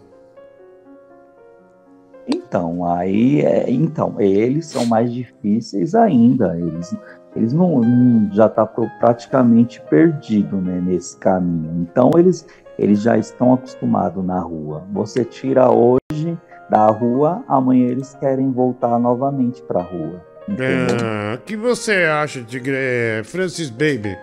[2.31, 6.55] Então, aí, é, então, eles são mais difíceis ainda.
[6.59, 6.95] Eles,
[7.37, 11.87] eles não, não- já tá pro- praticamente perdido, né, nesse caminho.
[11.89, 12.47] Então, eles,
[12.79, 14.85] eles já estão acostumados na rua.
[14.93, 16.37] Você tira hoje
[16.71, 20.25] da rua, amanhã eles querem voltar novamente para a rua.
[20.49, 20.97] Entendeu?
[21.03, 22.75] Ah, O que você acha, Tigre...
[22.75, 24.17] é, Francis Baby?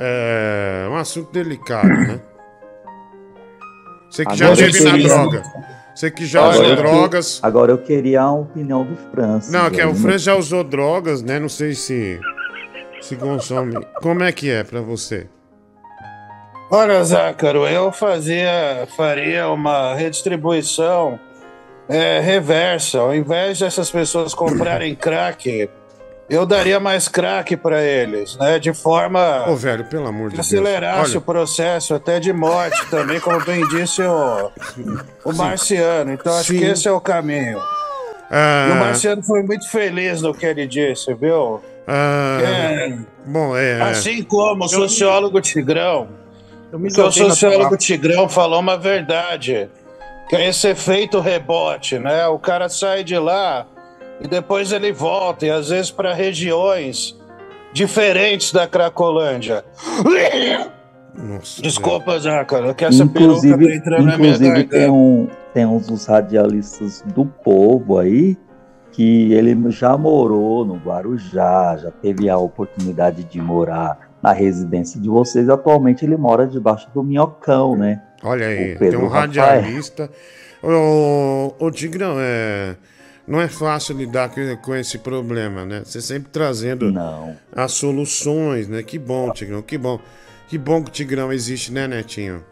[0.00, 2.20] É um assunto delicado, né?
[4.10, 5.42] Você que já Agora eu teve na droga.
[5.98, 7.40] Você que já Agora usou eu que- drogas.
[7.42, 9.50] Agora eu queria a opinião do Francis.
[9.50, 9.92] Não, que é, o?
[9.96, 11.40] Francis já usou drogas, né?
[11.40, 12.20] Não sei se.
[13.00, 13.74] Se consome.
[14.00, 15.26] Como é que é pra você?
[16.70, 21.18] Olha, Zácaro, eu fazia, faria uma redistribuição
[21.88, 23.00] é, reversa.
[23.00, 25.68] Ao invés dessas pessoas comprarem crack,
[26.28, 28.58] eu daria mais crack para eles, né?
[28.58, 30.46] De forma Ô, velho, pelo amor de que Deus.
[30.46, 34.50] acelerasse Olha, o processo até de morte também, como bem disse o,
[35.24, 36.12] o Marciano.
[36.12, 36.58] Então acho Sim.
[36.58, 37.60] que esse é o caminho.
[38.30, 38.66] Ah.
[38.68, 41.62] E o Marciano foi muito feliz no que ele disse, viu?
[41.86, 42.98] ah, É.
[43.24, 43.80] Bom, é.
[43.80, 46.08] Assim como o sociólogo Tigrão,
[46.70, 49.70] Eu me o sociólogo Tigrão falou uma verdade,
[50.28, 52.26] que é esse efeito rebote, né?
[52.26, 53.66] O cara sai de lá
[54.20, 57.16] e depois ele volta, e às vezes para regiões
[57.72, 59.64] diferentes da Cracolândia.
[61.14, 64.92] Nossa, Desculpa, Zácaro, que essa peruca tá Inclusive, entrando na minha inclusive tem, garganta.
[64.92, 68.36] um, tem uns dos radialistas do povo aí
[68.92, 75.08] que ele já morou no Guarujá, já teve a oportunidade de morar na residência de
[75.08, 75.48] vocês.
[75.48, 78.02] Atualmente ele mora debaixo do minhocão, né?
[78.24, 79.20] Olha aí, O tem um Rafael.
[79.20, 80.10] radialista.
[80.62, 82.74] Ô, ô Tigrão, é.
[83.28, 84.30] Não é fácil lidar
[84.62, 85.82] com, esse problema, né?
[85.84, 87.36] Você sempre trazendo Não.
[87.54, 88.82] as soluções, né?
[88.82, 90.00] Que bom, Tigrão, que bom.
[90.48, 92.42] Que bom que o Tigrão existe, né, Netinho?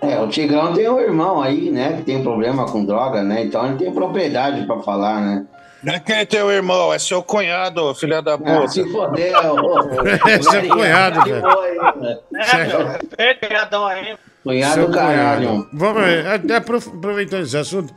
[0.00, 3.42] É, o Tigrão tem um irmão aí, né, que tem problema com droga, né?
[3.44, 5.44] Então ele tem propriedade pra falar, né?
[5.82, 8.64] Não é quem é teu irmão, é seu cunhado, filha da puta.
[8.64, 9.78] Ah, se foder, ô,
[10.28, 11.42] É seu cunhado, velho.
[13.18, 14.16] É, pegadão aí.
[14.42, 15.48] Cunhado caralho.
[15.48, 15.68] cunhado.
[15.72, 17.92] Vamos, é, até apro- aproveitando esse assunto,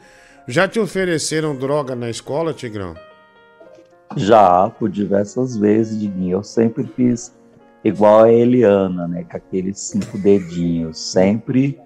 [0.47, 2.93] já te ofereceram droga na escola, Tigrão?
[4.15, 6.37] Já, por diversas vezes, Diguinho.
[6.37, 7.35] Eu sempre fiz
[7.83, 9.25] igual a Eliana, né?
[9.29, 11.79] Com aqueles cinco dedinhos, sempre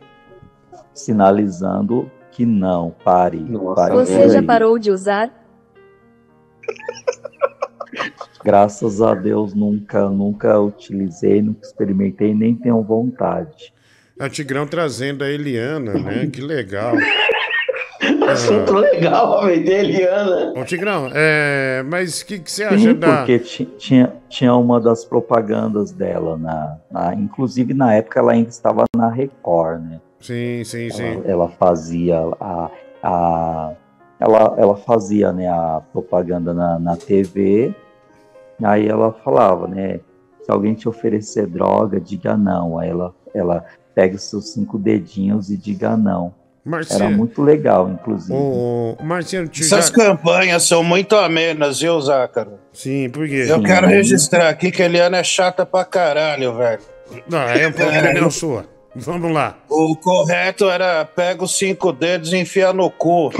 [0.93, 3.39] sinalizando que não, pare.
[3.75, 4.45] pare Você por já aí.
[4.45, 5.31] parou de usar?
[8.43, 13.73] Graças a Deus nunca, nunca utilizei, nunca experimentei, nem tenho vontade.
[14.19, 16.27] É o Tigrão trazendo a Eliana, né?
[16.27, 16.93] Que legal.
[18.31, 20.53] Assunto legal, velho, de Eliana.
[20.55, 23.17] Ô, Tigrão, é, mas o que, que você acha Sim, da.
[23.17, 28.49] porque ti- tinha, tinha uma das propagandas dela, na, na- inclusive na época ela ainda
[28.49, 30.01] estava na Record, né?
[30.19, 31.03] Sim, sim, sim.
[31.03, 32.69] Ela, ela fazia a,
[33.03, 33.71] a
[34.19, 37.73] ela, ela fazia né, a propaganda na, na TV,
[38.63, 39.99] aí ela falava, né?
[40.41, 42.79] Se alguém te oferecer droga, diga não.
[42.79, 46.33] Aí ela, ela pegue os seus cinco dedinhos e diga não.
[46.67, 47.03] Marcelo.
[47.05, 48.33] Era muito legal, inclusive.
[49.01, 49.93] Marciano, te Essas já...
[49.93, 52.59] campanhas são muito amenas, viu, Zácaro?
[52.73, 53.45] Sim, por quê?
[53.47, 56.79] Eu quero registrar aqui que a Eliana é chata pra caralho, velho.
[57.29, 58.29] Não, é um pouco É.
[58.29, 58.65] sua.
[58.93, 59.55] Vamos lá.
[59.69, 63.31] O correto era pega os cinco dedos e enfia no cu.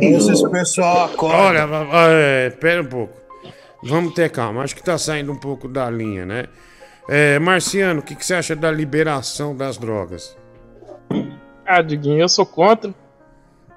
[0.00, 1.66] Isso esse pessoal acorda.
[1.66, 3.14] Olha, é, pera um pouco.
[3.82, 4.62] Vamos ter calma.
[4.62, 6.44] Acho que tá saindo um pouco da linha, né?
[7.08, 10.36] É, Marciano, o que, que você acha da liberação das drogas?
[11.68, 12.94] Ah, Diguinho, eu sou contra.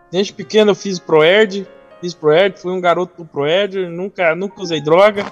[0.10, 1.68] Desde pequeno eu fiz Proerd,
[2.00, 5.26] fiz Proerd, fui um garoto do Proerd, nunca, nunca usei droga.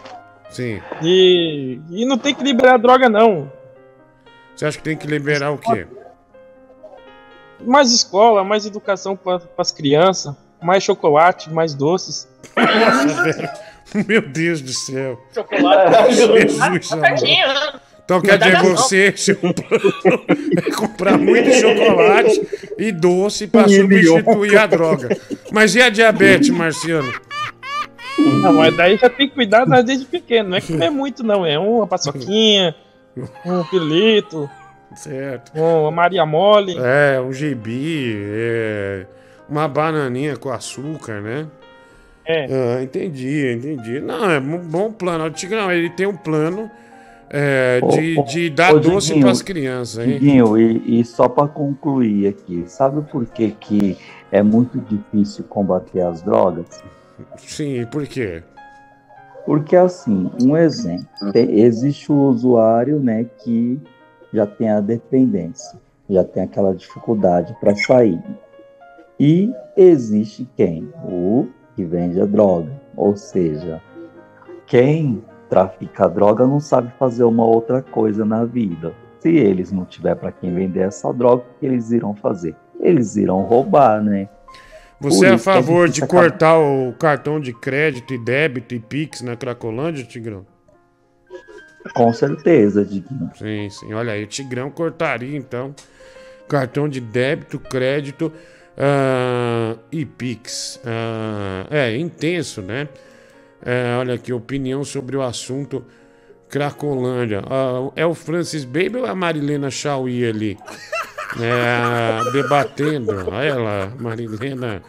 [0.49, 0.81] Sim.
[1.01, 3.49] E, e não tem que liberar droga, não.
[4.53, 5.87] Você acha que tem que liberar o quê?
[7.65, 12.27] Mais escola, mais educação para as crianças, mais chocolate, mais doces.
[12.57, 13.69] Nossa.
[14.05, 15.17] Meu Deus do céu.
[15.33, 16.13] Chocolate.
[16.13, 17.79] Jesus, Tá?
[18.09, 18.63] Então quer dizer, Não.
[18.75, 20.25] você seu plano
[20.57, 22.41] é comprar muito chocolate
[22.79, 25.15] e doce para substituir a droga.
[25.51, 27.13] Mas e a diabetes, Marciano?
[28.17, 30.49] Não, mas daí já tem que cuidar desde pequeno.
[30.49, 31.45] Não é comer muito, não.
[31.45, 32.73] É uma paçoquinha,
[33.45, 34.49] um pilito,
[34.95, 35.51] Certo.
[35.53, 36.77] uma Maria Mole.
[36.79, 39.05] É, um gibi, é,
[39.47, 41.45] uma bananinha com açúcar, né?
[42.25, 42.45] É.
[42.45, 43.99] Ah, entendi, entendi.
[43.99, 45.25] Não, é um bom plano.
[45.25, 46.71] O Tigrão, ele tem um plano
[47.29, 50.13] é, de, Ô, de dar ô, doce para as crianças, hein?
[50.13, 53.97] Diguinho, e, e só para concluir aqui, sabe por que, que
[54.31, 56.83] é muito difícil combater as drogas?
[57.37, 58.43] Sim, por quê?
[59.45, 63.79] Porque assim, um exemplo, tem- existe o usuário, né, que
[64.33, 68.19] já tem a dependência, já tem aquela dificuldade para sair.
[69.19, 70.89] E existe quem?
[71.03, 73.81] O que vende a droga, ou seja,
[74.65, 78.93] quem trafica a droga não sabe fazer uma outra coisa na vida.
[79.19, 82.55] Se eles não tiver para quem vender essa droga, o que eles irão fazer?
[82.79, 84.29] Eles irão roubar, né?
[85.01, 88.79] Você é a favor de difícil acabar- cortar o cartão de crédito e débito e
[88.79, 90.45] Pix na Cracolândia, Tigrão?
[91.93, 93.31] Com certeza, Diguinho.
[93.35, 93.93] Sim, sim.
[93.93, 95.73] Olha aí, o Tigrão cortaria então
[96.47, 98.31] cartão de débito, crédito
[98.77, 100.79] ah, e Pix.
[100.85, 102.87] Ah, é, intenso, né?
[103.65, 105.83] É, olha aqui, opinião sobre o assunto
[106.49, 107.41] Cracolândia.
[107.49, 110.57] Ah, é o Francis Baby ou a Marilena Chauí ali?
[111.39, 113.11] É, debatendo.
[113.31, 114.81] Olha lá, Marilena,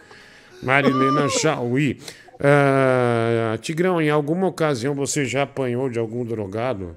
[0.63, 1.99] Marilena Chauí.
[2.39, 6.95] Ah, Tigrão, em alguma ocasião você já apanhou de algum drogado?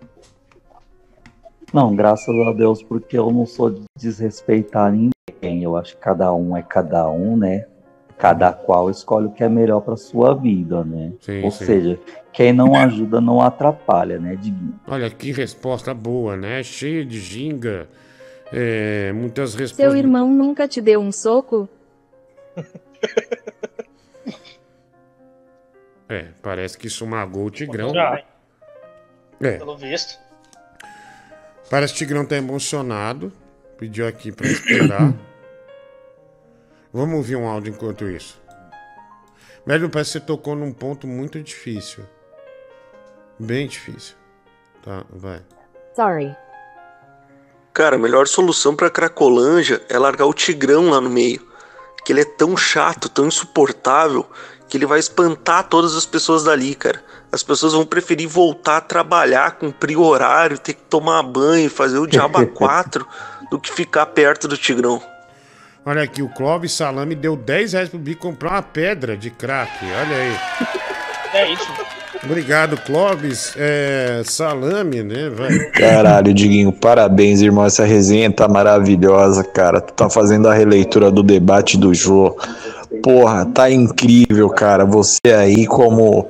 [1.73, 5.63] Não, graças a Deus, porque eu não sou de desrespeitar ninguém.
[5.63, 7.67] Eu acho que cada um é cada um, né?
[8.19, 11.13] Cada qual escolhe o que é melhor para sua vida, né?
[11.21, 11.65] Sim, Ou sim.
[11.65, 11.99] seja,
[12.33, 14.79] quem não ajuda não atrapalha, né, Diguinho?
[14.87, 16.63] Olha que resposta boa, né?
[16.63, 17.89] Cheia de ginga.
[18.53, 19.95] É, muitas Seu respostas.
[19.95, 21.69] irmão nunca te deu um soco?
[26.09, 27.93] É, parece que isso magoou o Tigrão.
[27.93, 28.23] Já,
[29.41, 30.19] É, pelo visto.
[31.71, 33.33] parece que o Tigrão tá emocionado.
[33.79, 35.15] Pediu aqui pra esperar.
[36.95, 38.41] Vamos ouvir um áudio enquanto isso.
[39.67, 42.05] Velho, parece que você tocou num ponto muito difícil.
[43.37, 44.15] Bem difícil.
[44.81, 45.43] Tá, vai.
[45.97, 46.37] Sorry.
[47.73, 51.45] Cara, a melhor solução pra Cracolândia é largar o Tigrão lá no meio.
[52.05, 54.25] Que ele é tão chato, tão insuportável,
[54.69, 57.03] que ele vai espantar todas as pessoas dali, cara.
[57.33, 61.99] As pessoas vão preferir voltar a trabalhar, cumprir o horário, ter que tomar banho, fazer
[61.99, 63.05] o diabo a quatro,
[63.51, 65.03] do que ficar perto do Tigrão.
[65.87, 69.71] Olha aqui, o Clóvis Salame deu 10 reais pro Bi comprar uma pedra de crack.
[69.83, 70.37] Olha aí.
[71.35, 71.69] É isso.
[72.25, 73.53] Obrigado, Clóvis.
[73.55, 75.71] É, salame, né, velho?
[75.73, 77.67] Caralho, Diguinho, parabéns, irmão.
[77.67, 79.81] Essa resenha tá maravilhosa, cara.
[79.81, 82.35] Tu tá fazendo a releitura do debate do Jô.
[83.03, 84.87] Porra, tá incrível, cara.
[84.87, 86.27] Você aí como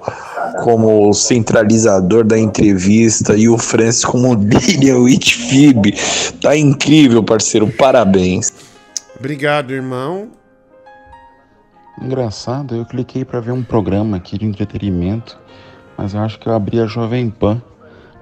[0.62, 5.94] como centralizador da entrevista e o Francis como Dillian Whitfib.
[6.40, 7.68] Tá incrível, parceiro.
[7.68, 8.73] Parabéns.
[9.18, 10.32] Obrigado, irmão.
[12.00, 15.38] Engraçado, eu cliquei pra ver um programa aqui de entretenimento,
[15.96, 17.62] mas eu acho que eu abri a Jovem Pan.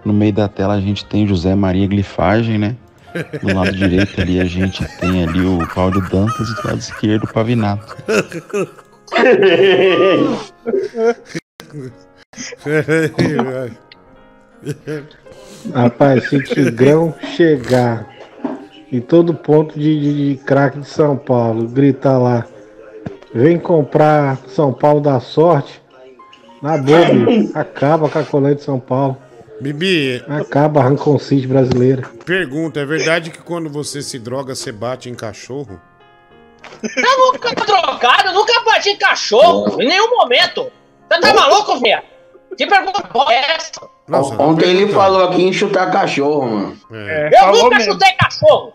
[0.04, 2.76] No meio da tela a gente tem José Maria Glifagem, né?
[3.40, 7.24] Do lado direito ali a gente tem ali o Paulo Dantas e do lado esquerdo
[7.24, 7.96] o Pavinato.
[15.74, 18.11] Rapaz, se o Tigrão chegar
[18.92, 22.46] em todo ponto de, de, de craque de São Paulo, gritar lá,
[23.34, 25.80] vem comprar São Paulo da sorte,
[26.60, 26.98] na boa,
[27.54, 29.16] acaba com a colônia de São Paulo.
[29.60, 32.02] Bibi, Acaba a ranconcite brasileira.
[32.26, 35.80] pergunta, é verdade que quando você se droga, você bate em cachorro?
[36.82, 40.70] Eu nunca drogado, eu nunca bati em cachorro, em nenhum momento.
[41.08, 42.02] Você tá maluco, velho?
[42.56, 43.70] Que pergunta boa é essa?
[44.38, 46.76] Ontem ele falou aqui em chutar cachorro, mano.
[46.92, 47.30] É.
[47.32, 48.72] eu nunca chutei cachorro.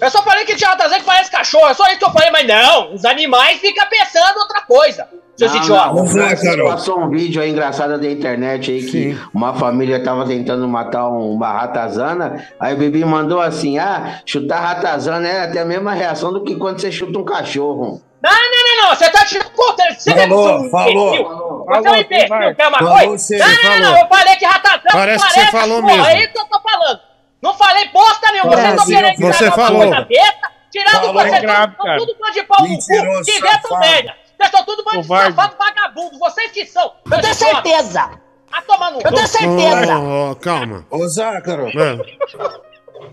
[0.00, 1.68] Eu só falei que tinha ratazana que parece cachorro.
[1.68, 2.92] É só isso que eu falei, mas não.
[2.94, 5.08] Os animais ficam pensando outra coisa.
[5.36, 5.94] Seus Não, idiotas.
[5.94, 10.24] não, o Francis passou um vídeo aí engraçado da internet aí que uma família tava
[10.26, 12.46] tentando matar um- uma ratazana.
[12.58, 16.56] Aí o Bibi mandou assim: ah, chutar ratazana é até a mesma reação do que
[16.56, 18.00] quando você chuta um cachorro.
[18.22, 18.96] Não, não, não, não.
[18.96, 19.82] Você tá tirando conta.
[19.94, 21.14] Você Falou, é um falou.
[21.14, 21.64] imbecil.
[21.66, 22.54] Você é um imbecil, vai.
[22.54, 23.18] quer uma Falou, coisa?
[23.18, 23.80] você não, não, não, falou.
[23.80, 23.98] não.
[23.98, 25.86] Eu falei que ratazana Parece que você falou cachorro.
[25.86, 26.06] mesmo.
[26.06, 27.00] É isso que eu tô falando.
[27.40, 28.52] Não falei bosta nenhuma.
[28.52, 29.82] Vocês estão Brasil, querendo você falou.
[29.82, 31.12] coisa besta, tirando Falou.
[31.12, 31.98] vocês estão cara.
[31.98, 34.16] tudo bando de pau no cu, que inventam merda.
[34.36, 36.18] Vocês são tudo bando de safado vagabundo.
[36.18, 36.92] Vocês que são.
[37.10, 38.10] Eu tenho certeza.
[38.50, 39.98] Tá tomando Eu tenho certeza.
[39.98, 40.86] Ô, ô, calma.
[40.90, 41.68] Ô, Zácaro.
[41.68, 41.98] É.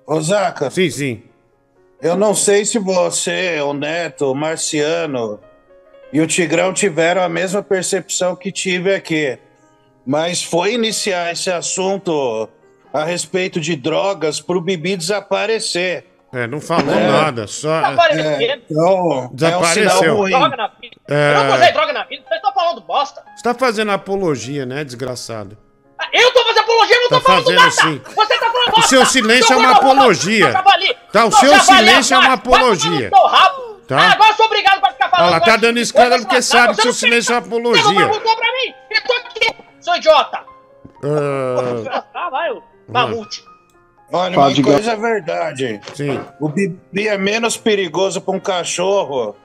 [0.05, 0.71] Ô, Zácaro.
[0.71, 1.23] Sim, sim.
[2.01, 5.39] Eu não sei se você, o Neto, o Marciano
[6.11, 9.39] e o Tigrão tiveram a mesma percepção que tive aqui.
[10.05, 12.49] Mas foi iniciar esse assunto
[12.93, 16.05] a respeito de drogas pro Bibi desaparecer.
[16.33, 17.07] É, não falou É.
[17.11, 17.79] nada, só.
[17.81, 18.25] Desapareceu.
[18.31, 19.83] É, então, Desapareceu.
[19.83, 20.31] é um sinal ruim.
[20.31, 20.95] Droga na vida.
[21.07, 21.33] É.
[21.35, 22.23] Eu nunca usei droga na vida.
[22.27, 23.23] Vocês estão falando bosta.
[23.35, 25.57] Você tá fazendo apologia, né, desgraçado?
[26.11, 27.71] Eu tô fazendo apologia, eu não Tá tô falando fazendo nada.
[27.71, 28.01] sim.
[28.15, 28.87] Você tá falando O bosta.
[28.89, 30.53] seu silêncio é uma apologia.
[31.11, 33.09] Tá, o Seu javali silêncio é uma apologia.
[33.87, 33.97] Tá.
[33.99, 35.25] Ah, agora eu sou obrigado pra ficar falando.
[35.27, 37.57] Olha lá, tá dando escândalo porque sabe que seu não silêncio é uma Você não
[37.59, 37.95] apologia.
[38.07, 38.73] perguntou pra mim.
[38.89, 40.39] Eu tô aqui, seu idiota.
[41.03, 42.63] Ah, Ah, vai, ô.
[42.87, 43.43] Mamute.
[44.11, 45.81] Olha, Fala, uma coisa é verdade.
[45.95, 46.19] Sim.
[46.39, 49.35] O Bibi é menos perigoso pra um cachorro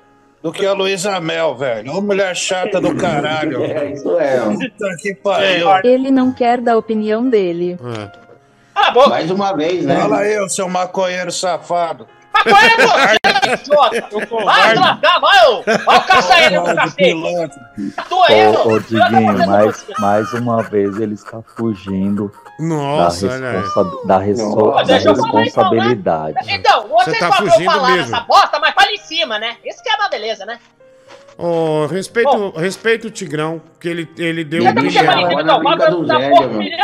[0.42, 1.92] do que a Luísa Mel, velho.
[1.96, 3.62] Ô mulher chata do caralho.
[3.64, 4.40] É, isso é.
[4.40, 5.68] Puta que pariu.
[5.84, 7.78] Ele não quer dar a opinião dele.
[8.74, 9.08] Ah, bom.
[9.08, 9.96] Mais uma vez, né?
[9.96, 12.06] Fala aí, ô seu maconheiro safado.
[12.30, 13.18] Qual é você?
[13.34, 15.62] Vai se lascar, vai, ô.
[15.62, 17.60] Vai o caça ele do cacete.
[18.08, 18.72] Tu aí, Ô, ô.
[18.74, 23.56] ô Diguinho, mais, mais uma vez ele está fugindo Nossa, da, olha aí.
[23.62, 24.84] responsa- da, resso- Nossa.
[24.84, 26.36] da falar, então, responsabilidade.
[26.48, 28.10] Então, Você vocês tá podem fugindo falar mesmo.
[28.10, 29.56] nessa bosta, mas fala em cima, né?
[29.64, 30.58] Isso que é uma beleza, né?
[31.36, 35.02] Ô, respeito, respeito o Tigrão, que ele, ele deu tá filha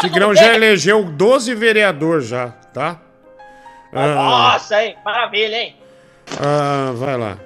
[0.01, 3.01] Tigrão já elegeu 12 vereadores já, tá?
[3.93, 4.97] Ah, Nossa, hein?
[5.05, 5.77] Maravilha, hein?
[6.41, 7.37] ah, vai lá.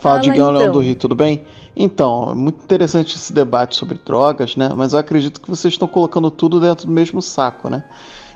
[0.00, 0.72] Fala, Fala, Digão Leão então.
[0.72, 1.44] do Rio, tudo bem?
[1.74, 4.70] Então, é muito interessante esse debate sobre drogas, né?
[4.74, 7.84] Mas eu acredito que vocês estão colocando tudo dentro do mesmo saco, né?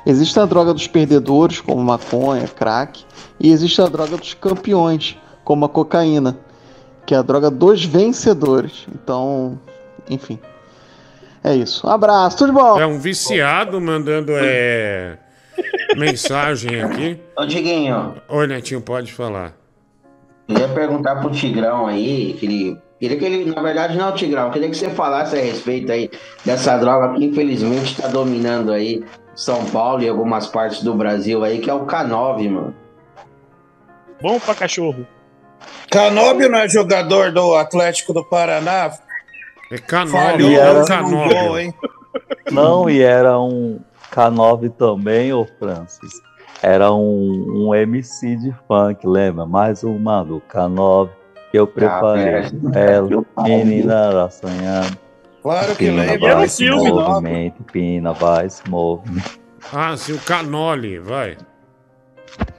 [0.05, 3.03] Existe a droga dos perdedores, como maconha, crack,
[3.39, 6.37] e existe a droga dos campeões, como a cocaína,
[7.05, 8.87] que é a droga dos vencedores.
[8.93, 9.59] Então,
[10.09, 10.39] enfim.
[11.43, 11.85] É isso.
[11.87, 12.79] Um abraço, tudo de bom?
[12.79, 15.17] É um viciado mandando é,
[15.97, 17.19] mensagem aqui.
[17.35, 19.60] Ô, Diguinho, Oi, Netinho, pode falar.
[20.53, 22.81] Queria perguntar pro Tigrão aí, que ele.
[22.99, 26.09] Queria que ele, na verdade, não, Tigrão, queria que você falasse a respeito aí
[26.45, 31.57] dessa droga que infelizmente tá dominando aí São Paulo e algumas partes do Brasil aí,
[31.59, 32.75] que é o K9, mano.
[34.21, 35.07] Bom pra cachorro.
[35.89, 38.91] Canóbio não é jogador do Atlético do Paraná?
[39.71, 39.77] É
[40.39, 41.73] E era- último gol, hein?
[42.51, 43.79] Não, e era um
[44.11, 46.11] K9 também, ô Francis.
[46.61, 49.45] Era um, um MC de funk, lembra?
[49.45, 51.09] Mais uma do K9
[51.51, 52.45] que eu preparei.
[52.73, 54.97] Ela, menina assanhando.
[55.41, 56.35] Claro que Pina lembra.
[56.35, 59.41] vai se movimento, Pina vai se movimento.
[59.73, 61.37] Ah, sim, o Canoli, vai.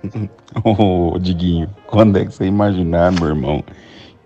[0.65, 3.65] Ô, Diguinho, quando é que você imaginar, meu irmão,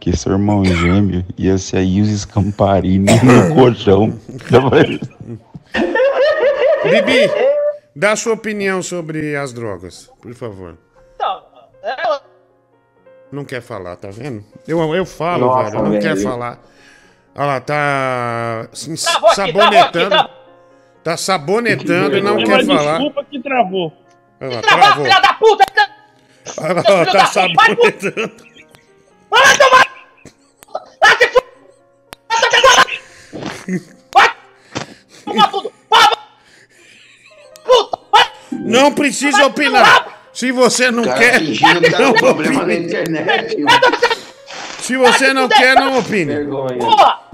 [0.00, 4.12] que seu irmão gêmeo ia ser a Ilse Scamparini no colchão?
[6.84, 7.30] Bibi,
[7.96, 10.76] dá sua opinião sobre as drogas, por favor.
[11.14, 11.42] Então,
[13.32, 14.44] Não quer falar, tá vendo?
[14.68, 16.02] Eu, eu falo, Nossa, velho, não velho.
[16.02, 16.60] quer falar.
[17.34, 20.08] Olha lá, tá assim, Travou aqui, travou aqui, sabonetando.
[20.10, 20.30] travou.
[21.02, 22.92] Tá sabonetando e não quer falar.
[22.98, 23.92] Desculpa que travou.
[24.40, 25.04] Olha lá, Travou, travou.
[25.04, 25.64] filha da puta!
[26.58, 28.32] Olha lá, Filho tá sabonetando.
[29.30, 29.86] Vai tomar!
[31.00, 31.28] Vai se
[33.90, 33.95] fu...
[38.66, 40.06] Não precisa opinar.
[40.32, 41.40] Se você não cara quer,
[41.90, 43.56] tá não problema na internet.
[43.58, 43.80] mano.
[44.80, 46.34] Se você não quer, não opine.
[46.34, 46.78] Vergonha.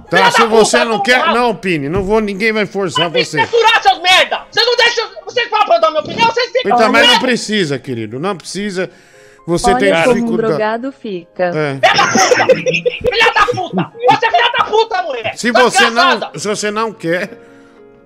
[0.08, 1.88] Tá, Filha se da você puta, não quer, não opine.
[1.88, 3.40] Não vou, ninguém vai forçar você.
[3.40, 4.42] Censurar, seus merda!
[4.50, 5.08] Vocês não deixam...
[5.24, 6.76] Vocês falam pra eu dar minha opinião, vocês ficam...
[6.76, 8.20] Então, mas não precisa, querido.
[8.20, 8.90] Não precisa.
[9.46, 10.48] Você tem Olha como um dificuldade.
[10.52, 11.44] drogado fica.
[11.44, 11.80] É.
[12.98, 13.92] Filha da puta!
[14.10, 15.32] Você é filha da puta, mulher!
[15.36, 17.30] Se Tá você não, se você não quer,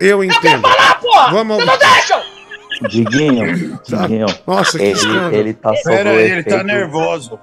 [0.00, 0.62] Eu entendo.
[0.62, 1.32] falar, porra!
[1.32, 1.56] Vamos...
[1.56, 2.35] Vocês não deixam!
[2.88, 4.26] Diguinho, Diguinho.
[4.46, 5.34] Nossa, que ele, escândalo.
[5.34, 7.40] ele tá sob Pera o aí, ele tá nervoso.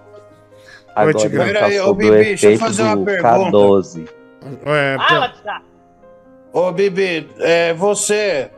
[0.96, 1.44] Agora Tigrão.
[1.44, 3.30] ele Pera tá aí, ô, sob o Bibi, deixa eu efeito fazer uma do pergunta.
[3.58, 4.10] K12.
[4.66, 4.98] É.
[6.52, 8.52] Ô, Bibi, é, você,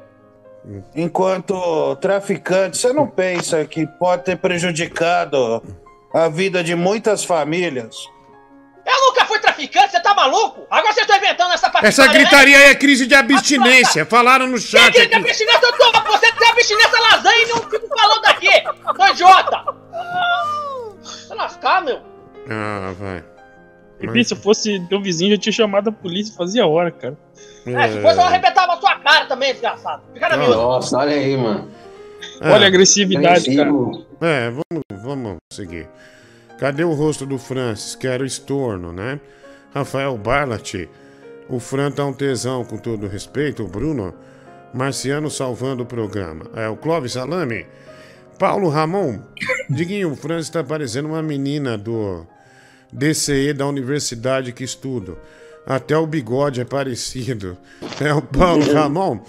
[0.95, 5.63] enquanto traficante, você não pensa que pode ter prejudicado
[6.13, 7.95] a vida de muitas famílias?
[8.85, 10.65] Eu nunca fui traficante, tá maluco?
[10.69, 11.85] Agora vocês estão inventando essa parte.
[11.87, 14.05] Essa gritaria aí é crise de abstinência.
[14.05, 15.15] Falaram no Quem chat que tem aqui.
[15.29, 15.65] abstinência?
[15.65, 18.63] Eu tô, você tem abstinência lasanha e não fico falando aqui!
[18.95, 19.63] Tô idiota!
[21.27, 21.99] Vai lascar, meu!
[22.49, 23.23] Ah, vai.
[23.99, 27.17] Bibi, se eu fosse teu vizinho, eu tinha chamado a polícia fazia hora, cara.
[27.65, 30.03] É, se fosse eu arrebentava a sua cara também, desgraçado.
[30.13, 30.49] Fica na minha.
[30.49, 31.71] Nossa, olha aí, mano.
[32.41, 33.69] Olha a agressividade, cara.
[34.21, 35.87] É, vamos, vamos seguir.
[36.59, 37.95] Cadê o rosto do Francis?
[37.95, 39.19] Que era o estorno, né?
[39.75, 40.87] Rafael Barlat.
[41.49, 43.63] O Fran tá um tesão, com todo respeito.
[43.63, 44.13] O Bruno.
[44.73, 46.45] Marciano salvando o programa.
[46.55, 47.65] É o Clóvis Salame.
[48.39, 49.19] Paulo Ramon.
[49.69, 52.25] Diguinho, o Francis tá parecendo uma menina do
[52.91, 55.17] DCE da universidade que estudo.
[55.65, 57.57] Até o bigode é parecido.
[57.99, 59.19] É o Paulo Ramon.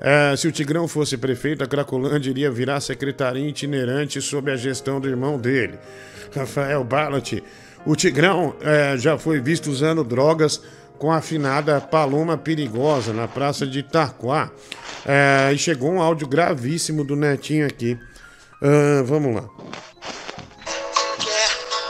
[0.00, 4.98] É, se o Tigrão fosse prefeito, a Cracolândia iria virar secretaria itinerante sob a gestão
[4.98, 5.78] do irmão dele,
[6.34, 7.42] Rafael Ballat.
[7.86, 10.60] O Tigrão é, já foi visto usando drogas
[10.98, 14.50] com a afinada Paloma Perigosa na praça de Itaquá.
[15.06, 17.98] É, e chegou um áudio gravíssimo do Netinho aqui.
[18.62, 19.48] Ah, vamos lá.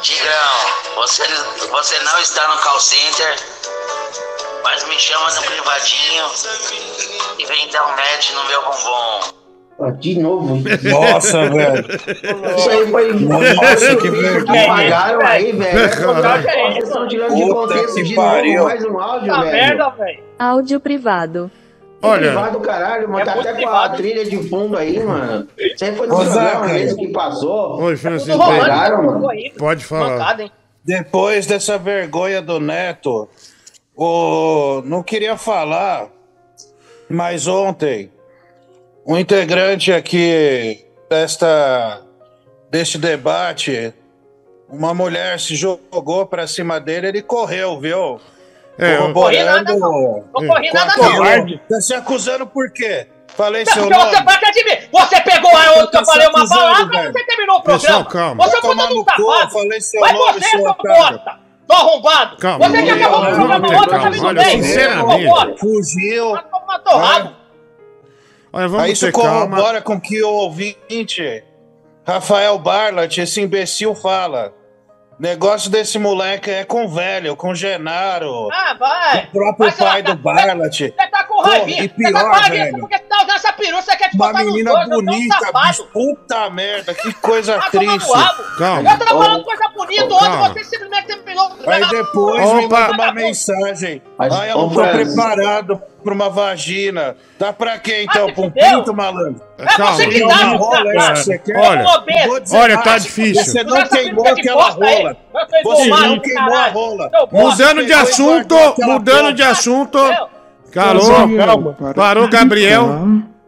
[0.02, 1.25] Tigrão, você,
[1.69, 3.36] você não está no call center,
[4.62, 6.25] mas me chama no privadinho
[7.39, 9.40] e vem dar um match no meu bombom.
[9.99, 10.57] De novo.
[10.91, 11.86] Nossa, velho.
[12.57, 13.12] Isso aí foi.
[13.15, 14.65] Nossa, que vergonha.
[14.65, 15.89] Apagaram aí, velho.
[15.89, 18.55] Vocês estão tirando de Puta contexto que de pariu.
[18.59, 19.52] novo mais um áudio, Tá velho.
[19.52, 20.23] merda, velho.
[20.39, 21.50] Áudio privado.
[22.02, 23.20] Olha, Privado do caralho, mano.
[23.20, 25.47] É tá até com a trilha de fundo aí, mano.
[25.59, 27.81] Isso aí foi programa mesmo que passou.
[27.83, 28.70] oi, Francis Tudo rolando, Baby.
[28.70, 29.28] Pegaram, tudo mano.
[29.31, 29.52] aí.
[29.59, 30.09] Pode falar.
[30.10, 30.50] Mancada?
[30.83, 33.28] Depois dessa vergonha do Neto,
[33.94, 34.83] o...
[34.86, 36.07] não queria falar,
[37.09, 38.10] mas ontem,
[39.07, 42.01] um integrante aqui desta,
[42.70, 43.93] deste debate,
[44.69, 48.20] uma mulher se jogou pra cima dele, ele correu, viu?
[48.79, 50.25] É, eu- Corri nada, não.
[50.33, 51.59] Não corri nada, não.
[51.69, 53.07] Tá se acusando por quê?
[53.37, 54.25] Falei Não, seu porque você nome.
[54.25, 54.77] bate de mim.
[54.93, 57.12] Você pegou a outra que eu Tá falei uma palavra e velho.
[57.12, 58.37] você terminou o Pessoal, programa.
[58.37, 58.45] calma.
[58.45, 59.53] Você é um puta safado.
[59.53, 61.03] falei seu Vai nome, você, seu seu otário.
[61.12, 61.41] bosta.
[61.67, 62.37] Tô arrombado.
[62.39, 62.69] Calma.
[62.69, 64.62] Você que acabou com o programa ontem, tá vindo Olha, bem.
[64.62, 65.61] sinceramente.
[65.61, 66.25] Fugiu.
[66.51, 67.37] Tomar torrado.
[68.53, 69.57] Olha, vamos Aí isso ter calma.
[69.57, 71.45] corrobora com que o ouvinte,
[72.07, 74.53] Rafael Barlat, esse imbecil, fala.
[75.19, 79.25] Negócio desse moleque é com velho, com Genaro, Ah, vai.
[79.25, 80.79] o próprio Vai pai do Barlat.
[80.79, 81.85] Você tá com Pô, raivinha.
[81.85, 82.79] e Você tá com pior, raivinha velho.
[82.81, 85.67] porque você tá usando essa peruca, você quer te Uma menina dois, um bonita, safado.
[85.69, 85.85] bicho.
[85.93, 88.12] Puta merda, que coisa no triste.
[88.59, 88.81] Calma.
[88.91, 90.49] Eu tava falando coisa bonita calma.
[90.55, 92.81] você simplesmente terminou Aí depois me Opa.
[92.81, 94.03] manda uma mensagem.
[94.19, 97.17] Mas, Aí eu não tô preparado pra uma vagina.
[97.39, 98.29] Dá pra quê então?
[98.29, 99.43] se Pra um pinto, malandro?
[99.59, 99.93] É Calma.
[99.93, 101.57] você que dá, uma rola, é isso que você quer?
[101.59, 103.45] Olha, dizer Olha, tá difícil.
[103.45, 105.17] Você não queimou aquela rola.
[105.62, 107.11] Você não queimou a rola.
[107.33, 109.99] Mudando de assunto, mudando de assunto.
[110.73, 111.37] Calou.
[111.37, 111.95] Calma.
[111.95, 112.89] Parou, Gabriel.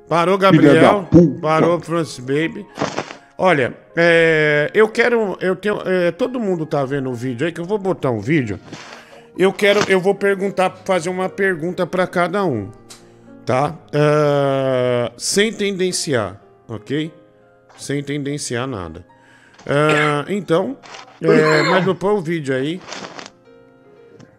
[0.08, 1.08] Parou, Gabriel.
[1.40, 2.66] Parou, Francis Baby.
[3.38, 5.36] Olha, é, eu quero.
[5.40, 8.20] Eu tenho, é, todo mundo tá vendo o vídeo aí, que eu vou botar um
[8.20, 8.60] vídeo.
[9.36, 9.80] Eu quero.
[9.88, 12.70] Eu vou perguntar, fazer uma pergunta pra cada um.
[13.44, 13.74] Tá?
[13.92, 17.12] Ah, sem tendenciar, ok?
[17.76, 19.04] Sem tendenciar nada.
[19.66, 20.76] Ah, então,
[21.20, 22.80] é, mas não põe o vídeo aí.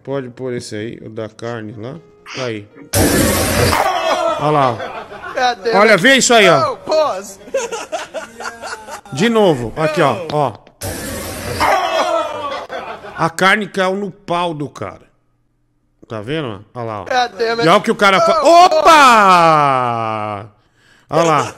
[0.03, 1.95] Pode pôr esse aí, o da carne lá.
[2.37, 2.67] Aí.
[4.39, 5.05] Olha lá.
[5.75, 6.77] Olha, vê isso aí, ó.
[9.13, 10.53] De novo, aqui, ó, ó.
[13.15, 15.13] A carne caiu no pau do cara.
[16.07, 16.65] Tá vendo?
[16.73, 17.05] Olha lá, ó.
[17.07, 18.43] E olha o que o cara fala.
[18.43, 18.93] Opa!
[21.09, 21.55] Olha lá.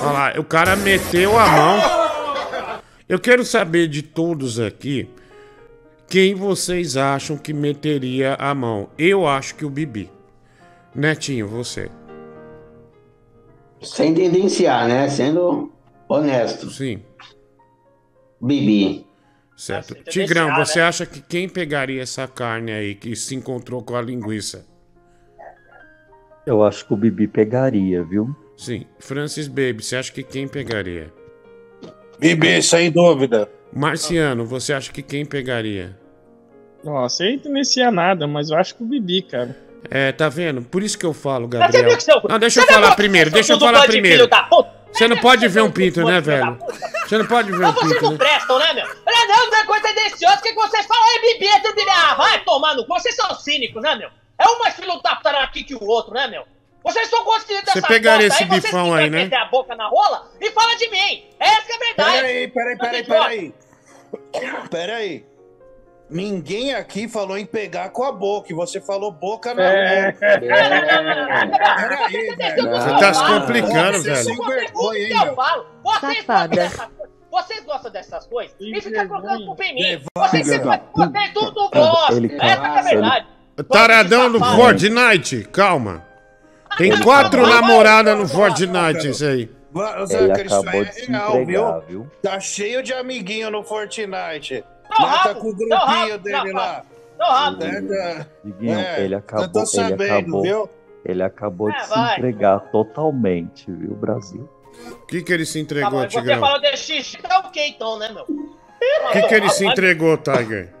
[0.00, 1.78] Olha lá, o cara meteu a mão.
[3.08, 5.08] Eu quero saber de todos aqui
[6.08, 8.88] quem vocês acham que meteria a mão.
[8.98, 10.10] Eu acho que o Bibi.
[10.94, 11.90] Netinho, você.
[13.82, 15.08] Sem tendenciar, né?
[15.08, 15.72] Sendo
[16.08, 16.70] honesto.
[16.70, 17.02] Sim.
[18.40, 19.06] Bibi.
[19.56, 19.94] Certo.
[19.94, 20.84] Nossa, Tigrão, tendenciar, você né?
[20.84, 24.66] acha que quem pegaria essa carne aí que se encontrou com a linguiça?
[26.46, 28.36] Eu acho que o Bibi pegaria, viu?
[28.56, 28.86] Sim.
[28.98, 31.12] Francis Baby, você acha que quem pegaria?
[32.18, 33.48] Bibi, sem dúvida.
[33.72, 35.98] Marciano, você acha que quem pegaria?
[36.84, 39.56] Nossa, eu não inicia nada, mas eu acho que o Bibi, cara.
[39.90, 40.62] É, tá vendo?
[40.62, 41.98] Por isso que eu falo, Gabriel.
[42.28, 44.28] Não, deixa eu falar primeiro, deixa eu falar primeiro.
[44.96, 46.58] Você não pode ver um pinto, né, velho?
[47.06, 48.18] Você não pode ver um Então vocês pinto, não né?
[48.18, 48.84] prestam, né, meu?
[48.84, 50.38] Olha, não, não é coisa tendenciosa.
[50.38, 51.04] O que que vocês falam?
[51.04, 51.90] É é tudo Bibi.
[51.90, 52.94] Ah, vai tomar no cu.
[52.94, 54.08] Vocês são cínicos, né, meu?
[54.38, 56.44] É um mais filho da puta aqui que o outro, né, meu?
[56.82, 59.24] Vocês estão conseguindo Você dessa pegaria bosta esse vocês bifão aí, né?
[59.24, 61.26] meter a boca na rola e fala de mim.
[61.40, 62.12] Essa que é a verdade.
[62.12, 63.54] Peraí, peraí, peraí, peraí.
[64.70, 65.35] Peraí.
[66.08, 70.12] Ninguém aqui falou em pegar com a boca, e você falou boca na É.
[70.12, 70.18] boca.
[70.40, 72.70] Peraí, velho.
[72.70, 74.24] Você tá se complicando, Você velho.
[74.24, 75.34] sem vergonha, hein, que eu meu?
[75.34, 75.66] falo.
[75.82, 76.48] Vocês Safada.
[76.56, 77.16] gostam dessas coisas.
[77.30, 80.02] Vocês gostam dessas coisas e ficam colocando culpa em mim.
[80.16, 80.48] Vocês,
[81.34, 82.16] tudo gostam.
[82.16, 83.26] Ele Essa que é a verdade.
[83.70, 86.04] Taradão do Fortnite, calma.
[86.78, 89.50] Tem quatro namoradas no Fortnite, isso aí.
[90.10, 92.10] Ele acabou aí de é se real, entregar, viu?
[92.22, 94.64] Tá cheio de amiguinho no Fortnite.
[94.90, 96.84] Não, tá rabo, com o grupinho rabo, dele lá.
[97.18, 97.64] Não, rabo.
[97.64, 100.68] É, tá- Diguinho, É, ele eu acabou, tô ele sabendo, acabou, viu?
[101.04, 102.12] ele acabou É, de se vai.
[102.18, 104.48] entregar totalmente, viu, Brasil?
[104.92, 106.40] O que que ele se Tá entregou, você Tigrão?
[106.40, 108.24] fala de xixi, tá ok então, né, meu?
[108.24, 110.72] O que que ele se entregou, Tiger?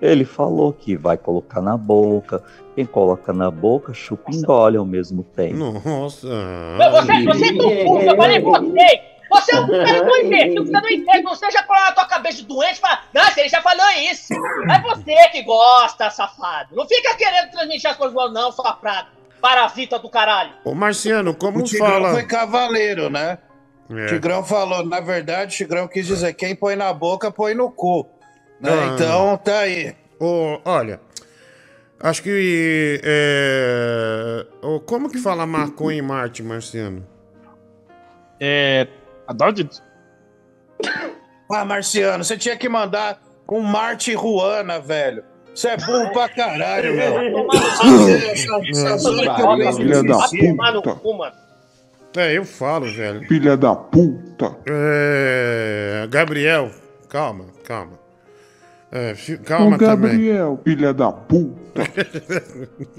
[0.00, 2.42] Ele falou que vai colocar na boca.
[2.74, 5.56] Quem coloca na boca, chupa e engole ao mesmo tempo.
[5.84, 6.26] Nossa.
[6.78, 9.00] Meu, Você, você é tão burro, eu falei você.
[9.30, 12.78] Você é um imbecil, você não entende, você já falou na tua cabeça de doente
[12.78, 14.34] e fala, nossa, ele já falou isso.
[14.68, 16.74] É você que gosta, safado.
[16.74, 19.08] Não fica querendo transmitir as coisas boas, não, sua prata.
[19.40, 20.52] Parasita do caralho.
[20.64, 22.12] Ô, Marciano, como O Tigrão fala?
[22.12, 23.38] foi cavaleiro, né?
[23.88, 24.06] É.
[24.06, 28.06] Tigrão falou, na verdade, Tigrão quis dizer, quem põe na boca, põe no cu.
[28.60, 28.70] Né?
[28.70, 28.86] Ah.
[28.94, 29.94] Então, tá aí.
[30.18, 31.00] Ô, olha,
[32.00, 33.00] acho que.
[33.02, 34.46] É...
[34.84, 37.06] como que fala maconha em Marte, Marciano?
[38.38, 38.86] É.
[39.30, 39.68] Adalto?
[41.52, 45.22] Ah, Marciano, você tinha que mandar um Marte Ruana, velho.
[45.54, 47.20] Você é burro pra caralho, penso
[49.76, 50.18] Filha da
[50.96, 51.40] puta.
[52.16, 53.20] É, eu falo, velho.
[53.28, 54.56] Filha da puta.
[54.68, 56.08] É...
[56.10, 56.70] Gabriel,
[57.08, 57.92] calma, calma.
[58.90, 60.10] É, fi- calma também.
[60.10, 61.82] Gabriel, filha da puta.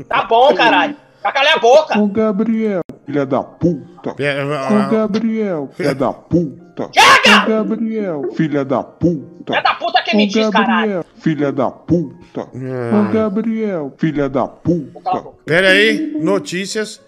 [0.08, 0.95] Tá bom, caralho.
[1.22, 2.00] Vai calar a boca.
[2.00, 4.15] Ô, Gabriel, filha da puta.
[4.17, 6.85] É, Ô, ah, Gabriel, filha da puta.
[6.85, 9.56] Ô, Gabriel, filha da puta.
[9.56, 10.72] É da puta que me diz, caralho.
[10.72, 12.41] Gabriel, filha da puta.
[12.41, 15.23] Ô, Gabriel, filha da puta.
[15.45, 17.01] Pera aí, notícias.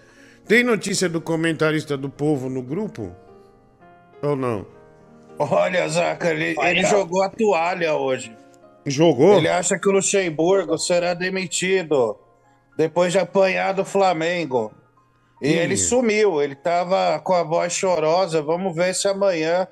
[0.46, 3.10] Tem notícia do comentarista do povo no grupo?
[4.22, 4.66] Ou não?
[5.38, 8.36] Olha, Zaca, ele, ele jogou a toalha hoje.
[8.84, 9.38] Jogou?
[9.38, 12.14] Ele acha que o Luxemburgo será demitido
[12.76, 14.70] depois de apanhar do Flamengo.
[15.44, 18.40] E ele sumiu, ele tava com a voz chorosa.
[18.42, 19.68] Vamos ver se amanhã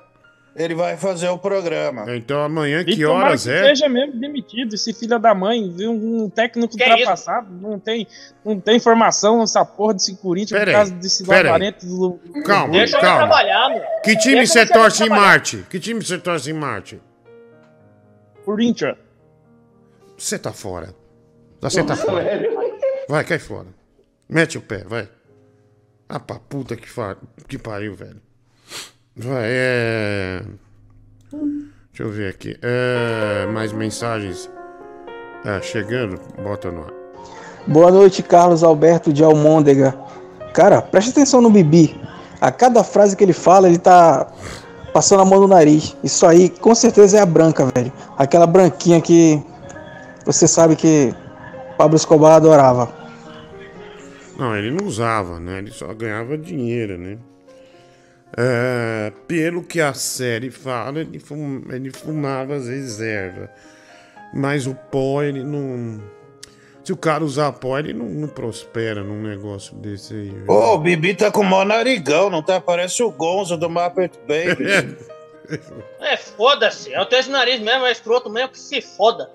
[0.54, 2.04] ele vai fazer o programa.
[2.14, 3.64] Então amanhã, E que horas que é?
[3.68, 5.92] seja mesmo demitido, esse filho da mãe, viu?
[5.92, 8.06] Um técnico Que ultrapassado, não tem,
[8.44, 12.20] não tem informação nessa porra desse Corinthians Pera por causa desse lavarento do.
[12.44, 13.34] Calma, Deixa calma.
[14.04, 15.08] Que time Deixa você torce em.
[15.08, 15.66] Marte?
[15.70, 17.00] Que time você torce em Marte?
[18.44, 18.96] Corinthians.
[20.18, 20.94] Você tá fora.
[21.60, 22.24] Você tá fora.
[23.08, 23.68] Vai, cai fora.
[24.28, 25.08] Mete o pé, vai.
[26.14, 27.16] Ah, pra puta que, fa...
[27.48, 28.20] que pariu, velho.
[29.16, 30.42] Vai, é.
[31.30, 32.54] Deixa eu ver aqui.
[32.60, 33.46] É...
[33.46, 34.50] Mais mensagens.
[35.42, 36.92] Ah, chegando, bota no ar.
[37.66, 39.98] Boa noite, Carlos Alberto de Almôndega.
[40.52, 41.98] Cara, preste atenção no Bibi.
[42.42, 44.30] A cada frase que ele fala, ele tá
[44.92, 45.96] passando a mão no nariz.
[46.04, 47.90] Isso aí, com certeza, é a branca, velho.
[48.18, 49.42] Aquela branquinha que
[50.26, 51.14] você sabe que
[51.78, 53.01] Pablo Escobar adorava.
[54.42, 55.58] Não, ele não usava, né?
[55.58, 57.16] Ele só ganhava dinheiro, né?
[58.36, 63.48] É, pelo que a série fala, ele, fum- ele fumava as reservas.
[64.34, 66.02] Mas o pó, ele não.
[66.82, 70.32] Se o cara usar pó, ele não, não prospera num negócio desse aí.
[70.48, 72.60] Ô, o Bibi tá com o maior narigão, não tá?
[72.60, 74.96] Parece o Gonzo do Muppet Babies.
[76.00, 76.90] É, foda-se.
[76.92, 79.28] Eu tenho esse nariz mesmo, é escroto mesmo, que se foda.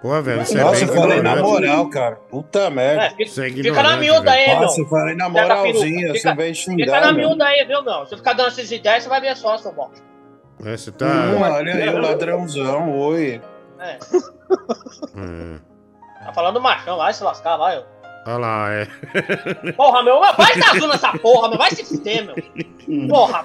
[0.00, 2.16] Pô, velho, você Nossa, é eu falei na moral, cara.
[2.30, 3.04] Puta merda.
[3.04, 4.60] É, fica, é fica na miúda aí, meu.
[4.62, 6.18] Nossa, eu falei na moralzinha, peruca.
[6.18, 6.84] você vai xingar.
[6.86, 7.28] Fica na meu.
[7.28, 8.06] miúda aí, viu, meu?
[8.06, 10.02] Se eu ficar dando essas ideias, você vai ver só, seu bosta.
[10.64, 11.06] É, você tá.
[11.06, 13.42] Hum, olha aí o ladrãozão, oi.
[13.78, 13.92] É.
[13.92, 14.00] É.
[16.24, 17.78] Tá falando machão, vai se lascar, vai.
[17.78, 17.82] ó.
[18.26, 18.86] Olha lá, é.
[19.72, 22.36] Porra, meu, meu, vai dar azul nessa porra, meu, vai se fuder, meu.
[23.08, 23.44] Porra,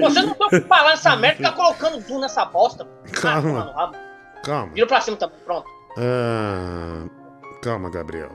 [0.00, 2.86] você não que falar nessa merda, fica colocando zoom nessa bosta.
[3.06, 3.52] Ah, Calma.
[3.52, 3.96] mano, rabo.
[4.44, 4.72] Calma.
[4.72, 5.66] Vira pra cima também, pronto.
[5.98, 7.04] Ah,
[7.62, 8.30] calma, Gabriel.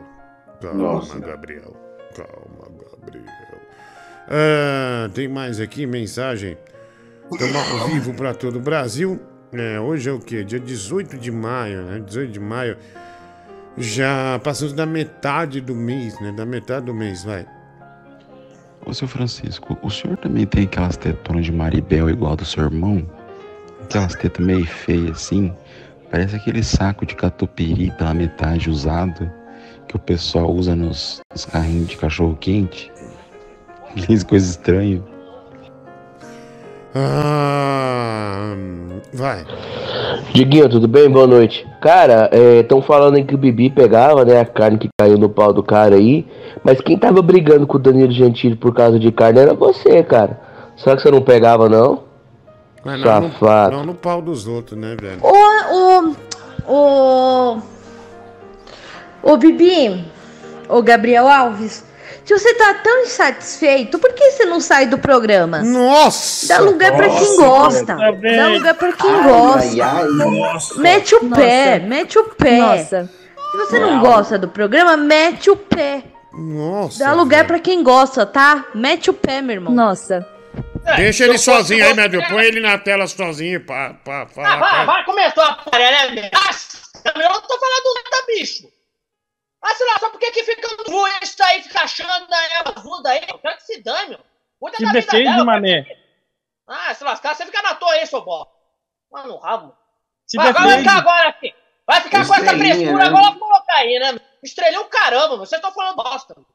[0.62, 1.20] Calma, Nossa.
[1.20, 1.76] Gabriel.
[2.16, 2.68] Calma,
[3.00, 3.26] Gabriel.
[4.28, 6.58] Ah, tem mais aqui mensagem.
[7.32, 9.20] Estamos ao vivo para todo o Brasil.
[9.54, 10.44] É, hoje é o quê?
[10.44, 12.00] Dia 18 de maio, né?
[12.00, 12.78] 18 de maio.
[13.78, 16.32] Já passamos da metade do mês, né?
[16.34, 17.46] Da metade do mês, vai.
[18.86, 23.06] Ô, seu Francisco, o senhor também tem aquelas tetonas de Maribel igual do seu irmão?
[23.84, 25.54] Aquelas tetas meio feias assim?
[26.10, 29.32] Parece aquele saco de catupiry pela metade usado
[29.88, 32.92] que o pessoal usa nos, nos carrinhos de cachorro quente.
[33.96, 35.11] Aquelas coisas estranhas.
[36.94, 38.54] Ah,
[39.14, 39.46] vai.
[40.34, 41.10] Diguinho, tudo bem?
[41.10, 41.66] Boa noite.
[41.82, 42.30] Cara,
[42.60, 45.64] estão falando aí que o Bibi pegava, né, a carne que caiu no pau do
[45.64, 46.28] cara aí,
[46.64, 50.40] mas quem tava brigando com o Danilo Gentili por causa de carne era você, cara.
[50.76, 52.04] Será que você não pegava, não?
[52.84, 53.78] Mas não, no, Safado.
[53.78, 55.20] não no pau dos outros, né, velho?
[55.22, 56.14] Ô,
[56.68, 57.58] ô, ô.
[59.24, 60.04] Ô, Bibi.
[60.68, 61.86] Ô, Gabriel Alves.
[62.26, 65.60] Se você tá tão insatisfeito, por que você não sai do programa?
[65.64, 66.48] Nossa!
[66.48, 67.96] Dá lugar pra quem gosta.
[67.96, 69.68] Dá lugar pra quem Ai, gosta.
[69.68, 70.76] ai, ai, nossa.
[70.80, 71.88] Mete o pé, Nossa.
[71.88, 72.58] mete o pé.
[72.58, 73.10] Nossa.
[73.52, 76.04] Se você não gosta do programa, mete o pé.
[76.34, 77.04] Nossa.
[77.04, 78.66] Dá lugar pra quem gosta, tá?
[78.74, 79.74] Mete o pé, meu irmão.
[79.74, 80.26] Nossa.
[80.96, 82.22] Deixa ele sozinho aí, médio.
[82.30, 84.58] Põe ele na tela sozinho pra, pra Ah, falar.
[84.60, 86.30] vai, vai, começou a parar, né?
[86.34, 88.64] Nossa, eu não tô falando nada, bicho.
[89.62, 93.10] Ah, sei lá, só porque que fica no ruim isso aí, fica achando ela ajuda
[93.12, 94.20] aí, eu quero que se dane, meu.
[94.60, 95.46] Cuida Te da vida defende, dela.
[95.46, 95.86] mané.
[96.68, 98.52] Ah, se lascar, você fica na toa aí, seu bosta.
[99.12, 99.76] Mano, rabo.
[100.26, 100.84] Se Vai, vai defende.
[100.84, 101.56] ficar agora aqui.
[101.86, 103.06] Vai ficar com essa frescura né?
[103.06, 104.20] agora, eu vou colocar aí, né?
[104.42, 105.46] Estrelinha o caramba, meu.
[105.46, 106.46] Vocês estão falando bosta, meu.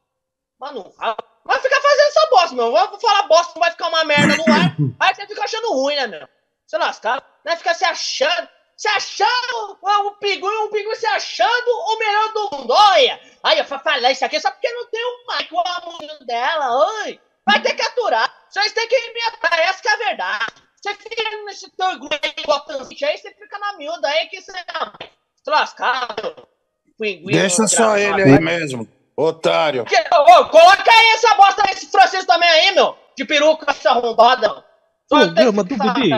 [0.59, 1.23] Mano, rabo.
[1.45, 2.77] Vai ficar fazendo essa bosta, meu.
[2.77, 4.77] Eu vou falar bosta, não vai ficar uma merda no ar.
[4.99, 6.29] Aí você fica achando ruim, né, meu?
[6.67, 7.57] Se lascar, né?
[7.57, 12.73] Fica se achando, se achando, o pinguim, o pinguim se achando o melhor do mundo.
[12.73, 16.87] Olha, aí eu falar isso aqui só porque não tem o Mike, o amor dela,
[17.05, 17.21] oi.
[17.49, 18.33] Vai ter que aturar.
[18.51, 20.47] Vocês têm que me aturar, essa que é a verdade.
[20.83, 22.35] Você fica nesse teu iglu aí,
[23.05, 24.53] aí, você fica na miúda aí que você
[25.47, 26.35] lascar, meu.
[26.99, 28.21] Pinguim, Deixa só desgraçado.
[28.21, 29.85] ele aí mesmo, otário.
[29.85, 32.97] Que- Ô, coloca aí essa bosta nesse Francisco também aí, meu.
[33.17, 34.65] De peruca, essa arrombada.
[35.09, 36.11] Programa do Bibi.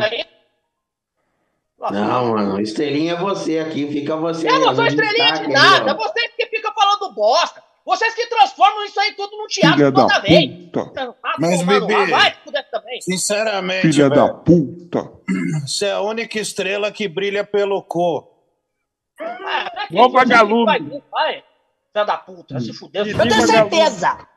[1.78, 4.48] Não, mano, estrelinha é você aqui, fica você.
[4.48, 5.92] Eu não sou no estrelinha de nada.
[5.92, 5.96] ó.
[5.96, 7.62] Vocês que ficam falando bosta.
[7.86, 10.50] Vocês que transformam isso aí tudo num teatro Filha toda da vez.
[10.66, 11.14] puta.
[11.24, 13.00] Ah, Mas, no bebê, ar, Vai, se puder também.
[13.00, 15.12] Sinceramente, Filha da velho, puta.
[15.66, 18.28] você é a única estrela que brilha pelo co.
[19.90, 20.66] Igual vagalume.
[20.66, 21.44] Vai, vai.
[21.92, 23.04] Filha da puta, se fuder.
[23.04, 24.28] Que Eu tenho certeza.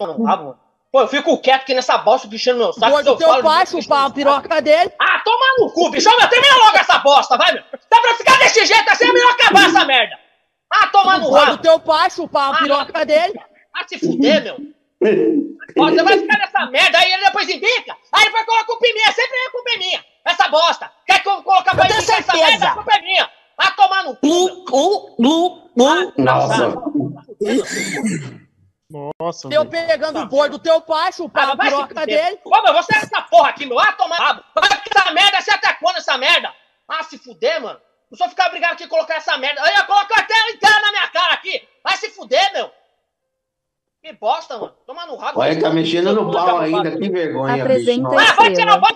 [0.00, 0.58] Ah, mano.
[0.92, 2.90] Pô, eu fico quieto aqui nessa bosta, bichando meu saco.
[2.90, 4.92] Gordo, eu teu falo, pai chupar a piroca dele.
[4.98, 6.10] Ah, toma no cu, bicho.
[6.10, 7.62] Meu, termina logo essa bosta, vai, meu.
[7.88, 10.18] Dá pra ficar desse jeito assim, é melhor acabar essa merda.
[10.72, 11.58] Ah, toma no rabo.
[11.58, 13.34] teu pai chupar a piroca dele.
[13.74, 14.56] Ah, se fuder, meu.
[15.78, 17.96] Ó, você vai ficar nessa merda aí, ele depois embica.
[18.12, 20.04] Aí ele vai colocar culpa em mim, é sempre a culpa é minha.
[20.24, 20.90] Essa bosta.
[21.06, 23.30] Quer que eu colocar pra embicar essa merda, a culpa é minha.
[23.56, 25.14] Vai tomar no cu,
[25.76, 26.12] meu.
[26.18, 26.74] Nossa.
[28.90, 32.40] Nossa, Eu pegando o boi do teu pai, chupar Ah, a piroca dele.
[32.44, 33.78] Ô, meu, você é essa porra aqui, meu.
[33.78, 34.42] Ah, tomar rabo.
[34.54, 36.52] Vai ficar essa merda, você até quando essa merda?
[36.88, 37.80] Ah, se fuder, mano.
[38.10, 39.62] Não só ficar brigado aqui e colocar essa merda.
[39.62, 41.62] Aí eu coloco a tela inteira na minha cara aqui.
[41.84, 42.68] Vai se fuder, meu.
[44.02, 44.74] Que bosta, mano.
[44.84, 45.40] Toma no rabo.
[45.40, 48.20] Olha, tá mexendo no pau ainda, que vergonha, Apresenta bicho.
[48.20, 48.90] Ah, vai tirar o vai,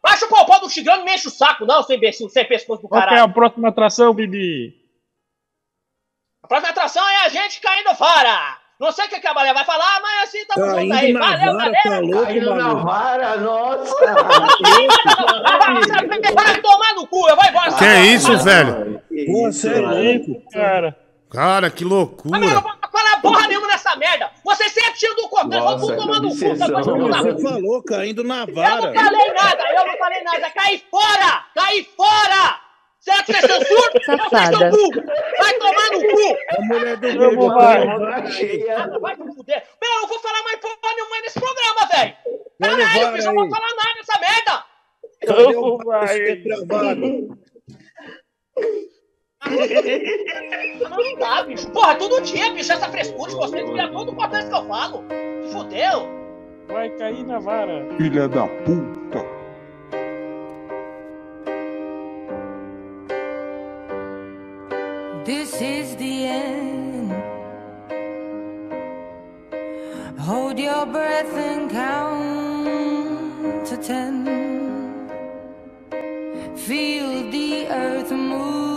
[0.00, 2.46] vai chupar o pau do Tigrão e me enche o saco, não, seu imbecil, sem
[2.46, 3.30] pescoço do Qual que é caralho.
[3.30, 4.78] a próxima atração, Bibi?
[6.42, 8.59] A próxima atração é a gente caindo fora.
[8.80, 11.12] Não sei o que que a Balé vai falar, mas assim tamo junto Caindo aí.
[11.12, 11.82] na Valeu, vara, galera.
[11.82, 13.94] tá louco, Caindo na vara, nossa.
[16.34, 17.72] Vai tomar no cu, eu vou embora.
[17.74, 19.02] Que é isso, velho?
[19.42, 20.42] Você é louco.
[20.50, 20.96] Cara.
[21.30, 22.38] Cara, que loucura.
[22.40, 24.30] Mas eu não vou falar porra nenhuma nessa merda.
[24.44, 28.40] Você sempre tira do vou Nossa, tudo tomando que cu, tá Você falou caindo na
[28.40, 28.92] Eu não vara.
[28.94, 30.50] falei nada, eu não falei nada.
[30.50, 31.44] Cai fora!
[31.54, 32.69] Cai fora!
[33.10, 34.04] Será que você censura?
[34.06, 34.72] Safada.
[34.72, 35.04] Seu cu.
[35.38, 36.36] Vai tomar no cu!
[36.56, 37.60] A mulher do Eu vou bebê.
[37.60, 37.98] vai.
[37.98, 38.26] Vai
[39.16, 39.62] se fuder.
[39.82, 42.14] Meu, eu não vou falar mais porra nenhuma nesse programa, velho.
[42.60, 44.64] Caralho, bicho, eu não vou falar nada dessa merda.
[45.22, 46.18] Eu o vou vaso vai.
[46.18, 47.38] que é travado?
[50.90, 51.70] Não dá, bicho.
[51.70, 55.04] Porra, todo dia, bicho, essa frescura de vocês tira todo o contexto que eu falo.
[55.52, 56.08] Fudeu.
[56.68, 57.86] Vai cair na vara.
[57.96, 59.39] Filha da puta.
[65.24, 67.12] This is the end.
[70.18, 74.24] Hold your breath and count to ten.
[76.56, 78.69] Feel the earth move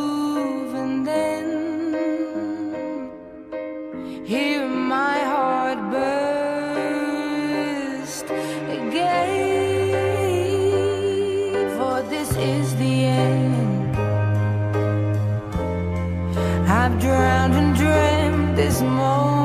[16.84, 19.43] I've drowned and dreamt this moment.